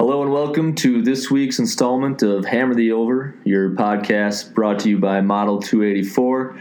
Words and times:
Hello 0.00 0.22
and 0.22 0.32
welcome 0.32 0.74
to 0.76 1.02
this 1.02 1.30
week's 1.30 1.58
installment 1.58 2.22
of 2.22 2.46
Hammer 2.46 2.74
the 2.74 2.90
Over, 2.90 3.34
your 3.44 3.72
podcast 3.72 4.54
brought 4.54 4.78
to 4.78 4.88
you 4.88 4.96
by 4.96 5.20
Model 5.20 5.60
284. 5.60 6.58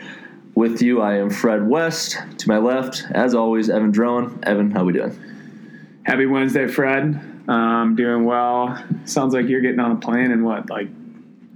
With 0.55 0.81
you, 0.81 1.01
I 1.01 1.19
am 1.19 1.29
Fred 1.29 1.65
West. 1.65 2.17
To 2.39 2.47
my 2.49 2.57
left, 2.57 3.05
as 3.11 3.33
always, 3.33 3.69
Evan 3.69 3.91
Drone. 3.91 4.41
Evan, 4.43 4.71
how 4.71 4.83
we 4.83 4.91
doing? 4.91 5.17
Happy 6.03 6.25
Wednesday, 6.25 6.67
Fred. 6.67 7.47
Um, 7.47 7.95
doing 7.95 8.25
well. 8.25 8.77
Sounds 9.05 9.33
like 9.33 9.47
you're 9.47 9.61
getting 9.61 9.79
on 9.79 9.93
a 9.93 9.99
plane 10.01 10.31
in 10.31 10.43
what, 10.43 10.69
like 10.69 10.89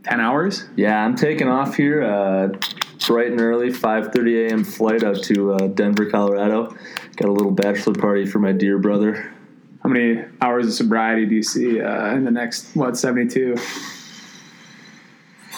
ten 0.06 0.22
hours? 0.22 0.66
Yeah, 0.78 1.04
I'm 1.04 1.18
taking 1.18 1.50
off 1.50 1.76
here 1.76 2.02
uh, 2.02 2.48
bright 3.06 3.32
and 3.32 3.42
early, 3.42 3.72
5:30 3.72 4.48
a.m. 4.48 4.64
flight 4.64 5.04
out 5.04 5.22
to 5.24 5.56
uh, 5.56 5.68
Denver, 5.68 6.10
Colorado. 6.10 6.78
Got 7.18 7.28
a 7.28 7.34
little 7.34 7.52
bachelor 7.52 7.94
party 7.94 8.26
for 8.26 8.40
my 8.40 8.54
dear 8.54 8.78
brother. 8.78 9.34
How 9.84 9.90
many 9.90 10.24
hours 10.42 10.66
of 10.66 10.74
sobriety 10.74 11.26
do 11.26 11.36
you 11.36 11.44
see 11.44 11.82
uh, 11.82 12.16
in 12.16 12.24
the 12.24 12.32
next 12.32 12.74
what 12.74 12.98
seventy 12.98 13.28
two? 13.28 13.58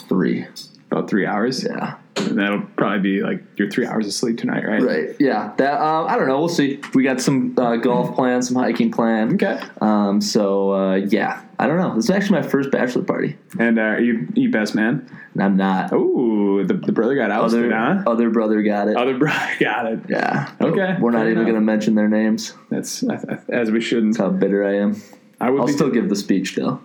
Three. 0.10 0.48
About 0.92 1.08
three 1.10 1.28
hours. 1.28 1.64
Yeah. 1.64 1.98
And 2.18 2.40
that'll 2.40 2.62
probably 2.78 3.00
be 3.00 3.22
like 3.22 3.42
your 3.58 3.70
three 3.70 3.86
hours 3.86 4.08
of 4.08 4.14
sleep 4.14 4.38
tonight, 4.38 4.66
right? 4.66 4.82
Right. 4.82 5.16
Yeah. 5.20 5.54
That. 5.58 5.80
Uh, 5.82 6.06
I 6.06 6.18
don't 6.18 6.28
know. 6.28 6.40
We'll 6.40 6.48
see. 6.50 6.80
We 6.94 7.04
got 7.04 7.20
some 7.20 7.54
uh, 7.58 7.76
golf 7.76 8.16
plans, 8.16 8.48
some 8.48 8.56
hiking 8.58 8.92
plans. 8.92 9.34
Okay. 9.34 9.62
Um. 9.82 10.22
So 10.22 10.74
uh, 10.74 10.96
yeah. 10.96 11.44
I 11.58 11.68
don't 11.68 11.78
know. 11.78 11.96
This 11.96 12.06
is 12.06 12.10
actually 12.10 12.42
my 12.42 12.48
first 12.48 12.70
bachelor 12.70 13.04
party, 13.04 13.38
And 13.60 13.80
uh, 13.80 13.84
are 13.84 14.02
you 14.02 14.28
you 14.34 14.50
best 14.52 14.76
man? 14.76 15.10
and 15.34 15.44
I'm 15.44 15.56
not. 15.56 15.92
Oh, 15.94 16.64
the, 16.64 16.74
the 16.74 16.92
brother 16.92 17.16
got 17.16 17.32
ousted, 17.32 17.72
other 17.72 18.04
huh? 18.04 18.04
other 18.10 18.30
brother 18.30 18.62
got 18.62 18.88
it. 18.90 18.98
Other 18.98 19.18
brother 19.18 19.52
got 19.60 19.86
it. 19.86 20.00
Yeah. 20.10 20.52
Okay, 20.60 20.98
We're 21.00 21.12
not 21.12 21.28
even 21.28 21.44
going 21.44 21.56
to 21.56 21.62
mention 21.62 21.96
their 21.96 22.10
names. 22.10 22.54
That's 22.70 23.04
as 23.50 23.72
we 23.72 23.80
shouldn't. 23.82 24.14
That's 24.18 24.22
how 24.22 24.30
bitter 24.32 24.66
I 24.66 24.76
am. 24.78 25.02
I 25.40 25.50
would 25.50 25.62
I'll 25.62 25.68
be 25.68 25.74
still 25.74 25.90
give 25.92 26.10
the 26.10 26.16
speech 26.16 26.56
though. 26.56 26.82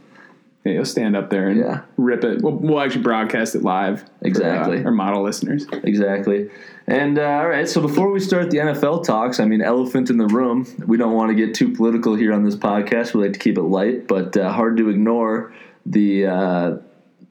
Yeah, 0.64 0.72
you'll 0.72 0.84
stand 0.84 1.16
up 1.16 1.30
there 1.30 1.48
and 1.48 1.58
Yeah. 1.58 1.80
rip 1.96 2.22
it. 2.22 2.42
We'll, 2.42 2.52
we'll 2.52 2.80
actually 2.80 3.02
broadcast 3.02 3.54
it 3.54 3.62
live. 3.62 4.00
for, 4.02 4.06
uh, 4.06 4.28
Exactly. 4.28 4.84
our 4.84 4.90
model 4.90 5.22
listeners. 5.22 5.66
Exactly. 5.84 6.50
And 6.86 7.18
uh, 7.18 7.22
all 7.22 7.48
right, 7.48 7.68
so 7.68 7.80
before 7.80 8.10
we 8.10 8.20
start 8.20 8.50
the 8.50 8.58
NFL 8.58 9.04
talks, 9.04 9.40
I 9.40 9.44
mean, 9.46 9.62
elephant 9.62 10.10
in 10.10 10.18
the 10.18 10.26
room. 10.26 10.66
We 10.86 10.96
don't 10.98 11.14
want 11.14 11.30
to 11.30 11.34
get 11.34 11.54
too 11.54 11.70
political 11.72 12.14
here 12.14 12.32
on 12.34 12.44
this 12.44 12.56
podcast. 12.56 13.14
We 13.14 13.22
like 13.22 13.32
to 13.34 13.38
keep 13.38 13.56
it 13.56 13.62
light, 13.62 14.06
but 14.06 14.36
uh, 14.36 14.52
hard 14.52 14.76
to 14.78 14.88
ignore 14.90 15.52
the 15.86 16.26
uh, 16.26 16.76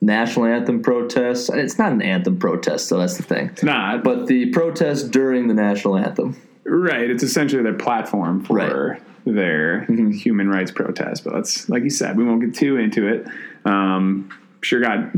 national 0.02 0.46
anthem 0.46 0.82
protest. 0.82 1.52
It's 1.54 1.78
not 1.78 1.92
an 1.92 2.02
anthem 2.02 2.40
protest, 2.40 2.88
so 2.88 2.98
that's 2.98 3.18
the 3.18 3.24
thing. 3.24 3.50
It's 3.50 3.64
not, 3.64 4.04
but 4.04 4.20
But 4.20 4.28
the 4.28 4.48
protest 4.48 5.12
during 5.12 5.48
the 5.50 5.54
national 5.54 5.98
anthem. 5.98 6.36
right. 6.66 7.10
It's 7.10 7.22
essentially 7.24 7.62
their 7.62 7.74
platform 7.74 8.44
for 8.44 8.54
Right. 8.56 9.02
Mm-hmm. 9.26 9.36
their 9.36 9.82
human 10.12 10.50
rights 10.50 10.72
protest. 10.72 11.24
But 11.24 11.34
let's, 11.34 11.70
like 11.70 11.84
you 11.84 11.90
said, 11.90 12.18
we 12.18 12.24
won't 12.24 12.42
get 12.42 12.56
too 12.56 12.78
into 12.78 13.08
it. 13.08 13.28
Um, 13.66 14.30
sure 14.62 14.82
got 14.82 15.12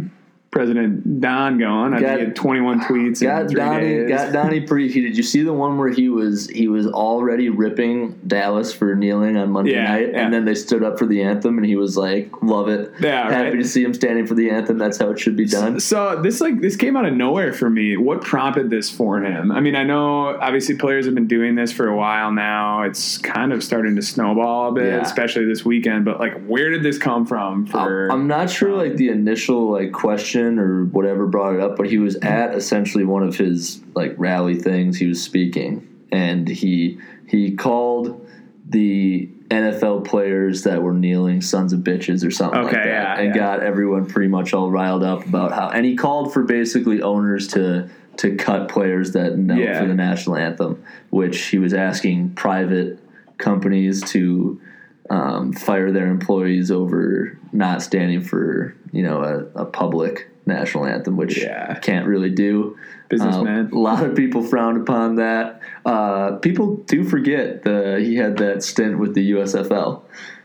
President 0.51 1.21
Don 1.21 1.57
going. 1.57 1.93
I 1.93 2.01
Got- 2.01 2.07
think 2.07 2.19
he 2.19 2.25
had 2.25 2.35
21 2.35 2.81
tweets 2.81 3.21
Got 3.23 3.47
Donnie, 3.51 3.87
days. 3.87 4.09
got 4.09 4.33
Donnie 4.33 4.59
pretty 4.59 4.89
heated. 4.91 5.09
Did 5.11 5.17
you 5.17 5.23
see 5.23 5.43
the 5.43 5.53
one 5.53 5.77
where 5.77 5.89
he 5.89 6.09
was 6.09 6.49
he 6.49 6.67
was 6.67 6.87
already 6.87 7.47
ripping 7.47 8.19
Dallas 8.27 8.73
for 8.73 8.93
kneeling 8.93 9.37
on 9.37 9.49
Monday 9.51 9.71
Yeah, 9.71 9.87
night, 9.87 10.09
yeah. 10.11 10.19
and 10.25 10.33
then 10.33 10.43
they 10.43 10.53
stood 10.55 10.83
up 10.83 10.99
for 10.99 11.05
the 11.05 11.21
anthem, 11.21 11.57
and 11.57 11.65
he 11.65 11.77
was 11.77 11.95
like, 11.95 12.29
"Love 12.43 12.67
it, 12.67 12.91
Yeah, 12.99 13.31
happy 13.31 13.49
right. 13.51 13.55
to 13.61 13.63
see 13.63 13.81
him 13.81 13.93
standing 13.93 14.27
for 14.27 14.33
the 14.33 14.49
anthem. 14.49 14.77
That's 14.77 14.97
how 14.97 15.09
it 15.11 15.19
should 15.19 15.37
be 15.37 15.45
done." 15.45 15.79
So 15.79 16.19
this 16.21 16.41
like 16.41 16.59
this 16.59 16.75
came 16.75 16.97
out 16.97 17.05
of 17.05 17.13
nowhere 17.13 17.53
for 17.53 17.69
me. 17.69 17.95
What 17.95 18.21
prompted 18.21 18.69
this 18.69 18.89
for 18.89 19.23
him? 19.23 19.53
I 19.53 19.61
mean, 19.61 19.77
I 19.77 19.83
know 19.85 20.37
obviously 20.37 20.75
players 20.75 21.05
have 21.05 21.15
been 21.15 21.27
doing 21.27 21.55
this 21.55 21.71
for 21.71 21.87
a 21.87 21.95
while 21.95 22.29
now. 22.33 22.81
It's 22.83 23.17
kind 23.19 23.53
of 23.53 23.63
starting 23.63 23.95
to 23.95 24.01
snowball 24.01 24.67
a 24.69 24.73
bit, 24.73 24.85
Yeah. 24.87 25.01
especially 25.01 25.45
this 25.45 25.63
weekend. 25.63 26.03
But 26.03 26.19
like, 26.19 26.43
where 26.45 26.69
did 26.71 26.83
this 26.83 26.97
come 26.97 27.25
from? 27.25 27.65
For 27.67 28.09
I'm 28.11 28.27
not 28.27 28.49
sure 28.49 28.75
like 28.75 28.97
the 28.97 29.07
initial 29.07 29.71
like 29.71 29.93
question 29.93 30.40
or 30.59 30.85
whatever 30.85 31.27
brought 31.27 31.55
it 31.55 31.61
up, 31.61 31.75
but 31.77 31.89
he 31.89 31.97
was 31.97 32.15
at 32.17 32.55
essentially 32.55 33.03
one 33.05 33.23
of 33.23 33.37
his 33.37 33.81
like 33.95 34.13
rally 34.17 34.55
things. 34.55 34.97
He 34.97 35.07
was 35.07 35.21
speaking, 35.21 35.87
and 36.11 36.47
he 36.47 36.99
he 37.27 37.55
called 37.55 38.27
the 38.67 39.27
NFL 39.49 40.05
players 40.05 40.63
that 40.63 40.81
were 40.81 40.93
kneeling 40.93 41.41
sons 41.41 41.73
of 41.73 41.81
bitches 41.81 42.25
or 42.25 42.31
something 42.31 42.63
like 42.63 42.71
that, 42.71 42.85
yeah, 42.85 43.19
and 43.19 43.35
yeah. 43.35 43.41
got 43.41 43.61
everyone 43.61 44.05
pretty 44.05 44.29
much 44.29 44.53
all 44.53 44.71
riled 44.71 45.03
up 45.03 45.25
about 45.25 45.51
how. 45.51 45.69
And 45.69 45.85
he 45.85 45.95
called 45.95 46.33
for 46.33 46.43
basically 46.43 47.01
owners 47.01 47.47
to 47.49 47.89
to 48.17 48.35
cut 48.35 48.69
players 48.69 49.13
that 49.13 49.37
knelt 49.37 49.59
Yeah. 49.59 49.79
for 49.79 49.87
the 49.87 49.93
national 49.95 50.35
anthem, 50.35 50.83
which 51.09 51.39
he 51.45 51.57
was 51.57 51.73
asking 51.73 52.31
private 52.31 52.99
companies 53.37 54.01
to 54.11 54.61
um, 55.09 55.51
fire 55.53 55.91
their 55.91 56.07
employees 56.07 56.71
over 56.71 57.37
not 57.51 57.81
standing 57.81 58.21
for 58.21 58.75
you 58.93 59.03
know 59.03 59.21
a, 59.21 59.63
a 59.63 59.65
public 59.65 60.29
national 60.45 60.85
anthem, 60.85 61.17
which 61.17 61.37
Yeah. 61.41 61.75
can't 61.75 62.07
really 62.07 62.29
do. 62.29 62.77
Businessman. 63.09 63.65
Um, 63.67 63.73
a 63.73 63.79
lot 63.79 64.05
of 64.05 64.15
people 64.15 64.41
frowned 64.41 64.81
upon 64.81 65.15
that. 65.17 65.59
Uh, 65.85 66.37
people 66.37 66.77
do 66.87 67.03
forget 67.03 67.63
the 67.63 67.99
he 68.01 68.15
had 68.15 68.37
that 68.37 68.63
stint 68.63 68.99
with 68.99 69.13
the 69.15 69.31
USFL. 69.31 70.01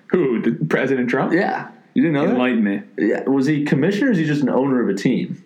Who? 0.08 0.40
Did 0.42 0.68
President 0.68 1.08
Trump? 1.08 1.32
Yeah, 1.32 1.68
you 1.94 2.02
didn't 2.02 2.14
know 2.14 2.26
that? 2.26 2.32
Enlighten 2.32 2.64
me. 2.64 2.82
Yeah, 2.98 3.22
was 3.28 3.46
he 3.46 3.64
commissioner? 3.64 4.08
or 4.08 4.12
is 4.12 4.18
he 4.18 4.24
just 4.24 4.42
an 4.42 4.48
owner 4.48 4.82
of 4.82 4.88
a 4.88 4.94
team? 4.94 5.42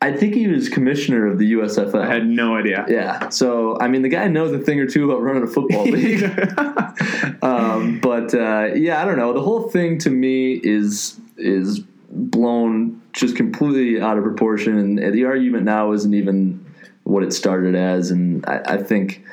I 0.00 0.12
think 0.12 0.34
he 0.34 0.46
was 0.48 0.68
commissioner 0.68 1.26
of 1.26 1.38
the 1.38 1.52
USFL. 1.52 1.94
I 2.02 2.06
had 2.06 2.26
no 2.26 2.56
idea. 2.56 2.84
Yeah. 2.88 3.28
So 3.30 3.78
I 3.80 3.88
mean, 3.88 4.02
the 4.02 4.08
guy 4.10 4.26
knows 4.28 4.52
a 4.52 4.58
thing 4.58 4.80
or 4.80 4.86
two 4.86 5.10
about 5.10 5.22
running 5.22 5.42
a 5.42 5.46
football 5.46 5.84
league. 5.96 6.22
um, 7.42 8.00
but 8.00 8.34
uh, 8.34 8.70
yeah, 8.74 9.00
I 9.02 9.04
don't 9.04 9.16
know. 9.18 9.32
The 9.34 9.42
whole 9.42 9.68
thing 9.68 9.98
to 10.00 10.10
me 10.10 10.54
is 10.54 11.18
is 11.36 11.82
blown 12.14 13.02
just 13.12 13.36
completely 13.36 14.00
out 14.00 14.16
of 14.18 14.24
proportion, 14.24 14.78
and 14.78 15.14
the 15.14 15.24
argument 15.24 15.64
now 15.64 15.92
isn't 15.92 16.14
even 16.14 16.64
what 17.04 17.22
it 17.22 17.32
started 17.32 17.74
as. 17.74 18.10
And 18.10 18.44
I, 18.46 18.60
I 18.66 18.76
think 18.78 19.24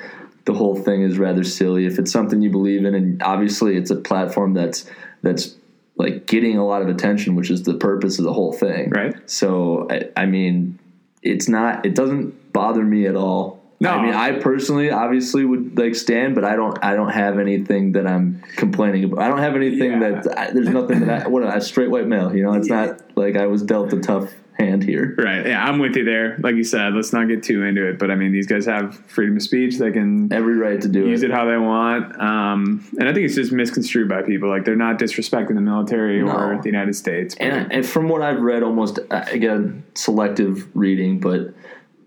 the 0.46 0.54
whole 0.54 0.76
thing 0.76 1.04
is 1.04 1.18
rather 1.18 1.44
silly. 1.44 1.86
If 1.86 2.00
it's 2.00 2.12
something 2.12 2.42
you 2.42 2.50
believe 2.50 2.86
in, 2.86 2.96
and 2.96 3.22
obviously 3.24 3.78
it's 3.78 3.92
a 3.92 3.96
platform 3.96 4.54
that's 4.54 4.90
that's 5.22 5.56
like 5.96 6.26
getting 6.26 6.58
a 6.58 6.66
lot 6.66 6.82
of 6.82 6.88
attention, 6.88 7.36
which 7.36 7.50
is 7.50 7.64
the 7.64 7.76
purpose 7.76 8.18
of 8.20 8.26
the 8.26 8.34
whole 8.34 8.54
thing. 8.54 8.90
Right. 8.90 9.30
So 9.30 9.88
I, 9.90 10.10
I 10.16 10.26
mean, 10.26 10.80
it's 11.22 11.48
not. 11.48 11.86
It 11.86 11.96
doesn't 11.96 12.54
bother 12.54 12.84
me 12.84 13.08
at 13.08 13.16
all. 13.16 13.61
No. 13.82 13.90
I 13.92 14.02
mean, 14.06 14.14
I 14.14 14.40
personally 14.40 14.92
obviously 14.92 15.44
would 15.44 15.78
like 15.78 15.96
stand, 15.96 16.36
but 16.36 16.44
I 16.46 16.56
don't. 16.56 16.78
I 16.84 16.96
don't 16.96 17.10
have 17.12 17.40
anything 17.40 17.92
that 17.94 18.06
I'm 18.08 18.42
complaining 18.56 19.04
about. 19.06 19.20
I 19.20 19.28
don't 19.28 19.40
have 19.40 19.56
anything 19.56 19.94
Yeah. 20.02 20.22
that 20.22 20.40
I, 20.40 20.52
there's 20.52 20.70
nothing 20.70 21.00
that 21.02 21.26
I. 21.26 21.28
What 21.32 21.44
a 21.44 21.60
straight 21.62 21.90
white 21.90 22.08
male? 22.08 22.36
You 22.36 22.44
know, 22.44 22.54
it's 22.54 22.70
not 22.70 23.02
like 23.18 23.36
I 23.36 23.48
was 23.48 23.64
dealt 23.64 23.92
a 23.94 24.00
tough 24.00 24.32
hand 24.60 24.84
here. 24.84 25.16
Right. 25.18 25.48
Yeah, 25.48 25.64
I'm 25.64 25.80
with 25.80 25.96
you 25.96 26.04
there. 26.04 26.38
Like 26.44 26.56
you 26.56 26.64
said, 26.64 26.94
let's 26.94 27.14
not 27.14 27.28
get 27.28 27.42
too 27.42 27.64
into 27.64 27.88
it. 27.88 27.98
But 27.98 28.12
I 28.12 28.16
mean, 28.16 28.32
these 28.32 28.46
guys 28.46 28.66
have 28.68 28.96
freedom 29.08 29.38
of 29.38 29.42
speech. 29.42 29.78
They 29.80 29.92
can 29.92 30.32
Every 30.32 30.56
right 30.58 30.80
to 30.80 30.88
do 30.88 31.08
use 31.08 31.24
it. 31.24 31.32
it 31.32 31.34
how 31.34 31.46
they 31.46 31.58
want. 31.58 32.20
Um, 32.22 32.86
and 33.00 33.08
I 33.10 33.14
think 33.14 33.26
it's 33.26 33.34
just 33.36 33.52
misconstrued 33.52 34.08
by 34.10 34.22
people. 34.22 34.50
Like 34.50 34.66
they're 34.66 34.76
not 34.76 35.00
disrespecting 35.00 35.56
the 35.56 35.62
military 35.62 36.22
or 36.22 36.60
the 36.62 36.70
United 36.70 36.96
States. 36.96 37.34
And, 37.40 37.72
and 37.72 37.86
from 37.86 38.10
what 38.10 38.22
I've 38.22 38.42
read, 38.42 38.62
almost 38.62 39.00
uh, 39.10 39.24
again 39.32 39.84
selective 39.96 40.68
reading, 40.76 41.20
but 41.20 41.54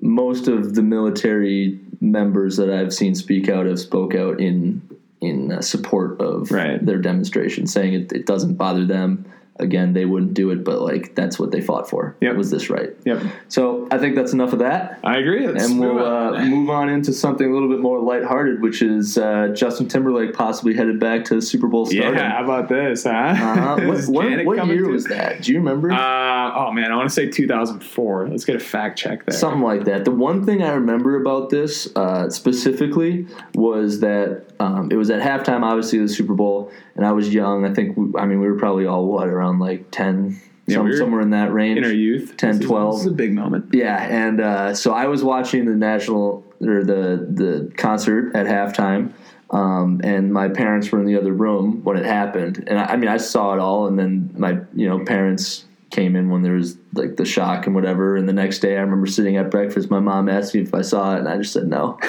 most 0.05 0.47
of 0.49 0.75
the 0.75 0.83
military 0.83 1.81
members 2.01 2.57
that 2.59 2.71
I've 2.71 2.93
seen 2.93 3.15
speak 3.15 3.49
out 3.49 3.67
have 3.67 3.81
spoke 3.81 4.15
out 4.15 4.39
in 4.41 4.83
in 5.21 5.53
uh, 5.53 5.63
support 5.63 6.21
of 6.21 6.51
Right. 6.53 6.85
their 6.85 6.99
demonstration, 6.99 7.67
saying 7.67 7.95
it, 7.95 8.13
it 8.13 8.27
doesn't 8.27 8.55
bother 8.55 8.85
them. 8.85 9.25
Again, 9.61 9.93
they 9.95 10.05
wouldn't 10.05 10.35
do 10.35 10.51
it, 10.51 10.65
but 10.65 10.83
like 10.83 11.15
that's 11.15 11.39
what 11.39 11.53
they 11.53 11.61
fought 11.61 11.89
for. 11.89 12.17
Yep. 12.21 12.37
Was 12.37 12.51
this 12.51 12.69
right? 12.69 12.91
yep. 13.05 13.23
So 13.49 13.87
I 13.93 13.99
think 13.99 14.17
that's 14.17 14.33
enough 14.33 14.53
of 14.53 14.59
that. 14.59 14.99
I 15.05 15.17
agree. 15.19 15.47
Let's 15.47 15.65
And 15.71 15.79
we'll 15.81 15.95
move 15.95 16.03
on. 16.03 16.35
uh, 16.37 16.45
move 16.45 16.71
on 16.71 16.89
into 16.89 17.13
something 17.13 17.49
a 17.49 17.55
little 17.55 17.69
bit 17.69 17.79
more 17.79 18.01
lighthearted, 18.01 18.61
which 18.61 18.83
is 18.83 19.17
uh, 19.17 19.49
Justin 19.55 19.87
Timberlake 19.89 20.35
possibly 20.35 20.75
headed 20.75 20.99
back 20.99 21.25
to 21.27 21.37
the 21.37 21.41
Super 21.43 21.69
Bowl 21.69 21.87
stardom. 21.87 22.15
yeah, 22.17 22.33
how 22.37 22.43
about 22.45 22.69
this, 22.69 23.05
huh? 23.05 23.11
Uh, 23.11 23.81
what 23.87 24.05
what, 24.09 24.45
what 24.45 24.67
year 24.67 24.89
was 24.91 25.05
that? 25.05 25.43
Do 25.43 25.53
you 25.53 25.59
remember? 25.59 25.93
Uh, 25.93 25.97
oh 26.55 26.71
man, 26.73 26.93
I 26.93 26.97
want 26.97 27.09
to 27.09 27.15
say 27.15 27.29
2004. 27.29 28.29
Let's 28.29 28.45
get 28.45 28.57
a 28.57 28.61
fact 28.61 28.99
check 28.99 29.25
there. 29.27 29.37
Something 29.37 29.63
like 29.63 29.85
that. 29.85 30.05
The 30.05 30.11
one 30.11 30.45
thing 30.47 30.63
I 30.63 30.73
remember 30.73 31.21
about 31.21 31.51
this 31.51 31.95
uh, 31.97 32.31
specifically 32.31 33.27
was 33.55 34.01
that 34.01 34.45
um, 34.61 34.91
it 34.91 34.97
was 34.97 35.11
at 35.11 35.21
halftime, 35.21 35.63
obviously, 35.63 35.99
of 36.01 36.09
the 36.09 36.15
Super 36.15 36.35
Bowl, 36.35 36.71
and 36.97 37.05
I 37.05 37.13
was 37.13 37.33
young. 37.33 37.65
I 37.65 37.73
think, 37.75 37.97
we, 37.97 38.19
I 38.19 38.27
mean, 38.27 38.41
we 38.41 38.47
were 38.49 38.59
probably 38.59 38.87
all, 38.87 39.07
what, 39.07 39.29
around 39.29 39.59
like 39.59 39.91
10, 39.91 40.41
Yeah, 40.67 40.77
some, 40.77 40.87
we 40.87 40.97
somewhere 40.97 41.21
in 41.21 41.31
that 41.31 41.53
range. 41.53 41.79
in 41.79 41.85
our 41.85 41.91
youth, 41.93 42.37
10, 42.37 42.51
This 42.53 42.61
is- 42.61 42.67
12. 42.67 42.93
This 42.93 43.01
is 43.03 43.07
a 43.07 43.15
big 43.15 43.33
moment. 43.35 43.67
Yeah, 43.73 44.03
and 44.03 44.41
uh, 44.41 44.75
so 44.75 44.93
I 44.93 45.07
was 45.07 45.23
watching 45.25 45.65
the 45.67 45.75
national 45.75 46.45
or 46.63 46.83
the 46.85 47.27
the 47.31 47.71
concert 47.77 48.35
at 48.35 48.47
halftime, 48.47 49.13
um, 49.51 50.01
and 50.03 50.33
my 50.33 50.49
parents 50.49 50.91
were 50.91 50.99
in 51.01 51.05
the 51.05 51.17
other 51.17 51.33
room 51.33 51.83
when 51.85 51.97
it 51.99 52.07
happened. 52.07 52.65
And 52.67 52.79
I, 52.79 52.85
I 52.85 52.97
mean, 52.97 53.09
I 53.11 53.19
saw 53.19 53.53
it 53.53 53.59
all, 53.61 53.87
and 53.87 53.99
then 53.99 54.31
my 54.39 54.59
you 54.75 54.89
know 54.89 55.05
parents 55.05 55.64
came 55.95 56.17
in 56.17 56.29
when 56.29 56.43
there 56.43 56.55
was 56.55 56.77
like 56.93 57.17
the 57.17 57.25
shock 57.25 57.67
and 57.67 57.75
whatever. 57.75 58.17
And 58.17 58.29
the 58.29 58.33
next 58.33 58.59
day, 58.59 58.77
I 58.77 58.81
remember 58.81 59.07
sitting 59.07 59.37
at 59.37 59.51
breakfast. 59.51 59.91
My 59.91 60.01
mom 60.01 60.29
asked 60.29 60.55
me 60.55 60.61
if 60.63 60.75
I 60.75 60.83
saw 60.83 61.15
it, 61.15 61.21
and 61.21 61.29
I 61.29 61.39
just 61.39 61.53
said 61.53 61.69
no. 61.69 61.99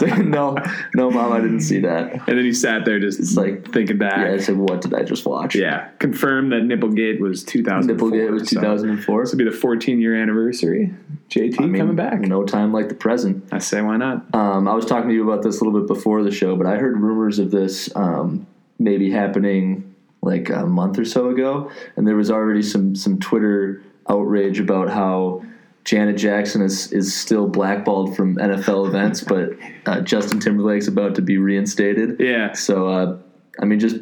Like, 0.00 0.24
no, 0.24 0.56
no, 0.94 1.10
mom, 1.10 1.32
I 1.32 1.40
didn't 1.40 1.60
see 1.60 1.80
that. 1.80 2.12
And 2.26 2.38
then 2.38 2.46
you 2.46 2.54
sat 2.54 2.86
there 2.86 2.98
just 2.98 3.20
It's 3.20 3.36
like, 3.36 3.70
thinking 3.72 3.98
back. 3.98 4.16
yeah, 4.26 4.32
I 4.32 4.38
said, 4.38 4.56
what 4.56 4.80
did 4.80 4.94
I 4.94 5.02
just 5.02 5.26
watch? 5.26 5.54
Yeah, 5.54 5.88
confirmed 5.98 6.52
that 6.52 6.62
Nipplegate 6.62 7.20
was 7.20 7.44
2004. 7.44 8.08
Nipplegate 8.10 8.30
was 8.32 8.48
so 8.48 8.56
2004. 8.60 9.22
This 9.24 9.32
will 9.32 9.38
be 9.38 9.44
the 9.44 9.50
14 9.50 10.00
year 10.00 10.14
anniversary. 10.20 10.94
JT 11.28 11.60
I 11.60 11.66
mean, 11.66 11.78
coming 11.78 11.96
back. 11.96 12.20
No 12.20 12.42
time 12.42 12.72
like 12.72 12.88
the 12.88 12.94
present. 12.94 13.44
I 13.52 13.58
say 13.58 13.82
why 13.82 13.98
not? 13.98 14.34
Um, 14.34 14.66
I 14.66 14.72
was 14.72 14.86
talking 14.86 15.10
to 15.10 15.14
you 15.14 15.30
about 15.30 15.42
this 15.42 15.60
a 15.60 15.64
little 15.64 15.78
bit 15.78 15.88
before 15.88 16.22
the 16.22 16.30
show, 16.30 16.56
but 16.56 16.66
I 16.66 16.76
heard 16.76 16.98
rumors 16.98 17.38
of 17.38 17.50
this 17.50 17.94
um, 17.94 18.46
maybe 18.78 19.10
happening 19.10 19.91
like 20.22 20.48
a 20.50 20.66
month 20.66 20.98
or 20.98 21.04
so 21.04 21.28
ago, 21.28 21.70
and 21.96 22.06
there 22.06 22.16
was 22.16 22.30
already 22.30 22.62
some 22.62 22.94
some 22.94 23.18
Twitter 23.18 23.82
outrage 24.08 24.60
about 24.60 24.88
how 24.88 25.44
Janet 25.84 26.16
Jackson 26.16 26.62
is 26.62 26.92
is 26.92 27.14
still 27.14 27.48
blackballed 27.48 28.16
from 28.16 28.36
NFL 28.36 28.86
events, 28.88 29.22
but 29.22 29.50
uh, 29.86 30.00
Justin 30.00 30.38
Timberlake's 30.38 30.88
about 30.88 31.14
to 31.16 31.22
be 31.22 31.38
reinstated. 31.38 32.20
Yeah, 32.20 32.52
So, 32.52 32.88
uh, 32.88 33.18
I 33.60 33.64
mean, 33.64 33.80
just 33.80 33.96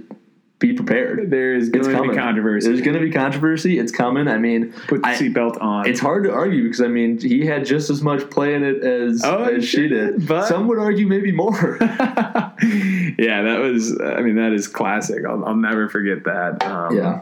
be 0.61 0.73
prepared. 0.75 1.31
there's 1.31 1.69
It's 1.71 1.89
going 1.89 2.03
to 2.05 2.11
be 2.11 2.17
controversy. 2.17 2.69
There's 2.69 2.83
going 2.83 2.95
to 2.95 3.01
be 3.01 3.11
controversy. 3.11 3.79
It's 3.79 3.91
coming. 3.91 4.29
I 4.29 4.39
mean, 4.39 4.73
Put 4.89 5.03
the 5.03 5.09
seatbelt 5.09 5.61
on. 5.61 5.89
it's 5.89 5.99
hard 6.01 6.23
to 6.25 6.33
argue 6.33 6.63
because 6.65 6.81
I 6.83 6.87
mean 6.89 7.19
he 7.19 7.45
had 7.47 7.65
just 7.65 7.91
as 7.91 8.03
much 8.03 8.29
play 8.31 8.55
in 8.55 8.63
it 8.63 8.85
as, 8.85 9.23
Oh, 9.25 9.45
as 9.45 9.67
she 9.67 9.89
did. 9.89 10.29
but- 10.29 10.47
Some 10.47 10.69
would 10.69 10.79
argue 10.79 11.07
maybe 11.09 11.33
more. 11.33 11.79
yeah, 11.81 13.43
that 13.43 13.59
was. 13.61 13.99
I 14.01 14.21
mean, 14.21 14.37
that 14.37 14.53
is 14.53 14.69
classic. 14.69 15.25
I'll, 15.27 15.45
I'll 15.45 15.57
never 15.57 15.89
forget 15.89 16.25
that. 16.25 16.63
Um, 16.65 16.97
yeah, 16.97 17.21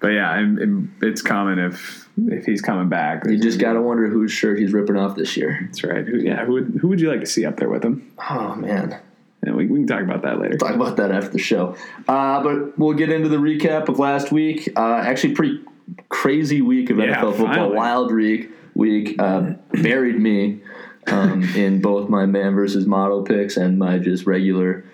but 0.00 0.08
yeah, 0.08 0.30
I'm, 0.30 0.58
I'm- 0.58 0.94
it's 1.02 1.22
coming 1.22 1.58
if 1.58 2.08
if 2.18 2.46
he's 2.46 2.62
coming 2.62 2.88
back. 2.88 3.24
you 3.26 3.38
just 3.38 3.58
got 3.58 3.74
to 3.74 3.82
wonder 3.82 4.08
whose 4.08 4.32
shirt 4.32 4.58
he's 4.58 4.72
ripping 4.72 4.96
off 4.96 5.16
this 5.16 5.36
year. 5.36 5.58
That's 5.66 5.84
right. 5.84 6.06
Who, 6.06 6.18
yeah, 6.18 6.44
who 6.44 6.52
would 6.54 6.78
who 6.80 6.88
would 6.88 7.00
you 7.00 7.10
like 7.10 7.20
to 7.20 7.26
see 7.26 7.44
up 7.44 7.56
there 7.56 7.68
with 7.68 7.84
him? 7.84 8.12
Oh 8.30 8.54
man, 8.54 8.98
And 9.46 9.56
we, 9.56 9.66
we 9.66 9.78
can 9.80 9.86
talk 9.86 10.02
about 10.02 10.22
that 10.22 10.38
later. 10.40 10.56
talk 10.58 10.74
about 10.74 10.96
that 10.96 11.10
after 11.10 11.30
the 11.30 11.38
show. 11.38 11.76
Uh, 12.08 12.42
but 12.42 12.78
we'll 12.78 12.94
get 12.94 13.10
into 13.10 13.28
the 13.28 13.36
recap 13.36 13.88
of 13.88 13.98
last 13.98 14.32
week. 14.32 14.68
Uh, 14.76 14.96
actually, 14.96 15.34
pretty 15.34 15.60
crazy 16.08 16.60
week 16.62 16.90
of 16.90 16.98
Yeah, 16.98 17.16
NFL 17.16 17.30
football. 17.32 17.46
finally. 17.46 17.76
Wild 17.76 18.12
week. 18.12 18.50
Week 18.74 19.16
uh, 19.18 19.52
buried 19.72 20.20
me 20.20 20.60
um, 21.06 21.42
in 21.56 21.80
both 21.80 22.08
my 22.10 22.26
man 22.26 22.54
versus 22.54 22.86
model 22.86 23.22
picks 23.22 23.56
and 23.56 23.78
my 23.78 23.98
just 23.98 24.26
regular 24.26 24.84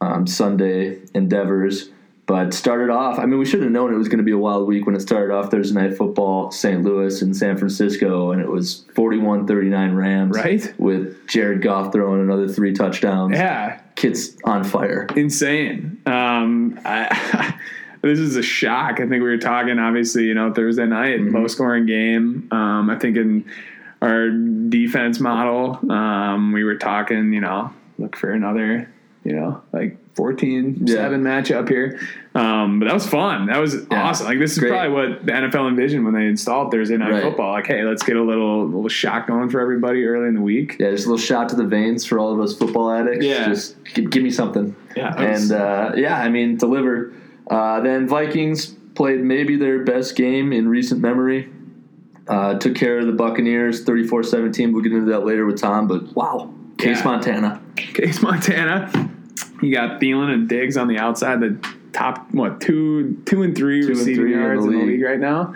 um, 0.00 0.26
Sunday 0.26 1.00
endeavors. 1.14 1.90
But 2.26 2.52
started 2.52 2.90
off, 2.90 3.20
I 3.20 3.26
mean, 3.26 3.38
we 3.38 3.44
should 3.46 3.62
have 3.62 3.70
known 3.70 3.94
it 3.94 3.96
was 3.96 4.08
going 4.08 4.18
to 4.18 4.24
be 4.24 4.32
a 4.32 4.38
wild 4.38 4.66
week 4.66 4.84
when 4.84 4.96
it 4.96 5.00
started 5.00 5.32
off 5.32 5.48
Thursday 5.50 5.80
Night 5.80 5.96
Football, 5.96 6.50
St. 6.50 6.82
Louis 6.82 7.22
and 7.22 7.36
San 7.36 7.56
Francisco, 7.56 8.32
and 8.32 8.40
it 8.42 8.48
was 8.50 8.84
41 8.96 9.46
39 9.46 9.94
Rams. 9.94 10.36
Right. 10.36 10.74
With 10.76 11.24
Jared 11.28 11.62
Goff 11.62 11.92
throwing 11.92 12.20
another 12.20 12.48
three 12.48 12.72
touchdowns. 12.72 13.36
Yeah, 13.36 13.78
Kids 13.94 14.36
on 14.42 14.64
fire. 14.64 15.06
insane. 15.14 16.02
Um, 16.04 16.80
I, 16.84 17.54
this 18.02 18.18
is 18.18 18.34
a 18.34 18.42
shock. 18.42 18.94
I 18.94 19.06
think 19.06 19.10
we 19.12 19.20
were 19.20 19.38
talking, 19.38 19.78
obviously, 19.78 20.24
you 20.24 20.34
know, 20.34 20.52
Thursday 20.52 20.84
night, 20.86 21.20
Mm-hmm. 21.20 21.36
low 21.36 21.46
scoring 21.46 21.86
game. 21.86 22.48
Um, 22.50 22.90
I 22.90 22.98
think 22.98 23.16
in 23.16 23.44
our 24.02 24.30
defense 24.30 25.20
model, 25.20 25.78
um, 25.92 26.52
we 26.52 26.64
were 26.64 26.76
talking, 26.76 27.32
you 27.32 27.40
know, 27.40 27.72
look 27.98 28.16
for 28.16 28.32
another, 28.32 28.90
you 29.26 29.32
know, 29.34 29.60
like 29.72 29.96
14 30.14 30.86
7 30.86 31.22
matchup 31.22 31.68
here. 31.68 31.98
Um, 32.34 32.78
but 32.78 32.86
that 32.86 32.94
was 32.94 33.06
fun. 33.06 33.46
That 33.46 33.58
was 33.58 33.86
awesome. 33.90 34.26
Like, 34.26 34.38
this 34.38 34.52
is 34.52 34.58
Great. 34.60 34.70
probably 34.70 34.90
what 34.90 35.26
the 35.26 35.32
NFL 35.32 35.68
envisioned 35.68 36.04
when 36.04 36.14
they 36.14 36.26
installed 36.26 36.70
Thursday 36.70 36.96
night 36.96 37.10
Right. 37.10 37.22
football. 37.22 37.52
Like, 37.52 37.66
hey, 37.66 37.82
let's 37.82 38.02
get 38.04 38.16
a 38.16 38.22
little, 38.22 38.64
little 38.66 38.88
shot 38.88 39.26
going 39.26 39.48
for 39.50 39.60
everybody 39.60 40.04
early 40.04 40.28
in 40.28 40.34
the 40.34 40.40
week. 40.40 40.76
Yeah, 40.78 40.90
just 40.90 41.06
a 41.06 41.08
little 41.08 41.18
shot 41.22 41.48
to 41.50 41.56
the 41.56 41.64
veins 41.64 42.04
for 42.04 42.18
all 42.18 42.32
of 42.32 42.40
us 42.40 42.56
football 42.56 42.90
addicts. 42.90 43.24
Yeah. 43.26 43.46
Just 43.48 43.82
g- 43.84 44.04
give 44.06 44.22
me 44.22 44.30
something. 44.30 44.76
Yeah, 44.96 45.14
And 45.20 45.50
uh, 45.52 45.92
yeah, 45.96 46.18
I 46.20 46.28
mean, 46.28 46.56
deliver. 46.56 47.12
Uh, 47.50 47.80
then 47.80 48.06
Vikings 48.06 48.66
played 48.94 49.20
maybe 49.20 49.56
their 49.56 49.80
best 49.84 50.14
game 50.16 50.52
in 50.52 50.68
recent 50.68 51.00
memory. 51.00 51.50
Uh, 52.28 52.58
took 52.58 52.74
care 52.74 52.98
of 52.98 53.06
the 53.06 53.12
Buccaneers 53.12 53.84
34 53.84 54.22
17. 54.24 54.72
We'll 54.72 54.82
get 54.82 54.92
into 54.92 55.10
that 55.10 55.24
later 55.26 55.44
with 55.46 55.60
Tom, 55.60 55.86
but 55.88 56.14
wow. 56.14 56.52
Case 56.78 56.98
Yeah. 56.98 57.04
Montana. 57.04 57.62
Case 57.76 58.20
Montana. 58.22 59.10
You 59.62 59.72
got 59.72 60.00
Thielen 60.00 60.32
and 60.32 60.48
Diggs 60.48 60.76
on 60.76 60.88
the 60.88 60.98
outside, 60.98 61.40
the 61.40 61.58
top 61.92 62.30
what 62.32 62.60
two 62.60 63.20
two 63.24 63.42
and 63.42 63.56
three 63.56 63.80
and 63.80 63.88
receiving 63.90 64.14
three 64.14 64.32
in 64.32 64.38
the 64.38 64.44
yards 64.44 64.64
in 64.64 64.72
the 64.72 64.78
league. 64.84 65.02
right 65.02 65.20
now. 65.20 65.54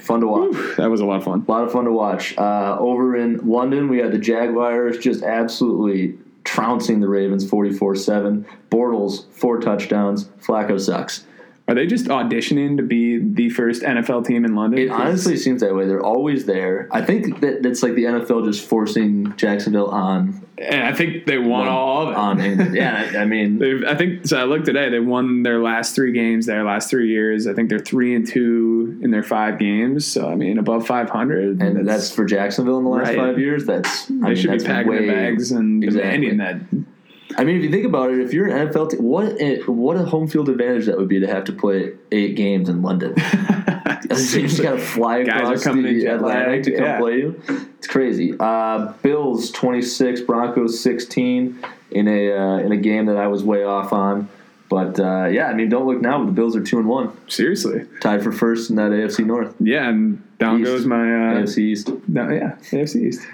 Fun 0.00 0.20
to 0.20 0.26
watch. 0.26 0.76
That 0.76 0.90
was 0.90 1.00
a 1.00 1.06
lot 1.06 1.16
of 1.16 1.24
fun. 1.24 1.44
A 1.46 1.50
lot 1.50 1.64
of 1.64 1.72
fun 1.72 1.86
to 1.86 1.92
watch. 1.92 2.36
Uh, 2.36 2.76
over 2.78 3.16
in 3.16 3.38
London, 3.48 3.88
we 3.88 3.98
had 3.98 4.12
the 4.12 4.18
Jaguars 4.18 4.98
just 4.98 5.22
absolutely 5.22 6.18
trouncing 6.44 7.00
the 7.00 7.08
Ravens 7.08 7.48
44 7.48 7.96
7. 7.96 8.46
Bortles, 8.70 9.30
four 9.32 9.60
touchdowns. 9.60 10.24
Flacco 10.42 10.78
sucks. 10.78 11.26
Are 11.66 11.74
they 11.74 11.86
just 11.86 12.06
auditioning 12.06 12.76
to 12.76 12.82
be 12.82 13.18
the 13.18 13.48
first 13.48 13.82
NFL 13.82 14.26
team 14.26 14.44
in 14.44 14.54
London? 14.54 14.78
It 14.80 14.90
honestly 14.90 15.36
seems 15.38 15.62
that 15.62 15.74
way. 15.74 15.86
They're 15.86 16.04
always 16.04 16.44
there. 16.44 16.88
I 16.92 17.00
think 17.00 17.40
that 17.40 17.62
that's 17.62 17.82
like 17.82 17.94
the 17.94 18.04
NFL 18.04 18.44
just 18.44 18.68
forcing 18.68 19.34
Jacksonville 19.38 19.88
on 19.88 20.42
and 20.56 20.84
I 20.84 20.92
think 20.92 21.26
they 21.26 21.36
won 21.38 21.66
all 21.66 22.02
of 22.02 22.10
it. 22.10 22.16
on. 22.16 22.40
And, 22.40 22.76
yeah, 22.76 23.14
I 23.18 23.24
mean, 23.24 23.58
They've, 23.60 23.82
I 23.84 23.96
think 23.96 24.26
so. 24.26 24.38
I 24.38 24.44
looked 24.44 24.66
today. 24.66 24.88
They 24.88 25.00
won 25.00 25.42
their 25.42 25.58
last 25.60 25.94
three 25.96 26.12
games. 26.12 26.46
Their 26.46 26.62
last 26.64 26.90
three 26.90 27.08
years. 27.08 27.46
I 27.48 27.54
think 27.54 27.70
they're 27.70 27.78
three 27.80 28.14
and 28.14 28.24
two 28.26 28.98
in 29.02 29.10
their 29.10 29.24
five 29.24 29.58
games. 29.58 30.06
So 30.06 30.28
I 30.28 30.34
mean, 30.36 30.58
above 30.58 30.86
five 30.86 31.08
hundred. 31.10 31.60
and 31.62 31.88
that's 31.88 32.14
for 32.14 32.24
Jacksonville 32.24 32.78
in 32.78 32.84
the 32.84 32.90
last 32.90 33.08
Right. 33.08 33.16
five 33.18 33.38
years. 33.38 33.64
That's 33.66 34.04
I 34.10 34.14
they 34.14 34.20
mean, 34.20 34.36
should 34.36 34.42
be 34.42 34.48
that's 34.58 34.64
packing 34.64 34.92
way, 34.92 35.06
their 35.06 35.16
bags 35.16 35.50
and 35.50 35.82
Exactly. 35.82 36.10
demanding 36.28 36.36
that. 36.38 36.93
I 37.36 37.44
mean, 37.44 37.56
if 37.56 37.62
you 37.62 37.70
think 37.70 37.84
about 37.84 38.10
it, 38.10 38.20
if 38.20 38.32
you're 38.32 38.46
an 38.46 38.68
NFL 38.68 38.90
team, 38.90 39.02
what 39.02 39.40
a, 39.40 39.60
what 39.62 39.96
a 39.96 40.04
home 40.04 40.28
field 40.28 40.48
advantage 40.48 40.86
that 40.86 40.96
would 40.96 41.08
be 41.08 41.20
to 41.20 41.26
have 41.26 41.44
to 41.44 41.52
play 41.52 41.92
eight 42.12 42.36
games 42.36 42.68
in 42.68 42.82
London. 42.82 43.14
you 44.10 44.48
just 44.48 44.62
got 44.62 44.72
to 44.72 44.78
fly 44.78 45.22
Guys 45.24 45.40
are 45.40 45.54
across 45.54 45.64
the 45.64 46.00
jet 46.00 46.16
Atlantic 46.16 46.62
to 46.64 46.70
come 46.72 46.84
yeah. 46.84 46.98
play 46.98 47.16
you. 47.18 47.42
It's 47.78 47.86
crazy. 47.86 48.34
Uh, 48.38 48.92
Bills 49.02 49.50
26, 49.50 50.22
Broncos 50.22 50.80
16 50.80 51.64
in 51.90 52.08
a 52.08 52.32
uh, 52.32 52.58
in 52.58 52.72
a 52.72 52.76
game 52.76 53.06
that 53.06 53.16
I 53.16 53.26
was 53.28 53.42
way 53.42 53.64
off 53.64 53.92
on. 53.92 54.28
But 54.68 54.98
uh, 54.98 55.26
yeah, 55.26 55.46
I 55.46 55.54
mean, 55.54 55.68
don't 55.68 55.86
look 55.86 56.00
now. 56.00 56.18
But 56.18 56.26
the 56.26 56.32
Bills 56.32 56.56
are 56.56 56.62
two 56.62 56.78
and 56.78 56.88
one, 56.88 57.12
Seriously, 57.28 57.86
tied 58.00 58.22
for 58.22 58.32
first 58.32 58.70
in 58.70 58.76
that 58.76 58.90
AFC 58.90 59.24
North, 59.24 59.54
yeah. 59.60 59.88
And 59.88 60.22
down 60.38 60.60
East. 60.60 60.64
goes 60.64 60.86
my 60.86 60.96
uh, 60.96 61.42
AFC 61.42 61.58
East. 61.58 61.90
No, 62.08 62.28
yeah, 62.30 62.56
AFC 62.70 63.06
East. 63.06 63.26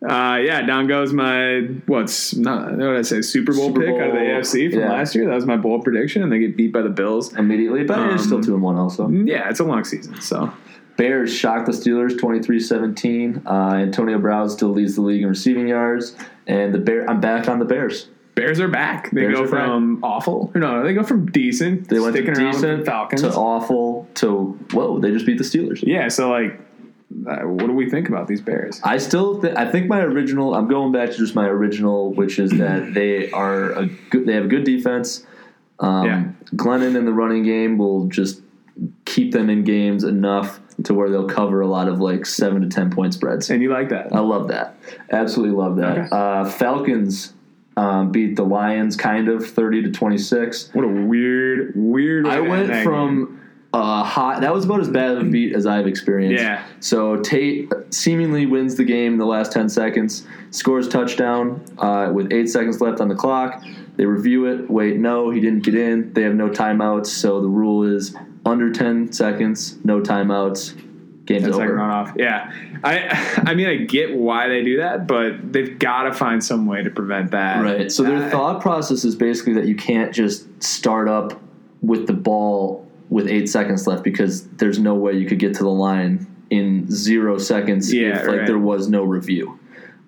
Uh, 0.00 0.38
yeah, 0.40 0.62
down 0.62 0.86
goes 0.86 1.12
my 1.12 1.60
what's 1.86 2.34
not 2.36 2.70
what 2.70 2.78
did 2.78 2.96
I 2.96 3.02
say 3.02 3.20
Super 3.20 3.52
Bowl 3.52 3.68
Super 3.68 3.80
pick 3.80 3.94
out 4.00 4.10
of 4.10 4.12
the 4.12 4.20
AFC 4.20 4.70
from 4.70 4.80
yeah. 4.80 4.92
last 4.92 5.14
year. 5.14 5.26
That 5.26 5.34
was 5.34 5.46
my 5.46 5.56
bold 5.56 5.82
prediction, 5.82 6.22
and 6.22 6.30
they 6.30 6.38
get 6.38 6.56
beat 6.56 6.72
by 6.72 6.82
the 6.82 6.88
Bills. 6.88 7.34
Immediately, 7.36 7.84
but 7.84 8.12
it's 8.12 8.24
still 8.24 8.36
Um, 8.38 8.44
two 8.44 8.54
and 8.54 8.62
one. 8.62 8.76
Also, 8.76 9.08
Yeah, 9.08 9.48
it's 9.50 9.58
a 9.58 9.64
long 9.64 9.84
season, 9.84 10.20
so 10.20 10.52
Bears 10.96 11.34
shocked 11.34 11.66
the 11.66 11.72
Steelers 11.72 12.16
23-17. 12.16 13.42
Uh, 13.46 13.74
Antonio 13.76 14.18
Brown 14.18 14.48
still 14.48 14.70
leads 14.70 14.94
the 14.94 15.02
league 15.02 15.22
in 15.22 15.28
receiving 15.28 15.68
yards, 15.68 16.14
and 16.46 16.72
the 16.72 16.78
Bear. 16.78 17.08
I'm 17.10 17.20
back 17.20 17.48
on 17.48 17.58
the 17.58 17.64
Bears. 17.64 18.08
Bears 18.36 18.60
are 18.60 18.68
back. 18.68 19.10
They 19.10 19.22
Bears 19.22 19.34
go 19.36 19.42
are 19.44 19.48
back. 19.50 19.64
from 19.66 20.04
awful, 20.04 20.52
no, 20.54 20.84
they 20.84 20.94
go 20.94 21.02
from 21.02 21.26
decent, 21.32 21.88
They 21.88 21.98
went 21.98 22.14
to 22.14 22.22
decent 22.34 22.86
Falcons. 22.86 23.22
to 23.22 23.32
awful 23.34 24.08
to 24.14 24.56
whoa. 24.70 25.00
They 25.00 25.10
just 25.10 25.26
beat 25.26 25.38
the 25.38 25.44
Steelers. 25.44 25.82
yeah, 25.84 26.06
so 26.06 26.30
like, 26.30 26.60
what 27.10 27.66
do 27.66 27.72
we 27.72 27.88
think 27.88 28.08
about 28.08 28.28
these 28.28 28.40
Bears? 28.40 28.80
I 28.84 28.98
still 28.98 29.40
th- 29.40 29.56
I 29.56 29.70
think 29.70 29.86
my 29.88 30.00
original. 30.00 30.54
I'm 30.54 30.68
going 30.68 30.92
back 30.92 31.10
to 31.10 31.16
just 31.16 31.34
my 31.34 31.46
original, 31.46 32.12
which 32.12 32.38
is 32.38 32.50
that 32.52 32.92
they 32.94 33.30
are 33.30 33.72
a 33.72 33.86
good. 34.10 34.26
They 34.26 34.34
have 34.34 34.44
a 34.44 34.48
good 34.48 34.64
defense. 34.64 35.26
Um, 35.80 36.04
Yeah. 36.06 36.24
Glennon 36.56 36.96
in 36.96 37.04
the 37.04 37.12
running 37.12 37.44
game 37.44 37.78
will 37.78 38.06
just 38.08 38.42
keep 39.04 39.32
them 39.32 39.48
in 39.50 39.64
games 39.64 40.04
enough 40.04 40.60
to 40.84 40.94
where 40.94 41.10
they'll 41.10 41.28
cover 41.28 41.60
a 41.60 41.66
lot 41.66 41.88
of 41.88 42.00
like 42.00 42.24
seven 42.26 42.62
to 42.62 42.68
ten 42.68 42.90
point 42.90 43.14
spreads. 43.14 43.50
And 43.50 43.62
you 43.62 43.70
like 43.72 43.88
that? 43.88 44.14
I 44.14 44.20
love 44.20 44.48
that. 44.48 44.76
Absolutely 45.10 45.56
love 45.56 45.76
that. 45.76 45.98
Okay. 45.98 46.08
Uh, 46.10 46.44
Falcons 46.48 47.32
um, 47.76 48.10
beat 48.12 48.36
the 48.36 48.44
Lions 48.44 48.96
kind 48.96 49.28
of 49.28 49.46
thirty 49.48 49.82
to 49.82 49.90
twenty 49.90 50.18
six. 50.18 50.70
what 50.74 50.84
a 50.84 50.88
weird, 50.88 51.72
weird. 51.74 52.26
I 52.26 52.40
went 52.40 52.84
from. 52.84 53.37
Uh, 53.72 54.02
hot. 54.02 54.40
That 54.40 54.52
was 54.54 54.64
about 54.64 54.80
as 54.80 54.88
bad 54.88 55.12
of 55.12 55.26
a 55.26 55.30
beat 55.30 55.54
as 55.54 55.66
I've 55.66 55.86
experienced. 55.86 56.42
Yeah. 56.42 56.64
So 56.80 57.16
Tate 57.16 57.70
seemingly 57.90 58.46
wins 58.46 58.76
the 58.76 58.84
game 58.84 59.12
in 59.14 59.18
the 59.18 59.26
last 59.26 59.52
ten 59.52 59.68
seconds, 59.68 60.26
scores 60.50 60.88
touchdown 60.88 61.62
uh, 61.78 62.10
with 62.14 62.32
eight 62.32 62.48
seconds 62.48 62.80
left 62.80 63.00
on 63.00 63.08
the 63.08 63.14
clock. 63.14 63.62
They 63.96 64.06
review 64.06 64.46
it. 64.46 64.70
Wait, 64.70 64.96
no, 64.98 65.30
he 65.30 65.40
didn't 65.40 65.64
get 65.64 65.74
in. 65.74 66.12
They 66.12 66.22
have 66.22 66.34
no 66.34 66.48
timeouts. 66.48 67.06
So 67.08 67.40
the 67.40 67.48
rule 67.48 67.82
is 67.82 68.14
under 68.46 68.72
ten 68.72 69.12
seconds, 69.12 69.76
no 69.84 70.00
timeouts. 70.00 70.84
Game's 71.26 71.42
second 71.44 71.60
over. 71.60 71.76
runoff. 71.76 72.14
Yeah, 72.16 72.50
I 72.82 73.42
I 73.46 73.54
mean 73.54 73.66
I 73.66 73.76
get 73.84 74.16
why 74.16 74.48
they 74.48 74.62
do 74.64 74.78
that, 74.78 75.06
but 75.06 75.52
they've 75.52 75.78
got 75.78 76.04
to 76.04 76.14
find 76.14 76.42
some 76.42 76.64
way 76.64 76.82
to 76.82 76.88
prevent 76.90 77.32
that. 77.32 77.62
Right. 77.62 77.92
So 77.92 78.02
their 78.02 78.16
Uh, 78.24 78.30
thought 78.30 78.62
process 78.62 79.04
is 79.04 79.14
basically 79.14 79.52
that 79.54 79.66
you 79.66 79.74
can't 79.76 80.14
just 80.14 80.62
start 80.62 81.06
up 81.06 81.38
with 81.82 82.06
the 82.06 82.14
ball 82.14 82.87
with 83.10 83.26
eight 83.28 83.48
seconds 83.48 83.86
left 83.86 84.04
because 84.04 84.46
there's 84.48 84.78
no 84.78 84.94
way 84.94 85.12
you 85.14 85.26
could 85.26 85.38
get 85.38 85.54
to 85.54 85.62
the 85.62 85.70
line 85.70 86.26
in 86.50 86.90
zero 86.90 87.38
seconds 87.38 87.92
Yeah, 87.92 88.20
if 88.20 88.26
like 88.26 88.38
right. 88.38 88.46
there 88.46 88.58
was 88.58 88.88
no 88.88 89.02
review. 89.04 89.58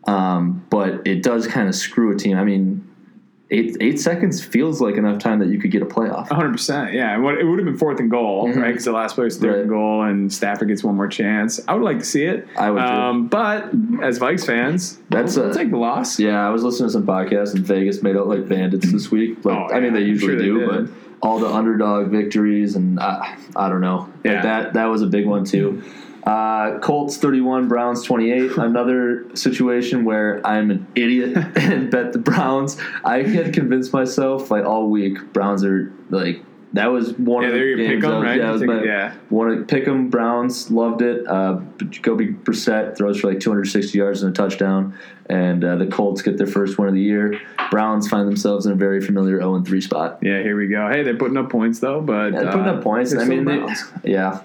Um, 0.07 0.64
but 0.71 1.07
it 1.07 1.23
does 1.23 1.47
kind 1.47 1.69
of 1.69 1.75
screw 1.75 2.14
a 2.14 2.16
team. 2.16 2.38
I 2.38 2.45
mean, 2.45 2.87
eight 3.50 3.76
eight 3.80 4.00
seconds 4.00 4.42
feels 4.42 4.80
like 4.80 4.95
enough 4.97 5.19
time 5.19 5.38
that 5.40 5.49
you 5.49 5.59
could 5.61 5.71
get 5.71 5.83
a 5.83 5.87
playoff. 5.87 6.28
100%. 6.28 6.92
Yeah. 6.95 7.14
And 7.14 7.25
It 7.38 7.45
would 7.45 7.59
have 7.59 7.66
been 7.66 7.76
fourth 7.76 8.00
and 8.00 8.11
goal, 8.11 8.49
right? 8.52 8.69
Because 8.69 8.85
the 8.87 8.92
last 8.92 9.14
player's 9.16 9.37
third 9.38 9.50
Right. 9.50 9.61
and 9.61 9.69
goal 9.69 10.02
and 10.02 10.33
Stafford 10.33 10.69
gets 10.69 10.83
one 10.83 10.97
more 10.97 11.09
chance. 11.09 11.61
I 11.69 11.75
would 11.75 11.83
like 11.85 11.99
to 11.99 12.04
see 12.04 12.25
it. 12.25 12.47
I 12.57 12.71
would. 12.71 12.80
Um, 12.83 13.26
but 13.28 13.64
as 14.02 14.19
Vikes 14.19 14.47
fans, 14.47 14.99
That's 15.11 15.37
we'll, 15.37 15.50
a- 15.50 15.54
take 15.54 15.71
the 15.71 15.76
loss. 15.78 16.19
Yeah, 16.19 16.47
I 16.47 16.50
was 16.50 16.62
listening 16.64 16.88
to 16.88 16.92
some 16.92 17.07
podcasts 17.07 17.54
and 17.54 17.64
Vegas 17.64 18.02
made 18.02 18.16
out 18.16 18.26
like 18.28 18.49
bandits 18.49 18.90
this 18.92 19.11
week. 19.11 19.38
Oh, 19.45 19.50
I 19.50 19.80
mean, 19.80 19.92
they 19.92 20.00
usually 20.02 20.37
sure 20.37 20.42
do. 20.42 20.66
But 20.88 21.10
all 21.23 21.39
the 21.39 21.49
underdog 21.49 22.09
victories 22.09 22.77
and 22.77 22.99
I, 23.00 23.37
I 23.57 23.69
don't 23.69 23.81
know. 23.81 24.11
Like 24.25 24.25
Yeah. 24.25 24.43
that 24.43 24.73
that 24.75 24.87
was 24.87 25.03
a 25.03 25.07
big 25.07 25.27
one 25.27 25.45
too. 25.45 25.83
Uh, 26.23 26.79
Colts 26.81 27.17
31, 27.17 27.69
Browns 27.69 28.03
28. 28.05 28.53
Another 28.59 29.25
situation 29.35 30.05
where 30.05 30.47
I'm 30.47 30.71
an 30.71 30.87
idiot 30.95 31.35
and 31.57 31.91
bet 31.91 32.12
the 32.12 32.19
Browns. 32.19 32.77
I 33.05 33.23
had 33.23 33.55
convinced 33.55 33.93
myself 33.93 34.50
like 34.50 34.65
all 34.65 34.89
week 34.91 35.33
Browns 35.33 35.65
are 35.65 35.93
like 36.11 36.43
that 36.75 36.87
was 36.93 37.12
one 37.19 37.43
Yeah, 37.43 37.49
of 37.49 37.55
the 37.55 37.61
your 37.61 37.77
games. 37.77 37.95
pick 37.97 38.05
'em, 38.05 38.23
right? 38.23 38.39
Yeah, 38.39 38.49
I 38.49 38.53
was 38.53 38.61
You 38.62 38.69
think- 38.69 38.81
my- 38.81 38.87
yeah. 38.87 39.12
Want 39.31 39.59
to 39.59 39.65
pick 39.75 39.89
'em. 39.89 40.09
Browns 40.09 40.71
loved 40.71 41.03
it. 41.03 41.27
Uh, 41.27 41.61
Jacoby 41.89 42.29
Brissett 42.29 42.97
throws 42.97 43.21
for 43.21 43.29
like 43.29 43.41
260 43.41 43.99
yards 43.99 44.23
and 44.23 44.31
a 44.31 44.35
touchdown, 44.35 44.95
and 45.29 45.65
uh, 45.65 45.77
the 45.77 45.87
Colts 45.87 46.23
get 46.23 46.37
their 46.39 46.47
first 46.47 46.79
win 46.79 46.89
of 46.89 46.95
the 46.95 47.00
year. 47.00 47.39
Browns 47.71 48.09
find 48.09 48.29
themselves 48.29 48.67
in 48.67 48.73
a 48.73 48.77
very 48.77 49.00
familiar 49.00 49.39
0 49.41 49.61
3 49.62 49.81
spot. 49.81 50.19
Yeah, 50.23 50.43
here 50.43 50.57
we 50.57 50.69
go. 50.69 50.89
Hey, 50.89 51.03
they're 51.03 51.17
putting 51.17 51.37
up 51.37 51.50
points, 51.50 51.81
though, 51.81 52.00
but. 52.00 52.33
Yeah, 52.33 52.41
they're 52.43 52.53
putting 52.53 52.69
uh, 52.69 52.75
up 52.75 52.83
points. 52.85 53.15
I 53.17 53.25
mean, 53.25 53.45
the 53.45 53.75
they, 54.05 54.11
yeah, 54.12 54.41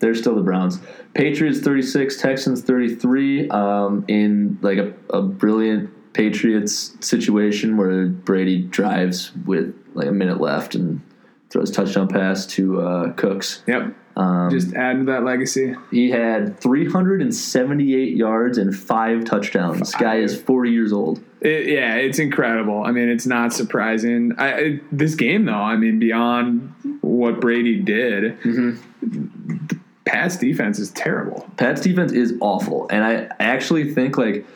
they're 0.00 0.14
still 0.14 0.34
the 0.34 0.42
Browns. 0.42 0.80
Patriots 1.14 1.60
36, 1.60 2.16
Texans 2.20 2.62
33. 2.62 3.48
Um, 3.50 4.04
in 4.08 4.58
like 4.62 4.78
a, 4.78 4.92
a 5.10 5.22
brilliant 5.22 5.90
Patriots 6.12 6.96
situation 7.00 7.76
where 7.76 8.06
Brady 8.06 8.62
drives 8.62 9.30
with 9.46 9.74
like 9.94 10.08
a 10.08 10.12
minute 10.12 10.40
left 10.40 10.74
and 10.74 11.00
throws 11.50 11.70
touchdown 11.70 12.08
pass 12.08 12.46
to 12.46 12.80
uh, 12.80 13.12
Cooks. 13.12 13.62
Yep. 13.66 13.94
Um, 14.16 14.50
Just 14.50 14.74
add 14.74 14.98
to 14.98 15.04
that 15.04 15.22
legacy. 15.22 15.76
He 15.92 16.10
had 16.10 16.58
378 16.58 18.16
yards 18.16 18.58
and 18.58 18.76
five 18.76 19.24
touchdowns. 19.24 19.78
This 19.78 19.94
guy 19.94 20.16
is 20.16 20.38
40 20.40 20.70
years 20.70 20.92
old. 20.92 21.22
It, 21.40 21.68
yeah, 21.68 21.94
it's 21.94 22.18
incredible. 22.18 22.82
I 22.82 22.90
mean, 22.90 23.08
it's 23.08 23.26
not 23.26 23.52
surprising. 23.52 24.32
I, 24.36 24.54
I, 24.54 24.80
this 24.90 25.14
game, 25.14 25.44
though, 25.44 25.54
I 25.54 25.76
mean, 25.76 26.00
beyond 26.00 26.74
what 27.00 27.40
Brady 27.40 27.78
did, 27.78 28.36
the 28.42 29.78
Pats 30.04 30.36
defense 30.36 30.78
is 30.78 30.90
terrible. 30.90 31.48
Pat's 31.56 31.82
defense 31.82 32.12
is 32.12 32.34
awful, 32.40 32.88
and 32.90 33.04
I 33.04 33.28
actually 33.38 33.92
think 33.92 34.16
like 34.16 34.46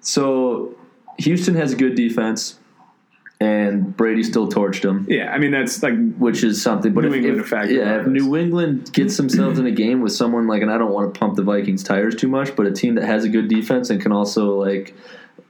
so. 0.00 0.74
Houston 1.18 1.54
has 1.54 1.74
a 1.74 1.76
good 1.76 1.94
defense, 1.94 2.58
and 3.42 3.96
Brady 3.96 4.22
still 4.22 4.48
torched 4.48 4.84
him. 4.84 5.04
Yeah, 5.08 5.32
I 5.32 5.38
mean, 5.38 5.50
that's 5.50 5.82
like 5.82 5.94
which 6.16 6.44
is 6.44 6.62
something. 6.62 6.94
But 6.94 7.02
New 7.02 7.08
if, 7.08 7.14
England 7.16 7.40
if, 7.40 7.46
effect 7.46 7.72
yeah, 7.72 8.00
if. 8.02 8.06
New 8.06 8.36
England 8.36 8.92
gets 8.92 9.16
themselves 9.16 9.58
in 9.58 9.66
a 9.66 9.72
game 9.72 10.00
with 10.00 10.12
someone 10.12 10.46
like, 10.46 10.62
and 10.62 10.70
I 10.70 10.78
don't 10.78 10.92
want 10.92 11.12
to 11.12 11.18
pump 11.18 11.34
the 11.34 11.42
Vikings 11.42 11.82
tires 11.82 12.14
too 12.14 12.28
much, 12.28 12.54
but 12.54 12.66
a 12.66 12.70
team 12.70 12.94
that 12.94 13.04
has 13.04 13.24
a 13.24 13.28
good 13.28 13.48
defense 13.48 13.90
and 13.90 14.00
can 14.00 14.12
also 14.12 14.60
like 14.60 14.94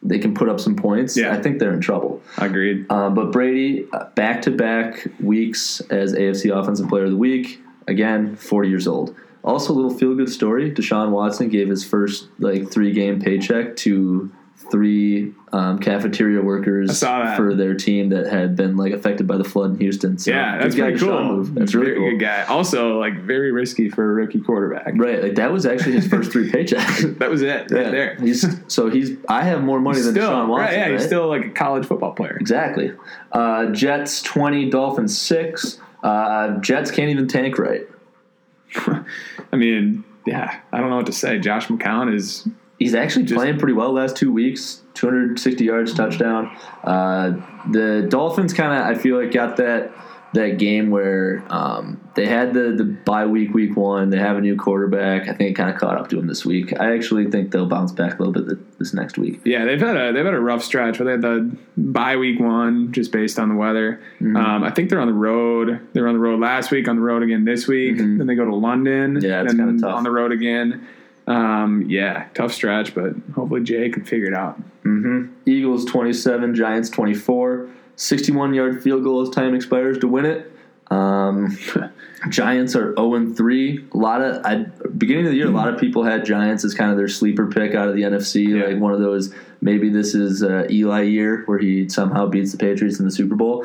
they 0.03 0.19
can 0.19 0.33
put 0.33 0.49
up 0.49 0.59
some 0.59 0.75
points. 0.75 1.19
Yeah. 1.19 1.35
I 1.35 1.43
think 1.43 1.59
they're 1.59 1.75
in 1.75 1.83
trouble. 1.83 2.23
agreed. 2.39 2.87
Uh, 2.89 3.11
but 3.11 3.31
Brady, 3.31 3.87
back 4.15 4.41
to 4.43 4.51
back 4.51 5.07
weeks 5.21 5.81
as 5.91 6.15
AFC 6.15 6.51
Offensive 6.51 6.89
Player 6.89 7.05
of 7.05 7.11
the 7.11 7.17
Week. 7.19 7.61
Again, 7.89 8.37
40 8.37 8.71
years 8.71 8.87
old. 8.87 9.15
Also, 9.45 9.73
a 9.73 9.75
little 9.75 9.93
feel 9.93 10.15
good 10.15 10.31
story. 10.31 10.71
Deshaun 10.71 11.11
Watson 11.11 11.51
gave 11.51 11.69
his 11.69 11.85
first 11.85 12.29
like 12.39 12.71
three 12.71 12.93
game 12.93 13.21
paycheck 13.21 13.77
to 13.77 14.33
three 14.73 15.33
um, 15.53 15.79
cafeteria 15.79 16.41
workers 16.41 16.91
I 16.91 16.93
saw 16.95 17.25
that. 17.25 17.37
for 17.37 17.55
their 17.55 17.75
team 17.75 18.09
that 18.09 18.27
had 18.27 18.57
been 18.57 18.77
like 18.77 18.93
affected 18.93 19.27
by 19.29 19.37
the 19.37 19.45
flood 19.45 19.73
in 19.73 19.79
Houston. 19.79 20.19
So, 20.19 20.31
Yeah, 20.33 20.59
that's 20.59 20.75
pretty 20.75 20.99
cool. 20.99 21.45
That's 21.45 21.75
really 21.75 21.87
Very 21.93 21.99
cool. 21.99 22.11
good 22.13 22.21
guy. 22.21 22.43
Also, 22.45 22.99
like 22.99 23.21
very 23.21 23.53
risky 23.53 23.89
for 23.91 24.11
a 24.11 24.15
rookie 24.15 24.41
quarterback. 24.41 24.95
Right, 24.97 25.23
like 25.23 25.35
that 25.37 25.53
was 25.53 25.67
actually 25.67 25.93
his 25.93 26.09
first 26.09 26.33
three 26.33 26.51
paychecks. 26.53 27.19
That 27.19 27.31
was 27.31 27.43
it 27.43 27.71
right 27.71 27.91
there. 27.93 28.17
He's 28.17 28.45
so 28.67 28.91
he's. 28.91 29.13
I 29.29 29.45
have 29.45 29.63
more 29.63 29.79
money 29.79 30.01
than 30.01 30.15
still, 30.15 30.31
Deshaun 30.31 30.49
Watson. 30.49 30.65
right, 30.67 30.73
yeah, 30.73 30.89
he's 30.97 31.05
still 31.07 31.29
like 31.29 31.45
a 31.45 31.51
college 31.51 31.87
football 31.87 32.13
player. 32.15 32.37
Exactly. 32.41 32.93
Uh, 33.31 33.67
Jets 33.67 34.23
20, 34.23 34.71
Dolphins 34.71 35.17
6. 35.19 35.79
Uh, 36.03 36.57
Jets 36.59 36.91
can't 36.91 37.11
even 37.11 37.29
tank 37.29 37.59
right. 37.59 37.87
I 39.53 39.57
mean, 39.57 40.03
yeah, 40.27 40.61
I 40.73 40.81
don't 40.81 40.89
know 40.91 40.97
what 40.97 41.07
to 41.07 41.13
say. 41.13 41.39
Josh 41.39 41.67
McCown 41.69 42.15
is 42.15 42.49
He's 42.83 42.95
actually 42.95 43.27
playing 43.27 43.59
pretty 43.59 43.75
well 43.75 43.93
last 43.93 44.17
two 44.17 44.33
weeks. 44.33 44.83
260 44.95 45.65
yards, 45.65 45.95
touchdown. 45.95 46.57
Uh, 46.83 47.33
the 47.71 48.07
Dolphins 48.09 48.53
kind 48.53 48.73
of, 48.73 48.87
I 48.87 49.01
feel 49.01 49.21
like, 49.21 49.33
got 49.33 49.57
that 49.59 49.93
that 50.35 50.57
game 50.59 50.91
where 50.91 51.45
um, 51.51 52.01
they 52.15 52.27
had 52.27 52.55
the 52.55 52.73
the 52.73 52.85
bye 52.85 53.27
week, 53.27 53.53
week 53.53 53.77
one. 53.77 54.11
They 54.11 54.19
have 54.19 54.37
a 54.37 54.41
new 54.41 54.57
quarterback. 54.57 55.29
I 55.29 55.35
think 55.35 55.51
it 55.51 55.53
kind 55.55 55.71
of 55.71 55.79
caught 55.79 55.99
up 55.99 56.09
to 56.09 56.17
them 56.17 56.27
this 56.27 56.45
week. 56.45 56.73
I 56.81 56.95
actually 56.95 57.31
think 57.31 57.53
they'll 57.53 57.67
bounce 57.67 57.93
back 57.93 58.19
a 58.19 58.23
little 58.23 58.33
bit 58.33 58.79
this 58.79 58.95
next 58.95 59.19
week. 59.19 59.43
Yeah, 59.45 59.65
they've 59.65 59.81
had 59.81 59.97
a 59.97 60.13
they've 60.13 60.25
had 60.25 60.35
a 60.35 60.41
rough 60.41 60.65
stretch. 60.65 60.99
Where 60.99 61.05
they 61.05 61.13
had 61.13 61.23
the 61.23 61.57
bye 61.77 62.17
week 62.17 62.41
one, 62.41 62.93
just 62.93 63.13
based 63.13 63.39
on 63.39 63.51
the 63.51 63.55
weather. 63.55 64.01
Mm-hmm. 64.17 64.37
Um, 64.37 64.65
I 64.65 64.71
think 64.71 64.89
they're 64.89 65.01
on 65.01 65.09
the 65.09 65.13
road. 65.13 65.87
They 65.93 66.01
were 66.01 66.09
on 66.09 66.15
the 66.15 66.21
road 66.21 66.41
last 66.41 66.71
week, 66.71 66.89
on 66.89 66.97
the 66.97 67.03
road 67.03 67.23
again 67.23 67.45
this 67.45 67.69
week. 67.69 67.99
Then 67.99 68.27
they 68.27 68.35
go 68.35 68.47
to 68.47 68.55
London. 68.55 69.17
Mm-hmm. 69.17 69.25
Yeah, 69.25 69.43
it's 69.43 69.55
kinda 69.55 69.81
tough. 69.81 69.95
On 69.95 70.03
the 70.03 70.11
road 70.11 70.33
again. 70.33 70.89
Um, 71.27 71.85
yeah, 71.89 72.27
tough 72.35 72.53
stretch, 72.53 72.95
but 72.95 73.13
hopefully 73.35 73.63
Jay 73.63 73.89
can 73.91 74.05
figure 74.05 74.27
it 74.27 74.35
out. 74.35 74.61
Eagles 75.47 75.85
27, 75.85 76.55
Giants 76.55 76.91
24. 76.91 77.69
61 77.97 78.55
yard 78.55 78.83
field 78.83 79.05
goal 79.05 79.21
as 79.23 79.31
time 79.31 79.55
expires 79.55 79.99
to 79.99 80.09
win 80.09 80.25
it. 80.25 80.51
Um, 80.91 81.57
Giants 82.29 82.75
are 82.77 82.95
0 82.97 83.35
3. 83.35 83.87
A 83.93 83.97
lot 83.97 84.21
of 84.23 84.45
I, 84.45 84.65
beginning 84.99 85.27
of 85.27 85.31
the 85.33 85.37
year, 85.37 85.47
a 85.47 85.51
lot 85.51 85.73
of 85.73 85.79
people 85.81 86.03
had 86.03 86.25
Giants 86.25 86.65
as 86.65 86.75
kind 86.75 86.91
of 86.91 86.97
their 86.97 87.09
sleeper 87.09 87.47
pick 87.47 87.75
out 87.75 87.89
of 87.89 87.95
the 87.95 88.03
NFC, 88.03 88.49
Yeah. 88.49 88.67
like 88.67 88.79
one 88.79 88.93
of 88.93 89.01
those. 89.01 89.33
Maybe 89.61 89.89
this 89.91 90.15
is 90.15 90.43
uh, 90.43 90.67
Eli 90.71 91.03
year 91.03 91.45
where 91.47 91.59
he 91.59 91.89
somehow 91.89 92.27
beats 92.27 92.53
the 92.53 92.59
Patriots 92.59 92.99
in 92.99 93.05
the 93.05 93.11
Super 93.13 93.37
Bowl. 93.37 93.65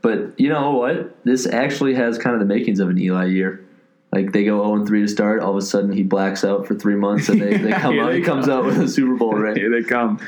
But 0.00 0.38
you 0.40 0.48
know 0.48 0.70
what? 0.72 1.14
This 1.24 1.46
actually 1.46 1.94
has 1.94 2.18
kind 2.18 2.34
of 2.34 2.40
the 2.40 2.46
makings 2.46 2.80
of 2.80 2.88
an 2.88 2.98
Eli 2.98 3.26
year. 3.26 3.60
Like 4.14 4.30
they 4.30 4.44
go 4.44 4.64
0 4.64 4.86
3 4.86 5.00
to 5.02 5.08
start, 5.08 5.40
all 5.40 5.50
of 5.50 5.56
a 5.56 5.62
sudden 5.62 5.90
he 5.92 6.04
blacks 6.04 6.44
out 6.44 6.68
for 6.68 6.76
three 6.76 6.94
months, 6.94 7.28
and 7.28 7.40
they, 7.40 7.56
they 7.56 7.72
come 7.72 7.98
out. 7.98 8.12
they 8.12 8.18
He 8.18 8.22
comes 8.22 8.48
out 8.48 8.64
with 8.64 8.78
a 8.78 8.86
Super 8.86 9.16
Bowl 9.16 9.32
ring. 9.32 9.56
Here 9.56 9.70
they 9.70 9.82
come. 9.82 10.20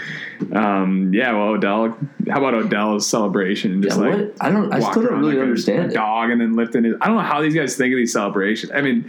Um, 0.53 1.13
yeah, 1.15 1.33
well, 1.33 1.51
Odell. 1.51 1.97
How 2.29 2.39
about 2.39 2.55
Odell's 2.55 3.07
celebration? 3.07 3.81
Just 3.83 3.97
Yeah, 3.97 4.03
like 4.07 4.19
what? 4.19 4.35
I 4.41 4.51
don't. 4.51 4.73
I 4.75 4.81
still 4.81 5.03
don't 5.03 5.21
really 5.21 5.35
like 5.35 5.39
a 5.39 5.43
understand 5.43 5.93
it. 5.93 5.95
Dog 5.95 6.31
and 6.31 6.41
then 6.41 6.57
lifting 6.57 6.83
his. 6.83 6.97
I 7.01 7.07
don't 7.07 7.17
know 7.17 7.23
how 7.23 7.41
these 7.41 7.55
guys 7.55 7.77
think 7.77 7.93
of 7.93 7.97
these 7.97 8.13
celebrations. 8.13 8.73
I 8.75 8.81
mean, 8.81 9.09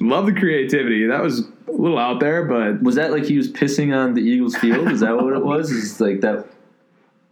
love 0.00 0.26
the 0.26 0.34
creativity. 0.34 1.06
That 1.06 1.20
was 1.20 1.40
a 1.40 1.72
little 1.72 1.98
out 1.98 2.20
there, 2.20 2.44
but 2.44 2.80
Was 2.82 2.94
that 2.94 3.10
like 3.10 3.24
he 3.24 3.36
was 3.36 3.50
pissing 3.50 3.92
on 3.92 4.14
the 4.14 4.22
Eagles 4.22 4.56
field? 4.56 4.88
Is 4.92 5.00
that 5.00 5.16
what 5.16 5.32
it 5.32 5.44
was? 5.44 5.72
Is 5.72 6.00
like 6.00 6.20
that? 6.20 6.46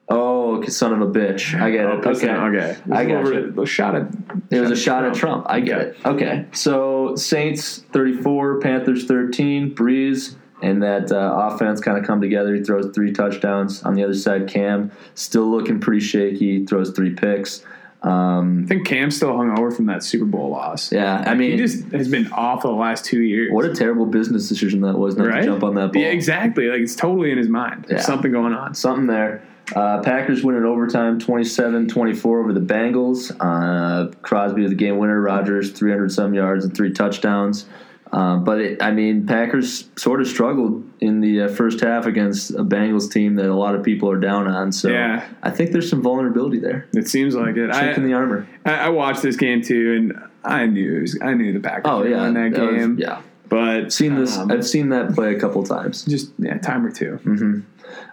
Oh, 0.09 0.63
son 0.67 0.93
of 0.93 1.01
a 1.01 1.07
bitch! 1.11 1.59
I 1.59 1.71
get 1.71 1.87
it. 1.87 2.07
Okay, 2.07 2.31
okay. 2.31 2.77
I 2.93 3.05
got 3.07 3.27
it. 3.27 3.59
A 3.59 3.67
shot 3.67 3.95
at. 3.95 4.09
It 4.51 4.61
was 4.61 4.71
a 4.71 4.77
shot 4.77 5.05
at 5.05 5.15
Trump. 5.15 5.47
I 5.49 5.61
get 5.61 5.81
it. 5.81 5.97
Okay, 6.05 6.45
so 6.53 7.17
Saints 7.17 7.79
thirty-four, 7.93 8.61
Panthers 8.61 9.07
thirteen. 9.07 9.75
Brees 9.75 10.37
and 10.63 10.83
that 10.83 11.11
uh, 11.11 11.49
offense 11.51 11.81
kind 11.81 11.99
of 11.99 12.05
come 12.07 12.21
together. 12.21 12.55
He 12.55 12.63
throws 12.63 12.95
three 12.95 13.13
touchdowns. 13.13 13.83
On 13.83 13.95
the 13.95 14.05
other 14.05 14.15
side, 14.15 14.47
Cam 14.47 14.93
still 15.15 15.51
looking 15.51 15.81
pretty 15.81 16.01
shaky. 16.01 16.67
Throws 16.67 16.91
three 16.91 17.15
picks. 17.15 17.65
Um, 18.03 18.65
I 18.65 18.69
think 18.69 18.87
Cam's 18.87 19.17
still 19.17 19.35
hung 19.35 19.59
over 19.59 19.71
from 19.71 19.87
that 19.87 20.03
Super 20.03 20.27
Bowl 20.27 20.51
loss. 20.51 20.93
yeah, 20.93 21.25
I 21.27 21.35
mean, 21.35 21.53
He 21.53 21.57
just 21.57 21.85
has 21.87 22.07
been 22.09 22.31
off 22.33 22.61
the 22.61 22.69
last 22.69 23.07
two 23.07 23.23
years. 23.23 23.51
what 23.51 23.65
a 23.65 23.75
terrible 23.75 24.05
business 24.05 24.47
decision 24.51 24.83
that 24.83 24.99
was 24.99 25.17
not 25.17 25.29
right? 25.29 25.41
to 25.41 25.47
jump 25.47 25.65
on 25.65 25.75
that 25.77 25.95
ball. 25.95 26.03
Yeah, 26.03 26.09
exactly. 26.09 26.67
Like 26.69 26.81
it's 26.81 26.95
totally 26.95 27.31
in 27.33 27.39
his 27.39 27.49
mind. 27.49 27.87
There's 27.89 28.05
something 28.05 28.31
going 28.31 28.53
on. 28.53 28.75
something 28.75 29.07
there. 29.07 29.43
Uh, 29.75 30.01
Packers 30.03 30.45
win 30.45 30.57
in 30.57 30.65
overtime 30.65 31.19
27 31.19 31.89
24 31.89 32.41
over 32.41 32.53
the 32.53 32.61
Bengals. 32.61 33.35
Uh, 33.41 34.13
Crosby 34.23 34.63
was 34.63 34.71
the 34.71 34.77
game 34.77 34.99
winner. 34.99 35.21
Rodgers, 35.21 35.71
300 35.71 36.13
some 36.13 36.35
yards 36.35 36.65
and 36.65 36.77
three 36.77 36.93
touchdowns. 36.93 37.67
Um, 38.13 38.45
but 38.45 38.61
it, 38.61 38.83
I 38.83 38.93
mean, 38.93 39.27
Packers 39.27 39.89
sort 39.97 40.21
of 40.21 40.29
struggled 40.29 40.85
in 41.01 41.21
the 41.21 41.43
uh, 41.43 41.49
first 41.49 41.81
half 41.81 42.07
against 42.07 42.51
a 42.53 42.63
Bengals 42.63 43.11
team 43.11 43.35
that 43.37 43.47
a 43.47 43.55
lot 43.55 43.75
of 43.75 43.83
people 43.83 44.09
are 44.11 44.21
down 44.21 44.47
on. 44.47 44.71
So 44.71 44.89
Yeah. 44.91 45.27
I 45.43 45.51
think 45.51 45.73
there's 45.73 45.91
some 45.91 46.01
vulnerability 46.03 46.59
there. 46.61 46.87
It 46.93 47.09
seems 47.09 47.35
like 47.35 47.57
it. 47.57 47.71
I, 47.71 47.81
Checking 47.81 48.05
the 48.05 48.13
armor. 48.13 48.47
I, 48.65 48.73
I 48.75 48.89
watched 48.91 49.23
this 49.23 49.35
game 49.37 49.63
too, 49.63 49.95
and 49.97 50.23
I 50.45 50.67
knew 50.67 51.01
was, 51.01 51.19
I 51.23 51.35
knew 51.35 51.53
the 51.53 51.59
Packers 51.61 51.85
Oh 51.87 52.01
were 52.01 52.09
yeah, 52.09 52.23
win 52.23 52.35
that 52.35 52.53
that 52.53 52.63
was- 52.67 52.77
game. 52.77 52.99
yeah, 53.01 53.21
But 53.49 53.93
seen 53.93 54.15
this. 54.17 54.37
um, 54.37 54.51
I've 54.51 54.67
seen 54.67 54.89
that 54.91 55.15
play 55.15 55.35
a 55.35 55.39
couple 55.41 55.63
times. 55.65 56.05
just 56.05 56.33
yeah, 56.39 56.59
time 56.59 56.85
or 56.87 56.91
two. 56.91 57.63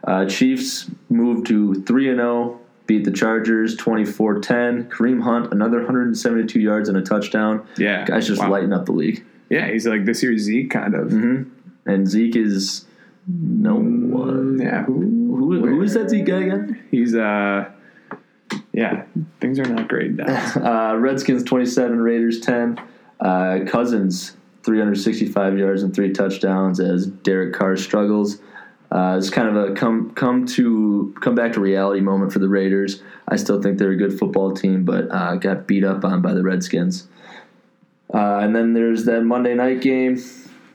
Uh, 0.03 0.25
Chiefs 0.25 0.89
moved 1.09 1.47
to 1.47 1.75
three 1.83 2.09
and 2.09 2.17
zero, 2.19 2.59
beat 2.88 3.05
the 3.05 3.11
Chargers 3.11 3.75
24-10. 3.77 4.89
Kareem 4.89 5.21
Hunt 5.21 5.51
another 5.53 5.77
172 5.77 6.59
yards 6.59 6.89
and 6.89 6.97
a 6.97 7.01
touchdown. 7.01 7.65
Yeah, 7.77 8.05
Guys 8.05 8.27
just 8.27 8.41
Wow. 8.41 8.51
lighting 8.51 8.73
up 8.73 8.85
the 8.85 8.91
league. 8.91 9.23
Yeah, 9.50 9.69
he's 9.71 9.88
like 9.88 10.05
this 10.05 10.21
year's 10.23 10.41
Zeke 10.41 10.69
kind 10.69 10.95
of. 10.95 11.11
hmm 11.11 11.43
And 11.85 12.07
Zeke 12.07 12.35
is 12.35 12.85
no 13.27 13.75
one. 13.75 14.57
Mm, 14.57 14.63
Yeah, 14.63 14.83
who, 14.83 14.93
Who, 15.35 15.65
who 15.67 15.81
is 15.81 15.93
that 15.93 16.09
Zeke 16.09 16.25
guy 16.25 16.39
again? 16.41 16.83
He's 16.91 17.15
uh, 17.15 17.69
yeah, 18.73 19.03
things 19.39 19.59
are 19.59 19.65
not 19.65 19.88
great. 19.88 20.11
Now. 20.11 20.25
Uh, 20.91 20.95
Redskins 20.97 21.43
27, 21.43 22.00
Raiders 22.00 22.39
10. 22.41 22.79
Uh, 23.19 23.59
Cousins 23.67 24.35
365 24.63 25.58
yards 25.58 25.84
and 25.84 25.94
three 25.94 26.12
touchdowns 26.12 26.80
as 26.80 27.08
Derek 27.08 27.53
Carr 27.53 27.77
struggles. 27.77 28.39
Uh, 28.91 29.15
it's 29.18 29.30
kind 29.30 29.48
of 29.48 29.56
a 29.56 29.74
come 29.74 30.13
come 30.15 30.46
to 30.46 31.15
come 31.22 31.34
back 31.34 31.53
to 31.53 31.62
reality 31.62 32.01
moment 32.01 32.34
for 32.34 32.39
the 32.39 32.50
Raiders. 32.50 33.01
I 33.27 33.38
still 33.38 33.62
think 33.62 33.77
they're 33.77 33.91
a 33.91 33.96
good 33.96 34.18
football 34.20 34.53
team, 34.53 34.84
but 34.84 35.10
uh, 35.10 35.36
got 35.36 35.65
beat 35.65 35.86
up 35.86 36.03
on 36.03 36.22
by 36.22 36.34
the 36.34 36.44
Redskins. 36.44 37.08
Uh, 38.13 38.39
and 38.39 38.53
then 38.53 38.74
there's 38.74 39.06
that 39.06 39.22
Monday 39.22 39.53
night 39.53 39.82
game, 39.82 40.22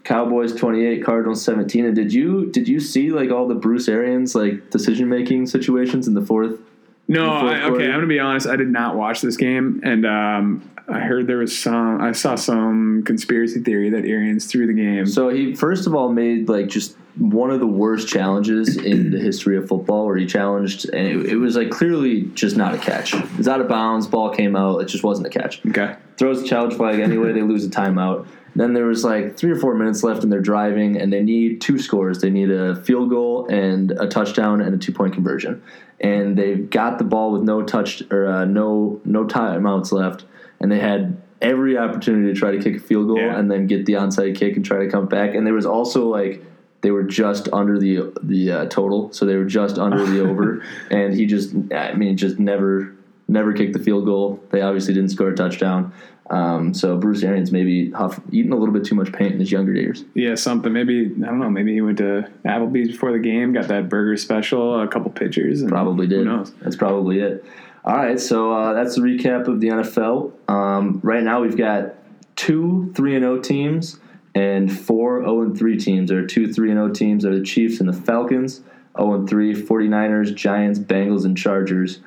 Cowboys 0.04 0.54
28, 0.54 1.04
Cardinals 1.04 1.44
17. 1.44 1.84
And 1.84 1.94
did 1.94 2.12
you 2.12 2.50
did 2.50 2.66
you 2.66 2.80
see 2.80 3.10
like 3.10 3.30
all 3.30 3.46
the 3.46 3.54
Bruce 3.54 3.88
Arians 3.88 4.34
like 4.34 4.70
decision 4.70 5.10
making 5.10 5.46
situations 5.46 6.08
in 6.08 6.14
the 6.14 6.24
fourth? 6.24 6.58
No, 7.08 7.30
I, 7.30 7.62
okay. 7.64 7.84
I'm 7.84 7.92
gonna 7.92 8.06
be 8.06 8.18
honest. 8.18 8.46
I 8.46 8.56
did 8.56 8.68
not 8.68 8.96
watch 8.96 9.20
this 9.20 9.36
game, 9.36 9.80
and 9.84 10.04
um, 10.04 10.70
I 10.88 11.00
heard 11.00 11.26
there 11.26 11.38
was 11.38 11.56
some. 11.56 12.00
I 12.00 12.12
saw 12.12 12.34
some 12.34 13.02
conspiracy 13.04 13.60
theory 13.60 13.90
that 13.90 14.04
Arians 14.04 14.46
threw 14.46 14.66
the 14.66 14.72
game. 14.72 15.06
So 15.06 15.28
he 15.28 15.54
first 15.54 15.86
of 15.86 15.94
all 15.94 16.10
made 16.10 16.48
like 16.48 16.68
just 16.68 16.96
one 17.16 17.50
of 17.50 17.60
the 17.60 17.66
worst 17.66 18.08
challenges 18.08 18.76
in 18.76 19.10
the 19.10 19.18
history 19.18 19.56
of 19.56 19.68
football, 19.68 20.04
where 20.06 20.16
he 20.16 20.26
challenged 20.26 20.88
and 20.90 21.06
it, 21.06 21.26
it 21.32 21.36
was 21.36 21.56
like 21.56 21.70
clearly 21.70 22.22
just 22.34 22.56
not 22.56 22.74
a 22.74 22.78
catch. 22.78 23.14
It 23.14 23.36
was 23.38 23.48
out 23.48 23.60
of 23.60 23.68
bounds, 23.68 24.06
ball 24.06 24.30
came 24.30 24.56
out, 24.56 24.80
it 24.80 24.86
just 24.86 25.04
wasn't 25.04 25.28
a 25.28 25.30
catch. 25.30 25.64
okay. 25.66 25.96
Throws 26.18 26.42
the 26.42 26.48
challenge 26.48 26.74
flag 26.74 26.98
anyway, 26.98 27.32
they 27.32 27.42
lose 27.42 27.64
a 27.64 27.70
timeout. 27.70 28.26
Then 28.56 28.72
there 28.72 28.86
was 28.86 29.04
like 29.04 29.36
three 29.36 29.50
or 29.50 29.56
four 29.56 29.74
minutes 29.74 30.02
left, 30.02 30.22
and 30.22 30.32
they're 30.32 30.40
driving, 30.40 31.00
and 31.00 31.12
they 31.12 31.22
need 31.22 31.60
two 31.60 31.78
scores. 31.78 32.20
They 32.20 32.30
need 32.30 32.50
a 32.50 32.74
field 32.74 33.10
goal 33.10 33.46
and 33.48 33.90
a 33.92 34.06
touchdown 34.08 34.60
and 34.60 34.74
a 34.74 34.78
two 34.78 34.92
point 34.92 35.12
conversion. 35.14 35.62
And 36.00 36.36
they've 36.36 36.68
got 36.68 36.98
the 36.98 37.04
ball 37.04 37.32
with 37.32 37.42
no 37.42 37.62
touch 37.62 38.02
or 38.10 38.26
uh, 38.26 38.44
no 38.46 39.00
no 39.04 39.24
timeouts 39.24 39.92
left, 39.92 40.24
and 40.60 40.72
they 40.72 40.78
had 40.78 41.20
every 41.42 41.76
opportunity 41.76 42.32
to 42.32 42.38
try 42.38 42.50
to 42.50 42.58
kick 42.58 42.76
a 42.76 42.80
field 42.80 43.08
goal 43.08 43.18
Yeah. 43.18 43.38
and 43.38 43.50
then 43.50 43.66
get 43.66 43.84
the 43.84 43.92
onside 43.92 44.36
kick 44.36 44.56
and 44.56 44.64
try 44.64 44.78
to 44.78 44.90
come 44.90 45.06
back. 45.06 45.34
And 45.34 45.46
there 45.46 45.52
was 45.54 45.66
also 45.66 46.08
like 46.08 46.42
they 46.80 46.90
were 46.90 47.02
just 47.02 47.48
under 47.52 47.78
the 47.78 48.12
the 48.22 48.50
uh, 48.52 48.64
total, 48.66 49.12
so 49.12 49.26
they 49.26 49.36
were 49.36 49.44
just 49.44 49.78
under 49.78 50.04
the 50.04 50.20
over, 50.28 50.62
and 50.90 51.12
he 51.14 51.26
just 51.26 51.54
I 51.74 51.92
mean 51.94 52.16
just 52.16 52.38
never 52.38 52.94
never 53.28 53.52
kicked 53.52 53.72
the 53.74 53.78
field 53.82 54.04
goal. 54.06 54.40
They 54.50 54.62
obviously 54.62 54.94
didn't 54.94 55.10
score 55.10 55.28
a 55.28 55.34
touchdown. 55.34 55.92
Um, 56.30 56.74
so 56.74 56.96
Bruce 56.96 57.22
Arians 57.22 57.52
maybe 57.52 57.90
huff, 57.90 58.20
eating 58.32 58.52
a 58.52 58.56
little 58.56 58.74
bit 58.74 58.84
too 58.84 58.94
much 58.94 59.12
paint 59.12 59.34
in 59.34 59.40
his 59.40 59.52
younger 59.52 59.72
years. 59.72 60.04
Yeah, 60.14 60.34
something. 60.34 60.72
Maybe 60.72 61.06
I 61.06 61.26
don't 61.26 61.38
know. 61.38 61.50
Maybe 61.50 61.74
he 61.74 61.80
went 61.80 61.98
to 61.98 62.28
Applebee's 62.44 62.88
before 62.88 63.12
the 63.12 63.18
game, 63.18 63.52
got 63.52 63.68
that 63.68 63.88
burger 63.88 64.16
special, 64.16 64.80
a 64.80 64.88
couple 64.88 65.10
pitchers, 65.10 65.62
and 65.62 65.70
Probably 65.70 66.06
did. 66.06 66.18
Who 66.18 66.24
knows? 66.24 66.52
That's 66.60 66.76
probably 66.76 67.20
it. 67.20 67.44
All 67.84 67.96
right, 67.96 68.18
so 68.18 68.52
uh, 68.52 68.72
that's 68.72 68.96
the 68.96 69.02
recap 69.02 69.46
of 69.46 69.60
the 69.60 69.68
NFL. 69.68 70.32
Um, 70.50 71.00
right 71.04 71.22
now, 71.22 71.42
we've 71.42 71.56
got 71.56 71.94
two 72.34 72.92
three 72.96 73.14
and 73.14 73.22
zero 73.22 73.40
teams 73.40 74.00
and 74.34 74.76
four 74.76 75.20
zero 75.20 75.42
and 75.42 75.56
three 75.56 75.78
teams. 75.78 76.10
There 76.10 76.18
are 76.18 76.26
two 76.26 76.52
three 76.52 76.70
and 76.70 76.78
zero 76.78 76.92
teams 76.92 77.22
There 77.22 77.32
are 77.32 77.38
the 77.38 77.44
Chiefs 77.44 77.78
and 77.78 77.88
the 77.88 77.92
Falcons. 77.92 78.62
0 78.98 79.14
and 79.14 79.28
3, 79.28 79.54
49ers, 79.54 80.34
Giants, 80.34 80.78
Bengals, 80.78 81.24
and 81.24 81.36
Chargers. 81.36 82.00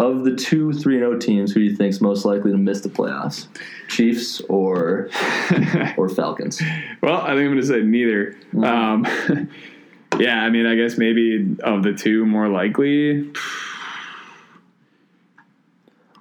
Of 0.00 0.24
the 0.24 0.36
two 0.36 0.72
3 0.72 0.98
0 0.98 1.18
teams, 1.18 1.52
who 1.52 1.60
do 1.60 1.66
you 1.66 1.74
think's 1.74 2.00
most 2.00 2.24
likely 2.24 2.52
to 2.52 2.56
miss 2.56 2.82
the 2.82 2.88
playoffs? 2.88 3.48
Chiefs 3.88 4.40
or 4.48 5.10
or 5.96 6.08
Falcons? 6.08 6.62
Well, 7.00 7.20
I 7.20 7.34
think 7.34 7.40
I'm 7.40 7.46
going 7.46 7.56
to 7.56 7.66
say 7.66 7.82
neither. 7.82 8.36
Mm-hmm. 8.54 8.64
Um, 8.64 9.50
yeah, 10.20 10.42
I 10.42 10.50
mean, 10.50 10.66
I 10.66 10.76
guess 10.76 10.98
maybe 10.98 11.56
of 11.64 11.82
the 11.82 11.92
two, 11.92 12.24
more 12.26 12.48
likely. 12.48 13.32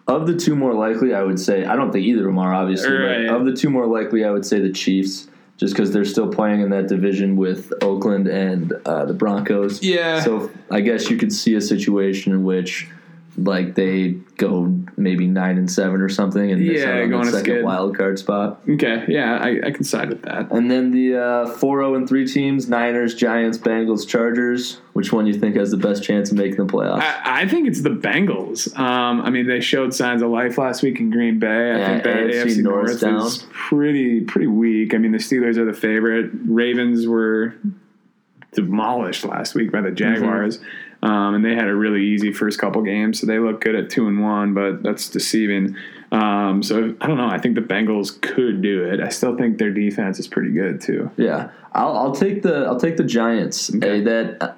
Of 0.07 0.25
the 0.25 0.35
two 0.35 0.55
more 0.55 0.73
likely, 0.73 1.13
I 1.13 1.21
would 1.21 1.39
say 1.39 1.65
I 1.65 1.75
don't 1.75 1.91
think 1.91 2.05
either 2.05 2.21
of 2.21 2.27
them 2.27 2.39
are 2.39 2.53
obviously. 2.53 2.91
Right. 2.91 3.27
But 3.27 3.35
of 3.35 3.45
the 3.45 3.53
two 3.53 3.69
more 3.69 3.85
likely, 3.85 4.23
I 4.23 4.31
would 4.31 4.45
say 4.45 4.59
the 4.59 4.71
Chiefs, 4.71 5.27
just 5.57 5.73
because 5.73 5.91
they're 5.91 6.05
still 6.05 6.31
playing 6.31 6.61
in 6.61 6.69
that 6.69 6.87
division 6.87 7.35
with 7.35 7.73
Oakland 7.83 8.27
and 8.27 8.73
uh, 8.85 9.05
the 9.05 9.13
Broncos. 9.13 9.83
Yeah. 9.83 10.21
So 10.21 10.49
I 10.71 10.81
guess 10.81 11.09
you 11.09 11.17
could 11.17 11.33
see 11.33 11.55
a 11.55 11.61
situation 11.61 12.31
in 12.31 12.43
which, 12.43 12.87
like, 13.37 13.75
they 13.75 14.17
go 14.37 14.73
maybe 14.97 15.27
nine 15.27 15.57
and 15.57 15.69
seven 15.71 16.01
or 16.01 16.09
something, 16.09 16.51
and 16.51 16.65
miss 16.65 16.81
Yeah, 16.81 17.03
out 17.03 17.13
on 17.13 17.25
the 17.27 17.31
second 17.31 17.63
wild 17.63 17.95
card 17.95 18.17
spot. 18.17 18.61
Okay, 18.67 19.05
yeah, 19.07 19.37
I, 19.37 19.59
I 19.67 19.71
can 19.71 19.83
side 19.83 20.09
with 20.09 20.23
that. 20.23 20.51
And 20.51 20.69
then 20.71 20.91
the 20.91 21.15
uh, 21.17 21.47
four 21.47 21.77
zero 21.79 21.95
and 21.95 22.07
three 22.09 22.25
teams: 22.27 22.67
Niners, 22.67 23.13
Giants, 23.15 23.57
Bengals, 23.57 24.07
Chargers. 24.07 24.81
Which 24.93 25.13
one 25.13 25.27
you 25.27 25.35
think 25.35 25.55
has 25.55 25.69
the 25.69 25.77
best 25.77 26.03
chance 26.03 26.31
of 26.31 26.37
making 26.37 26.57
the 26.57 26.65
playoffs? 26.73 27.01
I, 27.01 27.43
I 27.43 27.47
think 27.47 27.67
it's 27.67 27.81
the 27.81 27.91
Bengals. 27.91 28.75
Um, 28.79 29.21
I 29.21 29.29
mean, 29.29 29.45
they 29.47 29.59
showed 29.59 29.93
signs 29.93 30.23
of 30.23 30.29
life 30.31 30.57
last 30.57 30.81
week 30.81 30.99
in 30.99 31.11
Green 31.11 31.37
Bay. 31.37 31.47
I 31.71 31.77
Yeah, 31.77 31.87
think 31.87 32.03
that 32.05 32.15
AFC 32.17 32.45
AFC, 32.57 32.63
North 32.63 32.99
down. 33.01 33.21
is 33.27 33.45
pretty 33.51 34.21
pretty 34.21 34.47
weak. 34.47 34.95
I 34.95 34.97
mean, 34.97 35.11
the 35.11 35.19
Steelers 35.19 35.57
are 35.57 35.65
the 35.65 35.73
favorite. 35.73 36.31
Ravens 36.45 37.05
were 37.05 37.53
demolished 38.53 39.23
last 39.25 39.53
week 39.55 39.71
by 39.71 39.81
the 39.81 39.91
Jaguars, 39.91 40.59
um, 41.07 41.35
and 41.35 41.45
they 41.45 41.55
had 41.55 41.67
a 41.67 41.75
really 41.75 42.03
easy 42.03 42.33
first 42.33 42.59
couple 42.59 42.81
games, 42.81 43.19
so 43.19 43.27
they 43.27 43.39
look 43.39 43.61
good 43.61 43.75
at 43.75 43.89
two 43.89 44.07
and 44.07 44.21
one, 44.21 44.53
but 44.53 44.83
that's 44.83 45.09
deceiving. 45.09 45.75
Um, 46.11 46.61
so 46.63 46.95
I 47.01 47.07
don't 47.07 47.17
know. 47.17 47.27
I 47.29 47.37
think 47.37 47.55
the 47.55 47.61
Bengals 47.61 48.19
could 48.21 48.61
do 48.61 48.83
it. 48.83 48.99
I 48.99 49.09
still 49.09 49.37
think 49.37 49.57
their 49.57 49.71
defense 49.71 50.19
is 50.19 50.27
pretty 50.27 50.51
good 50.51 50.81
too. 50.81 51.09
Yeah, 51.17 51.49
I'll, 51.73 51.95
I'll 51.97 52.11
take 52.15 52.41
the 52.43 52.65
I'll 52.65 52.79
take 52.79 52.97
the 52.97 53.03
Giants. 53.03 53.73
Okay. 53.73 53.87
Hey, 53.97 54.01
that 54.03 54.37
uh, 54.41 54.53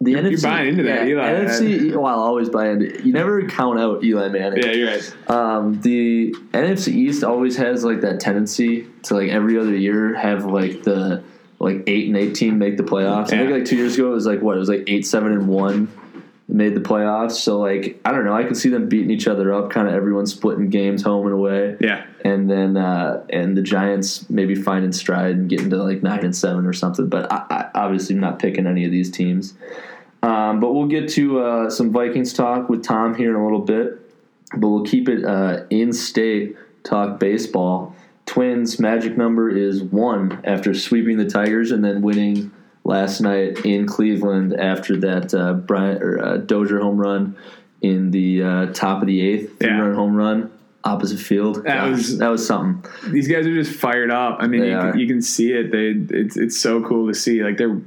the 0.00 0.12
You're- 0.12 0.22
NFC 0.22 0.30
you're 0.32 0.50
buying 0.50 0.68
into 0.68 0.82
that, 0.84 1.06
Eli. 1.06 1.22
NFC. 1.22 1.94
Well, 1.94 2.06
I'll 2.06 2.20
always 2.20 2.48
buy 2.50 2.68
into. 2.70 3.02
You 3.06 3.12
never 3.12 3.46
count 3.46 3.78
out 3.78 4.04
Eli 4.04 4.28
Manning. 4.28 4.62
Yeah, 4.62 4.72
you're 4.72 4.88
right. 4.90 5.30
Um, 5.30 5.80
the 5.80 6.32
NFC 6.52 6.88
East 6.88 7.24
always 7.24 7.56
has 7.56 7.84
like 7.84 8.00
that 8.02 8.20
tendency 8.20 8.86
to 9.04 9.14
like 9.14 9.30
every 9.30 9.58
other 9.58 9.74
year 9.74 10.14
have 10.14 10.44
like 10.44 10.82
the 10.82 11.22
like 11.58 11.84
eight 11.86 12.06
and 12.08 12.16
eighteen 12.16 12.58
make 12.58 12.76
the 12.76 12.82
playoffs. 12.82 13.26
I 13.32 13.38
think 13.38 13.50
like 13.50 13.64
two 13.64 13.76
years 13.76 13.94
ago 13.94 14.08
it 14.08 14.14
was 14.14 14.26
like 14.26 14.42
what 14.42 14.56
it 14.56 14.60
was 14.60 14.68
like 14.68 14.84
eight 14.86 15.06
seven 15.06 15.32
and 15.32 15.48
one 15.48 15.88
made 16.48 16.74
the 16.76 16.80
playoffs. 16.80 17.32
So 17.32 17.58
like 17.58 18.00
I 18.04 18.12
don't 18.12 18.24
know. 18.24 18.34
I 18.34 18.44
could 18.44 18.56
see 18.56 18.68
them 18.68 18.88
beating 18.88 19.10
each 19.10 19.26
other 19.26 19.52
up. 19.52 19.70
Kind 19.70 19.88
of 19.88 19.94
everyone 19.94 20.26
splitting 20.26 20.70
games 20.70 21.02
home 21.02 21.24
and 21.26 21.34
away 21.34 21.76
Yeah. 21.80 22.04
and 22.24 22.48
then 22.50 22.76
uh, 22.76 23.24
and 23.30 23.56
the 23.56 23.62
Giants 23.62 24.28
maybe 24.30 24.54
finding 24.54 24.92
stride 24.92 25.34
and 25.34 25.48
getting 25.48 25.70
to 25.70 25.76
like 25.82 26.02
nine 26.02 26.24
and 26.24 26.36
seven 26.36 26.66
or 26.66 26.72
something. 26.72 27.08
But 27.08 27.32
I, 27.32 27.44
I 27.50 27.70
obviously 27.74 28.14
am 28.14 28.20
not 28.20 28.38
picking 28.38 28.66
any 28.66 28.84
of 28.84 28.90
these 28.92 29.10
teams. 29.10 29.54
Um, 30.22 30.60
but 30.60 30.72
we'll 30.72 30.86
get 30.88 31.08
to 31.10 31.40
uh, 31.40 31.70
some 31.70 31.90
Vikings 31.92 32.32
talk 32.32 32.68
with 32.68 32.82
Tom 32.84 33.14
here 33.14 33.30
in 33.30 33.36
a 33.36 33.42
little 33.44 33.60
bit. 33.60 34.00
But 34.56 34.68
we'll 34.68 34.84
keep 34.84 35.08
it 35.08 35.24
uh, 35.24 35.64
in 35.70 35.92
state 35.92 36.56
talk 36.84 37.18
baseball. 37.18 37.94
Twins 38.26 38.78
magic 38.80 39.16
number 39.16 39.48
is 39.48 39.82
one 39.82 40.40
after 40.44 40.74
sweeping 40.74 41.16
the 41.16 41.26
Tigers 41.26 41.70
and 41.70 41.84
then 41.84 42.02
winning 42.02 42.50
last 42.84 43.20
night 43.20 43.64
in 43.64 43.86
Cleveland 43.86 44.58
after 44.58 44.96
that 44.98 45.32
uh, 45.34 45.54
Bryant 45.54 46.02
or 46.02 46.22
uh, 46.24 46.36
Dozier 46.38 46.80
home 46.80 46.98
run 46.98 47.36
in 47.82 48.10
the 48.10 48.42
uh, 48.42 48.66
top 48.72 49.00
of 49.00 49.06
the 49.06 49.20
eighth, 49.20 49.58
three 49.58 49.68
Yeah. 49.68 49.78
run 49.80 49.94
home 49.94 50.16
run 50.16 50.50
opposite 50.84 51.18
field. 51.18 51.56
That 51.64 51.64
Gosh, 51.88 51.90
was- 51.90 52.18
that 52.18 52.28
was 52.28 52.46
something. 52.46 52.90
these 53.12 53.28
guys 53.28 53.46
are 53.46 53.54
just 53.54 53.72
fired 53.78 54.10
up. 54.10 54.38
I 54.40 54.46
mean, 54.46 54.62
you 54.64 54.70
can, 54.76 54.98
you 54.98 55.06
can 55.06 55.22
see 55.22 55.52
it. 55.52 55.70
They 55.72 56.16
it's 56.16 56.36
it's 56.36 56.56
so 56.56 56.82
cool 56.82 57.08
to 57.08 57.14
see. 57.14 57.42
Like 57.42 57.56
they're 57.58 57.80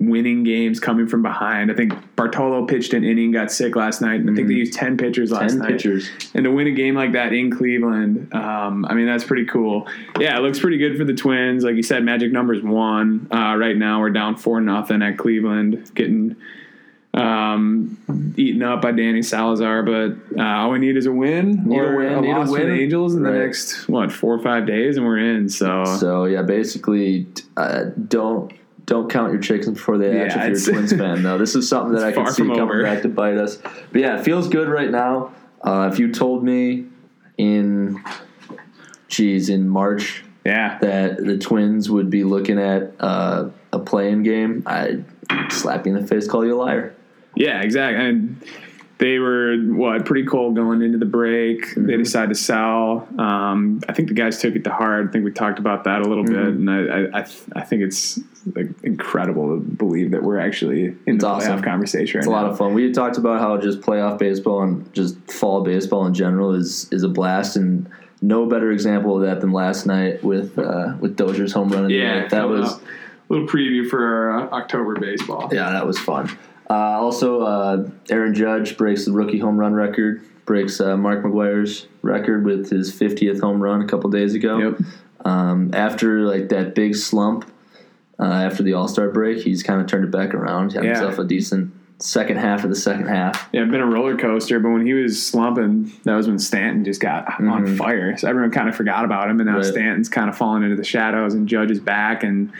winning 0.00 0.44
games 0.44 0.78
coming 0.78 1.08
from 1.08 1.22
behind. 1.22 1.72
I 1.72 1.74
think 1.74 1.92
Bartolo 2.14 2.64
pitched 2.66 2.94
an 2.94 3.02
inning, 3.02 3.32
got 3.32 3.50
sick 3.50 3.74
last 3.74 4.00
night, 4.00 4.20
and 4.20 4.30
I 4.30 4.34
think 4.34 4.46
they 4.46 4.54
used 4.54 4.72
ten 4.74 4.96
pitchers 4.96 5.32
last 5.32 5.52
Mm-hmm. 5.54 5.60
Ten 5.60 5.70
night. 5.70 5.72
pitchers. 5.72 6.08
And 6.34 6.44
to 6.44 6.50
win 6.52 6.66
a 6.68 6.70
game 6.72 6.94
like 6.94 7.12
that 7.12 7.32
in 7.32 7.50
Cleveland, 7.50 8.32
um, 8.32 8.84
I 8.84 8.94
mean 8.94 9.06
that's 9.06 9.24
pretty 9.24 9.46
cool. 9.46 9.88
Yeah, 10.20 10.36
it 10.38 10.40
looks 10.42 10.60
pretty 10.60 10.78
good 10.78 10.96
for 10.96 11.04
the 11.04 11.14
Twins. 11.14 11.64
Like 11.64 11.74
you 11.74 11.82
said, 11.82 12.04
magic 12.04 12.30
numbers 12.32 12.62
one. 12.62 13.26
Uh, 13.32 13.56
right 13.56 13.76
now 13.76 14.00
we're 14.00 14.10
down 14.10 14.36
four 14.36 14.60
nothing 14.60 15.02
at 15.02 15.18
Cleveland, 15.18 15.90
getting 15.94 16.36
um, 17.14 18.34
eaten 18.36 18.62
up 18.62 18.82
by 18.82 18.92
Danny 18.92 19.22
Salazar. 19.22 19.82
But 19.82 20.38
uh, 20.38 20.42
all 20.42 20.70
we 20.70 20.78
need 20.78 20.96
is 20.96 21.06
a 21.06 21.12
win 21.12 21.64
Need 21.68 21.78
a 21.80 21.96
win, 21.96 22.12
a 22.12 22.20
loss 22.20 22.46
for 22.48 22.52
win. 22.52 22.68
the 22.68 22.82
Angels 22.82 23.14
in 23.14 23.22
Right. 23.22 23.32
the 23.32 23.38
next 23.38 23.88
what 23.88 24.12
four 24.12 24.34
or 24.34 24.38
five 24.42 24.66
days, 24.66 24.96
and 24.96 25.04
we're 25.06 25.18
in. 25.18 25.48
So, 25.48 25.84
So 25.98 26.24
yeah, 26.26 26.42
basically, 26.42 27.26
uh, 27.56 27.86
don't 28.06 28.52
don't 28.88 29.10
count 29.10 29.32
your 29.32 29.40
chickens 29.40 29.76
before 29.76 29.98
they 29.98 30.16
hatch 30.16 30.34
Yeah, 30.34 30.46
if 30.46 30.66
you're 30.66 30.74
a 30.74 30.78
Twins 30.78 30.92
fan. 30.92 31.22
Though 31.22 31.36
this 31.38 31.54
is 31.54 31.68
something 31.68 31.92
that 31.96 32.02
I 32.04 32.10
can 32.12 32.26
see 32.32 32.42
coming 32.42 32.58
over. 32.58 32.82
back 32.82 33.02
to 33.02 33.08
bite 33.08 33.36
us. 33.36 33.56
But 33.56 34.00
yeah, 34.00 34.18
it 34.18 34.24
feels 34.24 34.48
good 34.48 34.68
right 34.68 34.90
now. 34.90 35.32
Uh, 35.62 35.90
if 35.92 35.98
you 35.98 36.10
told 36.12 36.42
me 36.42 36.86
in, 37.36 38.02
geez, 39.08 39.48
in 39.50 39.68
March 39.68 40.24
yeah, 40.44 40.78
that 40.80 41.18
the 41.24 41.36
Twins 41.36 41.90
would 41.90 42.08
be 42.10 42.24
looking 42.24 42.58
at 42.58 42.92
uh, 42.98 43.50
a 43.72 43.78
play-in 43.78 44.22
game, 44.22 44.62
I'd 44.66 45.04
slap 45.50 45.86
you 45.86 45.94
in 45.94 46.00
the 46.00 46.06
face, 46.06 46.26
call 46.26 46.44
you 46.46 46.54
a 46.54 46.60
liar. 46.62 46.94
yeah, 47.36 47.60
exactly. 47.60 48.04
And 48.04 48.42
they 48.98 49.18
were 49.20 49.56
what 49.58 50.04
pretty 50.04 50.26
cold 50.26 50.56
going 50.56 50.82
into 50.82 50.98
the 50.98 51.04
break. 51.06 51.66
Mm-hmm. 51.68 51.86
They 51.86 51.96
decided 51.96 52.30
to 52.30 52.34
sell. 52.34 53.08
Um, 53.18 53.80
I 53.88 53.92
think 53.92 54.08
the 54.08 54.14
guys 54.14 54.40
took 54.40 54.56
it 54.56 54.64
to 54.64 54.70
heart. 54.70 55.08
I 55.08 55.12
think 55.12 55.24
we 55.24 55.30
talked 55.32 55.58
about 55.60 55.84
that 55.84 56.00
a 56.00 56.08
little 56.08 56.24
bit, 56.24 56.34
Mm-hmm. 56.34 56.68
and 56.68 56.70
I 57.14 57.18
I, 57.18 57.20
I, 57.20 57.22
th- 57.22 57.42
I 57.54 57.60
think 57.62 57.82
it's 57.82 58.18
like 58.56 58.66
incredible 58.82 59.54
to 59.56 59.60
believe 59.60 60.10
that 60.12 60.22
we're 60.22 60.38
actually 60.38 60.86
in 60.86 60.98
It's 61.16 61.22
the 61.24 61.28
awesome. 61.28 61.58
playoff 61.60 61.64
conversation. 61.64 62.18
It's 62.18 62.26
a 62.26 62.30
lot 62.30 62.46
of 62.46 62.58
fun. 62.58 62.74
We 62.74 62.90
talked 62.92 63.18
about 63.18 63.40
how 63.40 63.56
just 63.58 63.80
playoff 63.82 64.18
baseball 64.18 64.62
and 64.62 64.92
just 64.94 65.16
fall 65.30 65.62
baseball 65.62 66.06
in 66.06 66.14
general 66.14 66.54
is 66.54 66.88
is 66.90 67.02
a 67.04 67.08
blast, 67.08 67.56
and 67.56 67.88
no 68.20 68.46
better 68.46 68.72
example 68.72 69.14
of 69.16 69.22
that 69.22 69.40
than 69.40 69.52
last 69.52 69.86
night 69.86 70.24
with 70.24 70.58
uh, 70.58 70.94
with 70.98 71.16
Dozier's 71.16 71.52
home 71.52 71.68
run. 71.68 71.88
Yeah, 71.88 72.26
that 72.28 72.48
was 72.48 72.72
up. 72.72 72.82
a 72.82 73.32
little 73.32 73.46
preview 73.46 73.88
for 73.88 74.04
our, 74.04 74.40
uh, 74.40 74.56
October 74.58 74.96
baseball. 74.98 75.48
yeah, 75.52 75.70
that 75.70 75.86
was 75.86 75.98
fun. 76.00 76.36
Uh, 76.70 76.74
also, 76.74 77.40
uh, 77.42 77.88
Aaron 78.10 78.34
Judge 78.34 78.76
breaks 78.76 79.04
the 79.06 79.12
rookie 79.12 79.38
home 79.38 79.56
run 79.56 79.72
record, 79.74 80.22
breaks 80.44 80.80
uh, 80.80 80.96
Mark 80.96 81.24
McGwire's 81.24 81.86
record 82.02 82.44
with 82.44 82.70
his 82.70 82.92
50th 82.92 83.40
home 83.40 83.60
run 83.62 83.80
a 83.82 83.86
couple 83.86 84.10
days 84.10 84.34
ago. 84.34 84.58
Yep. 84.58 84.78
Um, 85.24 85.70
after 85.74 86.20
like 86.20 86.48
that 86.50 86.74
big 86.74 86.94
slump 86.94 87.50
uh, 88.20 88.24
after 88.24 88.62
the 88.62 88.74
All 88.74 88.88
Star 88.88 89.08
break, 89.10 89.42
he's 89.42 89.62
kind 89.62 89.80
of 89.80 89.86
turned 89.86 90.04
it 90.04 90.10
back 90.10 90.34
around. 90.34 90.72
He 90.72 90.76
had 90.76 90.84
Yeah. 90.84 90.90
himself 91.00 91.18
a 91.18 91.24
decent 91.24 91.72
second 92.00 92.36
half 92.36 92.62
of 92.62 92.70
the 92.70 92.76
second 92.76 93.08
half. 93.08 93.48
Yeah, 93.52 93.64
been 93.64 93.80
a 93.80 93.86
roller 93.86 94.16
coaster, 94.16 94.60
but 94.60 94.68
when 94.70 94.86
he 94.86 94.92
was 94.92 95.20
slumping, 95.24 95.90
that 96.04 96.14
was 96.14 96.28
when 96.28 96.38
Stanton 96.38 96.84
just 96.84 97.00
got 97.00 97.40
on 97.42 97.76
fire. 97.76 98.16
So 98.16 98.28
everyone 98.28 98.52
kind 98.52 98.68
of 98.68 98.76
forgot 98.76 99.04
about 99.04 99.28
him, 99.28 99.40
and 99.40 99.46
now 99.46 99.54
Mm-hmm. 99.54 99.62
Right. 99.62 99.72
Stanton's 99.72 100.08
kind 100.08 100.28
of 100.28 100.36
fallen 100.36 100.62
into 100.62 100.76
the 100.76 100.84
shadows, 100.84 101.34
and 101.34 101.48
Judge 101.48 101.70
is 101.72 101.80
back, 101.80 102.22
and 102.22 102.52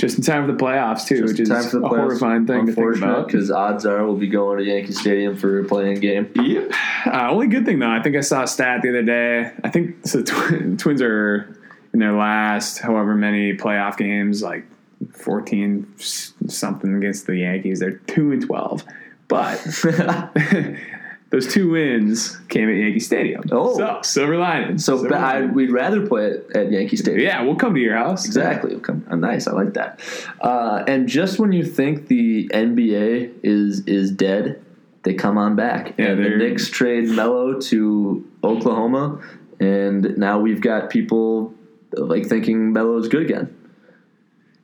just 0.00 0.16
in 0.16 0.24
time 0.24 0.46
for 0.46 0.52
the 0.52 0.58
playoffs 0.58 1.06
too, 1.06 1.18
Just 1.20 1.32
which 1.32 1.40
is 1.40 1.48
the 1.48 1.54
a 1.54 1.80
playoffs. 1.82 1.88
horrifying 1.88 2.46
thing 2.46 2.66
to 2.66 2.72
think 2.72 2.96
about. 2.96 3.26
because 3.26 3.50
odds 3.50 3.84
are 3.84 4.04
we'll 4.04 4.16
be 4.16 4.26
going 4.28 4.58
to 4.58 4.64
Yankee 4.64 4.92
Stadium 4.92 5.36
for 5.36 5.60
a 5.60 5.64
play-in 5.64 6.00
game. 6.00 6.30
Yep. 6.34 6.72
Uh, 7.06 7.28
only 7.30 7.46
good 7.48 7.66
thing 7.66 7.78
though, 7.78 7.90
I 7.90 8.02
think 8.02 8.16
I 8.16 8.20
saw 8.20 8.42
a 8.44 8.46
stat 8.46 8.80
the 8.82 8.88
other 8.88 9.02
day. 9.02 9.52
I 9.62 9.68
think 9.68 10.06
so. 10.06 10.22
Tw- 10.22 10.78
Twins 10.78 11.02
are 11.02 11.54
in 11.92 11.98
their 12.00 12.12
last 12.14 12.78
however 12.78 13.14
many 13.14 13.54
playoff 13.56 13.96
games, 13.98 14.42
like 14.42 14.64
fourteen 15.12 15.86
something 15.98 16.94
against 16.96 17.26
the 17.26 17.36
Yankees. 17.36 17.80
They're 17.80 17.92
two 18.06 18.32
and 18.32 18.44
twelve, 18.44 18.84
but 19.28 19.58
those 21.30 21.52
two 21.52 21.70
wins 21.70 22.36
came 22.48 22.68
at 22.68 22.76
Yankee 22.76 23.00
Stadium. 23.00 23.44
Oh. 23.52 23.76
so 23.76 24.00
silver 24.02 24.36
lining. 24.36 24.78
So 24.78 24.96
Silver 24.98 25.14
I, 25.14 25.34
lining. 25.40 25.54
we'd 25.54 25.70
rather 25.70 26.04
play 26.06 26.26
it 26.26 26.50
at 26.54 26.70
Yankee 26.72 26.96
Stadium. 26.96 27.20
yeah, 27.24 27.42
we'll 27.42 27.54
come 27.56 27.74
to 27.74 27.80
your 27.80 27.96
house. 27.96 28.26
Exactly. 28.26 28.74
Okay. 28.76 28.94
Oh, 29.10 29.14
nice. 29.16 29.46
I 29.46 29.52
like 29.52 29.74
that. 29.74 30.00
Uh, 30.40 30.84
and 30.88 31.08
just 31.08 31.38
when 31.38 31.52
you 31.52 31.64
think 31.64 32.08
the 32.08 32.48
NBA 32.52 33.32
is 33.44 33.86
is 33.86 34.10
dead, 34.10 34.60
they 35.04 35.14
come 35.14 35.38
on 35.38 35.54
back. 35.56 35.94
Yeah, 35.98 36.06
and 36.06 36.24
the 36.24 36.30
Knicks 36.30 36.68
trade 36.68 37.08
Melo 37.08 37.60
to 37.60 38.28
Oklahoma, 38.42 39.20
and 39.60 40.18
now 40.18 40.40
we've 40.40 40.60
got 40.60 40.90
people 40.90 41.54
like 41.92 42.26
thinking 42.26 42.72
Melo's 42.72 43.08
good 43.08 43.22
again. 43.22 43.56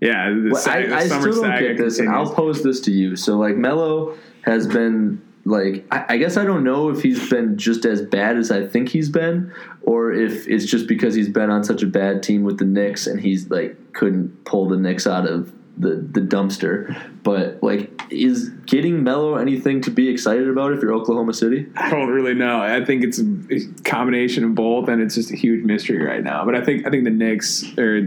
Yeah, 0.00 0.34
Well, 0.50 0.56
sag- 0.56 0.92
I, 0.92 0.98
I 0.98 1.06
still 1.06 1.42
don't 1.42 1.58
get 1.58 1.78
this, 1.78 1.98
and. 1.98 2.08
I'll 2.10 2.30
pose 2.32 2.62
this 2.62 2.80
to 2.82 2.90
you. 2.92 3.16
So, 3.16 3.38
like, 3.38 3.56
Melo 3.56 4.14
has 4.42 4.66
been 4.66 5.22
like, 5.46 5.86
I, 5.92 6.04
I 6.08 6.16
guess 6.16 6.36
I 6.36 6.44
don't 6.44 6.64
know 6.64 6.90
if 6.90 7.02
he's 7.02 7.30
been 7.30 7.56
just 7.56 7.84
as 7.84 8.02
bad 8.02 8.36
as 8.36 8.50
I 8.50 8.66
think 8.66 8.88
he's 8.88 9.08
been, 9.08 9.54
or 9.82 10.12
if 10.12 10.48
it's 10.48 10.66
just 10.66 10.88
because 10.88 11.14
he's 11.14 11.28
been 11.28 11.50
on 11.50 11.62
such 11.62 11.84
a 11.84 11.86
bad 11.86 12.24
team 12.24 12.42
with 12.42 12.58
the 12.58 12.64
Knicks 12.64 13.06
and 13.06 13.20
he's 13.20 13.48
like 13.48 13.92
couldn't 13.92 14.44
pull 14.44 14.68
the 14.68 14.76
Knicks 14.76 15.06
out 15.06 15.24
of 15.24 15.52
the 15.78 16.04
the 16.10 16.20
dumpster. 16.20 17.00
But 17.22 17.62
like, 17.62 18.02
is 18.10 18.48
getting 18.66 19.04
Melo 19.04 19.36
anything 19.36 19.80
to 19.82 19.90
be 19.92 20.08
excited 20.08 20.48
about 20.48 20.72
if 20.72 20.82
you're 20.82 20.92
Oklahoma 20.92 21.32
City? 21.32 21.66
I 21.76 21.90
don't 21.90 22.08
really 22.08 22.34
know. 22.34 22.60
I 22.60 22.84
think 22.84 23.04
it's 23.04 23.20
a 23.20 23.82
combination 23.84 24.42
of 24.42 24.56
both, 24.56 24.88
and 24.88 25.00
it's 25.00 25.14
just 25.14 25.30
a 25.30 25.36
huge 25.36 25.64
mystery 25.64 26.04
right 26.04 26.24
now. 26.24 26.44
But 26.44 26.56
I 26.56 26.64
think 26.64 26.88
I 26.88 26.90
think 26.90 27.04
the 27.04 27.10
Knicks 27.10 27.64
or 27.78 28.00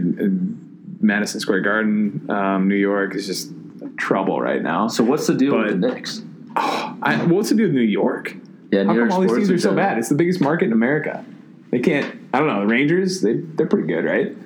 Madison 1.00 1.40
Square 1.40 1.60
Garden, 1.60 2.30
um, 2.30 2.68
New 2.68 2.76
York, 2.76 3.14
is 3.14 3.26
just 3.26 3.50
trouble 3.96 4.42
right 4.42 4.62
now. 4.62 4.88
So, 4.88 5.02
what's 5.02 5.26
the 5.26 5.34
deal 5.34 5.56
with 5.56 5.80
the 5.80 5.88
Knicks? 5.88 6.22
I, 7.02 7.24
what's 7.28 7.48
to 7.50 7.54
do 7.54 7.64
with 7.64 7.72
New 7.72 7.80
York? 7.80 8.34
Yeah, 8.70 8.84
How 8.84 8.92
New 8.92 8.98
York 8.98 9.10
come 9.10 9.16
all 9.16 9.22
these 9.22 9.36
teams 9.36 9.50
are 9.50 9.58
so 9.58 9.74
bad? 9.74 9.98
It's 9.98 10.08
the 10.08 10.14
biggest 10.14 10.40
market 10.40 10.66
in 10.66 10.72
America. 10.72 11.24
They 11.70 11.78
can't. 11.80 12.18
I 12.32 12.38
don't 12.38 12.48
know. 12.48 12.60
The 12.60 12.66
Rangers, 12.66 13.20
they 13.20 13.34
they're 13.34 13.66
pretty 13.66 13.86
good, 13.88 14.04
right? 14.04 14.36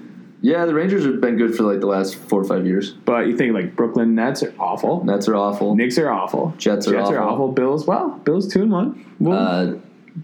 Yeah, 0.43 0.67
the 0.67 0.75
Rangers 0.75 1.05
have 1.07 1.21
been 1.23 1.37
good 1.38 1.55
for 1.57 1.62
like 1.62 1.81
the 1.81 1.87
last 1.87 2.17
four 2.17 2.40
or 2.40 2.45
five 2.45 2.67
years. 2.67 2.90
But 2.93 3.27
you 3.29 3.37
think 3.37 3.55
like 3.55 3.75
Brooklyn 3.77 4.14
Nets 4.14 4.43
are 4.43 4.55
awful. 4.59 5.03
Nets 5.05 5.27
are 5.27 5.37
awful. 5.37 5.75
Knicks 5.75 5.97
are 5.99 6.11
awful. 6.11 6.53
Jets 6.59 6.87
are 6.87 6.93
Jets 6.93 7.09
are 7.11 7.19
awful. 7.19 7.35
awful. 7.47 7.53
Bills, 7.53 7.87
well, 7.87 8.11
Bills 8.25 8.53
two 8.53 8.62
and 8.62 8.71
one. 8.73 9.17
Well, 9.21 9.38
Uh, 9.38 9.79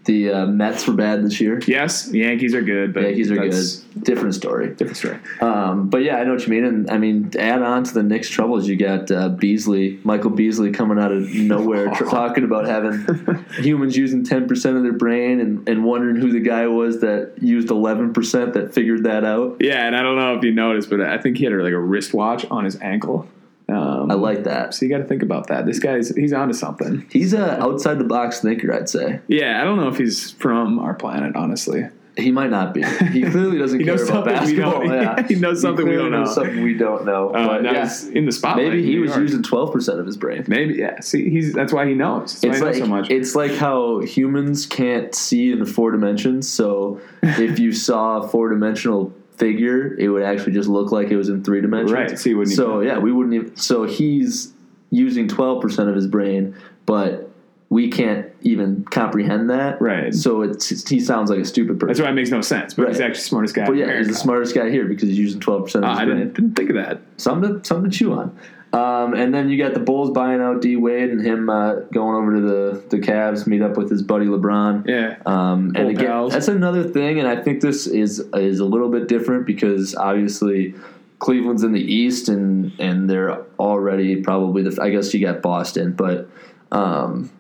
the 0.05 0.31
uh, 0.31 0.47
Mets 0.47 0.87
were 0.87 0.95
bad 0.95 1.25
this 1.25 1.41
year. 1.41 1.61
yes, 1.67 2.07
the 2.07 2.21
Yankees 2.21 2.55
are 2.55 2.63
good, 2.63 2.95
but 2.95 3.03
Yankees 3.03 3.31
are 3.31 3.37
good. 3.37 4.05
Different 4.05 4.35
story. 4.35 4.69
Different 4.69 4.97
story. 4.97 5.19
Um, 5.41 5.91
but 5.91 6.03
yeah, 6.03 6.17
I 6.17 6.25
know 6.25 6.35
what 6.35 6.47
you 6.47 6.49
mean. 6.49 6.65
And 6.65 6.91
I 6.91 6.99
mean, 6.99 7.33
add 7.39 7.63
on 7.63 7.83
to 7.85 7.95
the 7.95 8.03
Knicks' 8.03 8.29
troubles, 8.29 8.69
you 8.69 8.77
got 8.77 9.11
uh, 9.11 9.31
Beasley, 9.31 9.99
Michael 10.05 10.31
Beasley, 10.31 10.71
coming 10.71 10.99
out 10.99 11.11
of 11.11 11.29
nowhere, 11.29 11.91
talking 11.95 12.45
about 12.45 12.67
having 12.67 13.45
humans 13.59 13.97
using 13.97 14.25
ten 14.25 14.47
percent 14.47 14.77
of 14.77 14.85
their 14.85 14.93
brain, 14.93 15.41
and, 15.41 15.69
and 15.69 15.85
wondering 15.85 16.17
who 16.17 16.33
the 16.33 16.41
guy 16.41 16.69
was 16.69 17.01
that 17.01 17.35
used 17.41 17.71
eleven 17.71 18.13
percent 18.13 18.55
that 18.55 18.73
figured 18.73 19.05
that 19.05 19.25
out. 19.25 19.57
Yeah, 19.61 19.87
and 19.87 19.97
I 19.97 20.03
don't 20.03 20.17
know 20.17 20.37
if 20.37 20.45
you 20.45 20.53
noticed, 20.53 20.89
but 20.89 21.01
I 21.01 21.19
think 21.19 21.37
he 21.37 21.45
had 21.45 21.53
like 21.55 21.73
a 21.73 21.79
wristwatch 21.79 22.45
on 22.51 22.65
his 22.65 22.81
ankle. 22.81 23.29
Um, 23.71 24.11
I 24.11 24.15
like 24.15 24.45
that. 24.45 24.75
so 24.75 24.85
you 24.85 24.91
got 24.91 24.99
to 24.99 25.05
think 25.05 25.23
about 25.23 25.47
that. 25.49 25.67
This 25.67 25.79
guy's 25.79 26.15
he's 26.15 26.33
onto 26.33 26.55
something. 26.55 27.07
He's 27.11 27.33
a 27.35 27.61
outside 27.63 27.99
the 27.99 28.05
box 28.05 28.41
thinker, 28.41 28.73
I'd 28.73 28.89
say. 28.89 29.21
Yeah, 29.29 29.61
I 29.61 29.65
don't 29.65 29.79
know 29.79 29.89
if 29.89 29.97
he's 29.99 30.31
from 30.33 30.79
our 30.79 30.95
planet, 30.95 31.37
honestly. 31.37 31.85
He 32.17 32.33
might 32.33 32.51
not 32.51 32.75
be. 32.75 32.83
He 32.83 33.23
clearly 33.23 33.57
doesn't 33.57 33.79
He 33.81 33.85
care 33.87 33.95
about 34.05 34.25
basketball. 34.25 34.85
yeah. 34.85 35.23
he 35.29 35.37
knows 35.37 35.63
something 35.63 35.87
we 35.89 35.95
don't 35.95 36.11
knows 36.11 36.29
know. 36.37 36.43
Something 36.43 36.63
we 36.65 36.75
don't 36.75 37.07
know. 37.07 37.31
Uh, 37.31 37.47
but 37.47 37.63
yeah, 37.65 37.89
in 38.13 38.27
the 38.27 38.33
spotlight. 38.33 38.67
maybe 38.67 38.83
he 38.83 38.99
was 38.99 39.17
using 39.17 39.43
twelve 39.43 39.73
percent 39.73 40.01
of 40.01 40.07
his 40.07 40.17
brain. 40.17 40.45
Maybe 40.49 40.75
yeah. 40.75 41.01
See, 41.01 41.31
he's 41.31 41.55
that's 41.55 41.73
why 41.73 41.87
he 41.87 41.95
knows. 41.95 42.41
That's 42.41 42.45
It's 42.45 42.59
he 42.59 42.65
knows 42.65 42.75
like 42.75 42.75
so 42.75 42.87
much. 42.87 43.11
it's 43.11 43.35
like 43.37 43.53
how 43.53 44.01
humans 44.01 44.67
can't 44.67 45.15
see 45.15 45.53
in 45.53 45.65
four 45.65 45.93
dimensions. 45.93 46.49
So 46.49 47.01
if 47.23 47.59
you 47.61 47.73
saw 47.73 48.19
a 48.23 48.29
four 48.29 48.51
dimensional 48.51 49.15
figure, 49.41 49.97
it 49.99 50.09
would 50.09 50.23
actually 50.23 50.53
just 50.53 50.69
look 50.69 50.93
like 50.93 51.09
it 51.09 51.17
was 51.17 51.29
in 51.29 51.43
three 51.43 51.61
dimensions. 51.61 51.93
Right, 51.93 52.17
so 52.19 52.31
wouldn't 52.37 52.55
So 52.57 52.81
yeah, 52.83 52.99
we 52.99 53.11
wouldn't 53.11 53.35
even. 53.35 53.57
So 53.57 53.85
he's 53.85 54.53
using 54.91 55.27
twelve 55.27 55.61
percent 55.63 55.89
of 55.89 55.97
his 55.97 56.07
brain, 56.07 56.55
but 56.87 57.27
we 57.71 57.89
can't 57.91 58.27
even 58.43 58.85
comprehend 58.85 59.49
that. 59.51 59.81
Right. 59.81 60.13
So 60.15 60.43
it's 60.43 60.89
he 60.89 61.01
sounds 61.01 61.31
like 61.31 61.39
a 61.41 61.45
stupid 61.45 61.79
person. 61.81 61.89
that's 61.89 62.01
why 62.01 62.11
it 62.11 62.15
makes 62.15 62.31
no 62.31 62.41
sense. 62.41 62.75
But 62.75 62.89
he's 62.89 63.01
actually 63.01 63.15
the 63.21 63.25
smartest 63.25 63.55
guy. 63.55 63.67
But 63.67 63.77
yeah, 63.77 63.97
he's 63.99 64.09
the 64.09 64.15
smartest 64.15 64.55
guy 64.55 64.69
here 64.71 64.85
because 64.87 65.09
he's 65.09 65.19
using 65.19 65.41
twelve 65.41 65.65
percent 65.65 65.85
of 65.85 65.91
Ah, 65.91 65.95
his 65.95 66.01
I 66.01 66.05
brain. 66.05 66.19
didn't, 66.19 66.35
didn't 66.35 66.55
think 66.55 66.71
of 66.71 66.77
that. 66.77 67.01
Something 67.17 67.61
to 67.61 67.65
something 67.65 67.91
to 67.91 67.97
chew 67.97 68.13
on. 68.13 68.37
Um, 68.73 69.15
and 69.15 69.35
then 69.35 69.51
you 69.51 69.59
got 69.59 69.75
the 69.75 69.81
Bulls 69.81 70.11
buying 70.11 70.41
out 70.41 70.63
D 70.63 70.77
Wade 70.77 71.11
and 71.11 71.21
him 71.21 71.51
uh, 71.51 71.75
going 71.93 72.15
over 72.15 72.37
to 72.37 72.41
the 72.41 72.85
the 72.89 72.99
Cavs, 72.99 73.47
meet 73.47 73.63
up 73.63 73.77
with 73.77 73.91
his 73.91 74.03
buddy 74.03 74.27
LeBron. 74.27 74.87
Yeah. 74.87 75.17
Um, 75.27 75.73
and 75.75 75.89
again, 75.89 76.07
pals. 76.07 76.33
that's 76.33 76.49
another 76.49 76.85
thing, 76.85 77.19
and 77.19 77.27
I 77.27 77.43
think 77.43 77.63
this 77.63 77.89
is 77.89 78.21
is 78.35 78.61
a 78.61 78.65
little 78.65 78.89
bit 78.89 79.09
different 79.09 79.45
because 79.45 79.97
obviously 79.97 80.75
Cleveland's 81.19 81.65
in 81.65 81.73
the 81.73 81.81
East, 81.81 82.29
and 82.29 82.73
and 82.79 83.11
they're 83.11 83.45
already 83.59 84.23
probably 84.23 84.63
the. 84.63 84.81
I 84.81 84.91
guess 84.91 85.13
you 85.13 85.21
got 85.21 85.43
Boston, 85.43 85.93
but 85.93 86.29
um, 86.71 87.31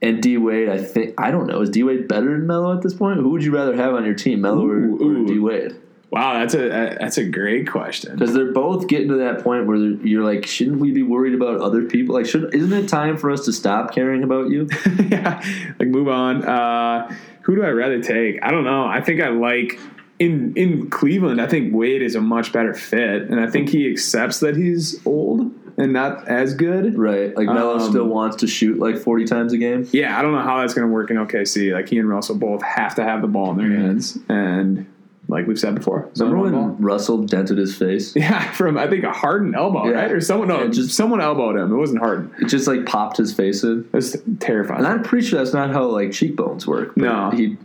and 0.00 0.22
D 0.22 0.38
Wade, 0.38 0.68
I 0.68 0.78
think 0.78 1.14
I 1.18 1.32
don't 1.32 1.46
know. 1.46 1.60
Is 1.62 1.70
D 1.70 1.82
Wade 1.82 2.06
better 2.06 2.30
than 2.30 2.46
Melo 2.46 2.76
at 2.76 2.82
this 2.82 2.94
point? 2.94 3.18
Who 3.18 3.30
would 3.30 3.42
you 3.42 3.52
rather 3.52 3.74
have 3.74 3.94
on 3.94 4.04
your 4.04 4.14
team, 4.14 4.40
Melo 4.42 4.66
or, 4.66 4.76
Ooh, 4.76 5.24
or. 5.24 5.26
D 5.26 5.38
Wade? 5.38 5.76
Wow, 6.10 6.40
that's 6.40 6.54
a 6.54 6.68
that's 6.98 7.18
a 7.18 7.24
great 7.24 7.70
question. 7.70 8.12
Because 8.14 8.34
they're 8.34 8.52
both 8.52 8.88
getting 8.88 9.08
to 9.08 9.16
that 9.18 9.44
point 9.44 9.66
where 9.66 9.76
you're 9.76 10.24
like, 10.24 10.44
shouldn't 10.44 10.78
we 10.78 10.90
be 10.90 11.04
worried 11.04 11.34
about 11.34 11.60
other 11.60 11.84
people? 11.84 12.14
Like, 12.16 12.26
should 12.26 12.52
isn't 12.52 12.72
it 12.72 12.88
time 12.88 13.16
for 13.16 13.30
us 13.30 13.44
to 13.44 13.52
stop 13.52 13.94
caring 13.94 14.24
about 14.24 14.50
you? 14.50 14.68
yeah, 15.08 15.40
like 15.78 15.88
move 15.88 16.08
on. 16.08 16.44
Uh, 16.44 17.14
who 17.42 17.54
do 17.54 17.62
I 17.62 17.70
rather 17.70 18.02
take? 18.02 18.42
I 18.42 18.50
don't 18.50 18.64
know. 18.64 18.84
I 18.84 19.00
think 19.00 19.20
I 19.20 19.28
like 19.28 19.78
in 20.18 20.52
in 20.56 20.90
Cleveland. 20.90 21.40
I 21.40 21.46
think 21.46 21.72
Wade 21.72 22.02
is 22.02 22.16
a 22.16 22.20
much 22.20 22.52
better 22.52 22.74
fit, 22.74 23.22
and 23.30 23.38
I 23.38 23.48
think 23.48 23.68
he 23.68 23.88
accepts 23.88 24.40
that 24.40 24.56
he's 24.56 25.04
old 25.06 25.52
and 25.78 25.92
not 25.92 26.26
as 26.26 26.54
good. 26.54 26.98
Right. 26.98 27.36
Like 27.36 27.46
Melo 27.46 27.78
Um, 27.78 27.88
still 27.88 28.06
wants 28.06 28.36
to 28.38 28.48
shoot 28.48 28.80
like 28.80 28.98
40 28.98 29.24
times 29.26 29.52
a 29.52 29.58
game. 29.58 29.88
Yeah, 29.92 30.18
I 30.18 30.22
don't 30.22 30.32
know 30.32 30.42
how 30.42 30.60
that's 30.60 30.74
going 30.74 30.86
to 30.88 30.92
work 30.92 31.10
in 31.10 31.16
OKC. 31.16 31.72
Like 31.72 31.88
he 31.88 31.98
and 31.98 32.08
Russell 32.08 32.34
both 32.34 32.62
have 32.62 32.96
to 32.96 33.04
have 33.04 33.22
the 33.22 33.28
ball 33.28 33.52
in 33.52 33.58
their 33.58 33.78
hands, 33.78 34.18
and 34.28 34.86
like 35.30 35.46
we've 35.46 35.58
said 35.58 35.74
before, 35.74 36.08
Remember 36.18 36.42
when. 36.42 36.76
Russell 36.78 37.18
dented 37.24 37.56
his 37.58 37.74
face? 37.76 38.14
Yeah, 38.20 38.52
from 38.52 38.76
I 38.76 38.86
think 38.88 39.04
a 39.04 39.12
Harden 39.12 39.54
elbow, 39.54 39.86
Yeah. 39.86 39.92
right? 39.92 40.12
Or 40.12 40.20
someone 40.20 40.48
no, 40.48 40.62
Yeah, 40.64 40.68
just 40.70 40.90
someone 40.94 41.20
elbowed 41.20 41.56
him. 41.56 41.72
It 41.72 41.76
wasn't 41.76 42.00
Harden. 42.00 42.30
It 42.40 42.46
just 42.48 42.66
like 42.66 42.84
popped 42.86 43.16
his 43.16 43.32
face 43.32 43.62
in. 43.62 43.80
It 43.92 43.92
was 43.96 44.16
terrifying. 44.40 44.78
And 44.80 44.86
I'm 44.86 45.02
pretty 45.02 45.26
sure 45.26 45.38
that's 45.38 45.54
not 45.54 45.70
how 45.70 45.84
like 45.86 46.12
cheekbones 46.12 46.66
work. 46.66 46.96
No. 46.96 47.30
He 47.30 47.56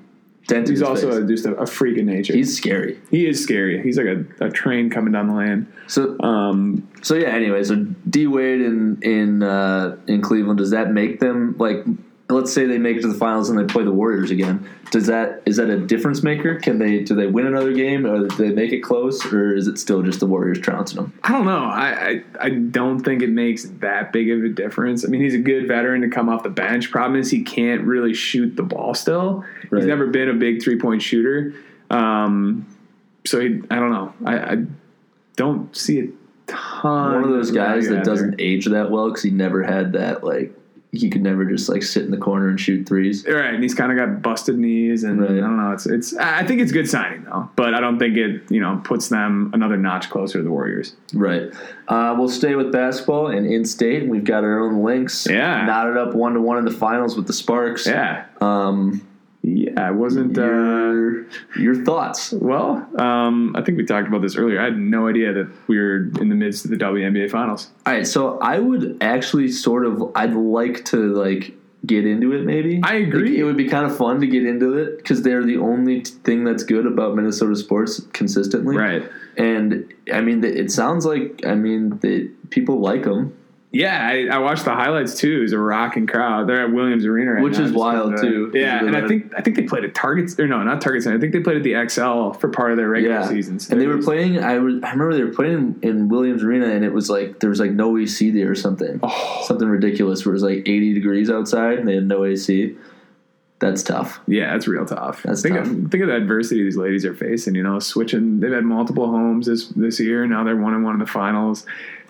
dented 0.48 0.70
He's 0.70 0.80
his 0.80 0.88
also 0.88 1.10
face. 1.10 1.20
a, 1.24 1.28
just 1.28 1.46
a, 1.48 1.56
a 1.56 1.66
freak 1.66 1.98
of 1.98 2.06
nature. 2.06 2.34
He's 2.34 2.56
scary. 2.56 3.00
he 3.10 3.26
is 3.28 3.42
scary. 3.42 3.82
He's 3.82 3.98
like 3.98 4.06
a, 4.06 4.46
a 4.46 4.50
train 4.52 4.90
coming 4.92 5.12
down 5.12 5.28
the 5.28 5.34
lane. 5.34 5.68
So 5.88 6.20
Um, 6.22 6.88
so 7.02 7.16
yeah, 7.16 7.30
anyway, 7.30 7.64
so 7.64 7.76
D 8.10 8.28
Wade 8.28 8.62
in 8.62 9.00
in 9.02 9.42
uh, 9.44 9.98
in 10.08 10.22
Cleveland, 10.22 10.60
does 10.60 10.70
that 10.72 10.92
make 10.92 11.20
them 11.20 11.56
like 11.58 11.84
let's 12.30 12.52
say 12.52 12.66
they 12.66 12.80
make 12.80 12.98
it 12.98 13.02
to 13.02 13.08
the 13.08 13.18
finals 13.18 13.50
and 13.50 13.60
they 13.60 13.72
play 13.72 13.84
the 13.84 13.92
Warriors 13.92 14.32
again. 14.32 14.68
Does 14.92 15.08
that 15.08 15.44
is 15.46 15.58
that 15.58 15.70
a 15.70 15.78
difference 15.78 16.24
maker? 16.24 16.56
Can 16.56 16.80
they 16.80 17.00
do 17.00 17.16
they 17.16 17.28
win 17.28 17.46
another 17.46 17.74
game 17.74 18.06
or 18.06 18.28
do 18.28 18.36
they 18.36 18.50
make 18.50 18.72
it 18.72 18.80
close 18.80 19.24
or 19.32 19.54
is 19.56 19.68
it 19.68 19.78
still 19.78 20.02
just 20.02 20.20
the 20.20 20.26
Warriors 20.26 20.60
trouncing 20.60 20.98
them? 20.98 21.14
I 21.24 21.32
don't 21.32 21.46
know. 21.46 21.66
I, 21.66 21.90
I 21.92 22.24
I 22.40 22.50
don't 22.50 23.02
think 23.02 23.22
it 23.22 23.30
makes 23.30 23.66
that 23.66 24.12
big 24.12 24.32
of 24.32 24.44
a 24.44 24.50
difference. 24.50 25.06
I 25.06 25.10
mean, 25.10 25.22
he's 25.22 25.36
a 25.36 25.40
good 25.40 25.68
veteran 25.68 26.02
to 26.02 26.10
come 26.10 26.30
off 26.30 26.44
the 26.44 26.50
bench. 26.50 26.90
Problem 26.92 27.20
is 27.20 27.30
he 27.30 27.44
can't 27.44 27.84
really 27.84 28.14
shoot 28.14 28.56
the 28.56 28.64
ball 28.64 28.94
still. 28.94 29.46
Right. 29.70 29.82
He's 29.82 29.88
never 29.88 30.08
been 30.08 30.30
a 30.30 30.34
big 30.34 30.64
three 30.64 30.80
point 30.80 31.02
shooter. 31.02 31.54
Um, 31.92 32.66
so 33.26 33.40
he, 33.40 33.62
I 33.70 33.76
don't 33.76 33.92
know. 33.92 34.14
I, 34.26 34.38
I 34.38 34.58
don't 35.36 35.76
see 35.76 36.00
a 36.00 36.08
ton. 36.48 37.14
One 37.14 37.24
of 37.24 37.30
those 37.30 37.52
guys 37.52 37.88
that 37.90 38.04
doesn't 38.04 38.40
age 38.40 38.66
that 38.66 38.90
well 38.90 39.10
because 39.10 39.24
he 39.24 39.32
never 39.32 39.62
had 39.62 39.94
that 39.94 40.24
like 40.24 40.56
he 40.98 41.10
could 41.10 41.22
never 41.22 41.46
just 41.46 41.70
like 41.70 41.84
sit 41.84 42.04
in 42.06 42.12
the 42.12 42.18
corner 42.18 42.48
and 42.50 42.60
shoot 42.60 42.88
threes. 42.88 43.26
Right, 43.28 43.54
and 43.54 43.62
he's 43.64 43.74
kind 43.74 43.92
of 43.92 43.98
got 43.98 44.22
busted 44.22 44.58
knees, 44.58 45.04
and 45.04 45.22
Right. 45.22 45.32
I 45.32 45.40
don't 45.40 45.58
know. 45.58 45.72
It's 45.72 45.86
it's. 45.86 46.16
I 46.18 46.44
think 46.46 46.62
it's 46.62 46.72
good 46.72 46.90
signing 46.90 47.24
though, 47.26 47.50
but 47.56 47.74
I 47.74 47.80
don't 47.80 48.00
think 48.00 48.18
it 48.18 48.50
you 48.52 48.60
know 48.62 48.82
puts 48.84 49.10
them 49.10 49.52
another 49.54 49.78
notch 49.78 50.10
closer 50.10 50.40
to 50.40 50.44
the 50.44 50.52
Warriors. 50.52 50.96
Right. 51.14 51.52
Uh, 51.88 52.16
we'll 52.18 52.30
stay 52.30 52.56
with 52.56 52.72
basketball 52.72 53.28
and 53.28 53.46
in 53.46 53.66
state. 53.66 54.08
We've 54.08 54.24
got 54.24 54.44
our 54.44 54.60
own 54.60 54.84
Lynx. 54.84 55.28
Yeah. 55.30 55.66
Knotted 55.66 55.98
up 55.98 56.16
one 56.16 56.34
to 56.34 56.42
one 56.42 56.58
in 56.58 56.66
the 56.66 56.72
finals 56.72 57.16
with 57.16 57.28
the 57.28 57.34
Sparks. 57.34 57.86
Yeah, 57.86 58.26
Um, 58.42 59.06
yeah. 59.46 59.88
I 59.88 59.92
wasn't. 59.92 60.38
Uh, 60.38 60.42
your, 60.42 61.26
your 61.58 61.86
thoughts? 61.86 62.32
well, 62.32 62.88
um, 63.00 63.56
I 63.56 63.62
think 63.62 63.78
we 63.78 63.86
talked 63.86 64.08
about 64.08 64.22
this 64.22 64.36
earlier. 64.36 64.60
I 64.60 64.66
had 64.66 64.78
no 64.78 65.08
idea 65.08 65.34
that 65.34 65.52
we 65.68 65.78
were 65.78 66.08
in 66.20 66.30
the 66.30 66.36
midst 66.36 66.66
of 66.66 66.72
the 66.72 66.78
WNBA 66.78 67.30
finals. 67.30 67.70
All 67.86 67.94
right. 67.94 68.08
So 68.08 68.40
I 68.40 68.60
would 68.60 68.98
actually 69.02 69.50
sort 69.50 69.86
of, 69.86 70.12
I'd 70.16 70.34
like 70.34 70.86
to 70.86 71.14
like 71.14 71.54
get 71.86 72.06
into 72.06 72.34
it 72.34 72.44
maybe. 72.44 72.82
I 72.84 72.96
agree. 72.96 73.30
Like, 73.30 73.38
it 73.38 73.44
would 73.44 73.58
be 73.58 73.68
kind 73.68 73.86
of 73.86 73.96
fun 73.96 74.20
to 74.22 74.28
get 74.28 74.46
into 74.46 74.78
it 74.78 74.98
because 74.98 75.22
they're 75.22 75.44
the 75.44 75.58
only 75.58 76.02
thing 76.02 76.44
that's 76.44 76.64
good 76.64 76.88
about 76.88 77.16
Minnesota 77.16 77.56
sports 77.56 78.02
consistently. 78.14 78.76
Right. 78.76 79.10
And 79.38 79.94
I 80.12 80.22
mean, 80.22 80.44
it 80.44 80.72
sounds 80.72 81.06
like, 81.06 81.46
I 81.46 81.54
mean, 81.54 82.00
the 82.00 82.30
people 82.50 82.80
like 82.80 83.04
them. 83.04 83.38
Yeah, 83.76 84.08
I, 84.08 84.28
I 84.32 84.38
watched 84.38 84.64
the 84.64 84.74
highlights 84.74 85.16
too. 85.20 85.40
It 85.40 85.42
was 85.42 85.52
a 85.52 85.60
rocking 85.60 86.08
crowd. 86.08 86.48
They're 86.48 86.64
at 86.64 86.72
Williams 86.72 87.06
Arena, 87.06 87.34
right 87.34 87.44
Which 87.44 87.58
now, 87.58 87.66
is 87.66 87.74
wild, 87.74 88.16
too. 88.22 88.50
Yeah, 88.54 88.80
and 88.86 88.96
I 88.96 89.06
think 89.06 89.34
I 89.38 89.42
think 89.42 89.58
they 89.58 89.64
played 89.64 89.84
at 89.84 89.94
Targets 89.94 90.40
or 90.40 90.48
no, 90.48 90.64
not 90.64 90.80
Target 90.80 91.04
Center. 91.04 91.18
I 91.18 91.20
think 91.20 91.34
they 91.34 91.42
played 91.42 91.58
at 91.58 91.64
the 91.64 91.74
Xcel 91.74 92.40
for 92.40 92.48
part 92.48 92.72
of 92.72 92.78
their 92.78 92.88
regular 92.88 93.16
Yeah. 93.18 93.28
season. 93.28 93.60
So 93.60 93.74
And 93.74 93.82
they 93.82 93.88
were 93.88 93.98
playing. 94.02 94.40
I, 94.42 94.60
was, 94.60 94.76
I 94.82 94.92
remember 94.92 95.14
they 95.14 95.24
were 95.26 95.34
playing 95.34 95.78
in 95.82 96.08
Williams 96.08 96.42
Arena, 96.42 96.68
and 96.68 96.86
it 96.86 96.94
was 96.94 97.10
like 97.10 97.42
there 97.42 97.50
was 97.50 97.60
like 97.60 97.72
no 97.72 97.98
AC 97.98 98.32
there 98.32 98.50
or 98.50 98.56
something, 98.56 98.98
Oh. 99.04 99.44
something 99.46 99.68
ridiculous. 99.68 100.26
Where 100.26 100.32
it 100.32 100.38
was 100.38 100.44
like 100.44 100.60
80 100.60 100.94
degrees 100.94 101.30
outside, 101.30 101.78
and 101.78 101.86
they 101.86 101.96
had 101.96 102.08
no 102.08 102.24
AC. 102.24 102.78
That's 103.60 103.84
tough. 103.84 104.20
Yeah, 104.28 104.52
that's 104.54 104.68
real 104.70 104.86
tough. 104.86 105.24
That's 105.24 105.42
think 105.42 105.56
tough. 105.56 105.68
Of, 105.68 105.92
think 105.92 106.04
of 106.04 106.08
the 106.08 106.16
adversity 106.16 106.64
these 106.64 106.78
ladies 106.78 107.04
are 107.06 107.14
facing. 107.16 107.56
You 107.56 107.64
know, 107.64 107.80
switching. 107.80 108.40
They've 108.40 108.52
had 108.54 108.64
multiple 108.64 109.08
homes 109.08 109.48
this 109.48 109.68
this 109.70 110.00
year. 110.00 110.26
Now 110.28 110.46
they're 110.46 110.56
one 110.56 110.74
and 110.74 110.84
one 110.86 110.94
in 110.94 111.00
the 111.00 111.06
finals. 111.06 111.66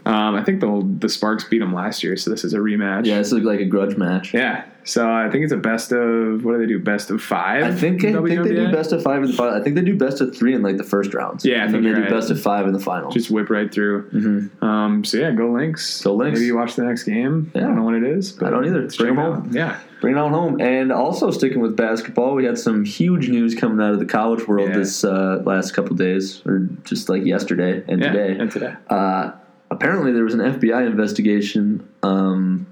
Um, 0.05 0.35
I 0.35 0.43
think 0.43 0.59
the 0.61 0.87
the 0.99 1.09
Sparks 1.09 1.43
beat 1.45 1.59
them 1.59 1.73
last 1.73 2.03
year, 2.03 2.15
so 2.15 2.29
this 2.29 2.43
is 2.43 2.53
a 2.53 2.57
rematch. 2.59 3.05
Yeah, 3.05 3.17
this 3.17 3.31
is 3.31 3.39
like 3.43 3.59
a 3.59 3.65
grudge 3.65 3.97
match. 3.97 4.33
Yeah. 4.33 4.65
So 4.87 5.09
I 5.11 5.31
think 5.31 5.43
it's 5.43 5.51
a 5.51 5.57
best 5.57 5.91
of 5.91 6.45
what 6.45 6.51
do 6.53 6.59
they 6.59 6.67
do? 6.67 6.77
Best 6.79 7.09
of 7.09 7.19
five. 7.19 7.63
I 7.63 7.71
think 7.73 8.05
I 8.05 8.11
think 8.11 8.27
they 8.43 8.53
do 8.53 8.71
best 8.71 8.91
of 8.91 9.01
five 9.01 9.23
in 9.23 9.31
the 9.31 9.35
final. 9.35 9.55
I 9.59 9.63
think 9.63 9.75
they 9.75 9.81
do 9.81 9.97
best 9.97 10.21
of 10.21 10.37
three 10.37 10.53
in 10.53 10.61
like 10.61 10.77
the 10.77 10.83
first 10.83 11.15
rounds. 11.15 11.43
Yeah, 11.43 11.63
I 11.63 11.71
think 11.71 11.83
then 11.83 11.83
they 11.85 11.93
do 11.95 12.01
right. 12.01 12.09
best 12.11 12.29
of 12.29 12.39
five 12.39 12.67
in 12.67 12.73
the 12.73 12.79
final. 12.79 13.09
Just 13.09 13.31
whip 13.31 13.49
right 13.49 13.73
through. 13.73 14.07
Mhm. 14.11 14.63
Um, 14.63 15.03
so 15.03 15.17
yeah, 15.17 15.31
go 15.31 15.51
Lynx. 15.51 16.03
Go 16.03 16.13
Lynx. 16.13 16.37
Maybe 16.37 16.45
you 16.45 16.55
watch 16.55 16.75
the 16.75 16.83
next 16.83 17.03
game. 17.05 17.51
I 17.55 17.61
don't 17.61 17.75
know 17.75 17.83
when 17.83 17.95
it 17.95 18.03
is. 18.03 18.31
But 18.33 18.47
I 18.47 18.49
don't 18.51 18.65
either. 18.67 18.87
Bring 18.95 19.13
it 19.13 19.19
home. 19.19 19.49
Yeah. 19.51 19.79
Bring 20.01 20.17
it 20.17 20.19
on 20.19 20.31
home. 20.31 20.61
And 20.61 20.91
also 20.91 21.31
sticking 21.31 21.61
with 21.61 21.75
basketball, 21.75 22.35
we 22.35 22.45
had 22.45 22.59
some 22.59 22.85
huge 22.85 23.27
news 23.27 23.55
coming 23.55 23.83
out 23.83 23.93
of 23.93 23.99
the 23.99 24.05
college 24.05 24.47
world 24.47 24.69
Yeah. 24.69 24.77
this 24.77 25.03
uh, 25.03 25.41
last 25.45 25.71
couple 25.71 25.95
days, 25.95 26.43
or 26.45 26.59
just 26.83 27.09
like 27.09 27.25
yesterday 27.25 27.83
and 27.87 28.01
Yeah. 28.03 28.11
today. 28.11 28.37
And 28.39 28.51
today. 28.51 28.73
Uh, 28.87 29.31
apparently, 29.75 30.11
there 30.11 30.23
was 30.23 30.33
an 30.33 30.39
FBI 30.39 30.85
investigation 30.85 31.87
um, 32.03 32.67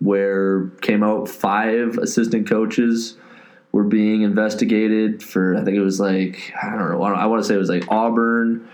where 0.00 0.68
came 0.80 1.02
out 1.02 1.28
five 1.28 1.98
assistant 1.98 2.48
coaches 2.48 3.16
were 3.72 3.84
being 3.84 4.22
investigated 4.22 5.22
for. 5.22 5.56
I 5.56 5.62
think 5.62 5.76
it 5.76 5.82
was 5.82 6.00
like 6.00 6.52
I 6.60 6.70
don't 6.70 6.78
know. 6.78 7.02
I 7.02 7.26
want 7.26 7.42
to 7.42 7.48
say 7.48 7.54
it 7.54 7.58
was 7.58 7.68
like 7.68 7.84
Auburn, 7.88 8.68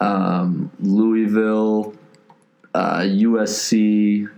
um, 0.00 0.70
Louisville, 0.80 1.94
uh, 2.74 2.98
USC, 3.00 4.28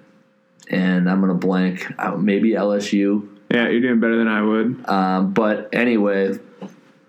and 0.71 1.11
I'm 1.11 1.21
gonna 1.21 1.35
blank. 1.35 1.87
Uh, 1.99 2.17
maybe 2.17 2.51
LSU. 2.51 3.29
Yeah, 3.51 3.69
you're 3.69 3.81
doing 3.81 4.01
better 4.01 4.17
than 4.17 4.29
I 4.29 4.43
would. 4.43 4.89
Um, 4.89 5.33
but 5.33 5.69
anyway, 5.75 6.39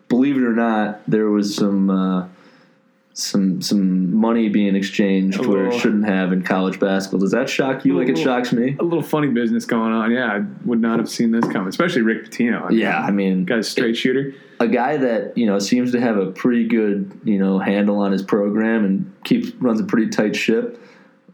believe 0.10 0.38
it 0.38 0.44
or 0.44 0.54
not, 0.54 1.02
there 1.08 1.30
was 1.30 1.56
some 1.56 1.90
uh, 1.90 2.28
some 3.16 3.62
some 3.62 4.16
money 4.16 4.50
being 4.50 4.76
exchanged 4.76 5.40
A 5.44 5.48
where 5.48 5.68
it 5.68 5.80
shouldn't 5.80 6.06
have 6.06 6.34
in 6.34 6.42
college 6.42 6.80
basketball. 6.80 7.20
Does 7.20 7.32
that 7.32 7.48
shock 7.48 7.86
you 7.86 7.98
like 7.98 8.10
it 8.10 8.18
shocks 8.18 8.52
me? 8.52 8.76
A 8.80 8.84
little 8.84 9.04
funny 9.04 9.28
business 9.28 9.66
going 9.66 9.94
on. 9.94 10.12
Yeah, 10.12 10.26
I 10.34 10.40
would 10.66 10.82
not 10.82 10.98
have 10.98 11.08
seen 11.08 11.30
this 11.32 11.46
coming, 11.46 11.68
especially 11.68 12.02
Rick 12.02 12.26
Pitino. 12.26 12.64
I 12.64 12.70
mean, 12.70 12.80
Yeah, 12.80 13.00
I 13.00 13.12
mean, 13.12 13.46
guy's 13.46 13.68
a 13.68 13.70
straight 13.70 13.96
shooter. 13.96 14.34
a 14.60 14.68
guy 14.68 14.98
that 14.98 15.38
you 15.38 15.46
know 15.46 15.60
seems 15.60 15.92
to 15.92 16.02
have 16.02 16.18
a 16.18 16.32
pretty 16.32 16.68
good 16.68 17.20
you 17.24 17.38
know 17.38 17.60
handle 17.60 18.00
on 18.00 18.12
his 18.12 18.24
program 18.24 18.84
and 18.84 19.14
keeps 19.24 19.52
runs 19.62 19.80
a 19.80 19.84
pretty 19.84 20.10
tight 20.10 20.36
ship, 20.36 20.82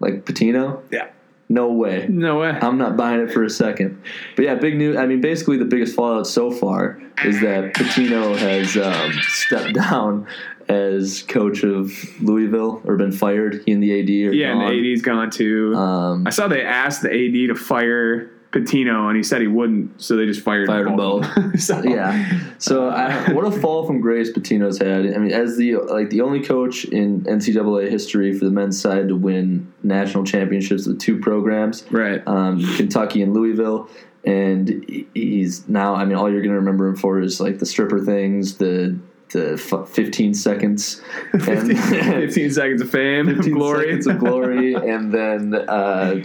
like 0.02 0.26
Pitino. 0.26 0.82
Yeah. 0.92 1.08
No 1.52 1.72
way. 1.72 2.06
No 2.08 2.40
way. 2.42 2.50
I'm 2.50 2.78
not 2.78 2.96
buying 2.96 3.22
it 3.22 3.32
for 3.32 3.44
a 3.44 3.50
second. 3.50 4.04
But 4.36 4.46
yeah, 4.46 4.54
big 4.56 4.76
news. 4.78 4.98
I 4.98 5.08
mean, 5.08 5.20
basically, 5.20 5.58
the 5.58 5.66
biggest 5.66 5.96
fallout 5.96 6.28
so 6.28 6.52
far 6.52 7.02
is 7.26 7.42
that 7.42 7.74
Pitino 7.74 8.38
has 8.38 8.78
um, 8.78 9.12
stepped 9.24 9.74
down 9.90 10.28
as 10.70 11.24
coach 11.24 11.64
of 11.64 11.92
Louisville 12.22 12.82
or 12.86 12.96
been 12.96 13.12
fired. 13.12 13.64
He 13.66 13.72
and 13.72 13.82
the 13.84 14.00
AD 14.00 14.10
are 14.30 14.36
yeah, 14.36 14.52
and 14.52 14.62
gone. 14.62 14.72
the 14.72 14.94
AD's 14.94 15.02
gone 15.02 15.30
too. 15.32 15.76
Um, 15.76 16.28
I 16.28 16.30
saw 16.30 16.48
they 16.48 16.64
asked 16.64 17.02
the 17.02 17.10
AD 17.10 17.50
to 17.50 17.56
fire 17.56 18.30
Pitino, 18.52 19.08
and 19.08 19.18
he 19.18 19.22
said 19.24 19.42
he 19.42 19.48
wouldn't, 19.48 20.02
so 20.02 20.16
they 20.16 20.26
just 20.26 20.42
fired, 20.42 20.68
Fired 20.68 20.88
them 20.88 20.96
both. 20.96 21.26
of 21.38 21.60
so, 21.62 21.82
yeah. 21.84 22.40
So 22.58 22.90
I, 22.90 23.32
what 23.34 23.46
a 23.46 23.52
fall 23.52 23.86
from 23.86 24.00
grace 24.00 24.32
Pitino's 24.32 24.78
had. 24.78 25.14
I 25.14 25.18
mean, 25.18 25.32
as 25.32 25.58
the 25.58 25.76
like 25.76 26.10
the 26.12 26.22
only 26.22 26.42
coach 26.42 26.86
in 26.86 27.24
NCAA 27.24 27.90
history 27.90 28.38
for 28.38 28.46
the 28.46 28.52
men's 28.52 28.80
side 28.80 29.08
to 29.10 29.16
win 29.16 29.72
national 29.84 30.24
championships 30.24 30.88
with 30.88 31.00
two 31.00 31.20
programs. 31.20 31.84
right. 31.92 32.22
um, 32.28 32.64
Kentucky 32.76 33.22
and 33.22 33.34
Louisville. 33.34 33.90
And 34.26 34.86
he's 35.14 35.68
now. 35.70 35.96
I 35.96 36.04
mean, 36.04 36.18
all 36.18 36.30
you're 36.30 36.42
going 36.42 36.52
to 36.52 36.60
remember 36.60 36.88
him 36.88 36.98
for 36.98 37.22
is 37.22 37.40
like 37.40 37.60
the 37.60 37.66
stripper 37.66 38.00
things, 38.00 38.58
the 38.58 39.00
the 39.32 39.54
f- 39.54 39.90
15 39.90 40.34
seconds, 40.34 41.02
and 41.34 41.44
15, 41.44 41.76
15 41.78 42.52
seconds 42.52 42.82
of 42.82 42.90
fame, 42.90 43.28
15 43.28 43.54
glory. 43.54 43.86
seconds 43.86 44.08
of 44.08 44.20
glory, 44.20 44.74
and 44.94 45.12
then 45.12 45.56
uh, 45.56 46.24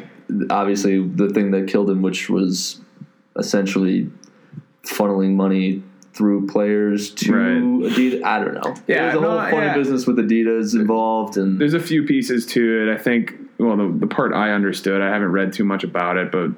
obviously 0.51 1.07
the 1.07 1.29
thing 1.31 1.51
that 1.53 1.69
killed 1.69 1.91
him, 1.91 2.03
which 2.03 2.29
was 2.31 2.81
essentially 3.37 4.11
funneling 4.85 5.35
money 5.35 5.83
through 6.13 6.47
players 6.47 7.11
to 7.11 7.33
Right. 7.33 7.91
Adidas. 7.93 8.23
I 8.23 8.39
don't 8.39 8.55
know. 8.55 8.75
Yeah, 8.87 9.03
there's 9.03 9.15
a 9.17 9.21
whole 9.21 9.37
no, 9.41 9.51
funny 9.51 9.67
yeah. 9.67 9.75
business 9.75 10.07
with 10.07 10.17
Adidas 10.19 10.75
involved, 10.75 11.37
and 11.37 11.61
There's 11.61 11.75
a 11.75 11.81
few 11.81 12.05
pieces 12.05 12.47
to 12.47 12.89
it. 12.89 12.95
I 12.95 12.99
think. 12.99 13.35
Well, 13.59 13.77
the, 13.77 13.89
the 13.99 14.07
part 14.09 14.33
I 14.33 14.51
understood, 14.51 15.01
I 15.01 15.09
haven't 15.09 15.31
read 15.31 15.53
too 15.53 15.65
much 15.65 15.85
about 15.85 16.17
it, 16.17 16.33
but 16.33 16.51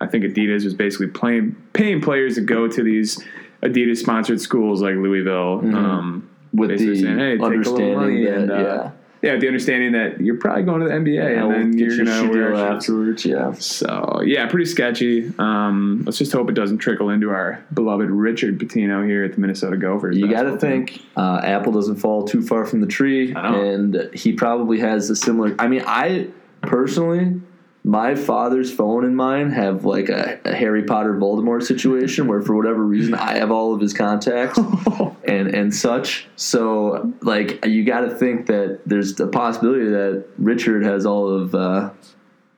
I 0.00 0.06
think 0.06 0.24
Adidas 0.24 0.64
was 0.64 0.72
basically 0.72 1.08
playing, 1.08 1.54
paying 1.74 2.00
players 2.00 2.36
to 2.36 2.40
go 2.40 2.66
to 2.68 2.82
these 2.82 3.22
Adidas 3.62 3.98
sponsored 3.98 4.40
schools 4.40 4.82
like 4.82 4.94
Louisville. 4.94 5.60
Um, 5.74 6.30
with 6.52 6.70
the 6.70 6.78
saying, 6.78 7.18
hey, 7.18 7.36
take 7.36 7.40
a 7.40 7.44
little 7.44 7.74
understanding 7.76 8.24
that 8.24 8.34
and, 8.34 8.50
uh, 8.50 8.56
yeah, 8.56 8.90
yeah, 9.20 9.36
the 9.36 9.48
understanding 9.48 9.92
that 9.92 10.20
you're 10.20 10.36
probably 10.36 10.62
going 10.62 10.80
to 10.80 10.86
the 10.86 10.94
NBA 10.94 11.14
yeah, 11.14 11.40
and 11.40 11.48
we'll 11.48 11.58
then 11.58 11.70
get 11.72 11.92
you're 11.92 12.04
to 12.04 12.28
wear 12.30 12.54
afterwards. 12.54 13.24
Yeah. 13.24 13.52
So 13.52 14.22
yeah, 14.24 14.46
pretty 14.46 14.66
sketchy. 14.66 15.32
Um, 15.38 16.02
let's 16.06 16.18
just 16.18 16.32
hope 16.32 16.48
it 16.48 16.54
doesn't 16.54 16.78
trickle 16.78 17.10
into 17.10 17.30
our 17.30 17.64
beloved 17.74 18.10
Richard 18.10 18.58
Pitino 18.58 19.04
here 19.04 19.24
at 19.24 19.32
the 19.32 19.40
Minnesota 19.40 19.76
Gophers. 19.76 20.16
You 20.16 20.30
got 20.30 20.44
to 20.44 20.56
think 20.56 21.02
uh, 21.16 21.40
Apple 21.42 21.72
doesn't 21.72 21.96
fall 21.96 22.24
too 22.24 22.42
far 22.42 22.64
from 22.64 22.80
the 22.80 22.86
tree, 22.86 23.34
and 23.34 24.08
he 24.14 24.32
probably 24.32 24.78
has 24.78 25.10
a 25.10 25.16
similar. 25.16 25.54
I 25.58 25.66
mean, 25.66 25.82
I 25.84 26.28
personally, 26.62 27.40
my 27.88 28.14
father's 28.14 28.70
phone 28.70 29.02
and 29.02 29.16
mine 29.16 29.50
have 29.50 29.86
like 29.86 30.10
a, 30.10 30.38
a 30.44 30.54
Harry 30.54 30.82
Potter 30.82 31.14
Voldemort 31.14 31.62
situation 31.62 32.26
where, 32.26 32.42
for 32.42 32.54
whatever 32.54 32.84
reason, 32.84 33.14
I 33.14 33.38
have 33.38 33.50
all 33.50 33.72
of 33.72 33.80
his 33.80 33.94
contacts 33.94 34.58
and 35.26 35.48
and 35.48 35.74
such. 35.74 36.28
So, 36.36 37.14
like, 37.22 37.64
you 37.64 37.86
got 37.86 38.00
to 38.00 38.10
think 38.14 38.44
that 38.48 38.80
there's 38.84 39.18
a 39.18 39.26
possibility 39.26 39.86
that 39.86 40.26
Richard 40.36 40.84
has 40.84 41.06
all 41.06 41.28
of. 41.28 41.54
Uh, 41.54 41.90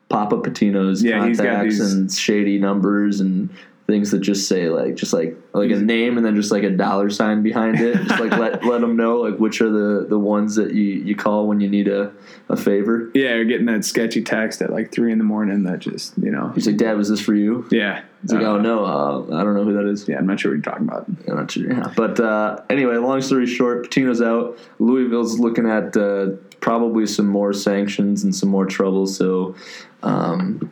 Papa 0.09 0.35
Pitino's 0.39 1.01
Yeah, 1.01 1.19
contacts 1.19 1.79
and 1.79 2.11
shady 2.11 2.59
numbers 2.59 3.21
and 3.21 3.49
things 3.87 4.11
that 4.11 4.19
just 4.19 4.47
say 4.47 4.69
like 4.69 4.95
just 4.95 5.11
like 5.11 5.35
like 5.53 5.69
a 5.71 5.75
name 5.75 6.17
and 6.17 6.25
then 6.25 6.35
just 6.35 6.51
like 6.51 6.63
a 6.63 6.69
dollar 6.69 7.09
sign 7.09 7.43
behind 7.43 7.79
it. 7.79 7.95
Just 7.95 8.19
like 8.19 8.31
let 8.31 8.63
let 8.71 8.81
them 8.81 8.95
know 8.95 9.17
like 9.17 9.37
which 9.37 9.61
are 9.61 9.69
the 9.69 10.05
the 10.07 10.19
ones 10.19 10.55
that 10.55 10.73
you 10.73 10.83
you 10.83 11.15
call 11.15 11.47
when 11.47 11.59
you 11.59 11.69
need 11.69 11.87
a 11.87 12.11
a 12.49 12.55
favor. 12.55 13.11
Yeah, 13.13 13.35
you're 13.35 13.45
getting 13.45 13.65
that 13.67 13.83
sketchy 13.85 14.23
text 14.23 14.61
at 14.61 14.71
like 14.71 14.91
three 14.91 15.11
in 15.11 15.17
the 15.17 15.23
morning 15.23 15.63
that 15.63 15.79
just 15.79 16.17
you 16.17 16.31
know. 16.31 16.49
He's 16.49 16.67
like, 16.67 16.77
Dad, 16.77 16.97
was 16.97 17.09
this 17.09 17.19
for 17.21 17.33
you? 17.33 17.67
Yeah. 17.71 18.03
He's 18.21 18.33
like, 18.33 18.43
Uh, 18.43 18.51
oh 18.51 18.57
no, 18.59 18.85
uh, 18.85 19.35
I 19.35 19.43
don't 19.43 19.55
know 19.55 19.63
who 19.63 19.73
that 19.73 19.89
is. 19.89 20.07
Yeah, 20.07 20.17
I'm 20.17 20.27
not 20.27 20.39
sure 20.39 20.51
what 20.51 20.55
you're 20.55 20.73
talking 20.73 20.87
about. 20.87 21.07
I'm 21.27 21.35
not 21.35 21.51
sure. 21.51 21.71
Yeah. 21.71 21.91
But 21.95 22.19
uh, 22.19 22.61
anyway, 22.69 22.97
long 22.97 23.21
story 23.21 23.47
short, 23.47 23.89
Pitino's 23.89 24.21
out. 24.21 24.59
Louisville's 24.79 25.39
looking 25.39 25.67
at 25.67 25.97
uh, 25.97 26.27
probably 26.59 27.07
some 27.07 27.27
more 27.27 27.51
sanctions 27.51 28.23
and 28.23 28.35
some 28.35 28.49
more 28.49 28.65
trouble. 28.65 29.07
So 29.07 29.55
um, 30.03 30.71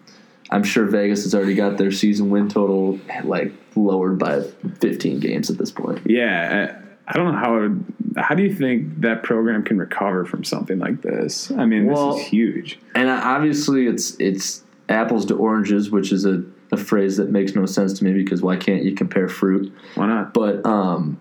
I'm 0.52 0.64
sure 0.64 0.86
Vegas 0.86 1.24
has 1.24 1.36
already 1.36 1.56
got 1.56 1.78
their 1.78 1.92
season 1.92 2.30
win 2.30 2.50
total 2.50 3.00
like 3.24 3.54
lowered 3.76 4.18
by 4.18 4.42
15 4.80 5.20
games 5.20 5.50
at 5.50 5.58
this 5.58 5.72
point. 5.72 6.02
Yeah, 6.06 6.74
I, 7.08 7.12
I 7.12 7.14
don't 7.18 7.32
know 7.32 7.40
how. 7.40 7.60
Would, 7.60 7.86
how 8.18 8.36
do 8.36 8.44
you 8.44 8.54
think 8.54 9.02
that 9.02 9.24
program 9.24 9.64
can 9.64 9.78
recover 9.78 10.26
from 10.26 10.44
something 10.44 10.80
like 10.80 11.02
this? 11.02 11.52
I 11.52 11.66
mean, 11.66 11.86
Well- 11.86 12.14
this 12.16 12.24
is 12.26 12.28
huge. 12.30 12.80
And 12.96 13.10
obviously, 13.10 13.88
it's 13.88 14.16
it's 14.20 14.64
apples 14.90 15.26
to 15.28 15.36
oranges, 15.36 15.92
which 15.92 16.12
is 16.12 16.26
a, 16.26 16.44
a 16.72 16.78
phrase 16.78 17.18
that 17.18 17.30
makes 17.30 17.54
no 17.54 17.66
sense 17.66 17.94
to 18.00 18.04
me 18.04 18.14
because 18.14 18.42
why 18.42 18.58
can't 18.58 18.84
you 18.84 18.96
compare 18.96 19.28
fruit? 19.30 19.72
Why 19.96 20.08
not? 20.08 20.34
But 20.34 20.66
um, 20.66 21.20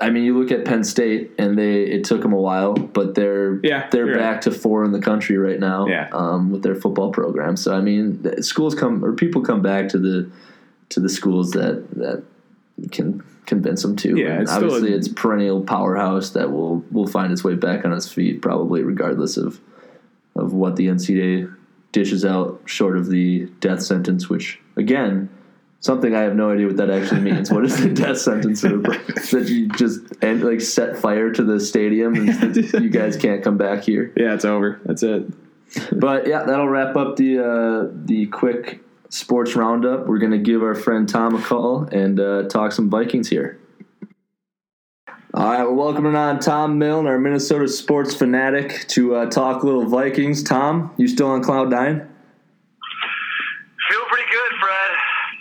I 0.00 0.10
mean, 0.10 0.24
you 0.24 0.38
look 0.38 0.50
at 0.52 0.64
Penn 0.66 0.84
State, 0.84 1.30
and 1.38 1.56
they 1.58 1.82
it 1.84 2.04
took 2.04 2.20
them 2.22 2.32
a 2.34 2.40
while, 2.40 2.74
but 2.74 3.14
they're 3.14 3.60
Yeah, 3.62 3.88
they're 3.90 4.14
back 4.18 4.42
to 4.42 4.50
four 4.50 4.84
in 4.84 4.92
the 4.92 5.00
country 5.00 5.38
right 5.38 5.58
now. 5.58 5.86
Yeah. 5.86 6.08
um, 6.12 6.50
with 6.50 6.62
their 6.62 6.74
football 6.74 7.10
program. 7.12 7.56
So 7.56 7.74
I 7.74 7.80
mean, 7.80 8.42
schools 8.42 8.74
come 8.74 9.04
or 9.04 9.12
people 9.14 9.42
come 9.42 9.62
back 9.62 9.88
to 9.90 9.98
the 9.98 10.30
to 10.90 11.00
the 11.00 11.08
schools 11.08 11.52
that 11.52 11.86
that 11.96 12.22
can 12.92 13.22
convince 13.46 13.82
them 13.82 13.96
to. 13.96 14.16
Yeah, 14.18 14.40
it's 14.42 14.50
obviously 14.52 14.92
a- 14.92 14.96
it's 14.96 15.08
perennial 15.08 15.62
powerhouse 15.62 16.30
that 16.30 16.52
will 16.52 16.84
will 16.90 17.06
find 17.06 17.32
its 17.32 17.42
way 17.42 17.54
back 17.54 17.84
on 17.86 17.92
its 17.92 18.12
feet, 18.12 18.42
probably 18.42 18.82
regardless 18.82 19.36
of 19.38 19.60
of 20.34 20.52
what 20.52 20.76
the 20.76 20.88
NCAA 20.88 21.50
dishes 21.92 22.22
out, 22.26 22.60
short 22.66 22.98
of 22.98 23.06
the 23.08 23.46
death 23.60 23.80
sentence, 23.82 24.28
which 24.28 24.60
again. 24.76 25.30
Something 25.80 26.14
I 26.14 26.22
have 26.22 26.34
no 26.34 26.50
idea 26.50 26.66
what 26.66 26.76
that 26.78 26.90
actually 26.90 27.20
means. 27.20 27.50
What 27.50 27.64
is 27.64 27.80
the 27.80 27.88
death 27.94 28.18
sentence? 28.18 28.64
Of, 28.64 28.82
that 28.82 29.46
you 29.48 29.68
just 29.68 30.00
and 30.22 30.42
like 30.42 30.60
set 30.60 30.96
fire 30.96 31.30
to 31.30 31.44
the 31.44 31.60
stadium 31.60 32.14
and 32.14 32.56
you 32.74 32.90
guys 32.90 33.16
can't 33.16 33.42
come 33.42 33.56
back 33.56 33.84
here. 33.84 34.12
Yeah, 34.16 34.34
it's 34.34 34.44
over. 34.44 34.80
That's 34.84 35.02
it. 35.02 35.26
But 35.92 36.28
yeah, 36.28 36.44
that'll 36.44 36.68
wrap 36.68 36.94
up 36.96 37.16
the 37.16 37.40
uh, 37.40 37.90
the 37.92 38.26
quick 38.26 38.80
sports 39.10 39.56
roundup. 39.56 40.06
We're 40.06 40.18
gonna 40.18 40.38
give 40.38 40.62
our 40.62 40.76
friend 40.76 41.08
Tom 41.08 41.34
a 41.34 41.42
call 41.42 41.82
and 41.92 42.18
uh, 42.20 42.44
talk 42.44 42.72
some 42.72 42.88
Vikings 42.88 43.28
here. 43.28 43.58
All 45.34 45.50
right, 45.50 45.64
we're 45.64 45.74
welcoming 45.74 46.16
on 46.16 46.38
Tom 46.38 46.78
Milne, 46.78 47.06
our 47.06 47.18
Minnesota 47.18 47.68
sports 47.68 48.14
fanatic, 48.14 48.86
to 48.88 49.16
uh, 49.16 49.26
talk 49.26 49.62
a 49.62 49.66
little 49.66 49.84
Vikings. 49.84 50.42
Tom, 50.42 50.94
you 50.96 51.06
still 51.06 51.28
on 51.28 51.42
cloud 51.42 51.68
nine? 51.68 51.98
Feel 53.90 54.04
pretty 54.08 54.30
good, 54.30 54.52
Fred. 54.58 54.90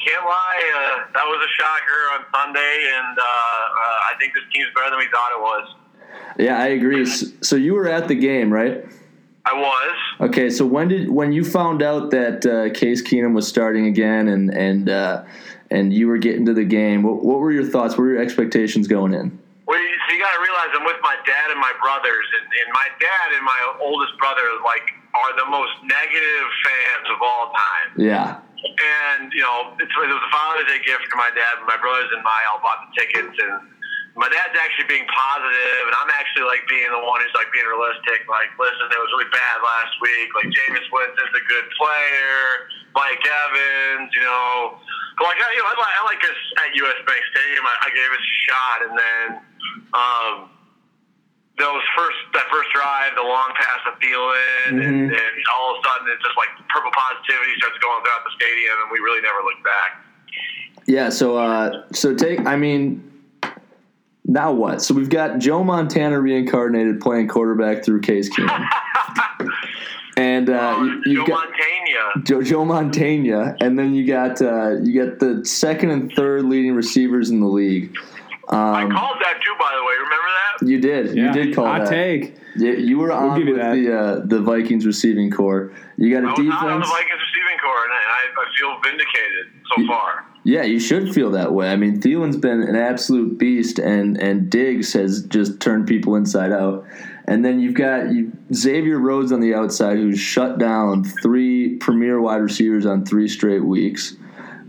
Can't 0.06 0.26
lie. 0.26 0.72
Uh, 0.76 1.05
that 1.16 1.24
was 1.26 1.40
a 1.40 1.52
shocker 1.56 2.02
on 2.14 2.26
Sunday, 2.34 2.92
and 2.94 3.18
uh, 3.18 3.24
uh, 3.24 4.12
I 4.12 4.14
think 4.20 4.34
this 4.34 4.44
team's 4.54 4.68
better 4.76 4.90
than 4.92 5.00
we 5.00 5.08
thought 5.08 5.32
it 5.32 5.42
was. 5.42 5.76
Yeah, 6.38 6.60
I 6.60 6.68
agree. 6.68 7.06
So 7.06 7.56
you 7.56 7.74
were 7.74 7.88
at 7.88 8.08
the 8.08 8.16
game, 8.16 8.52
right? 8.52 8.86
I 9.46 9.54
was. 9.54 10.30
Okay, 10.30 10.50
so 10.50 10.66
when 10.66 10.88
did 10.88 11.10
when 11.10 11.32
you 11.32 11.46
found 11.46 11.82
out 11.82 12.12
that 12.12 12.46
uh, 12.46 12.74
Case 12.74 13.02
Keenum 13.02 13.34
was 13.34 13.48
starting 13.48 13.86
again 13.86 14.28
and 14.28 14.54
and 14.54 14.90
uh, 14.90 15.24
and 15.70 15.94
you 15.94 16.08
were 16.08 16.18
getting 16.18 16.46
to 16.48 16.54
the 16.54 16.66
game? 16.66 17.04
What, 17.04 17.24
what 17.24 17.40
were 17.40 17.52
your 17.52 17.66
thoughts? 17.66 17.94
What 17.94 18.00
were 18.00 18.14
your 18.14 18.22
expectations 18.22 18.88
going 18.88 19.14
in? 19.14 19.40
Well, 19.66 19.82
you, 19.82 19.90
so 20.06 20.14
you 20.14 20.22
got 20.22 20.34
to 20.38 20.42
realize 20.46 20.70
I'm 20.78 20.86
with 20.86 21.02
my 21.02 21.18
dad 21.26 21.50
and 21.50 21.58
my 21.58 21.74
brothers, 21.82 22.28
and, 22.38 22.46
and 22.46 22.70
my 22.74 22.88
dad 23.02 23.28
and 23.34 23.42
my 23.42 23.62
oldest 23.82 24.14
brother 24.22 24.46
like 24.62 24.86
are 25.18 25.34
the 25.42 25.50
most 25.50 25.74
negative 25.82 26.46
fans 26.62 27.06
of 27.10 27.20
all 27.24 27.50
time. 27.50 27.88
Yeah, 27.98 28.38
And 28.62 29.34
you 29.34 29.42
know, 29.42 29.74
it's, 29.82 29.90
it 29.90 30.06
was 30.06 30.22
a 30.22 30.32
Father's 30.32 30.70
Day 30.70 30.86
gift 30.86 31.10
for 31.10 31.18
my 31.18 31.34
dad. 31.34 31.64
And 31.64 31.66
my 31.66 31.82
brothers 31.82 32.14
and 32.14 32.22
I 32.22 32.42
all 32.54 32.62
bought 32.62 32.86
the 32.86 32.92
tickets, 32.94 33.34
and 33.42 33.54
my 34.16 34.32
dad's 34.32 34.56
actually 34.56 34.88
being 34.88 35.04
positive, 35.12 35.84
and 35.92 35.96
I'm 36.00 36.08
actually 36.16 36.48
like 36.48 36.64
being 36.72 36.88
the 36.88 37.04
one 37.04 37.20
who's 37.20 37.36
like 37.36 37.52
being 37.52 37.68
realistic. 37.68 38.24
Like, 38.32 38.48
listen, 38.56 38.88
it 38.88 38.96
was 38.96 39.12
really 39.12 39.28
bad 39.36 39.58
last 39.60 39.92
week. 40.00 40.32
Like, 40.32 40.48
Jameis 40.56 40.88
Winston's 40.88 41.36
a 41.36 41.44
good 41.52 41.68
player. 41.76 42.72
Mike 42.96 43.20
Evans, 43.20 44.08
you 44.16 44.24
know. 44.24 44.80
But 45.20 45.28
like, 45.36 45.40
I, 45.44 45.48
you 45.52 45.60
know, 45.60 45.68
I, 45.68 45.76
like- 45.76 45.96
I 46.00 46.04
like 46.08 46.24
us 46.24 46.40
at 46.64 46.70
US 46.80 47.00
Bank 47.04 47.24
Stadium. 47.36 47.64
I, 47.68 47.76
I 47.84 47.90
gave 47.92 48.10
us 48.16 48.24
a 48.24 48.36
shot, 48.48 48.78
and 48.88 48.94
then 48.96 49.26
um, 49.92 50.34
those 51.60 51.84
first 52.00 52.20
that 52.40 52.48
first 52.48 52.72
drive, 52.72 53.16
the 53.20 53.24
long 53.28 53.52
pass 53.60 53.84
of 53.88 54.00
Thielen, 54.00 54.72
and, 54.72 54.80
Mhm. 54.80 55.12
and 55.12 55.34
all 55.60 55.76
of 55.76 55.84
a 55.84 55.88
sudden 55.92 56.08
it's 56.12 56.24
just 56.24 56.36
like 56.40 56.52
purple 56.72 56.92
positivity 56.96 57.52
starts 57.60 57.80
going 57.84 58.00
throughout 58.04 58.24
the 58.24 58.32
stadium, 58.40 58.76
and 58.84 58.88
we 58.92 59.00
really 59.04 59.20
never 59.20 59.44
looked 59.44 59.64
back. 59.68 59.92
yeah. 60.88 61.10
So 61.12 61.36
uh, 61.36 61.84
so 61.92 62.16
take. 62.16 62.46
I 62.48 62.56
mean, 62.56 63.04
now 64.26 64.52
what? 64.52 64.82
So 64.82 64.94
we've 64.94 65.10
got 65.10 65.40
Joe 65.40 65.64
Montana 65.64 66.20
reincarnated 66.20 67.00
playing 67.00 67.28
quarterback 67.28 67.84
through 67.86 68.02
Case 68.02 68.30
Keenum, 68.36 68.68
and 70.18 70.50
uh, 70.50 70.78
you, 70.82 70.94
Joe 70.96 71.02
you've 71.12 71.28
got. 71.28 71.50
Montana. 71.50 72.24
Joe, 72.24 72.42
Joe 72.42 72.66
Montana, 72.66 73.56
and 73.62 73.78
then 73.78 73.94
you 73.94 74.06
got 74.08 74.42
uh, 74.42 74.76
you 74.82 74.94
got 75.06 75.20
the 75.20 75.46
second 75.46 75.92
and 75.92 76.12
third 76.14 76.46
leading 76.46 76.74
receivers 76.74 77.30
in 77.30 77.40
the 77.40 77.48
league. 77.48 77.96
I 78.50 78.84
Um, 78.84 78.92
called 78.92 79.18
that 79.22 79.40
too, 79.44 79.56
by 79.60 79.72
the 79.76 79.84
way. 79.84 79.94
Remember 79.96 80.28
that? 80.38 80.68
you 80.68 80.80
did, 80.80 81.16
you 81.18 81.32
did 81.32 81.56
call 81.56 81.66
Hot 81.66 81.82
that. 81.86 81.90
take. 81.90 82.36
Yeah, 82.58 82.72
you 82.74 82.98
were 83.00 83.12
on 83.12 83.38
give 83.40 83.48
you 83.48 83.54
with 83.56 83.62
that. 83.62 83.74
the 83.76 83.98
uh, 83.98 84.22
the 84.26 84.42
Vikings 84.42 84.86
receiving 84.86 85.30
corps. 85.32 85.72
You 85.98 86.14
got 86.14 86.24
a 86.24 86.28
I 86.28 86.32
was 86.32 86.40
not 86.48 86.68
on 86.70 86.80
the. 86.80 86.86
Vikings 86.86 87.20
receiving 87.34 87.58
corps, 87.60 87.84
and 87.84 87.94
I, 87.94 88.42
I 88.42 88.46
feel 88.58 88.80
vindicated 88.84 89.46
so 89.76 89.88
far. 89.88 90.26
Yeah, 90.46 90.62
you 90.62 90.80
should 90.80 91.12
feel 91.12 91.32
that 91.32 91.54
way. 91.54 91.70
I 91.70 91.76
mean, 91.76 92.00
Thielen's 92.00 92.38
been 92.38 92.62
an 92.62 92.76
absolute 92.76 93.40
beast, 93.40 93.80
and 93.80 94.16
and 94.22 94.48
Diggs 94.48 94.94
has 94.94 95.24
just 95.24 95.60
turned 95.60 95.88
people 95.88 96.16
inside 96.16 96.52
out. 96.52 96.86
And 97.28 97.44
then 97.44 97.60
you've 97.60 97.74
got 97.74 98.14
you, 98.14 98.32
Xavier 98.54 99.00
Rhodes 99.00 99.32
on 99.32 99.40
the 99.40 99.56
outside, 99.56 99.98
who's 99.98 100.20
shut 100.20 100.60
down 100.60 101.04
three 101.04 101.78
premier 101.78 102.22
wide 102.22 102.42
receivers 102.42 102.86
on 102.86 103.06
three 103.06 103.28
straight 103.28 103.66
weeks. 103.66 104.16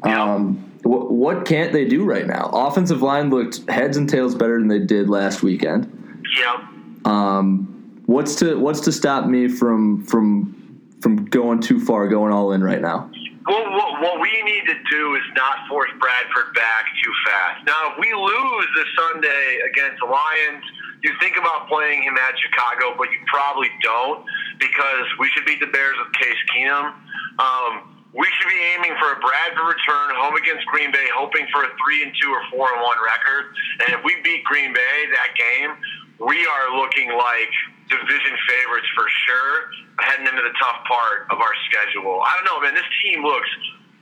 Yeah. 0.07 0.23
Um, 0.23 0.73
what, 0.83 1.11
what 1.11 1.45
can't 1.45 1.75
they 1.75 1.85
do 1.85 2.05
right 2.05 2.27
now? 2.27 2.49
Offensive 2.55 3.03
line 3.03 3.29
looked 3.29 3.69
heads 3.69 3.99
and 3.99 4.09
tails 4.09 4.35
better 4.35 4.59
than 4.59 4.69
they 4.69 4.79
did 4.79 5.11
last 5.11 5.43
weekend. 5.43 6.25
Yep. 6.39 7.07
Um, 7.07 8.01
what's 8.07 8.37
to 8.37 8.59
what's 8.59 8.81
to 8.81 8.93
stop 8.93 9.27
me 9.27 9.49
from 9.49 10.07
from 10.07 10.81
from 11.03 11.27
going 11.27 11.61
too 11.61 11.85
far, 11.85 12.09
going 12.09 12.33
all 12.33 12.53
in 12.53 12.65
right 12.65 12.81
now? 12.81 13.11
Well, 13.47 13.63
what, 13.71 14.03
what 14.03 14.21
we 14.21 14.31
need 14.43 14.67
to 14.67 14.75
do 14.91 15.15
is 15.15 15.23
not 15.37 15.69
force 15.69 15.91
Bradford 16.03 16.55
back 16.55 16.85
too 17.03 17.15
fast. 17.27 17.63
Now, 17.67 17.95
if 17.95 17.99
we 18.03 18.11
lose 18.13 18.69
this 18.75 18.91
Sunday 18.99 19.63
against 19.71 20.03
the 20.03 20.11
Lions, 20.11 20.65
you 21.03 21.15
think 21.23 21.39
about 21.39 21.69
playing 21.69 22.03
him 22.03 22.19
at 22.19 22.35
Chicago, 22.43 22.99
but 22.99 23.07
you 23.15 23.23
probably 23.31 23.71
don't 23.83 24.27
because 24.59 25.07
we 25.21 25.31
should 25.31 25.47
beat 25.47 25.61
the 25.61 25.71
Bears 25.71 25.95
with 25.95 26.11
Case 26.19 26.43
Keenum. 26.51 26.91
Um, 27.39 28.03
we 28.11 28.27
should 28.35 28.51
be 28.51 28.63
aiming 28.75 28.99
for 28.99 29.15
a 29.15 29.19
Bradford 29.23 29.63
return 29.63 30.17
home 30.19 30.35
against 30.35 30.67
Green 30.67 30.91
Bay, 30.91 31.07
hoping 31.15 31.47
for 31.53 31.63
a 31.63 31.71
three 31.79 32.03
and 32.03 32.11
two 32.19 32.31
or 32.35 32.43
four 32.51 32.67
and 32.75 32.83
one 32.83 32.99
record. 32.99 33.55
And 33.87 33.95
if 33.95 34.03
we 34.03 34.17
beat 34.25 34.43
Green 34.43 34.73
Bay 34.73 34.97
that 35.15 35.39
game, 35.39 35.71
we 36.19 36.43
are 36.49 36.75
looking 36.75 37.13
like 37.15 37.53
division 37.89 38.35
favorites 38.49 38.89
for 38.95 39.07
sure, 39.27 39.71
heading 40.01 40.27
into 40.27 40.43
the 40.43 40.55
tough 40.59 40.83
part 40.87 41.27
of 41.31 41.39
our 41.39 41.55
schedule. 41.71 42.21
I 42.23 42.31
don't 42.37 42.47
know, 42.47 42.59
man. 42.61 42.75
This 42.75 42.87
team 43.03 43.23
looks 43.23 43.49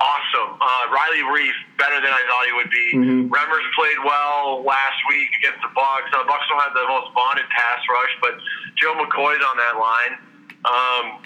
awesome. 0.00 0.58
Uh, 0.60 0.84
Riley 0.90 1.22
Reiff 1.22 1.54
better 1.78 2.00
than 2.00 2.10
I 2.10 2.22
thought 2.26 2.44
he 2.46 2.52
would 2.58 2.70
be. 2.70 2.86
Mhm. 2.96 3.28
Remmers 3.30 3.66
played 3.78 3.98
well 4.04 4.62
last 4.64 4.98
week 5.08 5.30
against 5.38 5.60
the 5.62 5.68
Bucks. 5.74 6.10
Now, 6.12 6.22
the 6.24 6.28
Bucks 6.28 6.44
don't 6.48 6.60
have 6.60 6.74
the 6.74 6.86
most 6.88 7.12
bonded 7.14 7.48
pass 7.50 7.80
rush, 7.88 8.14
but 8.20 8.34
Joe 8.76 8.94
McCoy's 8.94 9.42
on 9.44 9.56
that 9.56 9.76
line. 9.78 10.18
Um, 10.64 11.22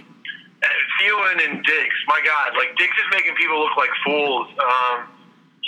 Thielen 1.01 1.39
and 1.49 1.65
Diggs, 1.65 1.97
my 2.09 2.21
God, 2.25 2.57
like 2.57 2.77
Diggs 2.77 2.97
is 2.99 3.07
making 3.13 3.35
people 3.37 3.61
look 3.61 3.77
like 3.77 3.91
fools. 4.05 4.49
Um, 4.59 5.09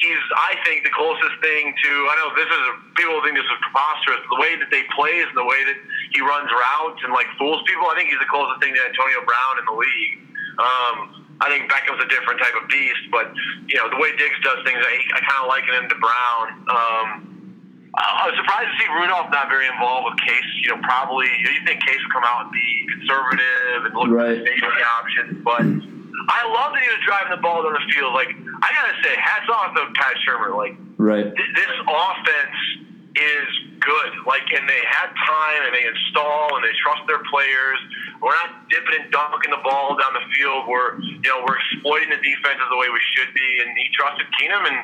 he's, 0.00 0.22
I 0.36 0.56
think, 0.64 0.82
the 0.84 0.92
closest 0.96 1.36
thing 1.44 1.72
to. 1.76 1.90
I 2.08 2.14
know 2.24 2.28
this 2.36 2.48
is 2.48 2.62
people 2.96 3.20
think 3.22 3.36
this 3.36 3.44
is 3.46 3.58
preposterous. 3.64 4.20
The 4.32 4.40
way 4.40 4.56
that 4.56 4.68
they 4.72 4.82
plays 4.96 5.28
and 5.28 5.36
the 5.36 5.44
way 5.46 5.60
that 5.68 5.78
he 6.12 6.20
runs 6.24 6.48
routes 6.48 7.00
and 7.04 7.12
like 7.12 7.28
fools 7.36 7.60
people. 7.68 7.86
I 7.88 7.94
think 8.00 8.08
he's 8.10 8.20
the 8.20 8.28
closest 8.32 8.58
thing 8.64 8.72
to 8.72 8.82
Antonio 8.82 9.20
Brown 9.28 9.54
in 9.60 9.64
the 9.68 9.76
league. 9.76 10.14
Um, 10.60 10.96
I 11.40 11.48
think 11.48 11.68
Beckham's 11.72 12.00
a 12.04 12.08
different 12.12 12.36
type 12.40 12.52
of 12.56 12.68
beast, 12.68 13.04
but 13.12 13.32
you 13.68 13.76
know 13.80 13.88
the 13.88 13.96
way 14.00 14.12
Diggs 14.16 14.36
does 14.44 14.60
things, 14.64 14.76
I, 14.80 14.92
I 15.16 15.20
kind 15.24 15.40
of 15.44 15.48
liken 15.48 15.72
him 15.72 15.86
to 15.88 15.96
Brown. 15.96 16.44
Um, 16.68 17.08
I 17.96 18.28
was 18.30 18.36
surprised 18.38 18.70
to 18.70 18.76
see 18.78 18.88
Rudolph 18.92 19.32
not 19.34 19.48
very 19.48 19.66
involved 19.66 20.12
with 20.14 20.20
Case. 20.22 20.48
You 20.64 20.76
know, 20.76 20.80
probably 20.84 21.26
you 21.42 21.48
think 21.66 21.80
Case 21.84 21.98
would 21.98 22.12
come 22.12 22.24
out 22.28 22.44
and 22.48 22.52
be 22.52 22.68
conservative 22.96 23.78
and 23.88 23.92
look 23.96 24.08
Right. 24.12 24.36
at 24.38 24.44
the 24.44 24.52
safety 24.52 24.84
options, 25.00 25.32
but 25.42 25.64
I 26.28 26.44
love 26.44 26.74
that 26.74 26.82
he 26.82 26.90
was 26.90 27.02
driving 27.06 27.32
the 27.32 27.42
ball 27.42 27.62
down 27.62 27.72
the 27.72 27.86
field. 27.92 28.12
Like 28.12 28.28
I 28.34 28.68
gotta 28.74 28.96
say, 29.00 29.14
hats 29.16 29.48
off 29.48 29.72
to 29.74 29.88
Pat 29.96 30.14
Shurmur. 30.26 30.56
Like 30.56 30.76
right. 30.98 31.24
th- 31.24 31.52
this 31.56 31.72
offense 31.86 32.58
is 33.16 33.48
good. 33.80 34.12
Like, 34.28 34.44
and 34.54 34.68
they 34.68 34.82
had 34.86 35.10
time, 35.16 35.60
and 35.66 35.72
they 35.74 35.84
install, 35.88 36.54
and 36.54 36.62
they 36.62 36.74
trust 36.78 37.02
their 37.08 37.22
players. 37.32 37.78
We're 38.20 38.36
not 38.36 38.68
dipping 38.68 39.00
and 39.00 39.08
dunking 39.10 39.50
the 39.50 39.62
ball 39.64 39.96
down 39.96 40.12
the 40.12 40.26
field. 40.36 40.68
We're, 40.68 41.00
you 41.00 41.24
know, 41.24 41.40
we're 41.42 41.56
exploiting 41.56 42.12
the 42.12 42.20
defenses 42.20 42.66
the 42.68 42.78
way 42.78 42.92
we 42.92 43.00
should 43.16 43.32
be. 43.32 43.48
And 43.64 43.72
he 43.74 43.88
trusted 43.96 44.28
Keenum, 44.36 44.62
and 44.68 44.78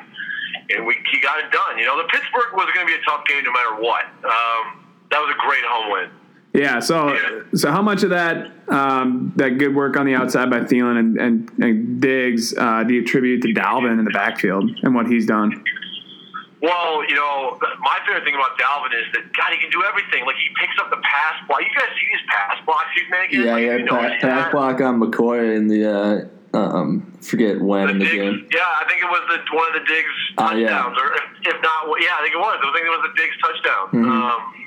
and 0.73 0.79
we 0.85 0.97
he 1.13 1.21
got 1.21 1.39
it 1.39 1.53
done. 1.53 1.77
You 1.77 1.85
know, 1.85 1.97
the 2.01 2.09
Pittsburgh 2.09 2.57
was 2.57 2.67
going 2.73 2.85
to 2.87 2.89
be 2.89 2.97
a 2.97 3.03
tough 3.05 3.23
game 3.29 3.45
no 3.45 3.53
matter 3.53 3.77
what. 3.77 4.09
Um, 4.25 4.83
that 5.13 5.21
was 5.21 5.31
a 5.31 5.39
great 5.39 5.63
home 5.63 5.93
win. 5.93 6.09
Yeah. 6.57 6.79
So, 6.79 7.17
so 7.53 7.71
how 7.71 7.81
much 7.81 8.03
of 8.03 8.09
that 8.09 8.51
um, 8.67 9.31
that 9.35 9.57
good 9.57 9.75
work 9.75 9.95
on 9.95 10.05
the 10.05 10.15
outside 10.15 10.49
by 10.49 10.61
Thielen 10.61 10.97
and 10.99 11.17
and, 11.17 11.51
and 11.59 12.01
Diggs 12.01 12.55
uh, 12.57 12.83
do 12.83 12.95
you 12.95 13.01
attribute 13.01 13.41
to 13.43 13.53
Dalvin 13.53 13.97
in 13.97 14.05
the 14.05 14.11
backfield 14.11 14.69
and 14.83 14.95
what 14.95 15.07
he's 15.07 15.25
done? 15.25 15.63
Well, 16.59 17.07
you 17.07 17.13
know, 17.13 17.59
my 17.79 17.99
favorite 18.05 18.23
thing 18.23 18.33
about 18.33 18.57
Dalvin 18.57 18.89
is 18.99 19.05
that 19.13 19.31
God, 19.37 19.53
he 19.53 19.59
can 19.61 19.69
do 19.69 19.83
everything. 19.87 20.25
Like 20.25 20.35
he 20.37 20.49
picks 20.59 20.73
up 20.81 20.89
the 20.89 20.97
pass 20.97 21.47
block. 21.47 21.61
You 21.61 21.69
guys 21.77 21.89
see 21.93 22.07
these 22.09 22.25
pass 22.27 22.65
blocks 22.65 22.89
he's 22.95 23.09
making? 23.11 23.41
Yeah, 23.45 23.53
like, 23.53 23.63
yeah. 23.63 23.75
you 23.77 23.85
know, 23.85 23.91
Pass, 23.91 24.11
he's 24.13 24.21
pass 24.21 24.51
block 24.51 24.81
on 24.81 24.99
McCoy 24.99 25.55
in 25.55 25.67
the 25.67 25.85
uh, 25.85 26.57
um, 26.57 27.13
forget 27.21 27.61
when 27.61 27.89
in 27.89 27.99
the 27.99 28.05
Diggs, 28.05 28.17
game. 28.17 28.47
Yeah, 28.51 28.65
I 28.65 28.85
think 28.89 29.03
it 29.03 29.09
was 29.09 29.21
the 29.29 29.55
one 29.55 29.67
of 29.69 29.73
the 29.77 29.85
Diggs 29.85 30.15
yeah. 30.33 30.81
touchdowns, 30.81 30.97
or 30.97 31.13
if, 31.13 31.23
if 31.53 31.61
not, 31.61 31.85
yeah, 32.01 32.17
I 32.17 32.21
think 32.25 32.33
it 32.33 32.41
was. 32.41 32.57
I 32.57 32.71
think 32.73 32.85
it 32.85 32.89
was 32.89 33.05
the 33.05 33.15
Diggs 33.21 33.37
touchdown, 33.37 33.85
Mhm. 33.93 34.09
um, 34.09 34.66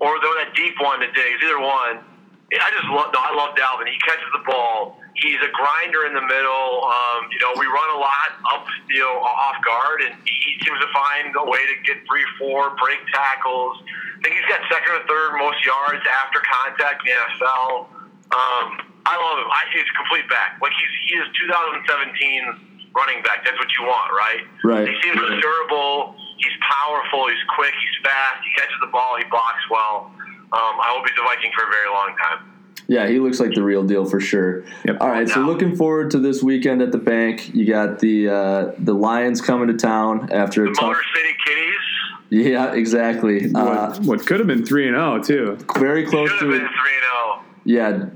or 0.00 0.14
the 0.18 0.30
that 0.38 0.54
deep 0.54 0.74
one 0.80 1.00
to 1.00 1.10
Diggs. 1.12 1.42
Either 1.42 1.60
one. 1.60 2.04
I 2.48 2.70
just 2.72 2.88
love. 2.88 3.12
No, 3.12 3.20
I 3.20 3.36
love 3.36 3.52
Dalvin. 3.60 3.84
He 3.92 4.00
catches 4.00 4.24
the 4.32 4.40
ball. 4.48 4.96
He's 5.20 5.36
a 5.44 5.52
grinder 5.52 6.08
in 6.08 6.16
the 6.16 6.24
middle. 6.24 6.86
Um, 6.86 7.28
you 7.28 7.36
know, 7.44 7.52
we 7.60 7.66
run 7.68 7.90
a 7.92 8.00
lot 8.00 8.30
up, 8.54 8.64
you 8.88 9.04
know, 9.04 9.20
off 9.20 9.60
guard, 9.60 10.00
and 10.00 10.16
he 10.24 10.56
seems 10.64 10.78
to 10.80 10.88
find 10.94 11.34
a 11.36 11.44
way 11.44 11.60
to 11.60 11.74
get 11.84 12.00
three, 12.08 12.24
four, 12.40 12.72
break 12.80 13.02
tackles. 13.12 13.76
I 13.84 14.22
think 14.24 14.40
he's 14.40 14.48
got 14.48 14.64
second 14.72 14.96
or 14.96 15.02
third 15.04 15.36
most 15.36 15.60
yards 15.60 16.00
after 16.24 16.40
contact 16.40 17.04
in 17.04 17.12
the 17.12 17.16
NFL. 17.20 17.92
Um, 18.32 18.66
I 19.04 19.16
love 19.16 19.44
him. 19.44 19.50
I, 19.52 19.60
he's 19.74 19.84
a 19.84 19.96
complete 19.98 20.24
back. 20.32 20.56
Like 20.64 20.72
he's 20.72 20.94
he 21.10 21.12
is 21.20 21.28
2017 21.36 22.92
running 22.96 23.20
back. 23.22 23.44
That's 23.44 23.58
what 23.58 23.68
you 23.76 23.84
want, 23.84 24.08
right? 24.12 24.42
Right. 24.64 24.88
He 24.88 24.94
seems 25.04 25.20
durable. 25.20 26.16
He's 26.38 26.56
powerful. 26.62 27.28
He's 27.28 27.44
quick. 27.56 27.74
He's 27.74 27.97
fast. 28.08 28.44
He 28.44 28.50
catches 28.60 28.76
the 28.80 28.86
ball. 28.88 29.16
He 29.18 29.24
blocks 29.30 29.62
well. 29.70 30.10
Um, 30.50 30.74
I 30.80 30.94
hope 30.96 31.06
he's 31.08 31.18
a 31.20 31.22
Viking 31.24 31.50
for 31.54 31.64
a 31.68 31.70
very 31.70 31.88
long 31.90 32.16
time. 32.16 32.52
Yeah, 32.90 33.06
he 33.06 33.18
looks 33.20 33.38
like 33.38 33.52
the 33.54 33.62
real 33.62 33.82
deal 33.84 34.06
for 34.06 34.18
sure. 34.18 34.64
Yep. 34.86 34.96
All 35.02 35.08
right, 35.10 35.28
so 35.28 35.40
looking 35.40 35.76
forward 35.76 36.10
to 36.12 36.18
this 36.18 36.42
weekend 36.42 36.80
at 36.80 36.90
the 36.90 36.96
bank. 36.98 37.54
You 37.54 37.66
got 37.66 37.98
the 37.98 38.28
uh, 38.30 38.72
the 38.78 38.94
Lions 38.94 39.42
coming 39.42 39.68
to 39.68 39.74
town 39.74 40.30
after 40.32 40.64
a 40.64 40.68
The 40.68 40.74
tough. 40.74 40.82
Motor 40.84 41.00
City 41.14 41.36
Kitties 41.46 42.46
Yeah, 42.46 42.72
exactly. 42.72 43.52
Uh, 43.54 43.88
What, 43.90 43.98
what 44.04 44.26
could 44.26 44.38
have 44.40 44.46
been 44.46 44.64
three 44.64 44.88
and 44.88 44.96
zero 44.96 45.22
too. 45.56 45.58
very 45.78 46.06
close 46.06 46.30
should 46.30 46.38
to 46.40 46.46
been 46.46 46.62
it. 46.64 46.70
3 46.70 46.70
0. 46.70 47.44
Yeah, 47.64 48.06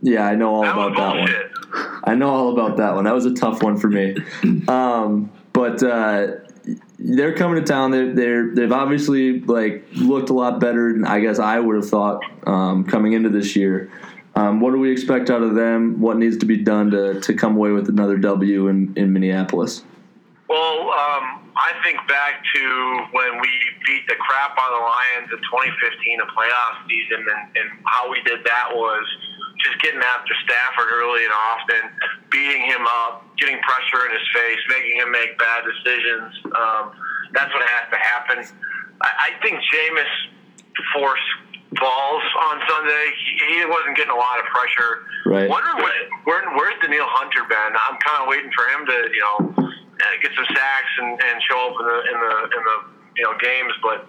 yeah, 0.00 0.26
I 0.26 0.34
know 0.34 0.54
all 0.54 0.62
That 0.62 0.72
about 0.78 0.96
that 0.96 1.16
one. 1.20 2.00
I 2.04 2.14
know 2.14 2.30
all 2.30 2.52
about 2.58 2.78
that 2.78 2.94
one. 2.94 3.04
That 3.04 3.14
was 3.14 3.26
a 3.26 3.34
tough 3.34 3.62
one 3.62 3.76
for 3.76 3.88
me. 3.90 4.16
Um, 4.68 5.30
but 5.52 5.82
uh, 5.82 6.28
they're 7.04 7.34
coming 7.34 7.62
to 7.62 7.66
town. 7.66 7.90
They're, 7.90 8.14
they're 8.14 8.54
they've 8.54 8.72
obviously 8.72 9.40
like 9.40 9.84
looked 9.94 10.30
a 10.30 10.32
lot 10.32 10.60
better 10.60 10.92
than 10.92 11.04
I 11.04 11.20
guess 11.20 11.38
I 11.38 11.58
would 11.58 11.76
have 11.76 11.88
thought 11.88 12.22
um, 12.46 12.84
coming 12.84 13.12
into 13.12 13.28
this 13.28 13.56
year. 13.56 13.90
Um, 14.34 14.60
what 14.60 14.70
do 14.72 14.78
we 14.78 14.90
expect 14.90 15.28
out 15.28 15.42
of 15.42 15.54
them? 15.54 16.00
What 16.00 16.16
needs 16.16 16.38
to 16.38 16.46
be 16.46 16.56
done 16.56 16.90
to, 16.92 17.20
to 17.20 17.34
come 17.34 17.56
away 17.56 17.70
with 17.70 17.88
another 17.88 18.16
W 18.16 18.68
in, 18.68 18.94
in 18.96 19.12
Minneapolis? 19.12 19.84
Well, 20.48 20.88
um, 20.88 21.52
I 21.56 21.72
think 21.84 21.98
back 22.08 22.42
to 22.54 23.06
when 23.12 23.40
we 23.40 23.50
beat 23.86 24.06
the 24.08 24.14
crap 24.16 24.56
out 24.58 24.72
of 24.72 24.78
the 24.78 24.84
Lions 24.84 25.32
in 25.32 25.38
2015, 25.38 26.20
a 26.20 26.26
playoff 26.32 26.88
season, 26.88 27.26
and, 27.28 27.56
and 27.56 27.80
how 27.84 28.10
we 28.10 28.22
did 28.22 28.42
that 28.44 28.68
was 28.72 29.04
just 29.64 29.80
getting 29.82 30.00
after 30.00 30.34
Stafford 30.44 30.90
early 30.92 31.24
and 31.24 31.34
often, 31.34 31.82
beating 32.30 32.62
him 32.66 32.82
up, 33.06 33.24
getting 33.38 33.58
pressure 33.62 34.06
in 34.06 34.12
his 34.12 34.26
face, 34.34 34.60
making 34.68 34.98
him 34.98 35.10
make 35.10 35.38
bad 35.38 35.64
decisions. 35.64 36.30
Um, 36.52 36.84
that's 37.32 37.52
what 37.54 37.62
has 37.62 37.86
to 37.90 37.98
happen. 37.98 38.38
I, 39.00 39.30
I 39.34 39.42
think 39.42 39.58
Jameis 39.72 40.12
forced 40.94 41.30
balls 41.78 42.24
on 42.50 42.60
Sunday. 42.68 43.04
He, 43.16 43.60
he 43.60 43.64
wasn't 43.64 43.96
getting 43.96 44.12
a 44.12 44.20
lot 44.20 44.38
of 44.38 44.46
pressure. 44.50 44.92
Right. 45.24 45.48
Wondering 45.48 45.80
what, 45.80 45.94
where, 46.24 46.42
where's 46.58 46.76
Danielle 46.82 47.08
Hunter 47.08 47.46
been? 47.48 47.72
I'm 47.72 47.96
kind 48.02 48.22
of 48.22 48.28
waiting 48.28 48.52
for 48.52 48.66
him 48.68 48.84
to, 48.86 48.98
you 49.08 49.22
know, 49.22 49.72
uh, 50.02 50.14
get 50.20 50.32
some 50.34 50.48
sacks 50.50 50.92
and, 50.98 51.14
and 51.14 51.36
show 51.46 51.70
up 51.70 51.76
in 51.78 51.86
the 51.86 51.98
in 52.10 52.18
the 52.18 52.34
in 52.58 52.62
the 52.66 52.76
you 53.16 53.24
know 53.24 53.34
games. 53.38 53.72
But 53.82 54.08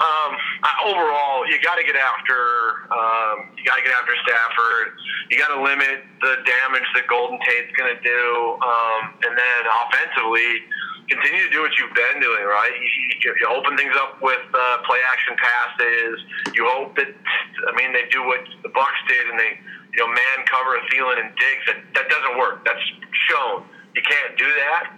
um, 0.00 0.32
overall, 0.88 1.44
you 1.44 1.60
got 1.60 1.76
to 1.76 1.84
get 1.84 1.96
after 1.96 2.88
um, 2.88 3.52
you 3.52 3.62
got 3.68 3.76
to 3.76 3.84
get 3.84 3.92
after 3.92 4.16
Stafford. 4.24 4.96
You 5.28 5.36
got 5.36 5.52
to 5.52 5.60
limit 5.60 6.08
the 6.24 6.40
damage 6.48 6.88
that 6.96 7.04
Golden 7.06 7.38
Tate's 7.44 7.72
going 7.76 7.92
to 7.92 8.00
do, 8.00 8.24
um, 8.64 9.00
and 9.28 9.36
then 9.36 9.60
offensively. 9.68 10.64
Continue 11.10 11.42
to 11.42 11.50
do 11.50 11.58
what 11.58 11.74
you've 11.74 11.90
been 11.90 12.22
doing, 12.22 12.46
right? 12.46 12.70
You, 12.70 12.86
you, 13.18 13.34
you 13.42 13.46
open 13.50 13.74
things 13.74 13.90
up 13.98 14.22
with 14.22 14.46
uh, 14.54 14.78
play 14.86 15.02
action 15.10 15.34
passes. 15.42 16.22
You 16.54 16.70
hope 16.70 16.94
that, 17.02 17.10
I 17.10 17.72
mean, 17.74 17.90
they 17.90 18.06
do 18.14 18.22
what 18.22 18.38
the 18.62 18.70
Bucks 18.70 19.00
did, 19.10 19.26
and 19.26 19.34
they, 19.34 19.58
you 19.90 19.98
know, 19.98 20.06
man 20.06 20.38
cover 20.46 20.78
Thielen 20.86 21.18
and 21.18 21.34
Diggs. 21.34 21.66
That 21.66 21.82
that 21.98 22.06
doesn't 22.14 22.38
work. 22.38 22.62
That's 22.62 22.78
shown. 23.26 23.66
You 23.98 24.02
can't 24.06 24.38
do 24.38 24.46
that. 24.46 24.94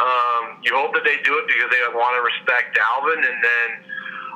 Um, 0.00 0.64
you 0.64 0.72
hope 0.72 0.96
that 0.96 1.04
they 1.04 1.20
do 1.28 1.36
it 1.36 1.44
because 1.44 1.68
they 1.68 1.80
want 1.92 2.16
to 2.16 2.24
respect 2.24 2.72
Dalvin, 2.72 3.20
and 3.20 3.38
then 3.44 3.68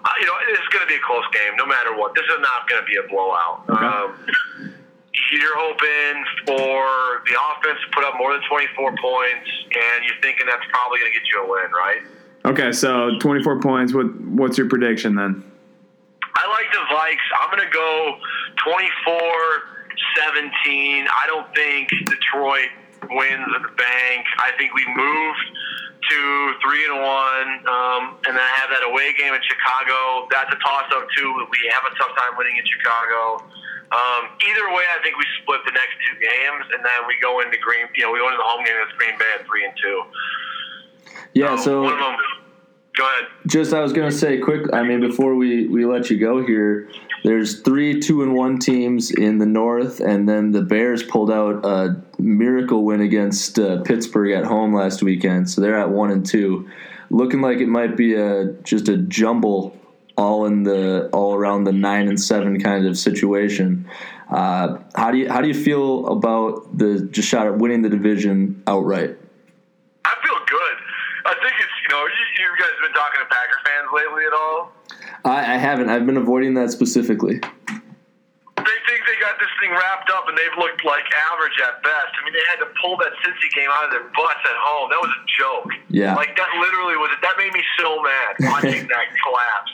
uh, 0.04 0.10
you 0.20 0.26
know 0.26 0.34
it's 0.48 0.68
going 0.68 0.84
to 0.84 0.90
be 0.90 0.96
a 0.96 1.04
close 1.04 1.24
game 1.32 1.56
no 1.56 1.64
matter 1.66 1.94
what. 1.96 2.14
This 2.14 2.24
is 2.24 2.40
not 2.40 2.68
going 2.68 2.82
to 2.82 2.86
be 2.86 2.96
a 2.96 3.02
blowout. 3.08 3.64
Okay. 3.68 3.84
Um, 3.84 4.16
you're 5.32 5.56
hoping 5.56 6.24
for 6.46 7.22
the 7.26 7.34
offense 7.34 7.78
to 7.80 7.88
put 7.94 8.04
up 8.04 8.14
more 8.18 8.32
than 8.32 8.42
24 8.50 8.94
points, 9.00 9.48
and 9.72 10.04
you're 10.04 10.20
thinking 10.20 10.44
that's 10.46 10.66
probably 10.70 10.98
going 10.98 11.10
to 11.12 11.18
get 11.18 11.26
you 11.30 11.42
a 11.42 11.46
win, 11.48 11.70
right? 11.72 12.02
Okay, 12.44 12.72
so 12.72 13.16
twenty 13.20 13.42
four 13.42 13.58
points. 13.60 13.94
What 13.94 14.06
what's 14.20 14.58
your 14.58 14.68
prediction 14.68 15.14
then? 15.14 15.42
I 16.36 16.46
like 16.48 16.70
the 16.72 16.80
Vikes. 16.92 17.30
I'm 17.40 17.48
going 17.56 17.64
to 17.64 17.70
go 17.72 18.18
24-17. 18.66 21.06
I 21.08 21.26
don't 21.26 21.46
think 21.54 21.88
Detroit 21.88 22.68
wins 23.08 23.48
at 23.54 23.62
the 23.62 23.70
bank. 23.76 24.26
I 24.38 24.50
think 24.58 24.74
we 24.74 24.84
moved 24.94 25.50
to 26.10 26.18
three 26.60 26.84
and 26.88 26.98
one, 27.00 27.48
um, 27.68 28.02
and 28.26 28.32
then 28.36 28.44
I 28.44 28.52
have 28.60 28.70
that 28.70 28.84
away 28.84 29.12
game 29.16 29.32
in 29.32 29.42
Chicago. 29.44 30.28
That's 30.30 30.52
a 30.52 30.58
toss-up 30.60 31.06
too. 31.16 31.28
We 31.48 31.60
have 31.72 31.84
a 31.88 31.92
tough 31.96 32.12
time 32.16 32.36
winning 32.36 32.56
in 32.56 32.66
Chicago. 32.66 33.44
Um, 33.92 34.22
either 34.42 34.66
way, 34.74 34.84
I 34.90 34.98
think 35.02 35.16
we 35.16 35.26
split 35.42 35.60
the 35.64 35.72
next 35.72 35.94
two 36.02 36.16
games, 36.18 36.64
and 36.74 36.84
then 36.84 37.00
we 37.06 37.14
go 37.20 37.40
into 37.40 37.58
Green. 37.58 37.86
You 37.94 38.08
know, 38.08 38.12
we 38.12 38.18
go 38.18 38.26
into 38.26 38.38
the 38.38 38.48
home 38.48 38.64
game 38.64 38.74
against 38.74 38.96
Green 38.98 39.16
Bay 39.18 39.30
at 39.38 39.46
three 39.46 39.64
and 39.64 39.74
two. 39.80 39.98
Yeah, 41.34 41.56
so 41.56 41.82
one 41.82 41.92
of 41.92 41.98
them. 41.98 42.16
Go 42.96 43.04
ahead. 43.04 43.28
just 43.46 43.74
I 43.74 43.80
was 43.80 43.92
gonna 43.92 44.12
say 44.12 44.38
quick. 44.38 44.72
I 44.72 44.82
mean, 44.82 45.00
before 45.00 45.34
we 45.34 45.66
we 45.66 45.84
let 45.84 46.10
you 46.10 46.18
go 46.18 46.44
here, 46.46 46.88
there's 47.24 47.60
three 47.60 48.00
two 48.00 48.22
and 48.22 48.34
one 48.34 48.58
teams 48.58 49.10
in 49.10 49.38
the 49.38 49.46
North, 49.46 50.00
and 50.00 50.28
then 50.28 50.52
the 50.52 50.60
Bears 50.60 51.02
pulled 51.02 51.30
out 51.30 51.64
a 51.64 51.96
miracle 52.18 52.84
win 52.84 53.00
against 53.00 53.58
uh, 53.58 53.80
Pittsburgh 53.80 54.32
at 54.32 54.44
home 54.44 54.74
last 54.74 55.02
weekend, 55.02 55.48
so 55.48 55.62
they're 55.62 55.78
at 55.78 55.88
one 55.88 56.10
and 56.10 56.24
two, 56.24 56.68
looking 57.08 57.40
like 57.40 57.58
it 57.58 57.68
might 57.68 57.96
be 57.96 58.12
a 58.12 58.52
just 58.62 58.88
a 58.88 58.98
jumble 58.98 59.74
all 60.18 60.44
in 60.44 60.64
the 60.64 61.08
all 61.14 61.34
around 61.34 61.64
the 61.64 61.72
nine 61.72 62.08
and 62.08 62.20
seven 62.20 62.60
kind 62.60 62.86
of 62.86 62.98
situation. 62.98 63.88
Uh, 64.30 64.78
how 64.94 65.10
do 65.10 65.16
you 65.16 65.32
how 65.32 65.40
do 65.40 65.48
you 65.48 65.54
feel 65.54 66.06
about 66.08 66.76
the 66.76 67.08
just 67.10 67.26
shot 67.26 67.46
at 67.46 67.56
winning 67.56 67.80
the 67.80 67.88
division 67.88 68.62
outright? 68.66 69.16
I 70.04 70.14
feel 70.22 70.38
good. 70.46 70.76
I 71.24 71.34
think 71.40 71.54
it's 71.58 71.72
you 71.82 71.96
know 71.96 72.04
you, 72.04 72.44
you 72.44 72.48
guys 72.58 72.68
been 72.82 72.92
talking 72.92 73.20
to 73.20 73.26
Packer 73.26 73.60
fans 73.64 73.88
lately 73.94 74.24
at 74.26 74.34
all? 74.34 74.72
I, 75.24 75.54
I 75.54 75.56
haven't. 75.56 75.88
I've 75.88 76.06
been 76.06 76.16
avoiding 76.16 76.54
that 76.54 76.70
specifically. 76.70 77.40
They 77.40 78.78
think 78.88 79.00
they 79.04 79.18
got 79.20 79.36
this 79.40 79.52
thing 79.60 79.72
wrapped 79.72 80.08
up, 80.12 80.28
and 80.28 80.36
they've 80.36 80.56
looked 80.56 80.84
like 80.84 81.04
average 81.32 81.56
at 81.64 81.82
best. 81.84 82.12
I 82.16 82.20
mean, 82.24 82.32
they 82.32 82.46
had 82.48 82.60
to 82.64 82.68
pull 82.80 82.96
that 83.00 83.12
Cincy 83.24 83.48
game 83.52 83.68
out 83.68 83.88
of 83.88 83.90
their 83.92 84.08
butts 84.16 84.44
at 84.44 84.56
home. 84.56 84.88
That 84.88 85.00
was 85.00 85.12
a 85.12 85.22
joke. 85.28 85.70
Yeah. 85.92 86.16
like 86.16 86.36
that 86.36 86.48
literally 86.60 86.96
was. 86.96 87.12
It. 87.12 87.20
That 87.20 87.36
made 87.36 87.52
me 87.52 87.64
so 87.80 88.00
mad 88.00 88.32
watching 88.52 88.88
that 88.88 89.06
collapse. 89.20 89.72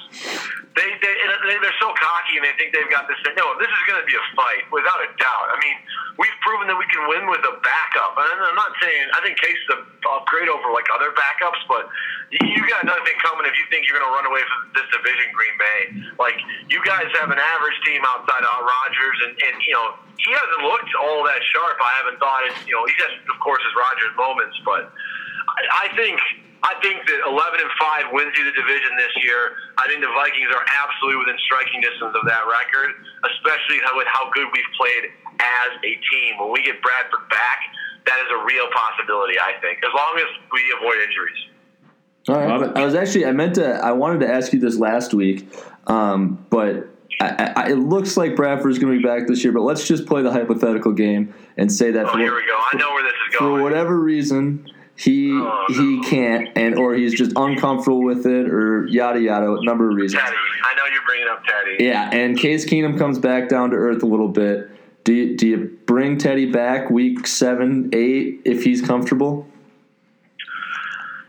They, 0.75 0.91
they 1.03 1.15
they 1.15 1.57
they're 1.59 1.81
so 1.83 1.91
cocky, 1.95 2.39
and 2.39 2.47
they 2.47 2.55
think 2.59 2.75
they've 2.75 2.91
got 2.91 3.11
this 3.11 3.19
thing. 3.27 3.35
No, 3.35 3.59
this 3.59 3.71
is 3.71 3.83
going 3.91 3.99
to 3.99 4.07
be 4.07 4.15
a 4.15 4.25
fight 4.39 4.65
without 4.71 5.03
a 5.03 5.11
doubt. 5.19 5.47
I 5.51 5.59
mean, 5.63 5.77
we've 6.19 6.39
proven 6.47 6.71
that 6.71 6.79
we 6.79 6.87
can 6.91 7.07
win 7.11 7.27
with 7.27 7.43
a 7.43 7.55
backup. 7.63 8.15
And 8.19 8.39
I'm 8.43 8.59
not 8.59 8.75
saying 8.79 9.07
I 9.15 9.21
think 9.23 9.39
Case 9.39 9.59
is 9.59 9.71
a 9.77 9.79
upgrade 10.15 10.49
over 10.49 10.71
like 10.75 10.87
other 10.95 11.11
backups, 11.15 11.63
but 11.67 11.91
you 12.31 12.63
got 12.71 12.87
nothing 12.87 13.17
coming 13.27 13.43
if 13.43 13.59
you 13.59 13.67
think 13.75 13.91
you're 13.91 13.99
going 13.99 14.07
to 14.07 14.15
run 14.15 14.23
away 14.31 14.39
from 14.47 14.71
this 14.79 14.87
division, 14.95 15.35
Green 15.35 15.57
Bay. 15.59 15.81
Like 16.23 16.39
you 16.71 16.79
guys 16.87 17.11
have 17.19 17.35
an 17.35 17.43
average 17.43 17.79
team 17.83 17.99
outside 18.07 18.47
of 18.47 18.55
Rodgers, 18.63 19.19
and, 19.27 19.33
and 19.35 19.55
you 19.67 19.75
know 19.75 19.99
he 20.15 20.31
hasn't 20.31 20.63
looked 20.63 20.95
all 20.95 21.27
that 21.27 21.43
sharp. 21.51 21.83
I 21.83 21.93
haven't 21.99 22.23
thought 22.23 22.47
it. 22.47 22.55
You 22.71 22.79
know 22.79 22.87
he's 22.87 23.03
had, 23.03 23.19
of 23.19 23.39
course, 23.43 23.59
his 23.67 23.75
Rodgers 23.75 24.15
moments, 24.15 24.55
but 24.63 24.95
I, 24.95 25.91
I 25.91 25.97
think 25.99 26.23
I 26.63 26.79
think 26.85 27.03
that 27.09 27.25
11 27.25 27.35
and 27.35 27.73
5 28.13 28.15
wins 28.15 28.37
you 28.37 28.45
the 28.45 28.53
division 28.53 28.93
this 29.01 29.15
year. 29.25 29.57
I 29.81 29.89
think 29.89 30.05
the 30.05 30.13
Vikings 30.13 30.53
are 30.53 30.65
absolutely 30.85 31.25
within 31.25 31.41
striking 31.49 31.81
distance 31.81 32.13
of 32.13 32.25
that 32.29 32.45
record, 32.45 33.01
especially 33.27 33.81
with 33.97 34.07
how 34.13 34.29
good 34.37 34.45
we've 34.53 34.73
played 34.77 35.09
as 35.41 35.71
a 35.81 35.93
team. 36.13 36.37
When 36.37 36.53
we 36.53 36.61
get 36.61 36.79
Bradford 36.85 37.27
back, 37.33 37.65
that 38.05 38.19
is 38.23 38.29
a 38.29 38.41
real 38.45 38.69
possibility, 38.77 39.41
I 39.41 39.57
think, 39.65 39.81
as 39.81 39.93
long 39.97 40.21
as 40.21 40.29
we 40.53 40.61
avoid 40.77 41.01
injuries. 41.01 41.50
All 42.29 42.35
right. 42.37 42.77
I 42.77 42.85
was 42.85 42.95
actually 42.95 43.27
I 43.27 43.33
meant 43.33 43.55
to 43.57 43.67
I 43.67 43.93
wanted 43.93 44.21
to 44.21 44.33
ask 44.33 44.53
you 44.53 44.61
this 44.61 44.77
last 44.79 45.15
week, 45.15 45.49
um, 45.87 46.45
but 46.51 46.89
I, 47.21 47.53
I, 47.57 47.71
it 47.71 47.77
looks 47.77 48.17
like 48.17 48.37
Bradford's 48.37 48.79
going 48.79 48.93
to 48.93 48.99
be 48.99 49.05
back 49.05 49.27
this 49.27 49.43
year. 49.43 49.53
But 49.53 49.63
let's 49.63 49.87
just 49.87 50.07
play 50.07 50.23
the 50.23 50.31
hypothetical 50.33 50.93
game 50.93 51.35
and 51.57 51.71
say 51.71 51.91
that. 51.91 52.07
Oh, 52.07 52.13
for, 52.13 52.19
here 52.19 52.35
we 52.35 52.47
go. 52.47 52.57
I 52.73 52.77
know 52.77 52.91
where 52.93 53.03
this 53.03 53.13
is 53.13 53.37
going. 53.37 53.57
For 53.59 53.63
whatever 53.63 53.99
reason, 53.99 54.71
he 54.97 55.33
Oh, 55.33 55.65
no. 55.69 55.75
he 55.75 56.03
can't, 56.03 56.49
and 56.57 56.77
or 56.77 56.95
he's 56.95 57.15
just 57.15 57.33
uncomfortable 57.37 58.03
with 58.05 58.27
it, 58.27 58.49
or 58.49 58.87
yada 58.87 59.21
yada, 59.21 59.53
a 59.53 59.65
number 59.65 59.91
of 59.91 59.97
reasons. 59.97 60.23
Teddy. 60.23 60.37
I 60.63 60.75
know 60.77 60.83
you're 60.93 61.05
bringing 61.07 61.29
up 61.29 61.43
Teddy. 61.45 61.85
Yeah, 61.85 62.11
and 62.13 62.39
Case 62.39 62.65
Keenum 62.67 62.99
comes 62.99 63.19
back 63.19 63.49
down 63.49 63.71
to 63.71 63.77
earth 63.77 64.03
a 64.03 64.07
little 64.07 64.29
bit. 64.29 64.71
Do 65.05 65.15
you, 65.15 65.37
do 65.37 65.49
you 65.49 65.79
bring 65.87 66.19
Teddy 66.19 66.45
back 66.53 66.91
week 66.91 67.27
seven, 67.27 67.89
eight 67.95 68.43
if 68.45 68.63
he's 68.63 68.83
comfortable? 68.83 69.47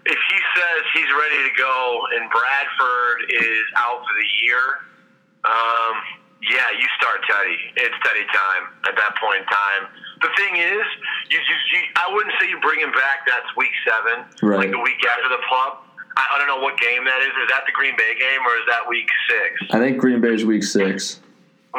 If 0.06 0.18
he 0.30 0.38
says 0.56 0.84
he's 0.94 1.06
ready 1.32 1.48
to 1.48 1.56
go 1.56 2.02
and 2.20 2.28
Bradford 2.30 3.20
is 3.32 3.66
out 3.80 4.04
for 4.04 4.14
the 4.20 4.28
year, 4.44 4.64
um, 5.48 5.96
yeah, 6.44 6.68
you 6.76 6.86
start 7.00 7.22
Teddy. 7.24 7.56
It's 7.80 7.96
Teddy 8.04 8.26
time 8.28 8.64
at 8.90 8.96
that 9.00 9.14
point 9.22 9.46
in 9.46 9.48
time. 9.48 9.84
The 10.26 10.30
thing 10.38 10.58
is, 10.60 10.86
you, 11.30 11.40
you, 11.40 11.56
you 11.74 11.80
I 11.96 12.12
wouldn't 12.14 12.34
say 12.42 12.50
you 12.50 12.60
bring 12.60 12.80
him 12.82 12.92
back. 12.92 13.24
That's 13.26 13.48
week 13.56 13.72
seven, 13.88 14.26
Right. 14.44 14.68
like 14.68 14.72
the 14.74 14.82
week 14.84 15.00
after 15.08 15.30
the 15.30 15.42
plug. 15.48 15.82
I, 16.18 16.24
I 16.28 16.36
don't 16.38 16.50
know 16.52 16.60
what 16.62 16.76
game 16.82 17.06
that 17.06 17.22
is. 17.24 17.32
Is 17.40 17.48
that 17.50 17.64
the 17.66 17.72
Green 17.74 17.96
Bay 17.96 18.14
game 18.20 18.42
or 18.44 18.54
is 18.60 18.68
that 18.68 18.84
week 18.90 19.08
six? 19.30 19.72
I 19.72 19.80
think 19.80 19.98
Green 20.02 20.20
Bay's 20.20 20.44
week 20.44 20.64
six. 20.66 21.22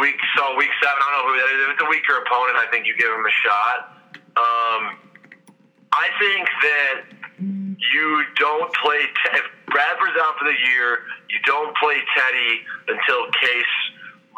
Week 0.01 0.17
so 0.39 0.57
week 0.57 0.73
seven. 0.81 0.97
I 0.97 1.07
don't 1.13 1.15
know 1.21 1.27
who 1.29 1.37
that 1.37 1.49
is. 1.53 1.59
If 1.67 1.71
it's 1.77 1.85
a 1.85 1.91
weaker 1.93 2.17
opponent, 2.25 2.57
I 2.57 2.67
think 2.73 2.87
you 2.89 2.97
give 2.97 3.13
him 3.13 3.23
a 3.27 3.35
shot. 3.45 3.79
Um, 4.41 4.83
I 5.93 6.09
think 6.19 6.49
that 6.65 6.95
you 7.43 8.23
don't 8.39 8.73
play. 8.77 9.01
Te- 9.01 9.39
if 9.39 9.47
Bradford's 9.67 10.19
out 10.21 10.39
for 10.39 10.45
the 10.45 10.59
year, 10.71 11.05
you 11.31 11.39
don't 11.47 11.77
play 11.79 11.97
Teddy 12.17 12.61
until 12.89 13.31
Case 13.41 13.75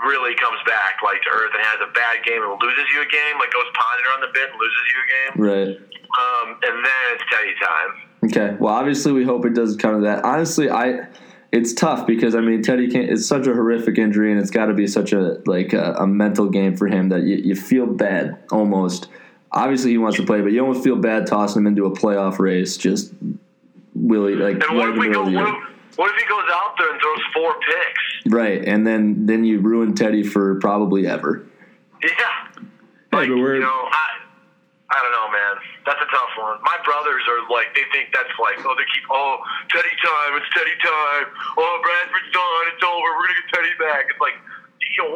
really 0.07 0.35
comes 0.35 0.59
back, 0.67 0.99
like 1.05 1.23
to 1.23 1.31
earth, 1.31 1.53
and 1.55 1.63
has 1.63 1.81
a 1.83 1.91
bad 1.93 2.25
game 2.25 2.43
and 2.43 2.59
loses 2.61 2.87
you 2.95 3.01
a 3.03 3.09
game, 3.09 3.39
like 3.39 3.53
goes 3.53 3.71
ponder 3.75 4.09
on 4.15 4.21
the 4.21 4.31
bit 4.35 4.51
and 4.51 4.59
loses 4.59 4.85
you 4.91 4.99
a 4.99 5.09
game. 5.13 5.33
Right. 5.39 5.73
Um, 6.15 6.49
and 6.63 6.85
then 6.85 7.03
it's 7.15 7.25
Teddy 7.31 7.55
time. 7.63 7.91
Okay. 8.25 8.57
Well, 8.59 8.75
obviously, 8.75 9.13
we 9.13 9.25
hope 9.25 9.45
it 9.45 9.55
doesn't 9.55 9.79
come 9.79 10.01
to 10.01 10.07
that. 10.07 10.25
Honestly, 10.25 10.71
I 10.71 11.09
it's 11.53 11.73
tough 11.73 12.07
because 12.07 12.35
I 12.35 12.41
mean 12.41 12.63
Teddy 12.63 12.89
can't. 12.89 13.11
It's 13.11 13.27
such 13.27 13.47
a 13.47 13.55
horrific 13.55 13.99
injury, 13.99 14.33
and 14.33 14.41
it's 14.41 14.51
got 14.51 14.67
to 14.67 14.75
be 14.75 14.87
such 14.87 15.13
a 15.13 15.39
like 15.47 15.73
a, 15.73 15.95
a 15.99 16.07
mental 16.07 16.49
game 16.49 16.77
for 16.77 16.89
him 16.89 17.11
that 17.11 17.23
you, 17.23 17.37
you 17.37 17.55
feel 17.55 17.87
bad 17.87 18.37
almost. 18.51 19.09
Obviously, 19.55 19.93
he 19.93 19.99
wants 19.99 20.19
to 20.19 20.27
play, 20.27 20.41
but 20.43 20.51
you 20.51 20.61
almost 20.61 20.83
feel 20.83 20.97
bad 20.97 21.27
tossing 21.27 21.63
him 21.63 21.67
into 21.69 21.87
a 21.87 21.91
playoff 21.91 22.39
race. 22.41 22.77
Just 22.77 23.15
really 23.95 24.35
like 24.35 24.61
And 24.61 24.77
what 24.77 24.89
right 24.89 24.95
if 24.95 24.99
we 24.99 25.09
go? 25.09 25.25
middle 25.25 25.27
of 25.27 25.33
the 25.33 25.39
What 25.39 25.49
if, 25.49 25.99
what 25.99 26.11
if 26.11 26.17
he 26.21 26.27
goes 26.29 26.49
out 26.51 26.75
there 26.77 26.91
and 26.91 27.01
throws 27.01 27.23
four 27.33 27.55
picks? 27.63 28.35
Right, 28.35 28.65
and 28.67 28.85
then 28.87 29.27
then 29.27 29.45
you 29.45 29.61
ruin 29.61 29.95
Teddy 29.95 30.25
for 30.25 30.59
probably 30.59 31.07
ever. 31.07 31.47
Yeah. 32.03 32.11
Hey, 33.13 33.17
Like, 33.17 33.29
you 33.31 33.63
know, 33.63 33.81
I, 33.95 34.07
I 34.91 34.99
don't 34.99 35.15
know, 35.15 35.31
man. 35.31 35.55
That's 35.87 36.03
a 36.03 36.11
tough 36.11 36.35
one. 36.35 36.59
My 36.67 36.75
brothers 36.83 37.23
are 37.31 37.47
like, 37.47 37.71
they 37.79 37.87
think 37.95 38.11
that's 38.11 38.35
like, 38.43 38.59
oh, 38.67 38.75
they 38.75 38.83
keep, 38.91 39.07
oh, 39.07 39.39
Teddy 39.71 39.95
time, 40.03 40.35
it's 40.35 40.51
Teddy 40.51 40.75
time. 40.83 41.31
Oh, 41.57 41.79
Bradford's 41.79 42.31
done, 42.35 42.65
it's 42.75 42.83
over. 42.83 43.07
We're 43.15 43.31
gonna 43.31 43.39
get 43.39 43.49
Teddy 43.55 43.75
back. 43.79 44.03
It's 44.11 44.19
like, 44.19 44.35
you 44.83 44.99
know, 44.99 45.15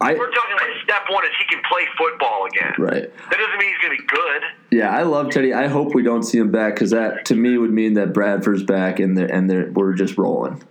I 0.00 0.14
we're 0.14 0.30
talking 0.30 0.56
like 0.56 0.82
step 0.84 1.02
one 1.10 1.24
is 1.24 1.30
he 1.38 1.44
can 1.54 1.62
play 1.70 1.82
football 1.98 2.46
again. 2.46 2.72
right. 2.78 3.14
That 3.30 3.38
doesn't 3.38 3.58
mean 3.58 3.68
he's 3.68 3.78
gonna 3.82 3.96
be 3.96 4.06
good. 4.06 4.42
Yeah, 4.78 4.90
I 4.90 5.02
love 5.02 5.30
Teddy. 5.30 5.52
I 5.54 5.66
hope 5.68 5.94
we 5.94 6.02
don't 6.02 6.22
see 6.22 6.38
him 6.38 6.50
back 6.50 6.74
because 6.74 6.90
that 6.90 7.24
to 7.26 7.34
me 7.34 7.58
would 7.58 7.72
mean 7.72 7.94
that 7.94 8.12
Bradford's 8.12 8.62
back 8.62 8.98
and 9.00 9.16
they're, 9.16 9.32
and 9.32 9.48
they're, 9.50 9.70
we're 9.72 9.92
just 9.94 10.16
rolling. 10.18 10.62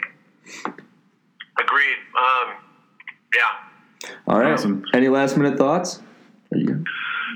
Agreed. 1.58 1.98
Um, 2.18 2.56
yeah. 3.34 4.10
All 4.28 4.40
right. 4.40 4.54
Awesome. 4.54 4.84
Any 4.94 5.08
last 5.10 5.38
minute 5.38 5.58
thoughts? 5.58 6.02
Are 6.52 6.58
you- 6.58 6.84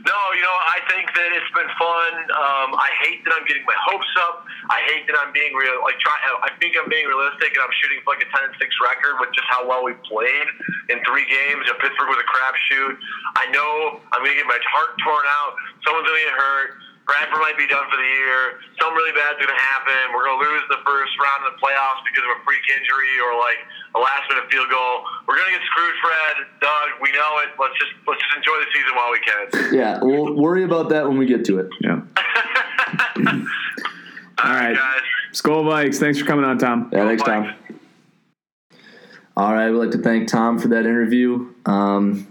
No, 0.05 0.19
you 0.31 0.43
know, 0.43 0.57
I 0.71 0.79
think 0.87 1.11
that 1.11 1.29
it's 1.35 1.51
been 1.51 1.67
fun. 1.75 2.13
Um, 2.31 2.69
I 2.79 2.87
hate 3.03 3.19
that 3.27 3.35
I'm 3.35 3.43
getting 3.43 3.67
my 3.67 3.75
hopes 3.75 4.07
up. 4.23 4.47
I 4.71 4.79
hate 4.87 5.03
that 5.11 5.17
I'm 5.19 5.35
being 5.35 5.51
real. 5.51 5.83
Like, 5.83 5.99
try. 5.99 6.15
I 6.45 6.55
think 6.61 6.79
I'm 6.79 6.87
being 6.87 7.03
realistic, 7.03 7.51
and 7.51 7.61
I'm 7.63 7.75
shooting 7.83 7.99
for 8.07 8.15
like 8.15 8.23
a 8.23 8.29
10 8.31 8.47
and 8.47 8.55
6 8.55 8.63
record 8.79 9.19
with 9.19 9.35
just 9.35 9.47
how 9.51 9.67
well 9.67 9.83
we 9.83 9.97
played 10.07 10.47
in 10.87 11.03
three 11.03 11.27
games. 11.27 11.67
You 11.67 11.75
know, 11.75 11.79
Pittsburgh 11.83 12.11
was 12.15 12.21
a 12.21 12.29
crapshoot. 12.31 12.95
I 13.35 13.51
know 13.51 13.99
I'm 14.15 14.23
going 14.23 14.35
to 14.35 14.39
get 14.39 14.47
my 14.47 14.61
heart 14.71 14.95
torn 15.03 15.25
out. 15.27 15.51
Someone's 15.83 16.07
going 16.07 16.21
to 16.21 16.27
get 16.31 16.37
hurt. 16.37 16.69
Bradford 17.09 17.41
might 17.41 17.57
be 17.57 17.65
done 17.65 17.89
for 17.89 17.97
the 17.97 18.05
year. 18.05 18.61
Something 18.77 18.93
really 18.93 19.17
bad's 19.17 19.41
going 19.41 19.49
to 19.49 19.57
happen. 19.73 20.13
We're 20.13 20.29
going 20.29 20.37
to 20.37 20.45
lose 20.45 20.61
the 20.69 20.77
first 20.85 21.09
round 21.17 21.49
of 21.49 21.57
the 21.57 21.57
playoffs 21.57 22.05
because 22.05 22.21
of 22.21 22.37
a 22.37 22.39
freak 22.45 22.61
injury 22.69 23.17
or 23.25 23.33
like 23.33 23.57
a 23.97 23.99
last 23.99 24.29
minute 24.29 24.45
field 24.53 24.69
goal. 24.69 25.01
We're 25.25 25.41
going 25.41 25.49
to 25.49 25.57
get 25.57 25.65
screwed, 25.73 25.97
Fred. 26.05 26.35
Doug, 26.61 26.87
we 27.01 27.09
know 27.17 27.41
it. 27.41 27.57
Let's 27.57 27.73
just 27.81 27.97
let's 28.05 28.21
just 28.21 28.37
enjoy 28.37 28.61
the 28.61 28.69
season 28.69 28.93
while 28.93 29.09
we 29.09 29.21
can. 29.25 29.73
Yeah, 29.73 29.97
we'll 30.05 30.37
worry 30.37 30.61
about 30.61 30.93
that 30.93 31.09
when 31.09 31.17
we 31.17 31.25
get 31.25 31.41
to 31.49 31.57
it. 31.57 31.73
Yeah. 31.81 32.05
All 34.45 34.53
right. 34.53 34.77
guys. 34.77 35.01
Skol 35.33 35.65
Vikes. 35.65 35.97
Thanks 35.97 36.21
for 36.21 36.25
coming 36.29 36.45
on, 36.45 36.61
Tom. 36.61 36.89
Yeah, 36.93 37.09
thanks, 37.09 37.23
Tom. 37.23 37.53
All 39.35 39.53
right, 39.53 39.69
we'd 39.69 39.77
like 39.77 39.91
to 39.91 39.97
thank 39.97 40.27
Tom 40.27 40.59
for 40.59 40.67
that 40.69 40.85
interview. 40.85 41.53
Um, 41.65 42.27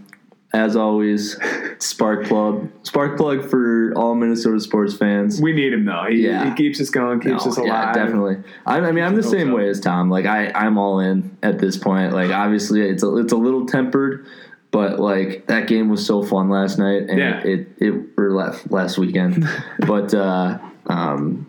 as 0.52 0.76
always, 0.76 1.36
Spark 1.80 2.26
Plug, 2.26 2.68
Spark 2.82 3.16
Plug 3.16 3.48
for 3.48 3.92
all 3.94 4.14
Minnesota 4.14 4.58
sports 4.60 4.96
fans. 4.96 5.40
We 5.40 5.52
need 5.52 5.72
him 5.72 5.84
though. 5.84 6.04
He, 6.08 6.26
Yeah. 6.26 6.48
he 6.48 6.54
keeps 6.54 6.80
us 6.80 6.90
going, 6.90 7.20
keeps 7.20 7.44
No, 7.44 7.50
us 7.52 7.56
alive. 7.56 7.66
Yeah, 7.68 7.92
definitely. 7.92 8.38
I, 8.66 8.78
I 8.78 8.92
mean, 8.92 9.04
I'm 9.04 9.14
the 9.14 9.22
same 9.22 9.48
so. 9.48 9.56
way 9.56 9.68
as 9.68 9.80
Tom. 9.80 10.10
Like, 10.10 10.26
I, 10.26 10.50
I'm 10.54 10.76
all 10.78 11.00
in 11.00 11.36
at 11.42 11.58
this 11.58 11.76
point. 11.76 12.12
Like, 12.12 12.30
obviously, 12.30 12.80
it's 12.82 13.02
a, 13.02 13.16
it's 13.18 13.32
a 13.32 13.36
little 13.36 13.64
tempered, 13.66 14.26
but 14.70 14.98
like 14.98 15.46
that 15.46 15.66
game 15.68 15.88
was 15.88 16.04
so 16.04 16.22
fun 16.22 16.50
last 16.50 16.78
night, 16.78 17.02
and 17.08 17.18
Yeah. 17.18 17.40
it, 17.40 17.68
it, 17.78 17.86
it 17.88 18.04
or 18.18 18.32
last 18.32 18.70
last 18.70 18.98
weekend. 18.98 19.48
but 19.86 20.12
uh, 20.14 20.58
um, 20.86 21.46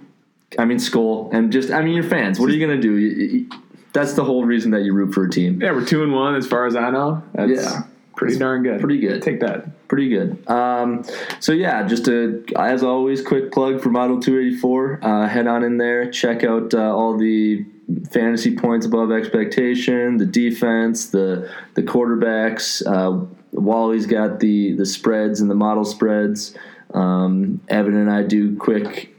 I 0.58 0.66
mean, 0.66 0.78
Skol, 0.78 1.34
and 1.34 1.52
just 1.52 1.72
I 1.72 1.82
mean, 1.82 1.94
you're 1.96 2.04
fans. 2.04 2.40
What 2.40 2.50
are 2.50 2.54
you 2.54 2.66
gonna 2.66 2.82
do? 2.82 2.96
You, 2.98 3.10
you, 3.10 3.50
that's 3.94 4.14
the 4.14 4.24
whole 4.24 4.46
reason 4.46 4.72
that 4.72 4.84
you 4.84 4.94
root 4.94 5.14
for 5.14 5.26
a 5.26 5.30
team. 5.30 5.62
Yeah, 5.62 5.72
we're 5.72 5.86
two 5.86 6.04
and 6.04 6.14
one 6.14 6.36
as 6.36 6.46
far 6.48 6.66
as 6.68 6.76
I 6.76 6.92
know. 6.92 7.24
That's 7.34 7.52
Yeah. 7.52 7.82
Pretty 8.20 8.38
darn 8.38 8.64
good. 8.64 8.80
Pretty 8.80 9.00
good. 9.00 9.22
Take 9.22 9.40
that. 9.40 9.88
pretty 9.88 10.10
good. 10.10 10.48
Um, 10.50 11.04
so 11.40 11.52
yeah, 11.54 11.88
just 11.88 12.08
a 12.08 12.44
as 12.58 12.84
always, 12.84 13.22
quick 13.22 13.52
plug 13.52 13.82
for 13.82 13.90
Model 13.90 14.20
284. 14.20 15.00
Uh, 15.02 15.28
head 15.28 15.48
on 15.48 15.64
in 15.64 15.78
there, 15.78 16.12
check 16.12 16.44
out 16.44 16.74
uh, 16.74 16.94
all 16.96 17.18
the 17.18 17.66
fantasy 18.12 18.56
points 18.56 18.86
above 18.86 19.12
expectation, 19.12 20.18
the 20.18 20.26
defense, 20.26 21.08
the 21.08 21.50
the 21.76 21.82
quarterbacks. 21.82 22.86
Uh, 22.86 23.26
Wally's 23.52 24.06
got 24.06 24.40
the 24.40 24.74
the 24.74 24.86
spreads 24.86 25.40
and 25.42 25.50
the 25.50 25.56
model 25.56 25.86
spreads. 25.86 26.56
Um, 26.94 27.62
Evan 27.70 27.96
and 27.96 28.12
I 28.12 28.24
do 28.24 28.56
quick 28.58 29.16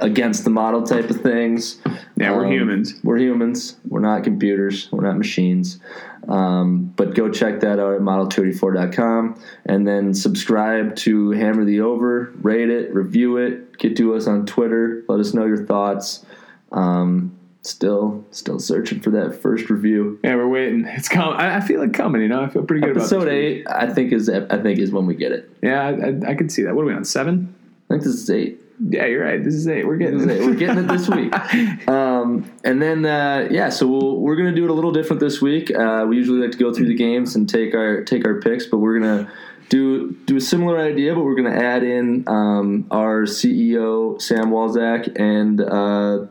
against 0.00 0.44
the 0.44 0.50
model 0.50 0.82
type 0.82 1.10
of 1.10 1.20
things. 1.20 1.80
Yeah, 2.16 2.32
we're 2.34 2.46
Um, 2.46 2.52
humans. 2.52 2.94
We're 3.04 3.18
humans. 3.18 3.76
We're 3.88 4.00
not 4.00 4.24
computers. 4.24 4.88
We're 4.90 5.04
not 5.04 5.18
machines. 5.18 5.78
Um, 6.28 6.92
but 6.96 7.14
go 7.14 7.30
check 7.30 7.60
that 7.60 7.78
out 7.78 7.94
at 7.94 8.00
model284.com 8.00 9.42
and 9.64 9.88
then 9.88 10.12
subscribe 10.12 10.94
to 10.96 11.30
Hammer 11.30 11.64
the 11.64 11.80
Over, 11.80 12.32
rate 12.42 12.68
it, 12.68 12.92
review 12.92 13.38
it, 13.38 13.78
get 13.78 13.96
to 13.96 14.14
us 14.14 14.26
on 14.26 14.44
Twitter, 14.44 15.04
let 15.08 15.20
us 15.20 15.32
know 15.32 15.46
your 15.46 15.64
thoughts. 15.64 16.26
Um, 16.70 17.38
still, 17.62 18.24
still 18.30 18.58
searching 18.58 19.00
for 19.00 19.10
that 19.10 19.40
first 19.40 19.70
review. 19.70 20.20
Yeah, 20.22 20.36
we're 20.36 20.48
waiting. 20.48 20.84
It's 20.86 21.08
coming. 21.08 21.34
I, 21.38 21.60
feel 21.60 21.80
like 21.80 21.94
coming. 21.94 22.20
You 22.20 22.28
know, 22.28 22.42
I 22.42 22.48
feel 22.48 22.62
pretty 22.62 22.86
good 22.86 22.96
Episode 22.96 23.22
about 23.22 23.24
this 23.26 23.34
week. 23.34 23.56
eight, 23.60 23.66
I 23.68 23.92
think 23.92 24.12
is 24.12 24.28
I 24.28 24.62
think 24.62 24.78
is 24.78 24.92
when 24.92 25.06
we 25.06 25.14
get 25.14 25.32
it. 25.32 25.50
Yeah, 25.62 25.82
I, 25.82 25.90
I, 25.90 26.30
I 26.30 26.34
could 26.34 26.52
see 26.52 26.62
that. 26.64 26.74
What 26.74 26.82
are 26.82 26.86
we 26.86 26.94
on 26.94 27.04
seven? 27.04 27.54
I 27.88 27.94
think 27.94 28.02
this 28.02 28.14
is 28.14 28.30
eight. 28.30 28.57
Yeah, 28.80 29.06
you're 29.06 29.24
right. 29.24 29.42
This 29.42 29.54
is 29.54 29.66
eight. 29.66 29.86
We're 29.86 29.96
getting 29.96 30.28
it. 30.28 30.40
We're 30.40 30.54
getting 30.54 30.78
it 30.78 30.88
this 30.88 31.08
week. 31.08 31.32
Um, 31.88 32.50
and 32.64 32.82
then, 32.82 33.04
uh, 33.06 33.48
yeah, 33.50 33.70
so 33.70 33.86
we'll, 33.86 34.16
we're 34.18 34.36
going 34.36 34.50
to 34.50 34.54
do 34.54 34.64
it 34.64 34.70
a 34.70 34.72
little 34.72 34.92
different 34.92 35.20
this 35.20 35.40
week. 35.40 35.74
Uh, 35.74 36.04
we 36.08 36.16
usually 36.16 36.40
like 36.40 36.50
to 36.50 36.58
go 36.58 36.72
through 36.72 36.86
the 36.86 36.94
games 36.94 37.34
and 37.34 37.48
take 37.48 37.74
our 37.74 38.02
take 38.04 38.26
our 38.26 38.40
picks, 38.40 38.66
but 38.66 38.78
we're 38.78 38.98
going 38.98 39.24
to 39.24 39.32
do 39.68 40.12
do 40.26 40.36
a 40.36 40.40
similar 40.40 40.78
idea, 40.78 41.14
but 41.14 41.24
we're 41.24 41.34
going 41.34 41.52
to 41.52 41.64
add 41.64 41.82
in 41.82 42.24
um, 42.26 42.86
our 42.90 43.22
CEO 43.22 44.20
Sam 44.20 44.50
Walzak 44.50 45.18
and 45.18 45.60
uh, 45.60 46.26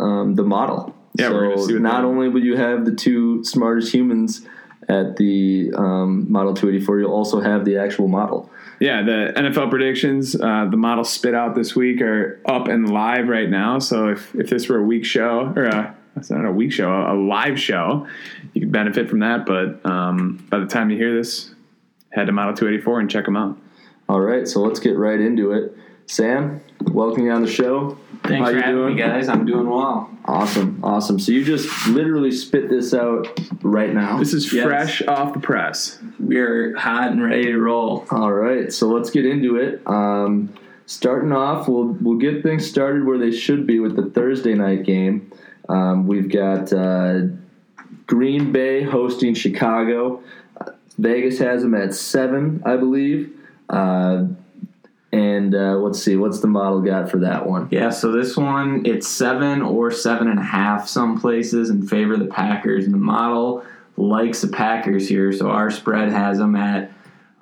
um, 0.00 0.34
the 0.34 0.44
model. 0.44 0.94
Yeah, 1.16 1.28
so 1.28 1.78
not 1.78 2.04
only 2.04 2.28
will 2.28 2.44
you 2.44 2.56
have 2.56 2.84
the 2.84 2.94
two 2.94 3.44
smartest 3.44 3.94
humans 3.94 4.46
at 4.88 5.16
the 5.16 5.72
um, 5.76 6.30
Model 6.30 6.54
284, 6.54 7.00
you'll 7.00 7.12
also 7.12 7.40
have 7.40 7.64
the 7.64 7.78
actual 7.78 8.08
model. 8.08 8.50
Yeah, 8.84 9.00
the 9.00 9.32
NFL 9.34 9.70
predictions, 9.70 10.38
uh, 10.38 10.66
the 10.70 10.76
model 10.76 11.04
spit 11.04 11.34
out 11.34 11.54
this 11.54 11.74
week 11.74 12.02
are 12.02 12.38
up 12.44 12.68
and 12.68 12.92
live 12.92 13.28
right 13.28 13.48
now. 13.48 13.78
So 13.78 14.08
if, 14.08 14.34
if 14.34 14.50
this 14.50 14.68
were 14.68 14.76
a 14.76 14.82
week 14.82 15.06
show, 15.06 15.50
or 15.56 15.64
a, 15.64 15.96
not 16.28 16.44
a 16.44 16.52
week 16.52 16.70
show, 16.70 16.90
a 16.90 17.16
live 17.16 17.58
show, 17.58 18.06
you 18.52 18.60
could 18.60 18.72
benefit 18.72 19.08
from 19.08 19.20
that. 19.20 19.46
But 19.46 19.80
um, 19.90 20.46
by 20.50 20.58
the 20.58 20.66
time 20.66 20.90
you 20.90 20.98
hear 20.98 21.16
this, 21.16 21.54
head 22.12 22.26
to 22.26 22.32
Model 22.32 22.52
284 22.52 23.00
and 23.00 23.10
check 23.10 23.24
them 23.24 23.38
out. 23.38 23.56
All 24.06 24.20
right, 24.20 24.46
so 24.46 24.60
let's 24.60 24.80
get 24.80 24.98
right 24.98 25.18
into 25.18 25.52
it. 25.52 25.74
Sam, 26.04 26.60
welcome 26.82 27.24
you 27.24 27.30
on 27.30 27.40
the 27.40 27.50
show. 27.50 27.96
Thanks 28.26 28.38
How 28.40 28.46
for 28.52 28.56
you 28.56 28.62
having 28.62 28.76
doing? 28.76 28.94
me, 28.96 29.02
guys. 29.02 29.28
I'm 29.28 29.44
doing 29.44 29.68
well. 29.68 30.08
Awesome, 30.24 30.80
awesome. 30.82 31.18
So 31.18 31.30
you 31.32 31.44
just 31.44 31.88
literally 31.88 32.30
spit 32.30 32.70
this 32.70 32.94
out 32.94 33.28
right 33.62 33.92
now. 33.92 34.16
This 34.18 34.32
is 34.32 34.50
Yes. 34.50 34.64
fresh 34.64 35.02
off 35.02 35.34
the 35.34 35.40
press. 35.40 35.98
We're 36.18 36.74
hot 36.76 37.12
and 37.12 37.22
ready 37.22 37.44
to 37.52 37.58
roll. 37.58 38.06
All 38.10 38.32
right, 38.32 38.72
so 38.72 38.88
let's 38.88 39.10
get 39.10 39.26
into 39.26 39.56
it. 39.56 39.82
Um, 39.86 40.48
starting 40.86 41.32
off, 41.32 41.68
we'll 41.68 41.98
we'll 42.00 42.16
get 42.18 42.42
things 42.42 42.66
started 42.66 43.04
where 43.04 43.18
they 43.18 43.30
should 43.30 43.66
be 43.66 43.78
with 43.78 43.94
the 43.94 44.06
Thursday 44.08 44.54
night 44.54 44.84
game. 44.84 45.30
Um, 45.68 46.06
we've 46.06 46.30
got 46.30 46.72
uh, 46.72 47.20
Green 48.06 48.52
Bay 48.52 48.82
hosting 48.82 49.34
Chicago. 49.34 50.22
Uh, 50.58 50.70
Vegas 50.96 51.38
has 51.40 51.60
them 51.60 51.74
at 51.74 51.94
seven, 51.94 52.62
I 52.64 52.76
believe. 52.76 53.36
Uh, 53.68 54.24
and 55.14 55.54
uh, 55.54 55.76
let's 55.76 56.02
see, 56.02 56.16
what's 56.16 56.40
the 56.40 56.48
model 56.48 56.80
got 56.80 57.08
for 57.08 57.18
that 57.18 57.46
one? 57.46 57.68
Yeah, 57.70 57.90
so 57.90 58.10
this 58.10 58.36
one, 58.36 58.84
it's 58.84 59.06
seven 59.06 59.62
or 59.62 59.92
seven 59.92 60.26
and 60.26 60.40
a 60.40 60.42
half 60.42 60.88
some 60.88 61.20
places 61.20 61.70
in 61.70 61.86
favor 61.86 62.14
of 62.14 62.18
the 62.18 62.26
Packers. 62.26 62.84
And 62.84 62.92
the 62.92 62.98
model 62.98 63.64
likes 63.96 64.40
the 64.40 64.48
Packers 64.48 65.08
here, 65.08 65.30
so 65.30 65.50
our 65.50 65.70
spread 65.70 66.10
has 66.10 66.38
them 66.38 66.56
at 66.56 66.90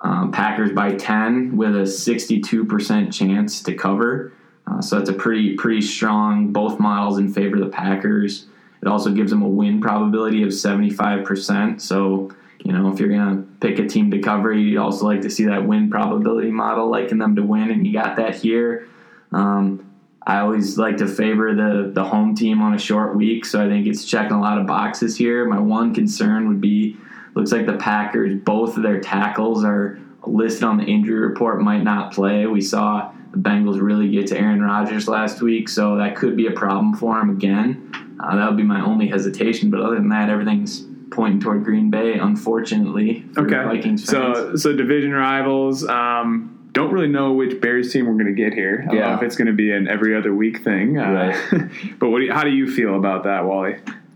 um, 0.01 0.31
Packers 0.31 0.71
by 0.71 0.93
10 0.93 1.57
with 1.57 1.75
a 1.75 1.79
62% 1.79 3.11
chance 3.11 3.63
to 3.63 3.73
cover. 3.73 4.33
Uh, 4.67 4.79
so 4.79 4.99
that's 4.99 5.09
a 5.09 5.13
pretty 5.13 5.55
pretty 5.55 5.81
strong, 5.81 6.53
both 6.53 6.79
models 6.79 7.17
in 7.17 7.33
favor 7.33 7.55
of 7.55 7.63
the 7.63 7.69
Packers. 7.69 8.45
It 8.83 8.87
also 8.87 9.11
gives 9.11 9.31
them 9.31 9.41
a 9.41 9.49
win 9.49 9.81
probability 9.81 10.43
of 10.43 10.49
75%. 10.49 11.81
So, 11.81 12.29
you 12.63 12.71
know, 12.71 12.91
if 12.91 12.99
you're 12.99 13.09
going 13.09 13.35
to 13.35 13.43
pick 13.59 13.77
a 13.77 13.87
team 13.87 14.09
to 14.11 14.19
cover, 14.19 14.53
you'd 14.53 14.79
also 14.79 15.05
like 15.05 15.21
to 15.21 15.29
see 15.29 15.45
that 15.45 15.67
win 15.67 15.89
probability 15.89 16.49
model, 16.49 16.89
liking 16.89 17.17
them 17.17 17.35
to 17.35 17.43
win, 17.43 17.69
and 17.71 17.85
you 17.85 17.93
got 17.93 18.15
that 18.15 18.35
here. 18.35 18.87
Um, 19.33 19.91
I 20.25 20.39
always 20.39 20.77
like 20.77 20.97
to 20.97 21.07
favor 21.07 21.53
the 21.53 21.91
the 21.93 22.03
home 22.03 22.33
team 22.33 22.61
on 22.61 22.73
a 22.73 22.79
short 22.79 23.15
week, 23.17 23.43
so 23.43 23.63
I 23.63 23.67
think 23.67 23.85
it's 23.85 24.05
checking 24.05 24.37
a 24.37 24.41
lot 24.41 24.57
of 24.57 24.65
boxes 24.65 25.17
here. 25.17 25.45
My 25.45 25.59
one 25.59 25.93
concern 25.93 26.47
would 26.47 26.61
be 26.61 26.95
looks 27.35 27.51
like 27.51 27.65
the 27.65 27.77
Packers, 27.77 28.39
both 28.43 28.77
of 28.77 28.83
their 28.83 29.01
tackles 29.01 29.65
are 29.65 29.99
listed 30.25 30.63
on 30.63 30.77
the 30.77 30.85
injury 30.85 31.19
report, 31.19 31.59
might 31.61 31.83
not 31.83 32.13
play. 32.13 32.45
We 32.45 32.61
saw 32.61 33.11
the 33.31 33.37
Bengals 33.39 33.81
really 33.81 34.09
get 34.09 34.27
to 34.27 34.37
Aaron 34.37 34.61
Rodgers 34.61 35.09
last 35.09 35.41
week, 35.41 35.67
so 35.67 35.97
that 35.97 36.15
could 36.15 36.37
be 36.37 36.47
a 36.47 36.51
problem 36.51 36.95
for 36.95 37.19
him 37.19 37.29
again. 37.29 37.91
Uh, 38.19 38.35
that 38.37 38.47
would 38.47 38.55
be 38.55 38.63
my 38.63 38.79
only 38.85 39.07
hesitation, 39.07 39.69
but 39.69 39.81
other 39.81 39.95
than 39.95 40.09
that, 40.09 40.29
everything's 40.29 40.85
pointing 41.13 41.39
toward 41.39 41.63
Green 41.63 41.89
Bay, 41.89 42.15
unfortunately. 42.17 43.25
For 43.33 43.41
Okay. 43.45 43.63
Vikings 43.63 44.09
fans. 44.09 44.37
So 44.37 44.55
so 44.55 44.75
division 44.75 45.11
rivals. 45.11 45.87
Um, 45.87 46.49
don't 46.73 46.91
really 46.91 47.07
know 47.07 47.33
which 47.33 47.61
Bears 47.61 47.93
team 47.93 48.07
we're 48.07 48.13
going 48.13 48.25
to 48.25 48.31
get 48.33 48.53
here. 48.53 48.79
I 48.81 48.85
don't 48.87 48.95
know 48.95 49.01
Yeah. 49.01 49.17
if 49.17 49.21
it's 49.23 49.35
going 49.35 49.45
to 49.47 49.53
be 49.53 49.71
an 49.71 49.87
every 49.87 50.15
other 50.15 50.33
week 50.33 50.63
thing. 50.63 50.97
Uh, 50.97 51.37
but 51.99 52.09
what 52.09 52.19
do 52.19 52.25
you, 52.25 52.33
how 52.33 52.43
do 52.43 52.49
you 52.49 52.67
feel 52.69 52.95
about 52.95 53.23
that, 53.25 53.45
Wally? 53.45 53.75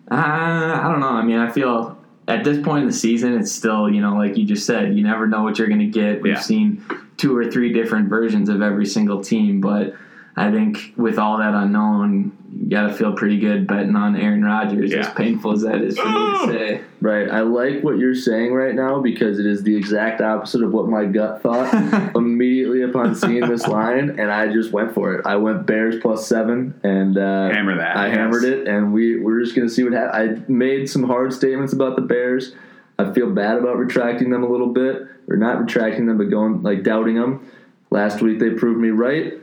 Uh, 0.09 0.15
I 0.15 0.89
don't 0.91 0.99
know. 0.99 1.09
I 1.09 1.23
mean, 1.23 1.37
I 1.37 1.51
feel 1.51 1.97
at 2.27 2.43
this 2.43 2.57
point 2.65 2.81
in 2.81 2.87
the 2.87 2.93
season, 2.95 3.37
it's 3.37 3.51
still, 3.51 3.87
you 3.89 4.01
know, 4.01 4.15
like 4.15 4.37
you 4.37 4.43
just 4.45 4.65
said, 4.65 4.97
you 4.97 5.03
never 5.03 5.27
know 5.27 5.43
what 5.43 5.59
you're 5.59 5.67
going 5.67 5.79
to 5.81 5.85
get. 5.85 6.21
We've 6.23 6.33
Yeah. 6.33 6.39
seen 6.39 6.83
two 7.17 7.37
or 7.37 7.49
three 7.51 7.71
different 7.73 8.09
versions 8.09 8.49
of 8.49 8.61
every 8.63 8.85
single 8.87 9.21
team, 9.23 9.61
but 9.61 9.93
I 10.37 10.51
think 10.51 10.93
with 10.95 11.17
all 11.17 11.39
that 11.39 11.55
unknown, 11.55 12.37
you 12.55 12.69
got 12.69 12.89
to 12.89 12.93
feel 12.93 13.13
pretty 13.13 13.39
good 13.39 13.65
betting 13.65 13.95
on 13.95 14.15
Aaron 14.15 14.45
Rodgers, 14.45 14.93
as 14.93 15.09
painful 15.15 15.53
as 15.53 15.63
that 15.63 15.81
is 15.81 15.97
for 15.97 16.05
me 16.05 16.13
to 16.13 16.45
say. 16.45 16.81
Right. 17.01 17.27
I 17.27 17.39
like 17.41 17.83
what 17.83 17.97
you're 17.97 18.13
saying 18.13 18.53
right 18.53 18.75
now 18.75 19.01
because 19.01 19.39
it 19.39 19.47
is 19.47 19.63
the 19.63 19.75
exact 19.75 20.21
opposite 20.21 20.61
of 20.61 20.71
what 20.71 20.87
my 20.87 21.05
gut 21.05 21.41
thought 21.41 21.73
immediately 22.15 22.83
upon 22.83 23.15
seeing 23.15 23.49
this 23.49 23.67
line, 23.67 24.19
and 24.19 24.31
I 24.31 24.53
just 24.53 24.71
went 24.71 24.93
for 24.93 25.15
it. 25.15 25.25
I 25.25 25.37
went 25.37 25.65
Bears 25.65 25.95
plus 25.99 26.27
seven, 26.27 26.79
and 26.83 27.17
uh, 27.17 27.49
Hammer 27.49 27.75
that, 27.75 27.97
I 27.97 28.07
yes. 28.07 28.17
hammered 28.17 28.43
it, 28.43 28.67
and 28.67 28.93
we 28.93 29.19
we're 29.19 29.41
just 29.43 29.55
gonna 29.55 29.69
see 29.69 29.83
what 29.83 29.93
happens. 29.93 30.43
I 30.47 30.51
made 30.51 30.87
some 30.87 31.03
hard 31.03 31.33
statements 31.33 31.73
about 31.73 31.95
the 31.95 32.03
Bears. 32.03 32.53
I 32.99 33.11
feel 33.11 33.31
bad 33.31 33.57
about 33.57 33.77
retracting 33.77 34.29
them 34.29 34.43
a 34.43 34.49
little 34.49 34.71
bit, 34.71 35.01
or 35.27 35.35
not 35.35 35.59
retracting 35.59 36.05
them, 36.05 36.19
but 36.19 36.29
going 36.29 36.61
like 36.61 36.83
doubting 36.83 37.15
them. 37.15 37.49
Last 37.89 38.21
week 38.21 38.37
they 38.37 38.51
proved 38.51 38.79
me 38.79 38.89
right. 38.89 39.33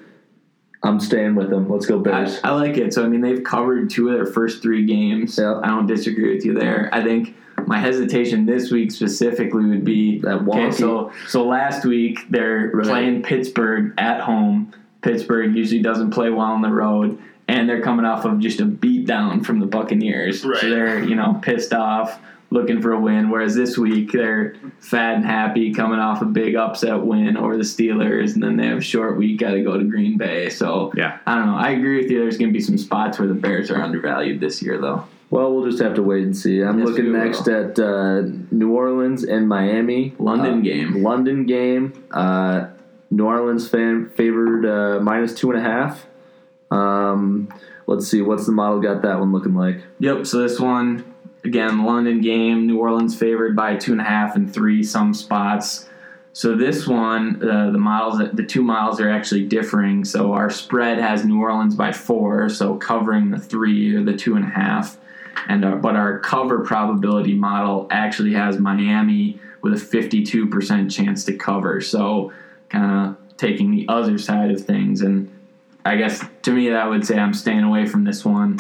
I'm 0.85 1.01
staying 1.01 1.35
with 1.35 1.51
them. 1.51 1.69
Let's 1.69 1.87
go 1.87 1.99
I, 1.99 2.03
Bears. 2.03 2.41
I 2.45 2.51
like 2.53 2.77
it. 2.77 2.93
So, 2.95 3.05
I 3.05 3.09
mean, 3.09 3.21
they've 3.21 3.43
covered 3.43 3.91
two 3.91 4.09
of 4.09 4.15
their 4.15 4.27
first 4.27 4.63
three 4.63 4.85
games. 4.85 5.39
Yeah. 5.39 5.61
I 5.63 5.69
don't 5.69 5.87
disagree 5.87 6.35
with 6.35 6.45
you 6.45 6.55
there. 6.55 6.89
I 6.93 7.03
think 7.03 7.35
my 7.67 7.79
hesitation 7.79 8.45
this 8.47 8.71
week 8.71 8.91
specifically 8.93 9.65
would 9.65 9.85
be 9.85 10.19
That 10.21 10.47
okay, 10.49 10.71
so, 10.71 11.13
so 11.29 11.45
last 11.47 11.85
week 11.85 12.19
they're 12.31 12.71
Right. 12.75 12.87
playing 12.87 13.23
Pittsburgh 13.23 13.95
at 13.99 14.21
home. 14.21 14.73
Pittsburgh 15.03 15.55
usually 15.57 15.83
doesn't 15.83 16.11
play 16.11 16.31
well 16.31 16.41
on 16.47 16.63
the 16.63 16.71
road, 16.71 17.19
and 17.49 17.69
they're 17.69 17.83
coming 17.83 18.05
off 18.07 18.25
of 18.25 18.39
just 18.39 18.61
a 18.61 18.65
beat 18.65 19.07
down 19.07 19.43
from 19.43 19.61
the 19.61 19.67
Buccaneers. 19.67 20.45
Right. 20.45 20.59
So 20.59 20.71
they're, 20.71 21.03
you 21.03 21.15
know, 21.15 21.39
pissed 21.43 21.73
off, 21.75 22.19
looking 22.51 22.81
for 22.81 22.93
a 22.93 23.01
win. 23.01 23.31
Whereas 23.31 23.55
this 23.55 23.77
week 23.77 24.13
they're 24.13 24.55
fat 24.79 25.15
and 25.17 25.25
happy, 25.25 25.73
coming 25.75 25.99
off 25.99 26.23
a 26.23 26.27
big 26.27 26.55
upset 26.55 27.01
win 27.03 27.37
over 27.37 27.57
the 27.57 27.63
Steelers, 27.65 28.35
and 28.35 28.43
then 28.43 28.57
they 28.57 28.67
have 28.67 28.79
a 28.79 28.83
short 28.83 29.17
week, 29.19 29.41
got 29.41 29.53
to 29.53 29.63
go 29.63 29.77
to 29.77 29.85
Green 29.85 30.17
Bay. 30.17 30.51
So 30.51 30.93
Yeah. 30.97 31.19
I 31.27 31.35
don't 31.37 31.47
know. 31.47 31.57
I 31.57 31.71
agree 31.71 32.01
with 32.03 32.11
you. 32.11 32.21
There's 32.21 32.39
going 32.39 32.51
to 32.51 32.53
be 32.57 32.61
some 32.63 32.79
spots 32.79 33.19
where 33.19 33.27
the 33.29 33.35
Bears 33.35 33.71
are 33.71 33.81
undervalued 33.83 34.41
this 34.41 34.63
year, 34.63 34.79
though. 34.81 35.05
Well, 35.31 35.53
we'll 35.53 35.69
just 35.69 35.83
have 35.83 35.95
to 35.95 36.03
wait 36.03 36.23
and 36.23 36.37
see. 36.37 36.61
I'm 36.63 36.79
Yes, 36.79 36.89
looking 36.91 37.07
we 37.07 37.11
will. 37.13 37.25
next 37.25 37.49
at 37.49 37.77
uh, 37.79 38.23
New 38.53 38.73
Orleans 38.73 39.25
and 39.25 39.49
Miami. 39.49 40.15
London 40.21 40.59
Uh, 40.59 40.63
game. 40.63 41.03
London 41.03 41.47
game. 41.47 41.93
Uh, 42.13 42.67
New 43.11 43.25
Orleans 43.27 43.67
fan 43.69 44.11
favored 44.11 44.65
uh, 44.65 45.01
minus 45.01 45.35
two 45.35 45.51
and 45.51 45.59
a 45.59 45.63
half. 45.63 46.07
Um, 46.71 47.49
let's 47.87 48.07
see. 48.07 48.23
What's 48.23 48.47
the 48.47 48.53
model 48.53 48.81
got 48.81 49.03
that 49.03 49.19
one 49.19 49.33
looking 49.33 49.55
like? 49.55 49.83
Yep. 50.01 50.27
So 50.27 50.39
this 50.39 50.61
one, 50.61 51.14
again, 51.45 51.85
London 51.85 52.21
game. 52.21 52.67
New 52.67 52.79
Orleans 52.79 53.17
favored 53.17 53.55
by 53.55 53.77
two 53.77 53.93
and 53.93 54.01
a 54.01 54.05
half 54.05 54.37
and 54.37 54.53
three 54.53 54.83
some 54.83 55.15
spots. 55.15 55.89
So 56.33 56.57
this 56.57 56.89
one, 56.89 57.41
uh, 57.49 57.71
the 57.71 57.79
models, 57.79 58.31
the 58.33 58.43
two 58.43 58.63
models 58.63 59.01
are 59.01 59.09
actually 59.09 59.47
differing. 59.47 60.05
So 60.05 60.33
our 60.33 60.51
spread 60.51 60.99
has 60.99 61.25
New 61.25 61.41
Orleans 61.41 61.77
by 61.77 61.93
four, 61.93 62.49
so 62.49 62.77
covering 62.77 63.31
the 63.31 63.39
three 63.39 63.95
or 63.95 64.03
the 64.03 64.17
two 64.17 64.35
and 64.35 64.45
a 64.45 64.49
half, 64.49 64.99
and 65.49 65.65
our, 65.65 65.77
but 65.77 65.95
our 65.95 66.19
cover 66.19 66.65
probability 66.65 67.35
model 67.35 67.87
actually 67.91 68.33
has 68.33 68.59
Miami 68.59 69.39
with 69.63 69.75
a 69.75 69.79
fifty-two 69.79 70.49
percent 70.49 70.91
chance 70.91 71.25
to 71.27 71.37
cover. 71.37 71.81
So 71.81 72.33
kind 72.69 72.91
of 73.07 73.37
taking 73.37 73.71
the 73.71 73.87
other 73.89 74.19
side 74.19 74.51
of 74.51 74.65
things, 74.65 75.03
and 75.03 75.31
I 75.85 75.95
guess 75.95 76.25
to 76.43 76.51
me 76.53 76.71
that 76.71 76.89
would 76.89 77.07
say 77.07 77.17
I'm 77.17 77.35
staying 77.35 77.63
away 77.63 77.87
from 77.87 78.03
this 78.03 78.25
one. 78.25 78.59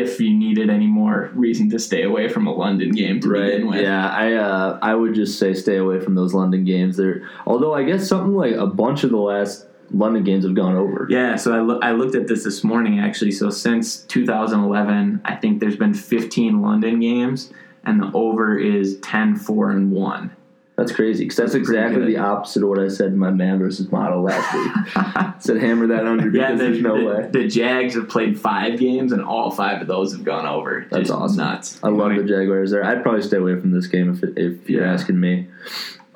If 0.00 0.20
you 0.20 0.34
needed 0.34 0.70
any 0.70 0.86
more 0.86 1.30
reason 1.34 1.70
to 1.70 1.78
stay 1.78 2.02
away 2.02 2.28
from 2.28 2.46
a 2.46 2.52
London 2.54 2.90
game 2.90 3.20
to 3.20 3.28
begin 3.32 3.66
with, 3.68 3.80
Yeah, 3.82 4.08
I 4.08 4.32
uh, 4.34 4.78
I 4.82 4.94
would 4.94 5.14
just 5.14 5.38
say 5.38 5.54
stay 5.54 5.76
away 5.76 6.00
from 6.00 6.14
those 6.14 6.34
London 6.34 6.64
games. 6.64 6.96
There, 6.96 7.28
although 7.46 7.74
I 7.74 7.84
guess 7.84 8.08
something 8.08 8.34
like 8.34 8.54
a 8.54 8.66
bunch 8.66 9.04
of 9.04 9.10
the 9.10 9.18
last 9.18 9.66
London 9.92 10.24
games 10.24 10.44
have 10.44 10.54
gone 10.54 10.74
over. 10.74 11.06
Yeah, 11.10 11.36
so 11.36 11.54
I, 11.54 11.60
loo- 11.60 11.80
I 11.80 11.92
looked 11.92 12.14
at 12.16 12.26
this 12.26 12.42
this 12.44 12.64
morning 12.64 12.98
actually. 12.98 13.30
So 13.30 13.50
since 13.50 13.98
2011, 14.04 15.20
I 15.24 15.36
think 15.36 15.60
there's 15.60 15.76
been 15.76 15.94
15 15.94 16.60
London 16.62 17.00
games, 17.00 17.52
and 17.84 18.00
the 18.00 18.10
over 18.14 18.58
is 18.58 18.98
10, 19.00 19.36
4, 19.36 19.70
and 19.70 19.92
1. 19.92 20.30
That's 20.76 20.90
crazy 20.90 21.24
because 21.24 21.36
that's 21.36 21.52
That's 21.52 21.68
exactly 21.68 22.04
the 22.04 22.16
opposite 22.16 22.64
of 22.64 22.68
what 22.68 22.80
I 22.80 22.88
said 22.88 23.06
in 23.08 23.18
my 23.18 23.30
man 23.30 23.60
versus 23.60 23.92
model 23.92 24.22
last 24.22 24.52
week. 24.54 25.40
said 25.40 25.58
hammer 25.58 25.86
that 25.86 26.04
under 26.04 26.28
Yeah, 26.30 26.48
because 26.48 26.58
the, 26.58 26.64
there's 26.64 26.80
no 26.82 26.98
the, 26.98 27.04
way. 27.04 27.28
the 27.30 27.46
Jags 27.48 27.94
have 27.94 28.08
played 28.08 28.38
five 28.40 28.78
games, 28.80 29.12
and 29.12 29.22
all 29.22 29.52
five 29.52 29.80
of 29.80 29.86
those 29.86 30.12
have 30.12 30.24
gone 30.24 30.46
over. 30.46 30.86
That's 30.90 31.08
Just 31.08 31.12
awesome. 31.12 31.36
Nuts. 31.36 31.78
I 31.84 31.88
love 31.90 32.16
the 32.16 32.24
Jaguars 32.24 32.72
there. 32.72 32.84
I'd 32.84 33.02
probably 33.04 33.22
stay 33.22 33.36
away 33.36 33.58
from 33.60 33.70
this 33.70 33.86
game 33.86 34.10
if, 34.12 34.24
if 34.36 34.68
you're 34.68 34.84
Yeah. 34.84 34.92
asking 34.92 35.20
me. 35.20 35.46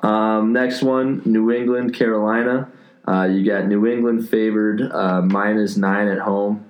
Um, 0.01 0.51
next 0.51 0.81
one, 0.81 1.21
New 1.25 1.51
England, 1.51 1.93
Carolina. 1.93 2.69
Uh, 3.07 3.23
you 3.31 3.45
got 3.45 3.65
New 3.65 3.87
England 3.87 4.27
favored 4.29 4.81
uh, 4.91 5.21
minus 5.21 5.77
nine 5.77 6.07
at 6.09 6.19
home. 6.19 6.65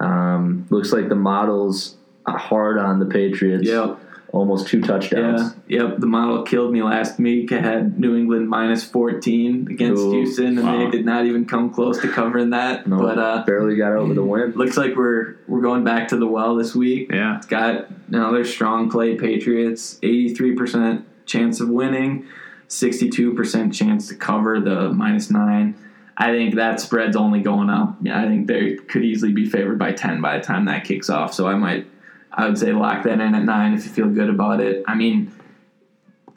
Um, 0.00 0.66
looks 0.70 0.92
like 0.92 1.08
the 1.08 1.14
model's 1.16 1.96
uh, 2.26 2.36
hard 2.36 2.78
on 2.78 2.98
the 2.98 3.06
Patriots. 3.06 3.66
Yep. 3.66 3.98
Almost 4.32 4.66
two 4.66 4.80
touchdowns. 4.80 5.54
Yeah, 5.68 5.82
yep. 5.82 5.98
The 5.98 6.06
model 6.06 6.42
killed 6.42 6.72
me 6.72 6.82
last 6.82 7.18
week. 7.18 7.52
I 7.52 7.60
had 7.60 8.00
New 8.00 8.16
England 8.16 8.48
minus 8.48 8.82
14 8.82 9.68
against 9.70 10.02
Ooh, 10.02 10.12
Houston, 10.12 10.58
and 10.58 10.66
wow. 10.66 10.78
they 10.78 10.90
did 10.90 11.04
not 11.04 11.26
even 11.26 11.44
come 11.44 11.72
close 11.72 12.00
to 12.00 12.08
covering 12.10 12.50
that. 12.50 12.86
No, 12.86 12.98
But 12.98 13.18
uh, 13.18 13.44
barely 13.46 13.76
got 13.76 13.92
over 13.92 14.14
the 14.14 14.22
win. 14.24 14.52
looks 14.52 14.76
like 14.76 14.96
we're 14.96 15.36
we're 15.46 15.60
going 15.60 15.84
back 15.84 16.08
to 16.08 16.16
the 16.16 16.26
well 16.26 16.56
this 16.56 16.74
week. 16.74 17.10
Yeah. 17.12 17.36
It's 17.36 17.46
got 17.46 17.88
another 18.08 18.44
strong 18.44 18.90
play. 18.90 19.16
Patriots, 19.16 19.98
83% 20.02 21.04
chance 21.26 21.60
of 21.60 21.68
winning, 21.68 22.26
62% 22.68 23.72
chance 23.72 24.08
to 24.08 24.14
cover 24.16 24.60
the 24.60 24.88
minus 24.90 25.30
nine. 25.30 25.76
I 26.16 26.30
think 26.32 26.54
that 26.56 26.80
spread's 26.80 27.16
only 27.16 27.40
going 27.40 27.70
up. 27.70 27.96
Yeah, 28.02 28.20
I 28.20 28.26
think 28.26 28.46
they 28.46 28.74
could 28.74 29.04
easily 29.04 29.32
be 29.32 29.46
favored 29.48 29.78
by 29.78 29.92
10 29.92 30.20
by 30.20 30.38
the 30.38 30.44
time 30.44 30.66
that 30.66 30.84
kicks 30.84 31.08
off. 31.10 31.32
So 31.32 31.46
I 31.46 31.54
might, 31.54 31.86
I 32.34 32.46
would 32.46 32.58
say 32.58 32.72
lock 32.72 33.04
that 33.04 33.20
in 33.20 33.34
at 33.34 33.44
nine 33.44 33.74
if 33.74 33.84
you 33.84 33.90
feel 33.90 34.08
good 34.08 34.30
about 34.30 34.60
it. 34.60 34.84
I 34.88 34.94
mean, 34.94 35.32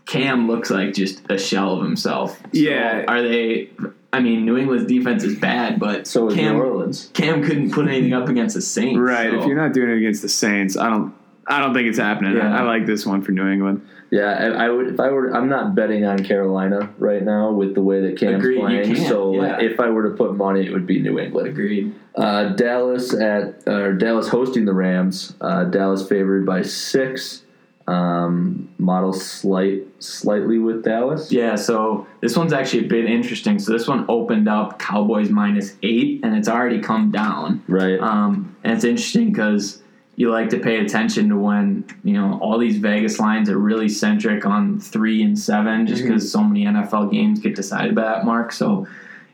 Cam 0.05 0.47
looks 0.47 0.69
like 0.69 0.93
just 0.93 1.21
a 1.31 1.37
shell 1.37 1.77
of 1.77 1.83
himself. 1.83 2.37
So 2.37 2.45
Yeah. 2.53 3.05
Are 3.07 3.21
they? 3.21 3.69
I 4.13 4.19
mean, 4.19 4.45
New 4.45 4.55
England's 4.57 4.85
defense 4.85 5.23
is 5.23 5.37
bad, 5.39 5.79
but 5.79 6.05
So 6.07 6.27
is 6.29 6.35
Cam, 6.35 6.53
New 6.55 6.61
Orleans. 6.61 7.09
Cam 7.13 7.43
couldn't 7.43 7.71
put 7.71 7.87
anything 7.87 8.13
up 8.13 8.29
against 8.29 8.55
the 8.55 8.61
Saints. 8.61 8.99
Right. 8.99 9.31
so- 9.31 9.39
If 9.39 9.45
you're 9.47 9.57
not 9.57 9.73
doing 9.73 9.89
it 9.89 9.97
against 9.97 10.21
the 10.21 10.29
Saints, 10.29 10.77
I 10.77 10.89
don't. 10.89 11.13
I 11.47 11.59
don't 11.59 11.75
think 11.75 11.87
it's 11.87 11.99
happening. 11.99 12.35
Yeah. 12.37 12.51
I, 12.55 12.59
I 12.59 12.61
like 12.63 12.87
this 12.87 13.05
one 13.05 13.21
for 13.21 13.31
New 13.31 13.47
England. 13.47 13.87
Yeah, 14.11 14.53
I, 14.57 14.65
I 14.65 14.69
would 14.69 14.87
if 14.87 14.99
I 14.99 15.09
were. 15.09 15.35
I'm 15.35 15.49
not 15.49 15.75
betting 15.75 16.05
on 16.05 16.23
Carolina 16.23 16.93
right 16.97 17.23
now 17.23 17.51
with 17.51 17.73
the 17.73 17.81
way 17.81 18.01
that 18.01 18.17
Cam's 18.17 18.35
Agreed, 18.35 18.59
playing. 18.59 18.95
so 18.95 19.41
yeah. 19.41 19.59
if 19.59 19.79
I 19.79 19.89
were 19.89 20.09
to 20.09 20.15
put 20.15 20.35
money, 20.35 20.65
it 20.65 20.71
would 20.71 20.85
be 20.85 21.01
New 21.01 21.19
England. 21.19 21.47
Agreed. 21.47 21.95
Uh, 22.15 22.49
Dallas 22.49 23.13
at 23.13 23.63
or 23.67 23.93
Dallas 23.93 24.27
hosting 24.27 24.65
the 24.65 24.73
Rams. 24.73 25.35
Uh, 25.41 25.65
Dallas 25.65 26.07
favored 26.07 26.45
by 26.45 26.61
six. 26.61 27.41
Um, 27.87 28.73
model 28.79 29.13
slight 29.13 29.83
slightly 29.99 30.57
with 30.57 30.83
Dallas. 30.83 31.31
Yeah, 31.31 31.55
so 31.55 32.07
this 32.19 32.35
one's 32.35 32.51
actually 32.51 32.85
a 32.85 32.87
bit 32.87 33.05
interesting. 33.05 33.59
So 33.59 33.71
this 33.71 33.87
one 33.87 34.05
opened 34.09 34.49
up 34.49 34.79
Cowboys 34.79 35.29
minus 35.29 35.75
eight, 35.83 36.21
and 36.23 36.35
it's 36.35 36.47
already 36.47 36.79
come 36.79 37.11
down. 37.11 37.63
Right. 37.67 37.99
Um, 37.99 38.55
and 38.63 38.73
it's 38.73 38.83
interesting 38.83 39.31
because 39.31 39.83
you 40.17 40.31
like 40.31 40.49
to 40.49 40.59
pay 40.59 40.77
attention 40.77 41.29
to 41.29 41.37
when 41.37 41.85
you 42.03 42.13
know 42.13 42.39
all 42.41 42.57
these 42.57 42.77
Vegas 42.77 43.19
lines 43.19 43.49
are 43.49 43.57
really 43.57 43.89
centric 43.89 44.45
on 44.45 44.79
three 44.79 45.21
and 45.23 45.37
seven, 45.37 45.85
just 45.85 46.03
because 46.03 46.31
so 46.31 46.43
many 46.43 46.65
NFL 46.65 47.11
games 47.11 47.39
get 47.39 47.55
decided 47.55 47.95
by 47.95 48.03
that 48.03 48.25
mark. 48.25 48.51
So 48.51 48.87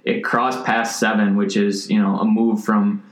it 0.04 0.24
crossed 0.24 0.66
past 0.66 1.00
seven, 1.00 1.36
which 1.36 1.56
is 1.56 1.90
you 1.90 2.02
know 2.02 2.18
a 2.20 2.26
move 2.26 2.64
from 2.64 3.04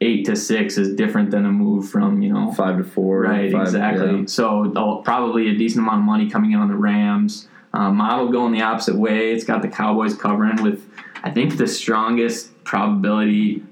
eight 0.00 0.26
to 0.26 0.36
six 0.36 0.76
is 0.76 0.94
different 0.94 1.30
than 1.30 1.46
a 1.46 1.50
move 1.50 1.88
from 1.88 2.22
you 2.22 2.32
know 2.32 2.52
five 2.52 2.78
to 2.78 2.84
four. 2.84 3.22
Right, 3.22 3.50
five- 3.50 3.62
exactly. 3.62 4.20
yeah. 4.20 4.26
So 4.26 5.00
probably 5.04 5.48
a 5.50 5.54
decent 5.54 5.80
amount 5.80 6.00
of 6.00 6.04
money 6.04 6.30
coming 6.30 6.52
in 6.52 6.60
on 6.60 6.68
the 6.68 6.76
Rams. 6.76 7.48
Uh, 7.74 7.90
model 7.90 8.30
going 8.30 8.52
the 8.52 8.62
opposite 8.62 8.96
way. 8.96 9.32
It's 9.32 9.44
got 9.44 9.60
the 9.60 9.68
Cowboys 9.68 10.14
covering 10.14 10.62
with, 10.62 10.88
I 11.22 11.30
think, 11.30 11.58
the 11.58 11.66
strongest 11.66 12.64
probability. 12.64 13.62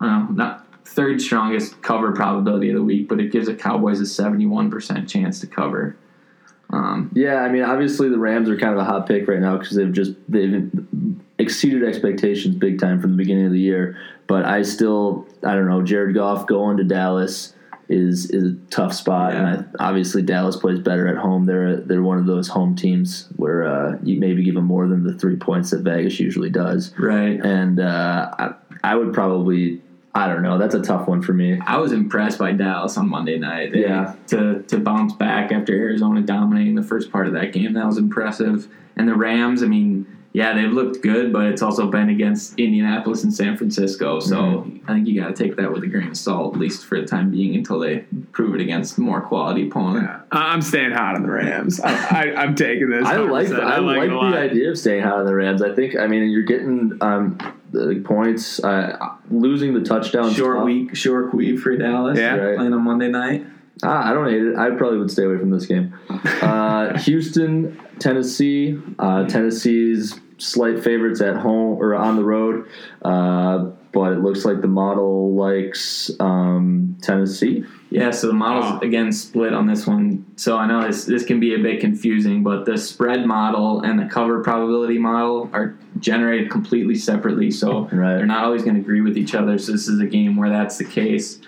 Uh, 0.00 0.26
not 0.30 0.66
third 0.90 1.20
strongest 1.20 1.80
cover 1.82 2.12
probability 2.12 2.68
of 2.70 2.76
the 2.76 2.82
week, 2.82 3.08
but 3.08 3.20
it 3.20 3.30
gives 3.32 3.46
the 3.46 3.54
Cowboys 3.54 4.00
a 4.00 4.06
seventy-one 4.06 4.70
percent 4.70 5.08
chance 5.08 5.40
to 5.40 5.46
cover. 5.46 5.96
Um, 6.70 7.10
Yeah, 7.14 7.36
I 7.42 7.48
mean, 7.48 7.62
obviously 7.62 8.08
the 8.08 8.18
Rams 8.18 8.48
are 8.48 8.56
kind 8.56 8.72
of 8.72 8.78
a 8.78 8.84
hot 8.84 9.06
pick 9.08 9.26
right 9.28 9.40
now 9.40 9.56
because 9.56 9.76
they've 9.76 9.92
just 9.92 10.12
they've 10.28 10.70
exceeded 11.38 11.82
expectations 11.84 12.54
big 12.56 12.78
time 12.78 13.00
from 13.00 13.12
the 13.12 13.16
beginning 13.16 13.46
of 13.46 13.52
the 13.52 13.60
year. 13.60 13.96
But 14.26 14.44
I 14.44 14.62
still, 14.62 15.26
I 15.44 15.54
don't 15.54 15.66
know, 15.68 15.82
Jared 15.82 16.14
Goff 16.14 16.46
going 16.46 16.76
to 16.76 16.84
Dallas 16.84 17.54
is 17.88 18.30
is 18.30 18.52
a 18.52 18.56
tough 18.70 18.92
spot, 18.92 19.32
Yeah. 19.32 19.38
and 19.54 19.66
I, 19.80 19.88
obviously 19.88 20.22
Dallas 20.22 20.54
plays 20.56 20.78
better 20.78 21.08
at 21.08 21.16
home. 21.16 21.44
They're 21.44 21.76
they're 21.76 22.02
one 22.02 22.18
of 22.18 22.26
those 22.26 22.46
home 22.46 22.76
teams 22.76 23.28
where 23.36 23.64
uh, 23.64 23.98
you 24.04 24.20
maybe 24.20 24.44
give 24.44 24.54
them 24.54 24.66
more 24.66 24.86
than 24.86 25.02
the 25.02 25.14
three 25.14 25.34
points 25.36 25.70
that 25.70 25.80
Vegas 25.82 26.20
usually 26.20 26.50
does. 26.50 26.92
right. 26.98 27.40
And 27.44 27.80
uh, 27.80 28.30
I, 28.38 28.54
I 28.84 28.94
would 28.94 29.12
probably, 29.12 29.82
I 30.14 30.26
don't 30.26 30.42
know, 30.42 30.58
that's 30.58 30.74
a 30.74 30.80
tough 30.82 31.06
one 31.06 31.22
for 31.22 31.32
me. 31.32 31.60
I 31.64 31.78
was 31.78 31.92
impressed 31.92 32.38
by 32.38 32.50
Dallas 32.52 32.96
on 32.98 33.08
Monday 33.08 33.38
night. 33.38 33.72
They- 33.72 33.82
Yeah. 33.82 34.14
To 34.28 34.62
to 34.68 34.78
bounce 34.78 35.12
back 35.12 35.52
after 35.52 35.72
Arizona 35.72 36.20
dominating 36.22 36.74
the 36.74 36.82
first 36.82 37.12
part 37.12 37.26
of 37.28 37.32
that 37.34 37.52
game, 37.52 37.74
that 37.74 37.86
was 37.86 37.96
impressive. 37.98 38.66
And 38.96 39.08
the 39.08 39.14
Rams, 39.14 39.62
I 39.62 39.66
mean, 39.66 40.06
yeah, 40.32 40.52
they've 40.54 40.70
looked 40.72 41.02
good, 41.02 41.32
but 41.32 41.46
it's 41.46 41.60
also 41.62 41.88
been 41.90 42.08
against 42.08 42.56
Indianapolis 42.58 43.24
and 43.24 43.34
San 43.34 43.56
Francisco. 43.56 44.20
So 44.20 44.36
Mm-hmm. 44.36 44.90
I 44.90 44.94
think 44.94 45.08
you 45.08 45.20
got 45.20 45.34
to 45.34 45.42
take 45.44 45.56
that 45.56 45.72
with 45.72 45.82
a 45.84 45.86
grain 45.86 46.08
of 46.08 46.16
salt, 46.16 46.54
at 46.54 46.60
least 46.60 46.84
for 46.86 47.00
the 47.00 47.06
time 47.06 47.30
being, 47.30 47.54
until 47.56 47.78
they 47.78 48.04
prove 48.32 48.54
it 48.54 48.60
against 48.60 48.98
more 48.98 49.20
quality 49.20 49.68
opponent. 49.68 50.08
I- 50.32 50.52
I'm 50.52 50.62
staying 50.62 50.92
hot 50.92 51.16
on 51.16 51.22
the 51.22 51.30
Rams. 51.30 51.80
I, 51.80 51.92
I, 52.30 52.34
I'm 52.42 52.54
taking 52.54 52.90
this. 52.90 53.04
I 53.04 53.16
like 53.16 53.46
100%. 53.48 53.50
the, 53.50 53.62
I, 53.62 53.78
like, 53.78 54.02
it 54.04 54.12
a 54.12 54.16
lot. 54.16 54.30
the 54.32 54.38
idea 54.38 54.70
of 54.70 54.78
staying 54.78 55.02
hot 55.02 55.18
on 55.20 55.26
the 55.26 55.34
Rams. 55.34 55.62
I 55.62 55.74
think 55.74 55.96
I 55.96 56.06
mean 56.06 56.28
you're 56.30 56.42
getting 56.42 56.96
um, 57.00 57.38
the 57.72 58.00
points, 58.04 58.62
uh, 58.62 58.96
losing 59.30 59.74
the 59.74 59.80
touchdowns. 59.82 60.36
Short 60.36 60.58
tough. 60.58 60.64
week, 60.66 60.96
short 60.96 61.34
week 61.34 61.58
for 61.60 61.76
Dallas. 61.76 62.18
Yeah. 62.18 62.34
Right. 62.36 62.56
playing 62.56 62.72
on 62.72 62.82
Monday 62.82 63.08
night. 63.08 63.44
Ah, 63.82 64.10
I 64.10 64.12
don't 64.12 64.28
hate 64.28 64.42
it. 64.42 64.56
I 64.56 64.70
probably 64.70 64.98
would 64.98 65.10
stay 65.10 65.24
away 65.24 65.38
from 65.38 65.50
this 65.50 65.66
game. 65.66 65.94
Uh, 66.42 66.98
Houston, 67.00 67.78
Tennessee. 67.98 68.78
Uh, 68.98 69.24
Tennessee's 69.26 70.18
slight 70.38 70.82
favorites 70.82 71.20
at 71.20 71.36
home 71.36 71.78
or 71.78 71.94
on 71.94 72.16
the 72.16 72.24
road, 72.24 72.66
uh, 73.02 73.58
but 73.92 74.12
it 74.12 74.20
looks 74.20 74.44
like 74.46 74.60
the 74.62 74.66
model 74.68 75.34
likes 75.34 76.10
um, 76.18 76.96
Tennessee. 77.02 77.64
Yeah, 77.90 78.10
so 78.10 78.26
the 78.28 78.32
models 78.32 78.64
Wow. 78.72 78.80
again 78.80 79.12
split 79.12 79.52
on 79.52 79.66
this 79.66 79.86
one. 79.86 80.24
So 80.36 80.56
I 80.56 80.66
know 80.66 80.86
this 80.86 81.04
this 81.04 81.24
can 81.24 81.40
be 81.40 81.54
a 81.54 81.58
bit 81.58 81.80
confusing, 81.80 82.42
but 82.42 82.64
the 82.64 82.78
spread 82.78 83.26
model 83.26 83.82
and 83.82 83.98
the 83.98 84.06
cover 84.06 84.42
probability 84.42 84.98
model 84.98 85.50
are 85.52 85.76
generated 85.98 86.50
completely 86.50 86.94
separately. 86.94 87.50
So 87.50 87.82
Right. 87.92 88.16
they're 88.16 88.26
not 88.26 88.44
always 88.44 88.62
going 88.62 88.76
to 88.76 88.80
agree 88.80 89.02
with 89.02 89.18
each 89.18 89.34
other. 89.34 89.58
So 89.58 89.72
this 89.72 89.88
is 89.88 90.00
a 90.00 90.06
game 90.06 90.36
where 90.36 90.48
that's 90.48 90.78
the 90.78 90.84
case. 90.84 91.38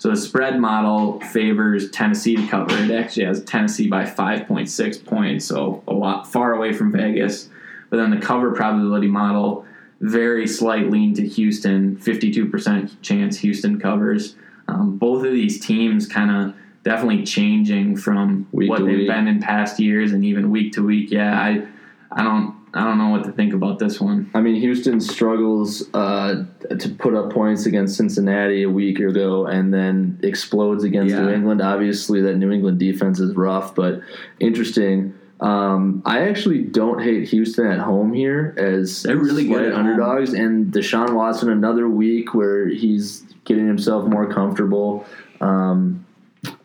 So 0.00 0.08
the 0.08 0.16
spread 0.16 0.58
model 0.58 1.20
favors 1.20 1.90
Tennessee 1.90 2.34
to 2.34 2.46
cover. 2.46 2.74
It 2.74 2.90
actually 2.90 3.26
has 3.26 3.44
Tennessee 3.44 3.86
by 3.86 4.04
5.6 4.04 5.04
points, 5.04 5.44
so 5.44 5.84
a 5.86 5.92
lot 5.92 6.26
far 6.26 6.54
away 6.54 6.72
from 6.72 6.90
Vegas. 6.90 7.50
But 7.90 7.98
then 7.98 8.08
the 8.08 8.16
cover 8.16 8.52
probability 8.52 9.08
model, 9.08 9.66
very 10.00 10.46
slight 10.46 10.90
lean 10.90 11.12
to 11.16 11.28
Houston, 11.28 11.98
52% 11.98 13.02
chance 13.02 13.36
Houston 13.40 13.78
covers. 13.78 14.36
Um, 14.68 14.96
both 14.96 15.22
of 15.22 15.32
these 15.32 15.60
teams 15.60 16.06
kind 16.06 16.30
of 16.30 16.54
definitely 16.82 17.26
changing 17.26 17.98
from 17.98 18.48
Week 18.52 18.70
what 18.70 18.78
they've 18.86 19.00
week. 19.00 19.06
been 19.06 19.28
in 19.28 19.38
past 19.42 19.78
years 19.78 20.12
and 20.12 20.24
even 20.24 20.50
week 20.50 20.72
to 20.72 20.82
week. 20.82 21.10
Yeah, 21.10 21.38
I, 21.38 21.66
I 22.10 22.22
don't, 22.22 22.56
I 22.72 22.84
don't 22.84 22.98
know 22.98 23.08
what 23.08 23.24
to 23.24 23.32
think 23.32 23.52
about 23.52 23.78
this 23.80 24.00
one. 24.00 24.30
I 24.32 24.40
mean, 24.40 24.54
Houston 24.60 25.00
struggles 25.00 25.92
uh, 25.92 26.44
to 26.78 26.88
put 26.88 27.14
up 27.14 27.32
points 27.32 27.66
against 27.66 27.96
Cincinnati 27.96 28.62
a 28.62 28.70
week 28.70 29.00
ago, 29.00 29.46
and 29.46 29.74
then 29.74 30.20
explodes 30.22 30.84
against 30.84 31.12
Yeah. 31.14 31.22
New 31.22 31.30
England. 31.30 31.60
Obviously, 31.62 32.20
that 32.22 32.36
New 32.36 32.52
England 32.52 32.78
defense 32.78 33.18
is 33.18 33.34
rough, 33.34 33.74
but 33.74 34.00
interesting. 34.38 35.14
Um, 35.40 36.02
I 36.04 36.28
actually 36.28 36.58
don't 36.62 37.02
hate 37.02 37.26
Houston 37.30 37.66
at 37.66 37.78
home 37.80 38.12
here 38.12 38.54
as 38.58 39.02
They're 39.04 39.16
really 39.16 39.44
good 39.48 39.54
slight 39.54 39.66
at 39.68 39.72
home. 39.74 39.86
underdogs, 39.86 40.32
and 40.34 40.72
Deshaun 40.72 41.14
Watson 41.14 41.50
another 41.50 41.88
week 41.88 42.34
where 42.34 42.68
he's 42.68 43.22
getting 43.46 43.66
himself 43.66 44.06
more 44.06 44.30
comfortable. 44.30 45.06
Um, 45.40 46.04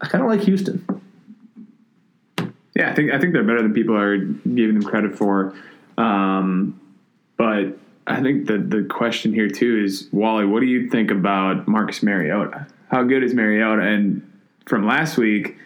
I 0.01 0.08
kind 0.08 0.24
of 0.24 0.30
like 0.30 0.41
Houston. 0.41 0.86
Yeah, 2.76 2.91
I 2.91 2.93
think 2.93 3.12
I 3.12 3.18
think 3.20 3.32
they're 3.34 3.43
better 3.43 3.62
than 3.62 3.74
people 3.74 3.95
are 3.95 4.18
giving 4.18 4.80
them 4.80 4.84
credit 4.84 5.18
for. 5.18 5.56
Um, 5.98 6.80
but 7.38 7.78
I 8.08 8.22
think 8.22 8.48
the 8.48 8.58
the 8.58 8.84
question 8.84 9.34
here 9.34 9.50
too 9.50 9.82
is 9.84 10.10
Wally, 10.12 10.46
what 10.46 10.60
do 10.60 10.66
you 10.68 10.89
think 10.89 11.12
about 11.12 11.68
Marcus 11.68 12.04
Mariota? 12.04 12.68
How 12.89 13.04
good 13.04 13.24
is 13.24 13.34
Mariota? 13.34 13.82
And 13.82 14.32
from 14.68 14.86
last 14.86 15.18
week, 15.18 15.58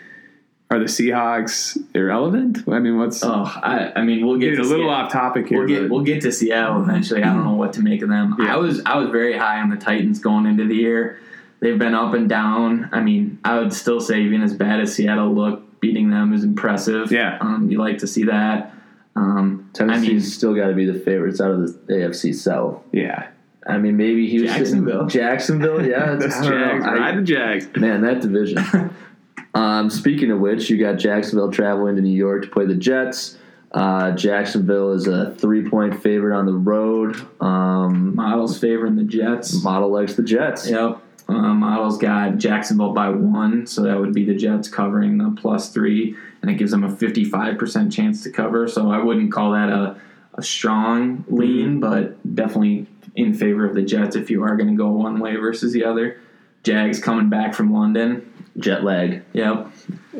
are 0.72 0.80
the 0.80 0.86
Seahawks 0.86 1.78
irrelevant? 1.96 2.60
I 2.68 2.80
mean, 2.80 2.98
what's 2.98 3.24
Oh, 3.24 3.44
I, 3.44 3.92
I 3.96 4.04
mean, 4.04 4.26
we'll 4.26 4.38
get 4.38 4.54
a 4.60 4.62
little 4.62 4.86
Seattle. 4.86 4.90
off 4.90 5.12
topic 5.12 5.48
here? 5.48 5.60
We'll 5.60 5.68
get 5.68 5.90
we'll 5.90 6.04
get 6.04 6.22
to 6.22 6.32
Seattle 6.32 6.82
eventually. 6.82 7.24
I 7.24 7.34
don't 7.34 7.44
know 7.44 7.54
what 7.56 7.74
to 7.74 7.82
make 7.82 8.02
of 8.02 8.10
them. 8.10 8.36
Yeah. 8.40 8.54
I 8.54 8.58
was 8.58 8.82
I 8.86 8.98
was 8.98 9.10
very 9.10 9.38
high 9.38 9.60
on 9.60 9.70
the 9.70 9.78
Titans 9.78 10.20
going 10.20 10.46
into 10.46 10.66
the 10.66 10.76
year. 10.76 11.20
They've 11.60 11.78
been 11.78 11.94
up 11.96 12.14
and 12.14 12.30
down. 12.30 12.88
I 12.94 13.02
mean, 13.02 13.40
I 13.44 13.58
would 13.60 13.74
still 13.74 14.00
say 14.00 14.22
even 14.22 14.42
as 14.44 14.54
bad 14.54 14.80
as 14.80 14.96
Seattle 14.96 15.34
looked, 15.34 15.82
beating 15.82 16.10
them 16.10 16.34
is 16.34 16.44
impressive. 16.46 17.12
Yeah. 17.12 17.38
um, 17.42 17.70
you 17.70 17.80
like 17.80 17.98
to 17.98 18.08
see 18.08 18.24
that. 18.26 18.74
Um, 19.16 19.70
I 19.74 19.78
Tennessee's 19.78 20.08
mean, 20.10 20.22
still 20.22 20.56
got 20.56 20.68
to 20.68 20.74
be 20.74 20.86
the 20.86 21.00
favorites 21.00 21.42
out 21.42 21.52
of 21.52 21.62
the 21.88 21.94
AFC 21.94 22.34
South. 22.34 22.82
yeah, 22.94 23.28
I 23.68 23.78
mean, 23.78 23.98
maybe 23.98 24.28
Houston, 24.30 24.58
Jacksonville. 24.58 25.08
Jacksonville, 25.08 25.86
yeah. 25.86 26.16
that's 26.20 26.38
I 26.38 26.42
don't 26.50 26.52
know. 26.60 26.68
Jags. 26.68 26.86
I- 26.86 26.94
Ride 26.96 27.18
the 27.18 27.22
Jags. 27.24 27.70
Man, 27.76 28.02
that 28.02 28.22
division. 28.22 28.94
um, 29.54 29.90
speaking 29.90 30.32
of 30.32 30.40
which, 30.40 30.70
you 30.70 30.78
got 30.78 30.94
Jacksonville 30.94 31.52
traveling 31.52 31.96
to 31.98 32.02
New 32.02 32.16
York 32.16 32.44
to 32.44 32.50
play 32.50 32.66
the 32.66 32.76
Jets. 32.76 33.38
Uh, 33.72 34.12
Jacksonville 34.14 34.94
is 34.94 35.08
a 35.08 35.36
three-point 35.36 36.02
favorite 36.02 36.36
on 36.36 36.46
the 36.48 36.54
road. 36.54 37.16
Um, 37.42 38.16
models 38.16 38.58
favoring 38.60 38.96
the 38.96 39.04
Jets. 39.04 39.64
model 39.64 39.92
likes 39.92 40.16
the 40.16 40.24
Jets. 40.24 40.68
Yep. 40.68 41.00
uh, 41.28 41.34
model's 41.34 42.00
got 42.00 42.38
Jacksonville 42.38 42.94
by 42.94 43.10
one, 43.10 43.68
so 43.68 43.84
that 43.84 44.00
would 44.00 44.12
be 44.14 44.26
the 44.26 44.34
Jets 44.34 44.68
covering 44.70 45.20
the 45.20 45.36
plus 45.40 45.72
three, 45.72 46.16
and 46.42 46.50
it 46.50 46.56
gives 46.56 46.72
them 46.72 46.84
a 46.84 46.90
55% 46.90 47.92
chance 47.92 48.24
to 48.24 48.32
cover. 48.32 48.68
So 48.68 48.92
I 48.92 49.04
wouldn't 49.04 49.32
call 49.32 49.52
that 49.52 49.70
a, 49.70 50.00
a 50.36 50.42
strong 50.44 51.24
lean, 51.28 51.80
but 51.80 52.36
definitely 52.36 52.88
in 53.16 53.34
favor 53.34 53.66
of 53.66 53.76
the 53.76 53.82
Jets 53.82 54.16
if 54.16 54.30
you 54.30 54.44
are 54.44 54.56
going 54.56 54.70
to 54.70 54.76
go 54.76 54.90
one 54.92 55.20
way 55.20 55.36
versus 55.36 55.74
the 55.74 55.84
other. 55.84 56.20
Jags 56.64 57.00
coming 57.00 57.30
back 57.30 57.54
from 57.54 57.74
London. 57.74 58.32
Jet 58.58 58.84
lag. 58.84 59.24
Yep. 59.34 59.68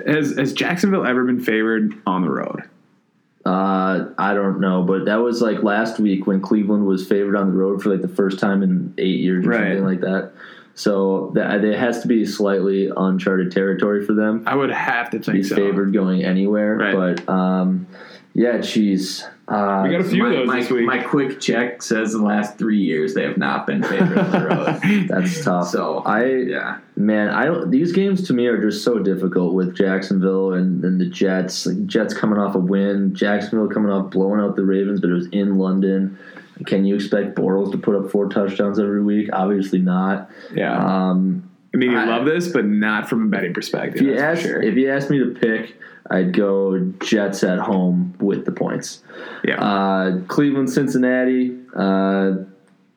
Has, 0.08 0.38
has 0.38 0.54
Jacksonville 0.54 1.06
ever 1.06 1.24
been 1.26 1.40
favored 1.42 1.94
on 2.08 2.22
the 2.22 2.30
road? 2.30 2.64
Uh, 3.46 4.10
I 4.18 4.34
don't 4.34 4.60
know, 4.60 4.84
but 4.84 5.06
that 5.06 5.16
was 5.16 5.42
like 5.42 5.64
last 5.64 6.00
week 6.00 6.28
when 6.28 6.42
Cleveland 6.42 6.86
was 6.86 7.08
favored 7.08 7.36
on 7.36 7.52
the 7.52 7.58
road 7.58 7.82
for 7.82 7.90
like 7.90 8.02
the 8.02 8.08
first 8.08 8.40
time 8.40 8.62
in 8.64 8.94
eight 8.98 9.20
years 9.20 9.46
or 9.46 9.50
Right. 9.50 9.60
something 9.78 9.86
like 9.86 10.02
that. 10.02 10.32
So 10.76 11.32
that 11.36 11.64
it 11.66 11.78
has 11.78 12.02
to 12.04 12.08
be 12.08 12.26
slightly 12.26 12.90
uncharted 12.96 13.52
territory 13.52 14.06
for 14.06 14.14
them. 14.14 14.44
I 14.48 14.56
would 14.56 14.72
have 14.72 15.10
to 15.12 15.20
think 15.20 15.38
He's 15.38 15.50
so. 15.50 15.56
favored 15.56 15.92
going 15.94 16.24
anywhere, 16.24 16.76
Right. 16.78 17.18
but 17.18 17.30
um, 17.30 17.86
yeah, 18.34 18.60
geez. 18.60 19.26
Uh, 19.50 19.82
We 19.84 19.92
got 19.92 20.02
a 20.02 20.04
few 20.06 20.24
my, 20.24 20.30
of 20.30 20.36
those 20.36 20.48
my, 20.48 20.60
this 20.62 20.70
week. 20.70 20.86
my 20.86 21.04
quick 21.04 21.40
check 21.42 21.82
says 21.82 22.14
the 22.14 22.22
last 22.22 22.58
three 22.60 22.78
years 22.78 23.14
they 23.16 23.24
have 23.24 23.38
not 23.38 23.66
been 23.68 23.82
favored 23.84 24.18
on 24.18 24.32
the 24.32 24.46
road. 24.48 25.08
that's 25.10 25.44
tough. 25.44 25.68
So 25.70 25.98
I 26.06 26.26
yeah, 26.26 26.78
man, 26.96 27.30
I 27.30 27.46
don't. 27.46 27.72
These 27.72 27.92
games 27.92 28.26
to 28.28 28.34
me 28.34 28.46
are 28.46 28.62
just 28.62 28.84
so 28.84 29.00
difficult 29.00 29.56
with 29.56 29.76
Jacksonville 29.76 30.54
and, 30.54 30.82
and 30.86 31.02
the 31.02 31.08
Jets. 31.08 31.66
Like 31.66 31.86
Jets 31.88 32.14
coming 32.14 32.38
off 32.40 32.54
a 32.56 32.60
win, 32.60 33.14
Jacksonville 33.16 33.68
coming 33.68 33.92
off 33.92 34.12
blowing 34.12 34.40
out 34.40 34.56
the 34.56 34.64
Ravens, 34.64 35.02
but 35.02 35.10
it 35.10 35.14
was 35.14 35.28
in 35.32 35.58
London. 35.58 36.18
Can 36.66 36.86
you 36.86 36.96
expect 36.96 37.36
Bortles 37.36 37.72
to 37.72 37.78
put 37.78 37.96
up 37.96 38.12
four 38.12 38.28
touchdowns 38.30 38.80
every 38.80 39.02
week? 39.04 39.30
Obviously 39.34 39.80
not. 39.80 40.30
yeah. 40.54 40.78
Um, 40.78 41.50
I 41.74 41.78
mean, 41.78 41.92
you 41.92 41.98
I- 41.98 42.06
love 42.06 42.26
this, 42.26 42.48
but 42.48 42.66
not 42.66 43.08
from 43.08 43.24
a 43.24 43.28
betting 43.28 43.54
perspective. 43.54 44.02
if 44.02 44.08
you 44.08 44.18
ask, 44.18 44.42
sure. 44.42 44.62
if 44.62 44.76
you 44.76 44.90
asked 44.92 45.10
me 45.10 45.20
to 45.20 45.32
pick, 45.40 45.76
I'd 46.10 46.34
go 46.34 46.80
Jets 47.04 47.44
at 47.44 47.60
home 47.60 48.16
with 48.20 48.46
the 48.46 48.52
points. 48.52 49.04
yeah. 49.44 49.64
Uh, 49.64 50.20
Cleveland, 50.28 50.70
Cincinnati. 50.72 51.56
Uh, 51.76 52.34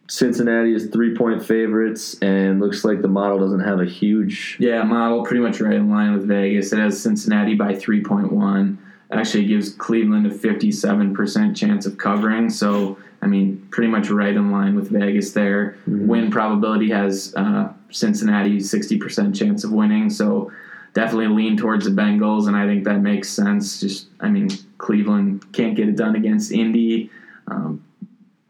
Cincinnati 0.09 0.75
is 0.75 0.89
three 0.89 1.15
point 1.15 1.45
favorites, 1.45 2.17
and 2.21 2.61
looks 2.61 2.85
like 2.85 3.01
the 3.03 3.09
model 3.09 3.39
doesn't 3.39 3.61
have 3.61 3.81
a 3.81 3.85
huge. 3.85 4.57
yeah, 4.59 4.83
model 4.83 5.23
pretty 5.25 5.41
much 5.43 5.61
right 5.61 5.75
in 5.75 5.91
line 5.91 6.13
with 6.15 6.27
Vegas. 6.27 6.73
It 6.73 6.79
has 6.79 7.01
Cincinnati 7.01 7.55
by 7.55 7.75
three 7.75 8.03
point 8.03 8.33
one. 8.33 8.79
Actually 9.11 9.45
gives 9.45 9.71
Cleveland 9.75 10.27
a 10.27 10.31
fifty 10.31 10.73
seven 10.73 11.15
percent 11.15 11.57
chance 11.57 11.87
of 11.87 11.99
covering. 11.99 12.51
So 12.51 12.99
I 13.23 13.27
mean, 13.27 13.66
pretty 13.70 13.89
much 13.89 14.11
right 14.11 14.35
in 14.35 14.51
line 14.51 14.75
with 14.75 14.91
Vegas 14.91 15.33
there. 15.33 15.77
Win 15.87 16.31
probability 16.31 16.91
has 16.91 17.33
uh, 17.37 17.73
Cincinnati 17.91 18.59
sixty 18.61 18.99
percent 18.99 19.35
chance 19.35 19.62
of 19.62 19.70
winning. 19.73 20.11
So 20.11 20.53
definitely 20.93 21.29
lean 21.29 21.57
towards 21.57 21.85
the 21.85 21.91
Bengals, 21.93 22.49
and 22.49 22.57
I 22.57 22.66
think 22.66 22.85
that 22.85 23.01
makes 23.01 23.29
sense. 23.29 23.81
Just 23.81 24.09
I 24.20 24.29
mean, 24.29 24.51
Cleveland 24.79 25.53
can't 25.53 25.77
get 25.77 25.89
it 25.89 25.97
done 25.97 26.16
against 26.16 26.51
Indy. 26.53 27.11
Um, 27.47 27.85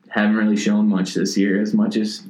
haven't 0.09 0.37
really 0.37 0.57
shown 0.57 0.89
much 0.89 1.15
this 1.15 1.37
year, 1.37 1.61
as 1.61 1.75
much 1.75 1.97
as 1.97 2.25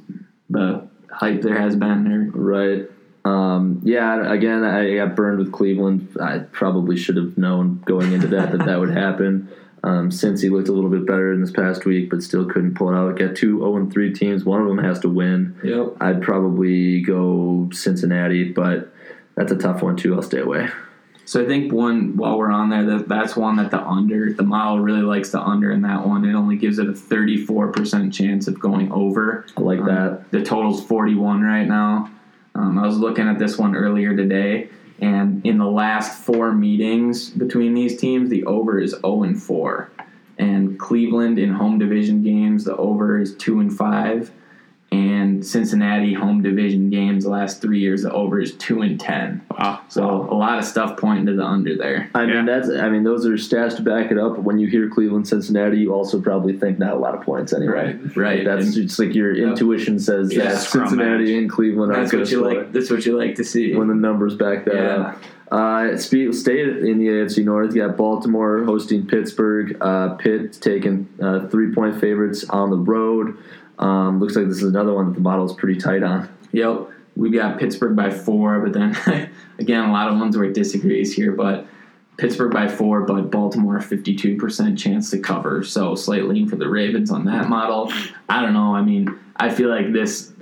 the 0.49 0.87
hype 1.11 1.41
there 1.41 1.59
has 1.59 1.75
been. 1.75 2.03
There, 2.03 2.29
Right. 2.33 2.89
Um, 3.25 3.79
yeah. 3.83 4.31
Again, 4.33 4.65
I 4.65 4.95
got 4.95 5.15
burned 5.15 5.39
with 5.39 5.53
Cleveland. 5.53 6.17
I 6.21 6.39
probably 6.39 6.97
should 6.97 7.15
have 7.15 7.37
known 7.37 7.81
going 7.85 8.11
into 8.11 8.27
that 8.27 8.51
that 8.51 8.65
that 8.65 8.79
would 8.79 8.91
happen. 8.91 9.49
Um, 9.85 10.09
Cincy 10.11 10.49
looked 10.49 10.69
a 10.69 10.71
little 10.71 10.89
bit 10.89 11.05
better 11.05 11.33
in 11.33 11.41
this 11.41 11.51
past 11.51 11.85
week, 11.85 12.09
but 12.09 12.23
still 12.23 12.45
couldn't 12.45 12.75
pull 12.75 12.89
it 12.89 12.95
out. 12.95 13.17
Got 13.19 13.35
two 13.35 13.57
0 13.59 13.75
and 13.77 13.91
3 13.91 14.13
teams. 14.13 14.45
One 14.45 14.61
of 14.61 14.67
them 14.67 14.77
has 14.77 14.99
to 15.01 15.09
win. 15.09 15.57
Yep. 15.63 15.97
I'd 15.99 16.21
probably 16.21 17.01
go 17.01 17.69
Cincinnati, 17.73 18.45
but 18.45 18.93
that's 19.35 19.51
a 19.51 19.57
tough 19.57 19.81
one 19.81 19.97
too. 19.97 20.15
I'll 20.15 20.21
stay 20.21 20.39
away. 20.39 20.69
So 21.25 21.41
I 21.41 21.45
think 21.45 21.71
one 21.71 22.17
while 22.17 22.37
we're 22.37 22.51
on 22.51 22.69
there, 22.69 22.83
that 22.85 23.07
that's 23.09 23.35
one 23.35 23.55
that 23.57 23.71
the 23.71 23.81
under 23.81 24.31
the 24.33 24.43
model 24.43 24.79
really 24.79 25.01
likes 25.01 25.29
the 25.31 25.41
under 25.41 25.71
in 25.71 25.81
that 25.83 26.05
one. 26.05 26.25
It 26.25 26.33
only 26.33 26.57
gives 26.57 26.79
it 26.79 26.87
a 26.89 26.93
thirty 26.93 27.37
four 27.45 27.69
percent 27.71 28.13
chance 28.13 28.47
of 28.49 28.59
going 28.59 28.91
over. 28.91 29.45
I 29.57 29.61
like 29.61 29.79
Um, 29.79 29.85
that. 29.87 30.31
The 30.31 30.43
total's 30.43 30.83
forty 30.83 31.15
one 31.15 31.41
right 31.41 31.67
now. 31.67 32.09
Um, 32.55 32.77
I 32.77 32.85
was 32.85 32.97
looking 32.97 33.27
at 33.27 33.39
this 33.39 33.57
one 33.57 33.73
earlier 33.75 34.15
today, 34.15 34.69
and 34.99 35.45
in 35.45 35.57
the 35.57 35.69
last 35.69 36.23
four 36.23 36.53
meetings 36.53 37.29
between 37.29 37.73
these 37.73 37.99
teams, 37.99 38.29
the 38.29 38.43
over 38.45 38.79
is 38.79 38.91
zero 38.91 39.23
and 39.23 39.41
four. 39.41 39.91
And 40.37 40.79
Cleveland 40.79 41.37
in 41.39 41.53
home 41.53 41.77
division 41.77 42.23
games, 42.23 42.65
the 42.65 42.75
over 42.77 43.19
is 43.19 43.35
two 43.35 43.59
and 43.59 43.75
five. 43.75 44.31
And 44.93 45.45
Cincinnati 45.45 46.13
home 46.13 46.41
division 46.43 46.89
games, 46.89 47.23
the 47.23 47.29
last 47.31 47.61
three 47.61 47.79
years, 47.79 48.03
the 48.03 48.11
over 48.11 48.39
is 48.39 48.53
two 48.55 48.81
and 48.81 48.99
ten. 48.99 49.41
wow. 49.51 49.81
So 49.89 50.03
a 50.29 50.35
lot 50.35 50.59
of 50.59 50.65
stuff 50.65 50.97
pointing 50.97 51.25
to 51.27 51.33
the 51.33 51.43
under 51.43 51.75
there. 51.75 52.09
I 52.13 52.23
Yeah. 52.25 52.35
mean, 52.35 52.45
that's. 52.45 52.69
I 52.69 52.89
mean, 52.89 53.03
those 53.03 53.25
are 53.25 53.31
stats 53.33 53.75
to 53.77 53.81
back 53.81 54.11
it 54.11 54.17
up. 54.17 54.37
When 54.39 54.59
you 54.59 54.67
hear 54.67 54.89
Cleveland, 54.89 55.27
Cincinnati, 55.27 55.77
you 55.79 55.93
also 55.93 56.21
probably 56.21 56.53
think 56.53 56.77
not 56.79 56.93
a 56.93 56.99
lot 56.99 57.15
of 57.15 57.21
points 57.21 57.53
anyway. 57.53 57.97
Right. 57.97 58.15
Right. 58.17 58.45
That's 58.45 58.65
And 58.65 58.73
just 58.73 58.99
like 58.99 59.15
your 59.15 59.33
intuition 59.35 59.97
says 59.99 60.33
Yeah, 60.33 60.43
that 60.49 60.57
Cincinnati 60.57 61.23
match. 61.25 61.41
and 61.41 61.49
Cleveland 61.49 61.91
are 61.91 62.01
that's 62.01 62.13
what 62.13 62.29
you 62.31 62.41
like. 62.41 62.71
That's 62.71 62.91
what 62.91 63.05
you 63.05 63.17
like 63.17 63.35
to 63.35 63.43
see. 63.43 63.75
when 63.75 63.87
the 63.87 63.95
numbers 63.95 64.35
back 64.35 64.65
that 64.65 64.75
Yeah. 64.75 64.81
up. 65.09 65.21
Uh, 65.51 65.95
speed, 65.97 66.33
stay 66.33 66.61
in 66.63 66.97
the 66.97 67.07
AFC 67.09 67.43
North. 67.43 67.75
You 67.75 67.85
got 67.85 67.95
Baltimore 67.95 68.63
hosting 68.63 69.05
Pittsburgh. 69.05 69.77
Uh, 69.79 70.09
Pitt 70.15 70.53
taking 70.61 71.07
uh, 71.21 71.47
three 71.47 71.71
point 71.71 71.99
favorites 71.99 72.43
on 72.49 72.71
the 72.71 72.77
road. 72.77 73.35
Um, 73.79 74.19
looks 74.19 74.35
like 74.35 74.47
this 74.47 74.57
is 74.57 74.69
another 74.69 74.93
one 74.93 75.07
that 75.07 75.15
the 75.15 75.21
model 75.21 75.45
is 75.45 75.53
pretty 75.53 75.79
tight 75.79 76.03
on. 76.03 76.29
Yep. 76.51 76.89
We 77.15 77.29
got 77.29 77.59
Pittsburgh 77.59 77.95
by 77.95 78.09
four, 78.09 78.59
but 78.59 78.73
then 78.73 78.97
again, 79.59 79.89
a 79.89 79.91
lot 79.91 80.11
of 80.11 80.17
ones 80.17 80.35
where 80.35 80.45
it 80.45 80.53
disagrees 80.53 81.13
here. 81.13 81.31
But 81.31 81.67
Pittsburgh 82.17 82.51
by 82.51 82.67
four, 82.67 83.01
but 83.01 83.31
Baltimore 83.31 83.79
fifty 83.81 84.15
two 84.15 84.37
percent 84.37 84.77
chance 84.77 85.09
to 85.11 85.19
cover. 85.19 85.63
So 85.63 85.95
slight 85.95 86.25
lean 86.25 86.47
for 86.47 86.55
the 86.55 86.69
Ravens 86.69 87.11
on 87.11 87.25
that 87.25 87.49
model. 87.49 87.91
I 88.29 88.41
don't 88.41 88.53
know. 88.53 88.75
I 88.75 88.81
mean, 88.81 89.19
I 89.37 89.49
feel 89.49 89.69
like 89.69 89.93
this 89.93 90.33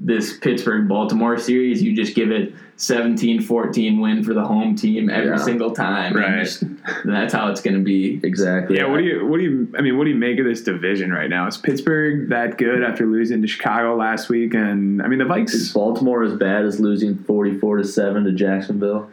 this 0.00 0.36
Pittsburgh 0.38 0.88
Baltimore 0.88 1.38
series, 1.38 1.82
you 1.82 1.94
just 1.94 2.14
give 2.14 2.30
it 2.30 2.54
17-14 2.82 4.00
win 4.00 4.22
for 4.24 4.34
the 4.34 4.44
home 4.44 4.74
team 4.74 5.08
every 5.08 5.30
Yeah. 5.30 5.36
single 5.36 5.70
time. 5.70 6.14
Right. 6.14 6.40
just- 6.44 6.64
that's 7.04 7.32
how 7.32 7.48
it's 7.50 7.60
going 7.60 7.74
to 7.76 7.82
be. 7.82 8.20
Exactly. 8.22 8.76
Yeah, 8.76 8.86
what 8.86 8.98
do 8.98 9.04
you 9.04 9.26
what 9.26 9.38
do 9.38 9.44
you 9.44 9.72
I 9.78 9.82
mean 9.82 9.96
what 9.96 10.04
do 10.04 10.10
you 10.10 10.16
make 10.16 10.38
of 10.38 10.44
this 10.44 10.62
division 10.62 11.12
right 11.12 11.30
now? 11.30 11.46
Is 11.46 11.56
Pittsburgh 11.56 12.28
that 12.30 12.58
good 12.58 12.82
after 12.82 13.06
losing 13.06 13.40
to 13.42 13.48
Chicago 13.48 13.96
last 13.96 14.28
week? 14.28 14.54
And 14.54 15.00
I 15.02 15.06
mean 15.08 15.18
the 15.20 15.32
Is 15.34 15.70
Vikes 15.70 15.74
Baltimore 15.74 16.24
as 16.24 16.34
bad 16.34 16.64
as 16.64 16.80
losing 16.80 17.16
forty-four 17.16 17.76
to 17.78 17.84
seven 17.84 18.24
to 18.24 18.32
Jacksonville? 18.32 19.08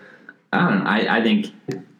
I 0.52 0.68
don't 0.70 0.84
know. 0.84 0.90
I, 0.90 1.18
I 1.20 1.22
think 1.24 1.48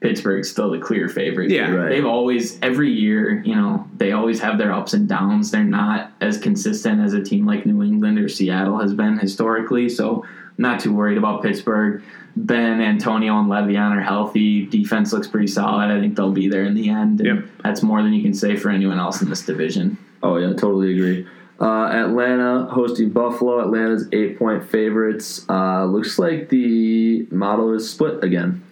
Pittsburgh's 0.02 0.50
still 0.50 0.72
the 0.72 0.80
clear 0.80 1.08
favorite. 1.08 1.52
Yeah. 1.52 1.70
Right. 1.70 1.90
They've 1.90 2.06
always, 2.06 2.58
every 2.64 2.90
year, 2.92 3.44
you 3.44 3.54
know, 3.54 3.88
they 3.98 4.12
always 4.12 4.40
have 4.40 4.58
their 4.58 4.74
ups 4.74 4.94
and 4.94 5.08
downs. 5.08 5.52
They're 5.52 5.64
not 5.64 6.12
as 6.20 6.40
consistent 6.40 7.00
as 7.00 7.14
a 7.14 7.22
team 7.22 7.46
like 7.46 7.68
New 7.68 7.84
England 7.84 8.18
or 8.18 8.28
Seattle 8.28 8.80
has 8.80 8.92
been 8.96 9.20
historically. 9.20 9.88
So, 9.88 10.26
not 10.60 10.80
too 10.80 10.94
worried 10.94 11.18
about 11.18 11.42
Pittsburgh. 11.42 12.04
Ben, 12.36 12.80
Antonio, 12.80 13.38
and 13.40 13.50
Le'Veon 13.50 13.98
are 13.98 14.02
healthy. 14.02 14.66
Defense 14.68 15.12
looks 15.12 15.28
pretty 15.28 15.48
solid. 15.48 15.90
I 15.90 16.00
think 16.00 16.16
they'll 16.16 16.32
be 16.32 16.48
there 16.48 16.64
in 16.66 16.76
the 16.76 16.90
end. 16.90 17.22
And 17.22 17.40
Yep. 17.42 17.50
That's 17.64 17.82
more 17.82 18.04
than 18.04 18.14
you 18.14 18.22
can 18.22 18.34
say 18.34 18.56
for 18.56 18.70
anyone 18.70 19.00
else 19.00 19.22
in 19.22 19.30
this 19.30 19.44
division. 19.46 19.98
Oh 20.22 20.38
yeah, 20.38 20.50
totally 20.54 20.94
agree. 20.94 21.26
Uh, 21.60 21.88
Atlanta 21.92 22.66
hosting 22.72 23.10
Buffalo. 23.10 23.60
Atlanta's 23.60 24.08
eight-point 24.14 24.70
favorites. 24.70 25.46
Uh, 25.50 25.84
looks 25.86 26.18
like 26.20 26.48
the 26.50 27.28
model 27.32 27.74
is 27.74 27.90
split 27.90 28.24
again. 28.24 28.64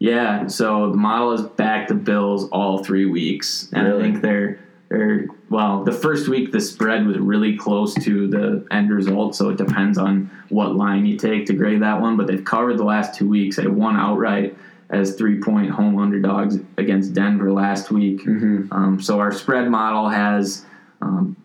Yeah, 0.00 0.48
so 0.48 0.90
the 0.90 0.96
model 0.96 1.32
is 1.32 1.42
back 1.42 1.86
to 1.88 1.94
Bills 1.94 2.48
all 2.50 2.82
three 2.82 3.06
weeks, 3.06 3.68
and 3.72 3.86
Really? 3.86 3.98
I 4.00 4.02
think 4.02 4.22
they're 4.22 4.58
they're 4.88 5.26
well. 5.50 5.84
The 5.84 5.92
first 5.92 6.28
week 6.28 6.52
the 6.52 6.60
spread 6.60 7.06
was 7.06 7.18
really 7.18 7.56
close 7.56 7.94
to 7.94 8.28
the 8.28 8.66
end 8.70 8.90
result, 8.90 9.34
so 9.34 9.50
it 9.50 9.58
depends 9.58 9.98
on 9.98 10.30
what 10.48 10.74
line 10.74 11.06
you 11.06 11.16
take 11.16 11.46
to 11.46 11.52
grade 11.52 11.82
that 11.82 12.00
one. 12.00 12.16
But 12.16 12.26
they've 12.26 12.44
covered 12.44 12.78
the 12.78 12.84
last 12.84 13.14
two 13.14 13.28
weeks. 13.28 13.56
They 13.56 13.66
won 13.66 13.96
outright 13.96 14.56
as 14.90 15.16
three 15.16 15.40
point 15.40 15.70
home 15.70 15.98
underdogs 15.98 16.58
against 16.76 17.14
Denver 17.14 17.52
last 17.52 17.90
week. 17.90 18.22
Mm-hmm. 18.24 18.72
Um, 18.72 19.00
so 19.00 19.20
our 19.20 19.32
spread 19.32 19.68
model 19.68 20.08
has 20.08 20.64
um, 21.00 21.36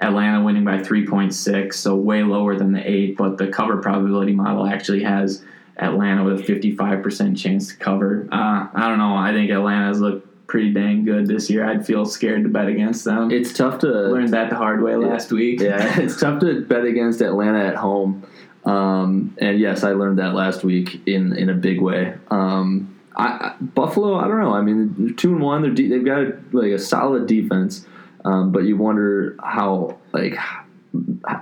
Atlanta 0.00 0.42
winning 0.42 0.64
by 0.64 0.78
3.6, 0.78 1.74
so 1.74 1.94
way 1.94 2.22
lower 2.22 2.56
than 2.56 2.72
the 2.72 2.88
eight. 2.88 3.16
But 3.16 3.38
the 3.38 3.48
cover 3.48 3.78
probability 3.78 4.32
model 4.32 4.66
actually 4.66 5.02
has 5.02 5.42
Atlanta 5.78 6.24
with 6.24 6.40
a 6.40 6.42
55% 6.42 7.38
chance 7.38 7.68
to 7.68 7.76
cover. 7.76 8.28
Uh, 8.30 8.68
I 8.72 8.88
don't 8.88 8.98
know. 8.98 9.14
I 9.16 9.32
think 9.32 9.50
Atlanta's 9.50 10.00
looked 10.00 10.25
pretty 10.46 10.72
dang 10.72 11.04
good 11.04 11.26
this 11.26 11.50
year. 11.50 11.64
I'd 11.68 11.84
feel 11.86 12.04
scared 12.06 12.44
to 12.44 12.48
bet 12.48 12.68
against 12.68 13.04
them. 13.04 13.30
It's 13.30 13.52
tough 13.52 13.80
to 13.80 13.86
learn 13.88 14.30
that 14.30 14.50
the 14.50 14.56
hard 14.56 14.82
way 14.82 14.96
last 14.96 15.32
week. 15.32 15.60
Yeah, 15.60 16.00
it's 16.00 16.20
tough 16.20 16.40
to 16.40 16.60
bet 16.62 16.84
against 16.84 17.20
Atlanta 17.20 17.64
at 17.64 17.74
home. 17.76 18.26
Um, 18.64 19.36
and 19.38 19.58
yes, 19.60 19.84
I 19.84 19.92
learned 19.92 20.18
that 20.18 20.34
last 20.34 20.64
week 20.64 21.00
in 21.06 21.36
in 21.36 21.48
a 21.50 21.54
big 21.54 21.80
way. 21.80 22.14
Um, 22.30 22.92
I, 23.16 23.26
I, 23.26 23.54
Buffalo, 23.60 24.16
I 24.16 24.28
don't 24.28 24.40
know. 24.40 24.52
I 24.54 24.60
mean, 24.60 25.14
two 25.16 25.32
and 25.32 25.40
one. 25.42 25.62
They're 25.62 25.70
de- 25.70 25.88
they've 25.88 26.04
got 26.04 26.52
like 26.52 26.72
a 26.72 26.78
solid 26.78 27.26
defense, 27.26 27.86
um, 28.24 28.52
but 28.52 28.64
you 28.64 28.76
wonder 28.76 29.36
how 29.42 29.98
like 30.12 30.36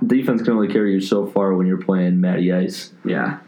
defense 0.06 0.42
can 0.42 0.52
only 0.52 0.68
carry 0.68 0.92
you 0.92 1.00
so 1.00 1.26
far 1.26 1.54
when 1.54 1.66
you're 1.66 1.82
playing 1.82 2.20
Matty 2.20 2.52
Ice. 2.52 2.92
Yeah, 3.04 3.38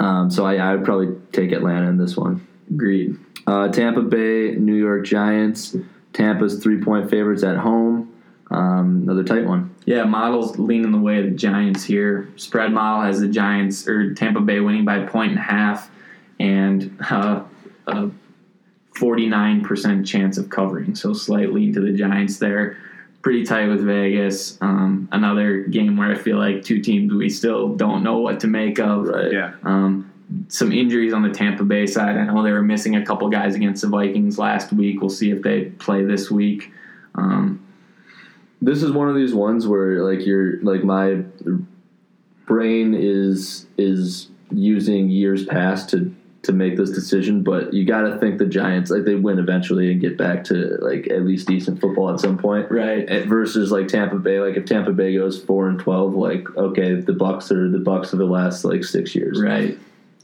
Um, 0.00 0.30
so 0.30 0.44
I, 0.46 0.56
I 0.56 0.74
would 0.74 0.84
probably 0.84 1.16
take 1.32 1.52
Atlanta 1.52 1.88
in 1.88 1.96
this 1.98 2.16
one. 2.16 2.46
Agreed. 2.72 3.18
Uh, 3.46 3.68
Tampa 3.68 4.02
Bay, 4.02 4.54
New 4.54 4.74
York 4.74 5.04
Giants. 5.04 5.76
Tampa's 6.12 6.62
three 6.62 6.80
point 6.80 7.10
favorites 7.10 7.42
at 7.42 7.56
home. 7.56 8.12
Um, 8.50 9.02
another 9.04 9.24
tight 9.24 9.46
one. 9.46 9.74
Yeah, 9.86 10.04
models 10.04 10.58
leaning 10.58 10.92
the 10.92 10.98
way 10.98 11.18
of 11.18 11.24
the 11.24 11.30
Giants 11.30 11.82
here. 11.84 12.28
Spread 12.36 12.70
model 12.72 13.02
has 13.02 13.20
the 13.20 13.28
Giants 13.28 13.88
or 13.88 14.14
Tampa 14.14 14.40
Bay 14.40 14.60
winning 14.60 14.84
by 14.84 14.96
a 14.96 15.08
point 15.08 15.30
and 15.30 15.38
a 15.38 15.42
half, 15.42 15.90
and 16.38 16.96
uh, 17.10 17.42
a 17.86 18.10
forty 18.94 19.26
nine 19.26 19.62
percent 19.62 20.06
chance 20.06 20.36
of 20.36 20.50
covering. 20.50 20.94
So 20.94 21.14
slightly 21.14 21.64
into 21.64 21.80
the 21.80 21.92
Giants 21.92 22.38
there. 22.38 22.76
Pretty 23.22 23.44
tight 23.44 23.68
with 23.68 23.80
Vegas. 23.84 24.58
Um, 24.60 25.08
another 25.12 25.60
game 25.62 25.96
where 25.96 26.10
I 26.10 26.16
feel 26.16 26.38
like 26.38 26.62
two 26.62 26.82
teams 26.82 27.12
we 27.14 27.30
still 27.30 27.74
don't 27.74 28.02
know 28.02 28.18
what 28.18 28.40
to 28.40 28.48
make 28.48 28.78
of. 28.78 29.06
Right. 29.06 29.32
Yeah. 29.32 29.54
Um, 29.62 30.11
some 30.48 30.72
injuries 30.72 31.12
on 31.12 31.22
the 31.22 31.30
Tampa 31.30 31.64
Bay 31.64 31.86
side. 31.86 32.16
I 32.16 32.24
know 32.24 32.42
they 32.42 32.52
were 32.52 32.62
missing 32.62 32.96
a 32.96 33.04
couple 33.04 33.28
guys 33.28 33.54
against 33.54 33.82
the 33.82 33.88
Vikings 33.88 34.38
last 34.38 34.72
week. 34.72 35.00
We'll 35.00 35.10
see 35.10 35.30
if 35.30 35.42
they 35.42 35.64
play 35.66 36.04
this 36.04 36.30
week. 36.30 36.70
Um, 37.14 37.60
This 38.60 38.82
is 38.82 38.92
one 38.92 39.08
of 39.08 39.16
these 39.16 39.34
ones 39.34 39.66
where 39.66 40.02
like 40.04 40.24
you're 40.26 40.62
like 40.62 40.84
my 40.84 41.22
brain 42.46 42.94
is 42.94 43.66
is 43.76 44.28
using 44.50 45.08
years 45.08 45.44
past 45.46 45.90
to 45.90 46.14
to 46.42 46.52
make 46.52 46.76
this 46.76 46.90
decision, 46.90 47.44
but 47.44 47.72
you 47.72 47.84
got 47.84 48.02
to 48.02 48.18
think 48.18 48.38
the 48.38 48.46
Giants 48.46 48.90
like 48.90 49.04
they 49.04 49.14
win 49.14 49.38
eventually 49.38 49.92
and 49.92 50.00
get 50.00 50.18
back 50.18 50.42
to 50.44 50.76
like 50.80 51.08
at 51.08 51.22
least 51.22 51.46
decent 51.46 51.80
football 51.80 52.12
at 52.12 52.18
some 52.18 52.36
point. 52.36 52.68
right. 52.70 53.24
Versus 53.26 53.70
like 53.70 53.86
Tampa 53.86 54.16
Bay, 54.16 54.40
like 54.40 54.56
if 54.56 54.64
Tampa 54.64 54.92
Bay 54.92 55.14
goes 55.14 55.40
four 55.42 55.68
and 55.68 55.78
twelve, 55.78 56.14
like 56.14 56.44
okay, 56.56 56.94
the 56.94 57.12
Bucks 57.12 57.52
are 57.52 57.70
the 57.70 57.78
Bucks 57.78 58.12
of 58.12 58.18
the 58.18 58.24
last 58.26 58.64
like 58.64 58.82
six 58.84 59.14
years. 59.14 59.40
Right. 59.40 59.78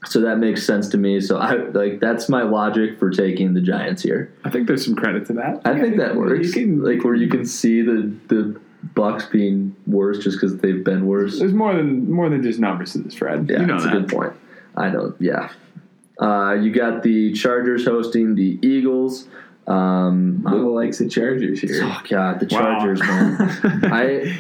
So 0.07 0.21
that 0.21 0.39
makes 0.39 0.65
sense 0.65 0.89
to 0.91 0.97
me. 0.99 1.21
So 1.21 1.39
I 1.39 1.55
like 1.57 1.99
that's 2.01 2.29
my 2.29 2.43
logic 2.43 2.99
for 2.99 3.11
taking 3.11 3.55
the 3.55 3.61
Giants 3.61 4.03
here. 4.03 4.33
I 4.45 4.51
think 4.51 4.67
there's 4.69 4.85
some 4.85 4.95
credit 4.95 5.27
to 5.27 5.33
that. 5.35 5.61
I 5.65 5.79
think 5.81 5.97
that 5.97 6.15
works. 6.17 6.47
You 6.49 6.53
can, 6.53 6.83
like 6.85 7.03
where 7.05 7.15
you 7.17 7.29
can 7.29 7.45
see 7.45 7.83
the 7.83 8.13
the 8.29 8.61
Bucks 8.95 9.27
being 9.27 9.75
worse 9.89 10.19
just 10.19 10.37
because 10.41 10.57
they've 10.59 10.85
been 10.85 11.05
worse. 11.07 11.41
there's 11.41 11.53
more 11.53 11.75
than 11.75 12.11
more 12.11 12.29
than 12.31 12.43
just 12.45 12.61
numbers 12.61 12.93
to 12.93 12.99
this, 12.99 13.15
Fred. 13.15 13.49
Yeah, 13.51 13.61
you 13.61 13.67
know 13.67 13.73
that's 13.75 13.87
that. 13.87 13.97
a 13.97 14.01
good 14.01 14.09
point. 14.09 14.33
I 14.77 14.89
know. 14.91 15.15
Yeah. 15.19 15.51
Uh, 16.21 16.53
you 16.55 16.73
got 16.73 17.03
the 17.03 17.33
Chargers 17.33 17.85
hosting 17.85 18.37
the 18.37 18.59
Eagles. 18.63 19.27
Um, 19.67 20.43
Mama 20.45 20.69
likes 20.71 20.99
the 20.99 21.09
Chargers 21.09 21.61
here. 21.61 21.81
oh 21.83 22.01
God, 22.09 22.39
the 22.41 22.47
Wow. 22.55 22.79
Chargers, 22.79 23.01
man. 23.01 23.37
I 23.93 24.39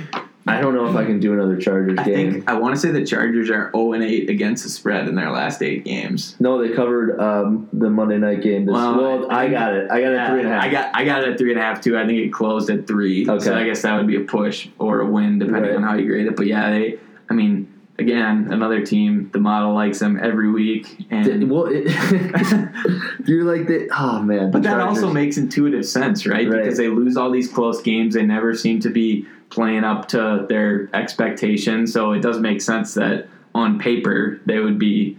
I 0.48 0.60
don't 0.60 0.74
know 0.74 0.86
if 0.88 0.96
I 0.96 1.04
can 1.04 1.20
do 1.20 1.32
another 1.32 1.56
Chargers 1.56 1.98
I 1.98 2.04
game. 2.04 2.32
think 2.32 2.50
I 2.50 2.54
want 2.54 2.74
to 2.74 2.80
say 2.80 2.90
the 2.90 3.04
Chargers 3.04 3.50
are 3.50 3.70
0 3.74 3.92
and 3.92 4.02
8 4.02 4.30
against 4.30 4.64
the 4.64 4.70
spread 4.70 5.06
in 5.08 5.14
their 5.14 5.30
last 5.30 5.62
eight 5.62 5.84
games. 5.84 6.36
no, 6.40 6.60
they 6.66 6.74
covered 6.74 7.18
um, 7.20 7.68
the 7.72 7.90
Monday 7.90 8.18
night 8.18 8.42
game. 8.42 8.64
This, 8.66 8.72
Well, 8.72 8.96
well, 8.96 9.30
I 9.30 9.44
I, 9.44 9.48
got 9.48 9.74
it. 9.74 9.90
I 9.90 10.00
got 10.00 10.12
it 10.12 10.16
at 10.18 10.30
three 10.30 10.40
and 10.40 10.48
a 10.48 10.52
half. 10.52 10.64
I 10.64 10.68
got 10.70 10.96
I 10.96 11.04
got 11.04 11.22
it 11.24 11.28
at 11.30 11.38
three 11.38 11.50
and 11.50 11.60
a 11.60 11.62
half 11.62 11.80
too. 11.80 11.98
I 11.98 12.06
think 12.06 12.18
it 12.18 12.32
closed 12.32 12.70
at 12.70 12.86
three. 12.86 13.28
Okay. 13.28 13.44
So 13.44 13.54
I 13.56 13.64
guess 13.64 13.82
that 13.82 13.96
would 13.96 14.06
be 14.06 14.16
a 14.16 14.20
push 14.20 14.68
or 14.78 15.00
a 15.00 15.06
win 15.06 15.38
depending 15.38 15.62
Right. 15.70 15.76
on 15.76 15.82
how 15.82 15.94
you 15.94 16.06
grade 16.06 16.26
it. 16.26 16.36
But 16.36 16.46
yeah, 16.46 16.70
they. 16.70 16.98
I 17.30 17.34
mean, 17.34 17.72
again, 17.98 18.48
another 18.50 18.84
team. 18.84 19.28
The 19.32 19.38
model 19.40 19.74
likes 19.74 19.98
them 19.98 20.18
every 20.22 20.50
week, 20.50 20.86
and 21.10 21.50
well, 21.50 21.66
it, 21.68 21.84
you're 23.26 23.44
like 23.44 23.66
the 23.66 23.88
oh 23.98 24.22
man. 24.22 24.50
But 24.50 24.62
that 24.62 24.80
also 24.80 25.12
makes 25.12 25.36
intuitive 25.36 25.84
sense, 25.86 26.26
right? 26.26 26.48
Right. 26.48 26.62
Because 26.62 26.78
they 26.78 26.88
lose 26.88 27.16
all 27.16 27.30
these 27.30 27.52
close 27.52 27.82
games. 27.82 28.14
They 28.14 28.22
never 28.24 28.54
seem 28.54 28.80
to 28.80 28.90
be 28.90 29.26
playing 29.50 29.84
up 29.84 30.08
to 30.08 30.46
their 30.48 30.88
expectations. 30.94 31.92
So 31.92 32.12
it 32.12 32.20
does 32.20 32.38
make 32.38 32.60
sense 32.60 32.94
that 32.94 33.28
on 33.54 33.78
paper 33.78 34.40
they 34.46 34.58
would 34.60 34.78
be 34.78 35.16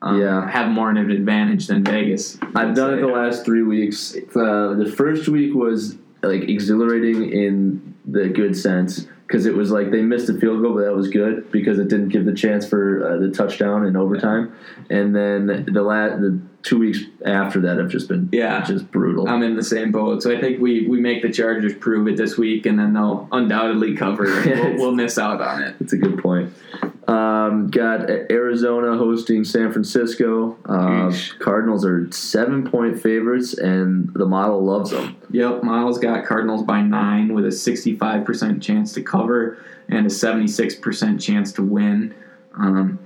um, 0.00 0.20
Yeah. 0.20 0.48
have 0.48 0.70
more 0.70 0.90
of 0.90 0.96
an 0.96 1.10
advantage 1.10 1.66
than 1.66 1.82
Vegas. 1.84 2.38
I've 2.54 2.74
done 2.74 2.94
it 2.94 3.00
the 3.00 3.08
last 3.08 3.44
three 3.44 3.62
weeks. 3.64 4.14
Uh, 4.34 4.74
the 4.74 4.90
first 4.96 5.28
week 5.28 5.54
was 5.54 5.96
like 6.22 6.42
exhilarating 6.48 7.30
in 7.32 7.94
the 8.04 8.28
good 8.28 8.56
sense 8.56 9.06
because 9.28 9.44
it 9.44 9.54
was 9.54 9.70
like 9.70 9.90
they 9.90 10.00
missed 10.00 10.28
a 10.30 10.34
field 10.40 10.62
goal, 10.62 10.72
but 10.74 10.84
that 10.86 10.94
was 10.96 11.08
good 11.08 11.52
because 11.52 11.78
it 11.78 11.88
didn't 11.88 12.08
give 12.08 12.24
the 12.24 12.32
chance 12.32 12.66
for 12.66 13.06
uh, 13.06 13.18
the 13.18 13.30
touchdown 13.30 13.84
in 13.84 13.94
overtime. 13.94 14.54
And 14.88 15.14
then 15.14 15.66
the 15.70 15.82
last 15.82 16.20
the 16.22 16.40
two 16.62 16.78
weeks 16.78 17.00
after 17.26 17.60
that 17.60 17.76
have 17.76 17.90
just 17.90 18.08
been 18.08 18.30
Yeah. 18.32 18.64
just 18.64 18.90
brutal. 18.90 19.28
I'm 19.28 19.42
in 19.42 19.54
the 19.54 19.62
same 19.62 19.92
boat. 19.92 20.22
So 20.22 20.34
I 20.34 20.40
think 20.40 20.60
we, 20.60 20.86
we 20.88 20.98
make 21.00 21.20
the 21.22 21.30
Chargers 21.30 21.74
prove 21.74 22.08
it 22.08 22.16
this 22.16 22.38
week, 22.38 22.64
and 22.64 22.78
then 22.78 22.94
they'll 22.94 23.28
undoubtedly 23.30 23.94
cover. 23.94 24.24
and 24.40 24.60
we'll, 24.76 24.86
we'll 24.86 24.94
miss 24.94 25.18
out 25.18 25.42
on 25.42 25.62
it. 25.62 25.76
It's 25.78 25.92
a 25.92 25.98
good 25.98 26.18
point. 26.22 26.52
Um, 27.08 27.68
got 27.68 28.10
Arizona 28.10 28.98
hosting 28.98 29.42
San 29.42 29.72
Francisco. 29.72 30.58
Uh, 30.66 31.10
Cardinals 31.38 31.82
are 31.84 32.10
seven 32.12 32.70
point 32.70 33.00
favorites, 33.00 33.56
and 33.56 34.12
the 34.12 34.26
model 34.26 34.62
loves 34.62 34.90
them. 34.90 35.16
Yep, 35.30 35.62
Miles 35.62 35.98
got 35.98 36.26
Cardinals 36.26 36.62
by 36.62 36.82
nine 36.82 37.32
with 37.32 37.46
a 37.46 37.48
65% 37.48 38.60
chance 38.60 38.92
to 38.92 39.02
cover 39.02 39.58
and 39.88 40.04
a 40.04 40.10
76% 40.10 41.18
chance 41.18 41.50
to 41.52 41.62
win. 41.62 42.14
Um, 42.58 42.98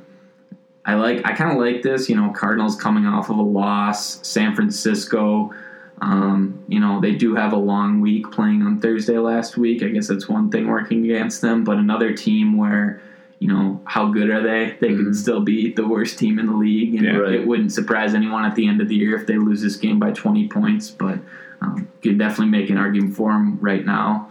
I 0.85 0.95
like, 0.95 1.25
I 1.25 1.33
kind 1.33 1.53
of 1.53 1.59
like 1.59 1.83
this. 1.83 2.09
You 2.09 2.17
know, 2.17 2.31
Cardinals 2.31 2.75
coming 2.75 3.07
off 3.07 3.31
of 3.31 3.39
a 3.39 3.43
loss, 3.43 4.27
San 4.27 4.57
Francisco. 4.57 5.55
Um, 6.01 6.65
you 6.67 6.81
know, 6.81 7.01
they 7.01 7.15
do 7.15 7.37
have 7.37 7.53
a 7.53 7.57
long 7.57 8.01
week 8.01 8.33
playing 8.33 8.63
on 8.63 8.81
Thursday 8.81 9.19
last 9.19 9.57
week. 9.57 9.85
I 9.85 9.89
guess 9.89 10.09
that's 10.09 10.29
one 10.29 10.51
thing 10.51 10.67
working 10.67 11.05
against 11.05 11.41
them, 11.41 11.63
but 11.63 11.77
another 11.77 12.13
team 12.13 12.57
where, 12.57 13.01
you 13.43 13.49
know, 13.49 13.81
how 13.85 14.07
good 14.07 14.31
are 14.31 14.41
they? 14.41 14.77
They 14.81 14.91
Mhm. 14.91 15.05
could 15.05 15.17
still 15.17 15.41
be 15.41 15.73
the 15.73 15.85
worst 15.87 16.17
team 16.17 16.39
in 16.39 16.47
the 16.47 16.55
league, 16.55 16.95
and 16.95 17.05
Yeah. 17.05 17.17
Right. 17.17 17.33
it 17.41 17.47
wouldn't 17.47 17.73
surprise 17.73 18.15
anyone 18.15 18.45
at 18.45 18.55
the 18.55 18.69
end 18.69 18.81
of 18.81 18.87
the 18.89 18.95
year 18.95 19.17
if 19.17 19.27
they 19.27 19.37
lose 19.37 19.61
this 19.61 19.75
game 19.77 19.99
by 19.99 20.13
20 20.13 20.47
points. 20.47 20.91
But 20.91 21.19
um, 21.61 21.89
could 22.03 22.19
definitely 22.19 22.51
make 22.51 22.71
an 22.71 22.77
argument 22.79 23.15
for 23.17 23.33
them 23.33 23.59
right 23.61 23.85
now. 23.85 24.29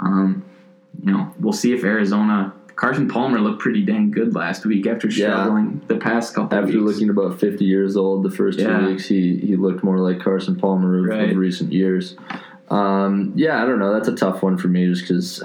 Um, 0.00 0.42
you 1.02 1.12
know, 1.12 1.28
we'll 1.40 1.52
see 1.52 1.72
if 1.74 1.84
Arizona. 1.84 2.52
Carson 2.76 3.06
Palmer 3.06 3.38
looked 3.38 3.60
pretty 3.60 3.82
dang 3.84 4.10
good 4.10 4.34
last 4.34 4.64
week 4.66 4.86
after 4.86 5.08
Yeah. 5.08 5.66
the 5.88 5.96
past 5.96 6.34
couple 6.34 6.56
After 6.58 6.72
weeks. 6.72 6.82
looking 6.94 7.08
about 7.10 7.38
50 7.38 7.64
years 7.66 7.96
old, 7.98 8.22
the 8.22 8.30
first 8.30 8.58
two 8.58 8.86
weeks, 8.86 9.06
he, 9.06 9.36
he 9.36 9.56
looked 9.56 9.82
more 9.84 9.98
like 9.98 10.20
Carson 10.20 10.56
Palmer 10.56 10.98
of, 11.00 11.04
Right. 11.06 11.30
of 11.30 11.36
recent 11.36 11.72
years. 11.72 12.16
Um, 12.70 13.32
yeah, 13.36 13.62
I 13.62 13.66
don't 13.66 13.78
know. 13.78 13.92
That's 13.92 14.08
a 14.08 14.14
tough 14.16 14.42
one 14.42 14.56
for 14.56 14.68
me 14.68 14.86
just 14.86 15.02
because 15.02 15.42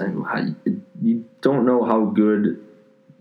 you 1.02 1.24
don't 1.42 1.64
know 1.66 1.84
how 1.84 2.04
good 2.06 2.58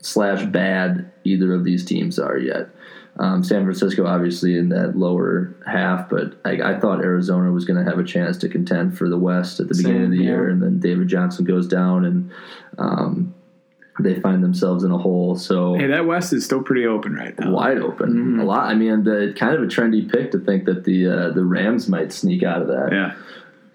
slash 0.02 0.45
bad 0.45 1.12
either 1.24 1.54
of 1.54 1.64
these 1.64 1.86
teams 1.86 2.18
are 2.20 2.38
yet. 2.38 2.70
Um, 3.18 3.43
San 3.43 3.64
Francisco, 3.64 4.06
obviously, 4.06 4.58
in 4.58 4.70
that 4.70 4.95
lower 4.97 5.54
half, 5.68 6.08
but 6.10 6.36
I, 6.45 6.74
I 6.76 6.80
thought 6.80 7.02
Arizona 7.04 7.52
was 7.52 7.66
going 7.66 7.84
to 7.84 7.89
have 7.89 8.00
a 8.00 8.04
chance 8.04 8.38
to 8.38 8.47
contend 8.50 8.97
for 8.97 9.10
the 9.10 9.18
West 9.18 9.60
at 9.60 9.68
the 9.68 9.76
beginning 9.76 10.04
of 10.04 10.10
Same, 10.12 10.18
the 10.18 10.24
year, 10.24 10.47
and 10.47 10.62
then 10.62 10.80
David 10.80 11.10
Johnson 11.10 11.43
goes 11.43 11.68
down, 11.68 12.06
and 12.06 12.32
um, 12.78 13.36
they 14.00 14.18
find 14.22 14.41
themselves 14.41 14.86
in 14.86 14.91
a 14.91 14.97
hole. 14.97 15.36
So 15.36 15.74
Hey, 15.74 15.88
that 15.88 16.06
West 16.06 16.32
is 16.32 16.45
still 16.45 16.64
pretty 16.64 16.86
open 16.86 17.14
right 17.14 17.38
now. 17.38 17.52
wide 17.52 17.80
open. 17.80 18.38
Mhm. 18.38 18.41
A 18.41 18.45
lot. 18.45 18.70
I 18.70 18.76
mean, 18.76 19.04
the 19.04 19.34
kind 19.38 19.54
of 19.54 19.62
a 19.64 19.66
trendy 19.66 20.10
pick 20.10 20.32
to 20.32 20.39
think 20.39 20.64
that 20.66 20.86
the 20.86 21.08
uh, 21.08 21.30
the 21.32 21.43
Rams 21.43 21.89
might 21.89 22.14
sneak 22.14 22.41
out 22.43 22.62
of 22.62 22.70
that. 22.70 22.89
Yeah. 22.93 23.16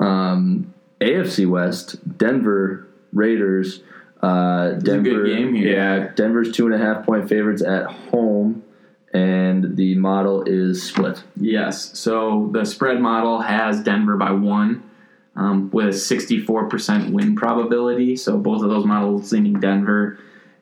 Um, 0.01 0.73
AFC 1.03 1.47
West, 1.47 1.97
Denver 2.17 2.87
Raiders. 3.13 3.83
Uh, 4.25 4.73
Denver, 4.79 5.11
good 5.11 5.37
game 5.37 5.55
here. 5.55 5.75
Yeah, 5.75 6.09
Denver's 6.15 6.53
two 6.53 6.67
and 6.67 6.75
a 6.75 6.79
half 6.79 7.05
point 7.05 7.29
favorites 7.29 7.63
at 7.63 7.87
home, 7.87 8.65
and 9.13 9.77
the 9.77 9.97
model 9.97 10.45
is 10.45 10.83
split. 10.83 11.23
Yes. 11.37 11.99
So 11.99 12.49
the 12.53 12.65
spread 12.65 13.01
model 13.01 13.41
has 13.41 13.83
Denver 13.83 14.17
by 14.17 14.31
one 14.31 14.89
um, 15.37 15.71
with 15.73 15.87
a 15.87 15.91
64% 15.91 17.13
win 17.13 17.37
probability. 17.37 18.17
So 18.17 18.39
both 18.39 18.63
of 18.63 18.71
those 18.71 18.87
models 18.87 19.31
leaning 19.33 19.61
Denver. 19.61 20.19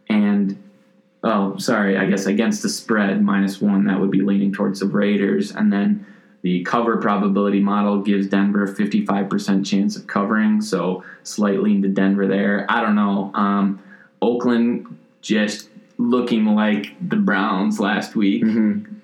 And, 0.09 0.61
oh, 1.23 1.57
sorry, 1.59 1.97
I 1.97 2.07
guess 2.07 2.27
against 2.27 2.63
the 2.63 2.69
spread, 2.69 3.23
minus 3.23 3.61
one, 3.61 3.85
that 3.85 4.01
would 4.01 4.11
be 4.11 4.23
leaning 4.23 4.53
towards 4.53 4.81
the 4.81 4.87
Raiders. 4.87 5.53
And 5.53 5.73
then 5.73 6.07
the 6.43 6.63
cover 6.65 6.97
probability 6.99 7.61
model 7.61 8.01
gives 8.03 8.27
Denver 8.27 8.65
a 8.65 8.69
55% 8.75 9.65
chance 9.65 9.97
of 9.97 10.07
covering. 10.07 10.61
So 10.61 11.05
slightly 11.23 11.73
into 11.73 11.89
Denver 11.89 12.27
there. 12.27 12.67
I 12.69 12.81
don't 12.81 12.95
know. 12.97 13.31
Um, 13.35 13.83
Oakland 14.21 14.99
just 15.21 15.69
looking 15.99 16.45
like 16.47 16.97
the 17.09 17.17
Browns 17.17 17.79
last 17.79 18.17
week 18.17 18.43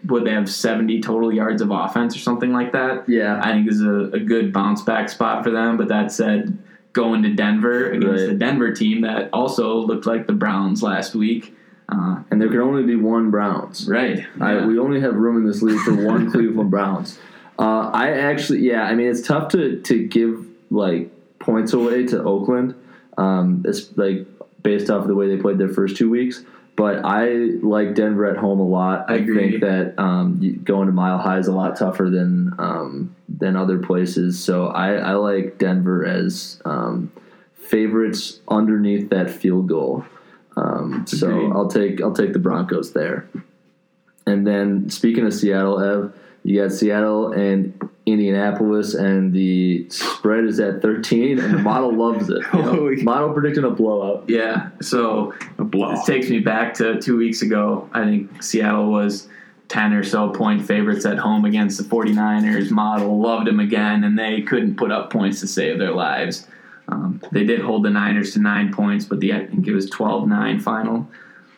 would 0.06 0.24
they 0.24 0.30
have 0.32 0.50
70 0.50 1.00
total 1.00 1.32
yards 1.32 1.60
of 1.62 1.70
offense 1.70 2.16
or 2.16 2.18
something 2.18 2.52
like 2.52 2.72
that? 2.72 3.08
Yeah, 3.08 3.40
I 3.42 3.52
think 3.52 3.66
this 3.66 3.76
is 3.76 3.82
a, 3.82 4.10
a 4.14 4.20
good 4.20 4.52
bounce 4.52 4.82
back 4.82 5.08
spot 5.08 5.44
for 5.44 5.50
them. 5.50 5.76
But 5.76 5.88
that 5.88 6.10
said, 6.10 6.56
going 6.92 7.22
to 7.22 7.32
Denver 7.34 7.90
against 7.90 8.22
Right. 8.22 8.26
the 8.30 8.34
Denver 8.34 8.72
team 8.72 9.02
that 9.02 9.28
also 9.32 9.76
looked 9.76 10.06
like 10.06 10.26
the 10.26 10.32
Browns 10.32 10.82
last 10.82 11.14
week. 11.14 11.54
Uh, 11.90 12.22
and 12.30 12.40
there 12.40 12.48
can 12.48 12.60
only 12.60 12.82
be 12.84 12.96
one 12.96 13.30
Browns. 13.30 13.88
right. 13.88 14.26
I, 14.40 14.66
we 14.66 14.78
only 14.78 15.00
have 15.00 15.14
room 15.14 15.36
in 15.38 15.46
this 15.46 15.62
league 15.62 15.80
for 15.80 15.94
one 15.94 16.30
Cleveland 16.32 16.70
Browns. 16.70 17.18
Uh, 17.58 17.90
I 17.92 18.10
actually, 18.10 18.60
yeah, 18.60 18.82
I 18.82 18.94
mean, 18.94 19.08
it's 19.08 19.26
tough 19.26 19.50
to 19.52 19.80
to 19.82 20.06
give 20.06 20.46
like 20.70 21.10
points 21.38 21.72
away 21.72 22.06
to 22.06 22.22
Oakland. 22.22 22.74
Um, 23.16 23.64
it's 23.66 23.96
like 23.96 24.26
based 24.62 24.90
off 24.90 25.02
of 25.02 25.08
the 25.08 25.14
way 25.14 25.28
they 25.28 25.40
played 25.40 25.58
their 25.58 25.68
first 25.68 25.96
two 25.96 26.10
weeks. 26.10 26.44
But 26.76 27.04
I 27.04 27.30
like 27.60 27.96
Denver 27.96 28.26
at 28.26 28.36
home 28.36 28.60
a 28.60 28.66
lot. 28.66 29.10
I 29.10 29.16
agree. 29.16 29.50
think 29.50 29.62
that 29.62 29.98
um, 29.98 30.60
going 30.62 30.86
to 30.86 30.92
Mile 30.92 31.18
High 31.18 31.38
is 31.38 31.48
a 31.48 31.52
lot 31.52 31.76
tougher 31.76 32.08
than 32.08 32.54
um, 32.58 33.16
than 33.28 33.56
other 33.56 33.78
places. 33.78 34.42
So 34.42 34.68
I, 34.68 34.94
I 34.94 35.14
like 35.14 35.58
Denver 35.58 36.06
as 36.06 36.62
um, 36.64 37.10
favorites 37.54 38.38
underneath 38.46 39.10
that 39.10 39.28
field 39.28 39.68
goal. 39.68 40.04
Um, 40.56 41.04
so 41.06 41.52
I'll 41.52 41.68
take 41.68 42.00
I'll 42.00 42.14
take 42.14 42.32
the 42.32 42.38
Broncos 42.38 42.92
there. 42.92 43.28
And 44.24 44.46
then 44.46 44.88
speaking 44.90 45.26
of 45.26 45.34
Seattle, 45.34 45.80
Ev, 45.80 46.12
you 46.44 46.62
got 46.62 46.72
Seattle 46.72 47.32
and 47.32 47.78
Indianapolis, 48.06 48.94
and 48.94 49.32
the 49.32 49.86
spread 49.90 50.44
is 50.44 50.58
at 50.60 50.80
13, 50.82 51.38
and 51.38 51.54
the 51.54 51.58
model 51.58 51.92
loves 51.96 52.30
it. 52.30 52.42
You 52.54 52.62
know? 52.62 52.90
Model 53.02 53.32
predicting 53.32 53.64
a 53.64 53.70
blowout. 53.70 54.24
Yeah. 54.28 54.70
So 54.80 55.34
A 55.58 55.64
blow. 55.64 55.90
This 55.92 56.04
takes 56.06 56.30
me 56.30 56.38
back 56.40 56.74
to 56.74 57.00
two 57.00 57.16
weeks 57.18 57.42
ago. 57.42 57.88
I 57.92 58.04
think 58.04 58.42
Seattle 58.42 58.90
was 58.90 59.28
10 59.68 59.92
or 59.92 60.02
so 60.02 60.30
point 60.30 60.64
favorites 60.66 61.04
at 61.04 61.18
home 61.18 61.44
against 61.44 61.76
the 61.76 61.84
49ers. 61.84 62.70
Model 62.70 63.20
loved 63.20 63.46
them 63.46 63.60
again, 63.60 64.04
and 64.04 64.18
they 64.18 64.40
couldn't 64.42 64.76
put 64.76 64.90
up 64.90 65.10
points 65.12 65.40
to 65.40 65.46
save 65.46 65.78
their 65.78 65.92
lives. 65.92 66.46
Um, 66.88 67.20
they 67.32 67.44
did 67.44 67.60
hold 67.60 67.84
the 67.84 67.90
Niners 67.90 68.32
to 68.32 68.38
nine 68.38 68.72
points, 68.72 69.04
but 69.04 69.20
the, 69.20 69.34
I 69.34 69.46
think 69.46 69.66
it 69.66 69.74
was 69.74 69.90
12 69.90 70.26
9 70.26 70.60
final. 70.60 71.06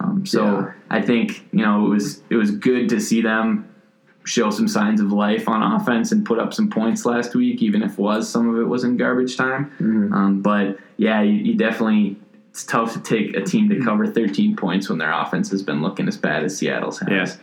Um, 0.01 0.26
so 0.26 0.45
Yeah. 0.45 0.72
I 0.91 1.03
think 1.03 1.47
you 1.53 1.62
know 1.64 1.87
it 1.87 1.91
was 1.91 2.22
it 2.31 2.35
was 2.37 2.51
good 2.51 2.89
to 2.89 3.01
see 3.01 3.20
them 3.20 3.68
show 4.25 4.51
some 4.51 4.68
signs 4.68 5.01
of 5.01 5.12
life 5.12 5.49
on 5.49 5.62
offense 5.62 6.12
and 6.12 6.25
put 6.27 6.39
up 6.39 6.53
some 6.53 6.68
points 6.68 7.07
last 7.07 7.35
week, 7.35 7.62
even 7.62 7.83
if 7.83 7.99
was 7.99 8.29
some 8.29 8.49
of 8.55 8.61
it 8.61 8.64
was 8.64 8.85
in 8.85 8.97
garbage 8.97 9.37
time. 9.37 9.73
Um, 10.12 10.43
but 10.43 10.79
yeah, 10.97 11.23
you, 11.23 11.33
you 11.33 11.55
definitely 11.57 12.16
it's 12.51 12.64
tough 12.64 12.93
to 12.95 13.01
take 13.01 13.37
a 13.37 13.43
team 13.43 13.68
to 13.68 13.81
cover 13.83 14.07
13 14.07 14.57
points 14.57 14.89
when 14.89 14.99
their 14.99 15.12
offense 15.12 15.51
has 15.51 15.62
been 15.62 15.83
looking 15.83 16.09
as 16.09 16.16
bad 16.16 16.45
as 16.45 16.57
Seattle's 16.59 16.99
has. 16.99 17.09
Yeah. 17.11 17.37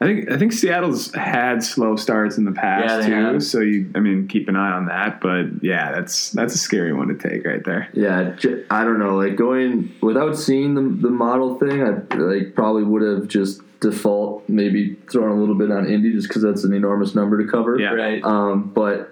I 0.00 0.04
think 0.04 0.32
I 0.32 0.36
think 0.36 0.52
Seattle's 0.52 1.14
had 1.14 1.62
slow 1.62 1.94
starts 1.94 2.36
in 2.36 2.44
the 2.44 2.50
past 2.50 2.88
Yeah, 2.88 3.06
too. 3.06 3.12
have. 3.12 3.42
So 3.44 3.60
you, 3.60 3.88
I 3.94 4.00
mean, 4.00 4.26
keep 4.26 4.48
an 4.48 4.56
eye 4.56 4.72
on 4.72 4.86
that. 4.86 5.20
But 5.20 5.62
yeah, 5.62 5.92
that's 5.92 6.30
that's 6.30 6.56
a 6.56 6.58
scary 6.58 6.92
one 6.92 7.06
to 7.08 7.14
take 7.14 7.46
right 7.46 7.62
there. 7.62 7.88
Yeah, 7.92 8.34
I 8.68 8.82
don't 8.82 8.98
know. 8.98 9.16
Like 9.16 9.36
going 9.36 9.94
without 10.00 10.36
seeing 10.36 10.74
the 10.74 10.80
the 10.80 11.10
model 11.10 11.56
thing, 11.56 11.82
I 11.84 11.90
like 12.16 12.56
probably 12.56 12.82
would 12.82 13.02
have 13.02 13.28
just 13.28 13.60
default 13.82 14.48
maybe 14.48 14.96
throwing 15.10 15.36
a 15.36 15.40
little 15.40 15.56
bit 15.56 15.70
on 15.70 15.86
Indy 15.86 16.12
just 16.12 16.28
because 16.28 16.42
that's 16.42 16.64
an 16.64 16.72
enormous 16.72 17.14
number 17.14 17.44
to 17.44 17.50
cover. 17.50 17.78
Yeah. 17.78 17.90
Right. 17.90 18.24
Um, 18.24 18.70
but 18.72 19.11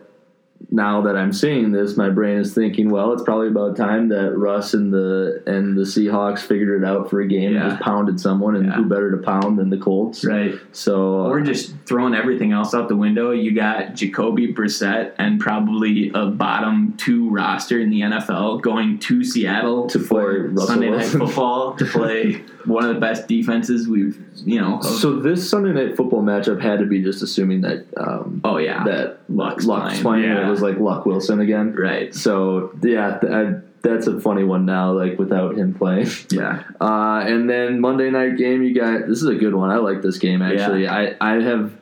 now 0.71 1.01
that 1.03 1.17
I'm 1.17 1.33
seeing 1.33 1.73
this, 1.73 1.97
my 1.97 2.11
brain 2.11 2.37
is 2.39 2.55
thinking, 2.55 2.91
well, 2.91 3.13
it's 3.13 3.23
probably 3.23 3.49
about 3.49 3.77
time 3.77 4.09
that 4.11 4.37
Russ 4.37 4.75
and 4.75 4.93
the 4.93 5.43
and 5.47 5.77
the 5.77 5.83
Seahawks 5.83 6.41
figured 6.41 6.83
it 6.83 6.87
out 6.87 7.09
for 7.09 7.21
a 7.21 7.27
game 7.27 7.55
Yeah. 7.55 7.61
and 7.63 7.71
just 7.71 7.83
pounded 7.83 8.21
someone, 8.21 8.57
and 8.57 8.67
Yeah. 8.67 8.73
who 8.75 8.85
better 8.85 9.11
to 9.11 9.17
pound 9.17 9.59
than 9.59 9.71
the 9.71 9.79
Colts? 9.79 10.25
Right. 10.25 10.55
So 10.73 11.25
we're 11.29 11.41
just 11.41 11.75
throwing 11.87 12.15
everything 12.15 12.53
else 12.53 12.75
out 12.75 12.89
the 12.89 12.97
window. 12.97 13.31
You 13.31 13.53
got 13.53 13.95
Jacoby 13.95 14.53
Brissett 14.53 15.13
and 15.19 15.41
probably 15.41 16.11
a 16.15 16.27
bottom 16.27 16.95
two 16.99 17.31
roster 17.31 17.79
in 17.81 17.91
the 17.91 18.03
NFL 18.03 18.59
going 18.61 18.99
to 18.99 19.25
Seattle 19.25 19.87
To 19.89 19.99
play 19.99 20.07
for 20.09 20.49
Russell 20.49 20.67
Sunday 20.67 20.91
Night 20.91 21.07
Football 21.07 21.75
to 21.77 21.85
play 21.87 22.43
one 22.67 22.85
of 22.85 22.95
the 22.95 23.01
best 23.01 23.27
defenses 23.27 23.89
we've, 23.89 24.19
you 24.45 24.61
know. 24.61 24.77
of- 24.79 24.85
So 24.85 25.19
this 25.19 25.49
Sunday 25.49 25.73
night 25.73 25.97
football 25.97 26.23
matchup 26.23 26.61
had 26.61 26.79
to 26.81 26.85
be 26.87 27.03
just 27.03 27.23
assuming 27.23 27.63
that 27.63 27.87
um, 27.97 28.41
oh 28.45 28.59
yeah, 28.59 28.85
that 28.85 29.21
Luck's 29.31 29.65
Luck's 29.65 30.01
playing. 30.01 30.03
playing. 30.03 30.25
Yeah. 30.25 30.50
Was 30.51 30.63
like 30.63 30.79
Luck 30.79 31.07
Wilson 31.07 31.41
again. 31.41 31.75
right. 31.75 32.15
So 32.15 32.73
yeah, 32.83 33.19
I, 33.23 33.55
that's 33.83 34.07
a 34.07 34.21
funny 34.21 34.45
one 34.45 34.67
now. 34.67 34.93
Like 34.93 35.19
without 35.19 35.57
him 35.57 35.75
playing. 35.75 36.09
Yeah. 36.31 36.63
Uh, 36.81 37.23
and 37.27 37.49
then 37.49 37.81
Monday 37.81 38.11
night 38.11 38.37
game, 38.37 38.63
you 38.63 38.75
got 38.75 39.07
this 39.09 39.23
is 39.23 39.27
a 39.29 39.35
good 39.35 39.55
one. 39.55 39.71
I 39.71 39.77
like 39.77 40.03
this 40.03 40.19
game 40.19 40.43
actually. 40.43 40.87
I 40.89 41.15
I 41.21 41.41
have. 41.43 41.77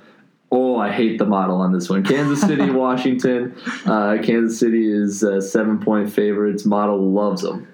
Oh, 0.51 0.79
I 0.79 0.91
hate 0.91 1.19
the 1.19 1.27
model 1.27 1.57
on 1.57 1.73
this 1.75 1.91
one. 1.91 2.03
Kansas 2.03 2.41
City, 2.41 2.71
Washington. 2.87 3.55
Uh, 3.85 4.17
Kansas 4.23 4.59
City 4.59 4.91
is 4.91 5.23
uh, 5.23 5.43
seven 5.43 5.79
point 5.79 6.11
favorites. 6.11 6.65
Model 6.65 7.13
loves 7.13 7.43
them. 7.43 7.69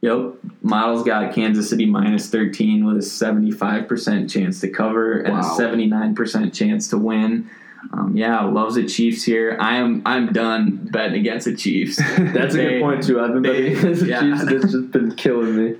Yep. 0.00 0.34
Models 0.62 1.04
got 1.04 1.32
Kansas 1.34 1.70
City 1.70 1.86
minus 1.86 2.28
13 2.28 2.84
with 2.84 2.96
a 2.96 3.00
75% 3.00 4.30
chance 4.30 4.60
to 4.60 4.68
cover 4.68 5.20
and 5.20 5.34
Wow. 5.34 5.40
a 5.40 5.60
79% 5.60 6.52
chance 6.52 6.88
to 6.88 6.98
win. 6.98 7.48
Um, 7.92 8.16
yeah, 8.16 8.42
loves 8.44 8.74
the 8.74 8.86
Chiefs 8.86 9.24
here. 9.24 9.56
I 9.60 9.76
am 9.76 10.02
I'm 10.06 10.32
done 10.32 10.88
betting 10.92 11.20
against 11.20 11.46
the 11.46 11.56
Chiefs. 11.56 11.96
That's 12.18 12.54
a 12.54 12.58
good 12.58 12.82
point 12.82 13.04
too. 13.04 13.20
I've 13.20 13.32
been 13.32 13.42
they- 13.42 13.52
betting 13.52 13.78
against 13.78 14.00
the 14.02 14.08
yeah. 14.08 14.20
Chiefs, 14.20 14.40
and 14.42 14.52
it's 14.52 14.72
just 14.72 14.90
been 14.90 15.14
killing 15.14 15.56
me. 15.56 15.78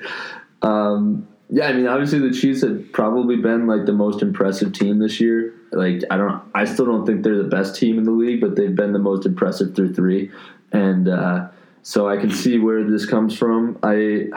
Um, 0.62 1.28
yeah, 1.48 1.68
I 1.68 1.72
mean, 1.72 1.86
obviously 1.86 2.18
the 2.18 2.32
Chiefs 2.32 2.62
have 2.62 2.92
probably 2.92 3.36
been 3.36 3.66
like 3.66 3.86
the 3.86 3.92
most 3.92 4.22
impressive 4.22 4.72
team 4.72 4.98
this 4.98 5.20
year. 5.20 5.54
Like, 5.72 6.02
I 6.10 6.16
don't, 6.16 6.42
I 6.54 6.64
still 6.64 6.86
don't 6.86 7.06
think 7.06 7.22
they're 7.22 7.40
the 7.40 7.48
best 7.48 7.76
team 7.76 7.98
in 7.98 8.04
the 8.04 8.10
league, 8.10 8.40
but 8.40 8.56
they've 8.56 8.74
been 8.74 8.92
the 8.92 8.98
most 8.98 9.26
impressive 9.26 9.74
through 9.76 9.94
three, 9.94 10.30
and 10.72 11.08
uh, 11.08 11.48
so 11.82 12.08
I 12.08 12.16
can 12.16 12.30
see 12.30 12.58
where 12.58 12.82
this 12.82 13.06
comes 13.06 13.36
from. 13.36 13.78
I, 13.82 14.28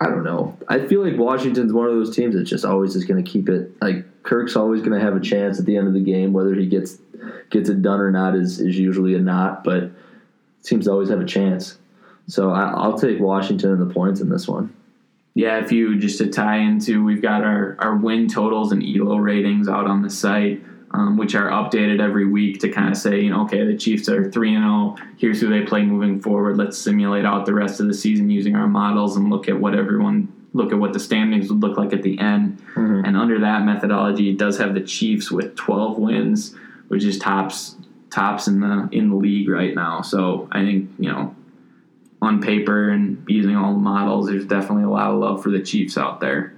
I 0.00 0.06
don't 0.06 0.24
know. 0.24 0.56
I 0.68 0.86
feel 0.86 1.04
like 1.04 1.18
Washington's 1.18 1.72
one 1.72 1.86
of 1.86 1.92
those 1.92 2.16
teams 2.16 2.34
that's 2.34 2.48
just 2.48 2.64
always 2.64 2.94
just 2.94 3.06
going 3.06 3.22
to 3.22 3.30
keep 3.30 3.48
it. 3.48 3.70
Like 3.82 4.22
Kirk's 4.22 4.56
always 4.56 4.80
going 4.80 4.98
to 4.98 5.00
have 5.00 5.14
a 5.14 5.20
chance 5.20 5.58
at 5.58 5.66
the 5.66 5.76
end 5.76 5.88
of 5.88 5.94
the 5.94 6.00
game, 6.00 6.32
whether 6.32 6.54
he 6.54 6.66
gets 6.66 6.98
gets 7.50 7.68
it 7.68 7.82
done 7.82 8.00
or 8.00 8.10
not 8.10 8.34
is 8.34 8.60
is 8.60 8.78
usually 8.78 9.14
a 9.14 9.18
not, 9.18 9.62
but 9.62 9.90
to 10.64 10.90
always 10.90 11.10
have 11.10 11.20
a 11.20 11.26
chance. 11.26 11.78
So 12.26 12.50
I, 12.50 12.70
I'll 12.70 12.98
take 12.98 13.20
Washington 13.20 13.72
and 13.72 13.90
the 13.90 13.92
points 13.92 14.20
in 14.20 14.28
this 14.28 14.46
one. 14.48 14.74
yeah, 15.34 15.58
if 15.62 15.72
you 15.72 15.98
just 15.98 16.18
to 16.18 16.28
tie 16.28 16.58
into, 16.58 17.04
we've 17.04 17.22
got 17.22 17.42
our, 17.42 17.76
our 17.78 17.96
win 17.96 18.28
totals 18.28 18.72
and 18.72 18.82
ELO 18.82 19.16
ratings 19.16 19.68
out 19.68 19.86
on 19.86 20.02
the 20.02 20.10
site, 20.10 20.62
um, 20.92 21.16
which 21.16 21.34
are 21.34 21.48
updated 21.48 22.00
every 22.00 22.26
week 22.26 22.60
to 22.60 22.68
kind 22.68 22.90
of 22.90 22.96
say, 22.96 23.20
you 23.20 23.30
know, 23.30 23.44
okay, 23.44 23.64
the 23.64 23.76
Chiefs 23.76 24.08
are 24.08 24.30
3 24.30 24.54
and 24.54 24.64
0. 24.64 24.96
Here's 25.18 25.40
who 25.40 25.48
they 25.48 25.62
play 25.62 25.82
moving 25.82 26.20
forward. 26.20 26.56
Let's 26.56 26.76
simulate 26.78 27.24
out 27.24 27.46
the 27.46 27.54
rest 27.54 27.80
of 27.80 27.86
the 27.86 27.94
season 27.94 28.30
using 28.30 28.56
our 28.56 28.66
models 28.66 29.16
and 29.16 29.30
look 29.30 29.48
at 29.48 29.58
what 29.58 29.74
everyone 29.74 30.32
look 30.52 30.72
at 30.72 30.78
what 30.78 30.92
the 30.92 30.98
standings 30.98 31.48
would 31.48 31.60
look 31.60 31.78
like 31.78 31.92
at 31.92 32.02
the 32.02 32.18
end. 32.18 32.60
And 33.06 33.16
under 33.16 33.38
that 33.38 33.64
methodology, 33.64 34.30
it 34.30 34.38
does 34.38 34.58
have 34.58 34.74
the 34.74 34.80
Chiefs 34.80 35.30
with 35.30 35.54
12 35.54 35.96
wins, 35.98 36.56
which 36.88 37.04
is 37.04 37.18
tops 37.18 37.76
tops 38.10 38.48
in 38.48 38.58
the 38.58 38.88
in 38.90 39.10
the 39.10 39.16
league 39.16 39.48
right 39.48 39.74
now. 39.74 40.02
So 40.02 40.48
I 40.50 40.64
think 40.64 40.90
you 40.98 41.10
know, 41.10 41.36
on 42.20 42.42
paper 42.42 42.90
and 42.90 43.24
using 43.28 43.54
all 43.54 43.72
the 43.72 43.78
models, 43.78 44.26
there's 44.26 44.44
definitely 44.44 44.84
a 44.84 44.90
lot 44.90 45.12
of 45.12 45.20
love 45.20 45.42
for 45.42 45.50
the 45.50 45.60
Chiefs 45.60 45.96
out 45.96 46.20
there. 46.20 46.52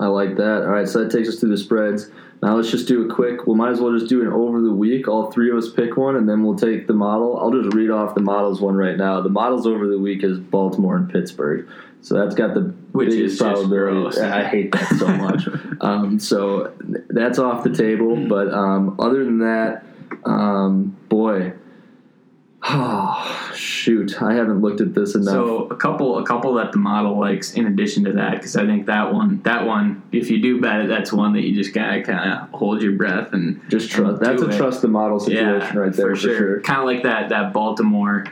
I 0.00 0.06
like 0.06 0.36
that. 0.36 0.62
All 0.62 0.70
right, 0.70 0.88
so 0.88 1.04
that 1.04 1.10
takes 1.10 1.28
us 1.28 1.40
through 1.40 1.50
the 1.50 1.58
spreads. 1.58 2.10
Now 2.46 2.54
let's 2.54 2.70
just 2.70 2.86
do 2.86 3.10
a 3.10 3.12
quick. 3.12 3.44
We 3.48 3.56
might 3.56 3.70
as 3.70 3.80
well 3.80 3.92
just 3.92 4.08
do 4.08 4.22
an 4.22 4.28
over 4.28 4.60
the 4.60 4.70
week. 4.70 5.08
All 5.08 5.32
three 5.32 5.50
of 5.50 5.56
us 5.56 5.68
pick 5.68 5.96
one, 5.96 6.14
and 6.14 6.28
then 6.28 6.44
we'll 6.44 6.54
take 6.54 6.86
the 6.86 6.92
model. 6.92 7.36
I'll 7.40 7.50
just 7.50 7.74
read 7.74 7.90
off 7.90 8.14
the 8.14 8.20
models 8.20 8.60
one 8.60 8.76
right 8.76 8.96
now. 8.96 9.20
The 9.20 9.28
models 9.28 9.66
over 9.66 9.88
the 9.88 9.98
week 9.98 10.22
is 10.22 10.38
Baltimore 10.38 10.94
and 10.94 11.10
Pittsburgh. 11.10 11.68
So 12.02 12.14
that's 12.14 12.36
got 12.36 12.54
the 12.54 12.72
Which 12.92 13.10
biggest 13.10 13.40
probability. 13.40 14.20
I 14.20 14.44
hate 14.44 14.70
that 14.70 14.94
so 14.96 15.08
much. 15.08 15.48
um, 15.80 16.20
so 16.20 16.72
that's 17.10 17.40
off 17.40 17.64
the 17.64 17.74
table. 17.74 18.14
But 18.28 18.54
um, 18.54 18.94
other 19.00 19.24
than 19.24 19.40
that, 19.40 19.84
um, 20.24 20.96
boy, 21.08 21.52
oh 22.68 23.52
shoot, 23.54 24.20
I 24.22 24.34
haven't 24.34 24.60
looked 24.60 24.80
at 24.80 24.94
this 24.94 25.14
enough. 25.14 25.32
So 25.32 25.66
a 25.68 25.76
couple, 25.76 26.18
a 26.18 26.24
couple 26.24 26.54
that 26.54 26.72
the 26.72 26.78
model 26.78 27.18
likes 27.18 27.54
in 27.54 27.66
addition 27.66 28.04
to 28.04 28.12
that, 28.12 28.32
because 28.32 28.56
I 28.56 28.66
think 28.66 28.86
that 28.86 29.12
one, 29.12 29.40
that 29.42 29.66
one, 29.66 30.02
if 30.12 30.30
you 30.30 30.40
do 30.40 30.60
bet 30.60 30.80
it, 30.80 30.88
that's 30.88 31.12
one 31.12 31.32
that 31.34 31.42
you 31.42 31.54
just 31.54 31.74
gotta 31.74 32.02
kind 32.02 32.32
of 32.32 32.50
hold 32.50 32.82
your 32.82 32.92
breath 32.92 33.32
and 33.32 33.60
just 33.70 33.90
trust. 33.90 34.18
and 34.18 34.26
That's 34.26 34.42
a 34.42 34.50
it. 34.50 34.56
trust 34.56 34.82
the 34.82 34.88
model 34.88 35.20
situation 35.20 35.48
yeah, 35.48 35.76
right 35.76 35.92
there 35.92 36.10
for 36.10 36.16
sure. 36.16 36.60
Kind 36.60 36.80
of 36.80 36.86
like 36.86 37.02
that 37.04 37.28
that 37.30 37.52
Baltimore. 37.52 38.24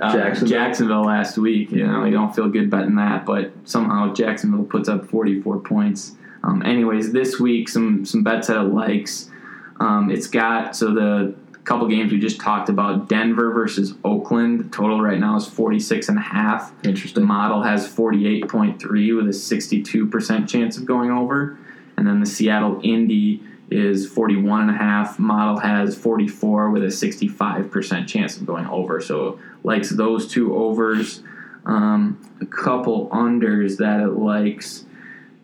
Uh, 0.00 0.12
Jacksonville. 0.12 0.58
Jacksonville 0.58 1.02
last 1.02 1.38
week. 1.38 1.72
You 1.72 1.84
know, 1.84 2.04
you 2.04 2.12
don't 2.12 2.32
feel 2.32 2.48
good 2.48 2.70
betting 2.70 2.94
that, 2.94 3.26
but 3.26 3.50
somehow 3.64 4.14
Jacksonville 4.14 4.62
puts 4.62 4.88
up 4.88 5.06
44 5.10 5.58
points. 5.58 6.12
Um, 6.44 6.62
anyways, 6.64 7.12
this 7.12 7.40
week 7.40 7.68
some 7.68 8.04
some 8.04 8.22
bets 8.22 8.46
that 8.46 8.58
it 8.58 8.68
likes. 8.72 9.28
Um, 9.80 10.08
it's 10.10 10.28
got 10.28 10.76
so 10.76 10.94
the 10.94 11.34
couple 11.68 11.86
games 11.86 12.10
we 12.10 12.18
just 12.18 12.40
talked 12.40 12.70
about 12.70 13.10
Denver 13.10 13.52
versus 13.52 13.92
Oakland. 14.02 14.58
The 14.58 14.68
total 14.70 15.02
right 15.02 15.18
now 15.18 15.36
is 15.36 15.46
46 15.46 16.08
and 16.08 16.16
a 16.16 16.22
half. 16.22 16.72
The 16.80 16.88
Interesting. 16.88 17.26
model 17.26 17.62
has 17.62 17.86
48.3 17.86 19.16
with 19.16 19.26
a 19.26 19.36
62% 19.36 20.48
chance 20.48 20.78
of 20.78 20.86
going 20.86 21.10
over. 21.10 21.58
And 21.98 22.06
then 22.06 22.20
the 22.20 22.26
Seattle 22.26 22.80
Indy 22.82 23.42
is 23.70 24.08
41 24.08 24.62
and 24.62 24.70
a 24.70 24.74
half. 24.78 25.18
Model 25.18 25.58
has 25.58 25.94
44 25.94 26.70
with 26.70 26.84
a 26.84 26.86
65% 26.86 28.08
chance 28.08 28.38
of 28.38 28.46
going 28.46 28.66
over. 28.66 29.02
So 29.02 29.38
likes 29.62 29.90
those 29.90 30.26
two 30.26 30.56
overs. 30.56 31.22
Um, 31.66 32.18
a 32.40 32.46
couple 32.46 33.10
unders 33.10 33.76
that 33.76 34.00
it 34.00 34.14
likes. 34.14 34.86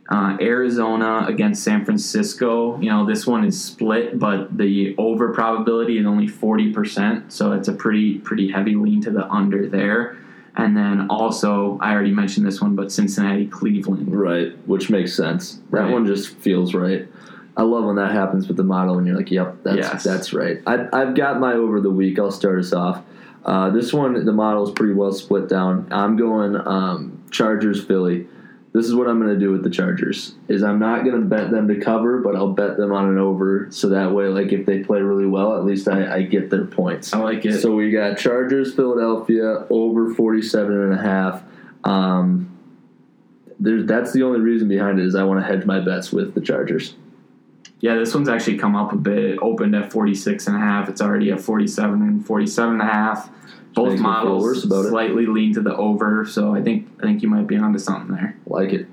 Uh, 0.09 0.37
Arizona 0.41 1.25
against 1.27 1.63
San 1.65 1.85
Francisco. 1.85 2.79
You 2.79 2.91
know, 2.91 3.07
this 3.07 3.27
one 3.27 3.45
is 3.45 3.61
split, 3.63 4.19
but 4.19 4.57
the 4.57 4.95
over 4.99 5.33
probability 5.33 5.99
is 5.99 6.05
only 6.07 6.27
40%. 6.29 7.33
So 7.33 7.53
it's 7.53 7.69
a 7.69 7.73
pretty, 7.73 8.19
pretty 8.19 8.51
heavy 8.51 8.75
lean 8.75 9.01
to 9.03 9.11
the 9.11 9.27
under 9.31 9.67
there. 9.69 10.19
And 10.57 10.77
then 10.77 11.09
also, 11.09 11.79
I 11.81 11.93
already 11.93 12.13
mentioned 12.13 12.47
this 12.47 12.61
one, 12.61 12.77
but 12.77 12.93
Cincinnati, 12.93 13.47
Cleveland. 13.47 14.15
Right, 14.15 14.53
which 14.69 14.91
makes 14.91 15.15
sense. 15.15 15.61
That 15.71 15.85
Right. 15.85 15.93
one 15.93 16.07
just 16.07 16.37
feels 16.37 16.75
right. 16.75 17.09
I 17.57 17.63
love 17.63 17.85
when 17.85 17.97
that 17.97 18.13
happens 18.13 18.47
with 18.47 18.57
the 18.57 18.65
model, 18.65 18.99
and 18.99 19.07
you're 19.07 19.17
like, 19.17 19.31
"Yep, 19.31 19.59
that's 19.63 19.77
Yes. 19.77 20.05
that's 20.05 20.33
right." 20.33 20.61
I, 20.67 20.87
I've 20.93 21.15
got 21.15 21.39
my 21.41 21.53
over 21.55 21.81
the 21.81 21.91
week. 21.91 22.19
I'll 22.19 22.31
start 22.33 22.59
us 22.59 22.73
off. 22.73 23.03
Uh, 23.45 23.71
this 23.71 23.93
one, 23.93 24.25
the 24.25 24.33
model 24.33 24.65
is 24.65 24.71
pretty 24.73 24.93
well 24.93 25.13
split 25.13 25.49
down. 25.49 25.87
I'm 25.91 26.17
going 26.17 26.57
um, 26.67 27.19
Chargers, 27.31 27.83
Philly. 27.85 28.27
This 28.75 28.87
is 28.87 28.95
what 28.95 29.07
I'm 29.07 29.21
going 29.21 29.33
to 29.33 29.39
do 29.39 29.53
with 29.53 29.63
the 29.63 29.71
Chargers. 29.71 30.35
Is 30.49 30.65
I'm 30.65 30.81
not 30.81 31.05
going 31.05 31.15
to 31.15 31.25
bet 31.25 31.53
them 31.53 31.69
to 31.69 31.79
cover, 31.79 32.19
but 32.19 32.35
I'll 32.35 32.53
bet 32.53 32.77
them 32.77 32.93
on 32.93 33.09
an 33.09 33.19
over. 33.19 33.69
So 33.71 33.91
that 33.91 34.11
way, 34.11 34.27
like 34.27 34.51
if 34.53 34.67
they 34.67 34.83
play 34.83 35.01
really 35.01 35.27
well, 35.27 35.57
at 35.57 35.65
least 35.65 35.87
I, 35.87 36.13
I 36.13 36.23
get 36.23 36.51
their 36.51 36.65
points. 36.65 37.15
I 37.15 37.19
like 37.19 37.47
it. 37.47 37.61
So 37.61 37.73
we 37.73 37.93
got 37.93 38.19
Chargers, 38.19 38.75
Philadelphia 38.75 39.65
over 39.71 40.13
47 40.13 40.75
and 40.75 40.93
a 40.93 41.01
half. 41.01 41.45
Um, 41.85 42.51
there's, 43.61 43.87
that's 43.87 44.13
the 44.13 44.25
only 44.25 44.41
reason 44.41 44.67
behind 44.67 44.99
it 44.99 45.07
is 45.07 45.15
I 45.15 45.23
want 45.23 45.39
to 45.41 45.47
hedge 45.47 45.65
my 45.65 45.79
bets 45.79 46.11
with 46.11 46.35
the 46.35 46.41
Chargers. 46.41 46.97
Yeah, 47.79 47.95
this 47.95 48.13
one's 48.13 48.29
actually 48.29 48.59
come 48.59 48.75
up 48.75 48.93
a 48.93 48.97
bit. 48.97 49.19
It 49.19 49.39
opened 49.41 49.77
at 49.77 49.93
46 49.93 50.49
and 50.49 50.57
a 50.57 50.59
half. 50.59 50.89
It's 50.89 51.01
already 51.01 51.31
at 51.31 51.41
47 51.41 52.03
and 52.03 52.27
47 52.27 52.73
and 52.73 52.83
a 52.83 52.93
half. 52.93 53.31
Both 53.75 53.89
Makes 53.91 54.01
me 54.01 54.05
feel 54.05 54.13
models 54.13 54.43
worse 54.43 54.65
about 54.65 54.85
it. 54.85 54.89
slightly 54.91 55.27
lean 55.27 55.55
to 55.55 55.61
the 55.61 55.75
over, 55.77 56.25
so 56.25 56.55
I 56.55 56.63
think 56.63 56.89
I 57.01 57.03
think 57.03 57.23
you 57.23 57.29
might 57.29 57.47
be 57.47 57.57
onto 57.57 57.79
something 57.79 58.15
there. 58.15 58.37
Like 58.47 58.73
it. 58.73 58.87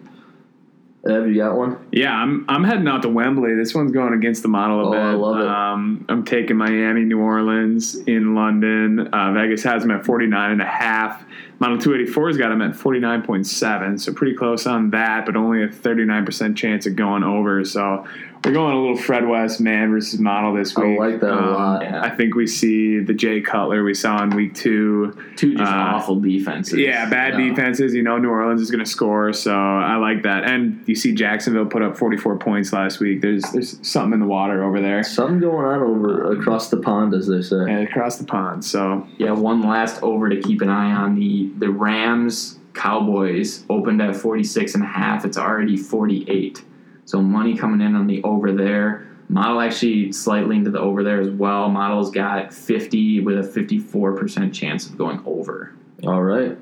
Have 1.08 1.28
you 1.28 1.38
got 1.38 1.56
one? 1.58 1.78
Yeah, 1.92 2.14
I'm 2.14 2.46
I'm 2.48 2.64
heading 2.64 2.88
out 2.88 3.02
to 3.02 3.10
Wembley. 3.10 3.56
This 3.56 3.74
one's 3.74 3.92
going 3.92 4.14
against 4.14 4.44
the 4.44 4.50
model 4.50 4.82
a 4.82 4.88
Oh, 4.88 4.92
bit. 4.92 5.00
I 5.02 5.14
love 5.14 5.40
it. 5.40 5.48
Um, 5.48 6.06
I'm 6.10 6.24
taking 6.24 6.58
Miami, 6.58 7.06
New 7.06 7.20
Orleans, 7.20 7.96
in 7.96 8.36
London. 8.36 9.08
Uh, 9.08 9.34
Vegas 9.34 9.64
has 9.64 9.82
them 9.82 9.90
at 9.92 10.06
49 10.06 10.52
and 10.52 10.62
a 10.62 10.66
half. 10.66 11.24
Model 11.60 11.78
284's 11.80 12.38
got 12.38 12.50
them 12.50 12.62
at 12.62 12.72
49.7, 12.76 14.00
so 14.00 14.14
pretty 14.14 14.36
close 14.36 14.66
on 14.68 14.92
that, 14.92 15.26
but 15.26 15.36
only 15.36 15.64
a 15.64 15.68
39% 15.68 16.56
chance 16.56 16.86
of 16.86 16.96
going 16.96 17.24
over. 17.24 17.64
So 17.66 18.06
we're 18.44 18.54
going 18.54 18.74
a 18.76 18.80
little 18.80 18.98
Fred 18.98 19.28
West 19.28 19.62
man 19.62 19.92
versus 19.92 20.20
model 20.20 20.54
this 20.56 20.76
week. 20.76 21.00
I 21.00 21.04
like 21.12 21.20
that 21.20 21.30
a 21.32 21.38
Um, 21.38 21.54
lot. 21.54 21.82
Yeah. 21.84 22.02
I 22.02 22.10
think 22.10 22.34
we 22.36 22.48
see 22.48 23.00
the 23.00 23.14
Jay 23.14 23.40
Cutler 23.42 23.84
we 23.84 23.94
saw 23.94 24.24
in 24.24 24.32
week 24.32 24.54
two. 24.56 25.14
Two 25.36 25.54
just 25.56 25.72
Uh, 25.72 25.76
awful 25.76 26.20
defenses. 26.20 26.80
Yeah, 26.80 27.08
bad 27.10 27.34
Yeah. 27.40 27.50
defenses. 27.50 27.94
You 27.94 28.02
know, 28.04 28.18
New 28.18 28.30
Orleans 28.30 28.60
is 28.62 28.72
going 28.72 28.84
to 28.84 28.90
score, 28.90 29.32
so 29.34 29.54
I 29.56 29.96
like 29.98 30.24
that. 30.24 30.50
And 30.50 30.82
you 30.88 30.96
see 30.96 31.14
Jacksonville 31.14 31.66
put 31.66 31.84
up 31.84 31.96
44 31.98 32.38
points 32.38 32.74
last 32.74 33.00
week. 33.00 33.22
There's 33.22 33.44
there's 33.52 33.78
something 33.88 34.14
in 34.14 34.20
the 34.22 34.26
water 34.26 34.64
over 34.64 34.82
there, 34.82 35.04
Something 35.04 35.40
going 35.40 35.66
on 35.66 35.82
over 35.82 36.32
across 36.32 36.70
the 36.70 36.78
pond, 36.78 37.14
as 37.14 37.28
they 37.28 37.42
say. 37.42 37.58
and 37.58 37.88
across 37.88 38.18
the 38.18 38.26
pond. 38.26 38.64
So 38.66 39.06
Yeah, 39.18 39.32
one 39.32 39.62
last 39.62 40.02
over 40.02 40.30
to 40.30 40.38
keep 40.38 40.62
an 40.62 40.70
eye 40.70 40.92
on 40.92 41.16
the 41.16 41.52
the 41.60 41.70
Rams 41.70 42.58
Cowboys 42.74 43.66
opened 43.70 44.02
at 44.02 44.16
46 44.16 44.74
and 44.76 44.84
a 44.84 44.88
half. 44.88 45.26
It's 45.26 45.38
already 45.38 45.76
48. 45.78 46.64
So 47.12 47.22
money 47.22 47.58
coming 47.58 47.86
in 47.86 47.94
on 47.94 48.08
the 48.08 48.24
over 48.24 48.54
there. 48.54 49.06
Model 49.28 49.60
actually 49.60 50.14
slightly 50.14 50.56
into 50.56 50.72
the 50.72 50.80
over 50.80 51.04
there 51.04 51.20
as 51.20 51.30
well. 51.30 51.68
Model's 51.68 52.10
got 52.10 52.54
50 52.54 53.20
with 53.20 53.38
a 53.38 53.60
54% 53.60 54.54
chance 54.54 54.88
of 54.88 54.98
going 54.98 55.22
over. 55.26 55.74
All 56.06 56.24
right. 56.24 56.58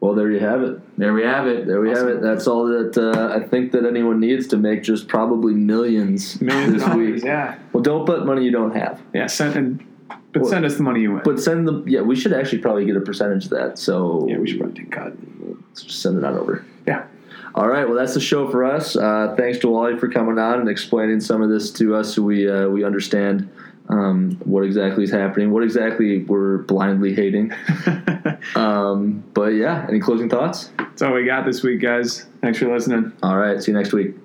Well, 0.00 0.14
there 0.16 0.28
you 0.32 0.40
have 0.40 0.62
it. 0.62 0.98
There 0.98 1.14
we 1.14 1.22
have 1.22 1.46
it. 1.46 1.68
There 1.68 1.80
we 1.80 1.90
have 1.90 2.08
it. 2.08 2.20
That's 2.20 2.48
all 2.48 2.66
that 2.66 2.98
uh, 2.98 3.32
I 3.32 3.46
think 3.46 3.70
that 3.72 3.84
anyone 3.86 4.18
needs 4.18 4.48
to 4.48 4.56
make 4.56 4.82
just 4.82 5.06
probably 5.06 5.54
millions, 5.54 6.40
millions 6.40 6.72
this 6.72 6.82
dollars, 6.82 6.96
week. 6.96 7.24
yeah, 7.24 7.58
Well, 7.72 7.84
don't 7.84 8.04
put 8.04 8.26
money 8.26 8.44
you 8.44 8.50
don't 8.50 8.74
have. 8.74 9.00
yeah. 9.14 9.28
Send 9.28 9.54
and, 9.54 9.86
but 10.32 10.42
Well- 10.42 10.50
send 10.50 10.64
us 10.64 10.74
the 10.78 10.82
money 10.82 11.02
you 11.02 11.12
win. 11.12 11.22
But 11.24 11.38
send 11.38 11.68
the 11.68 11.84
yeah. 11.86 12.00
We 12.00 12.16
should 12.16 12.32
actually 12.32 12.58
probably 12.58 12.86
get 12.86 12.96
a 12.96 13.00
percentage 13.00 13.44
of 13.44 13.50
that. 13.50 13.78
So 13.78 14.26
yeah, 14.28 14.38
we 14.38 14.48
should 14.50 14.58
probably 14.58 14.82
take 14.82 14.92
a 14.92 14.96
cut. 14.96 15.74
just 15.76 16.02
send 16.02 16.18
it 16.18 16.24
on 16.24 16.36
over. 16.36 16.64
Yeah. 16.88 17.04
All 17.54 17.68
right. 17.68 17.86
Well, 17.86 17.96
that's 17.96 18.14
the 18.14 18.20
show 18.20 18.50
for 18.50 18.64
us. 18.64 18.96
Uh, 18.96 19.34
thanks 19.36 19.58
to 19.58 19.68
Wally 19.68 19.98
for 19.98 20.08
coming 20.08 20.38
on 20.38 20.60
and 20.60 20.68
explaining 20.68 21.20
some 21.20 21.42
of 21.42 21.50
this 21.50 21.70
to 21.72 21.94
us, 21.94 22.14
so 22.14 22.22
we 22.22 22.48
uh, 22.48 22.68
we 22.68 22.84
understand 22.84 23.50
um, 23.88 24.38
what 24.44 24.64
exactly 24.64 25.04
is 25.04 25.10
happening, 25.10 25.50
what 25.50 25.62
exactly 25.62 26.24
we're 26.24 26.58
blindly 26.58 27.14
hating. 27.14 27.52
Um, 28.56 29.22
but 29.34 29.54
yeah, 29.54 29.86
any 29.88 30.00
closing 30.00 30.28
thoughts? 30.28 30.70
That's 30.76 31.02
all 31.02 31.12
we 31.12 31.24
got 31.24 31.46
this 31.46 31.62
week, 31.62 31.80
guys. 31.80 32.26
Thanks 32.40 32.58
for 32.58 32.72
listening. 32.72 33.12
All 33.22 33.36
right. 33.36 33.62
See 33.62 33.70
you 33.70 33.78
next 33.78 33.92
week. 33.92 34.21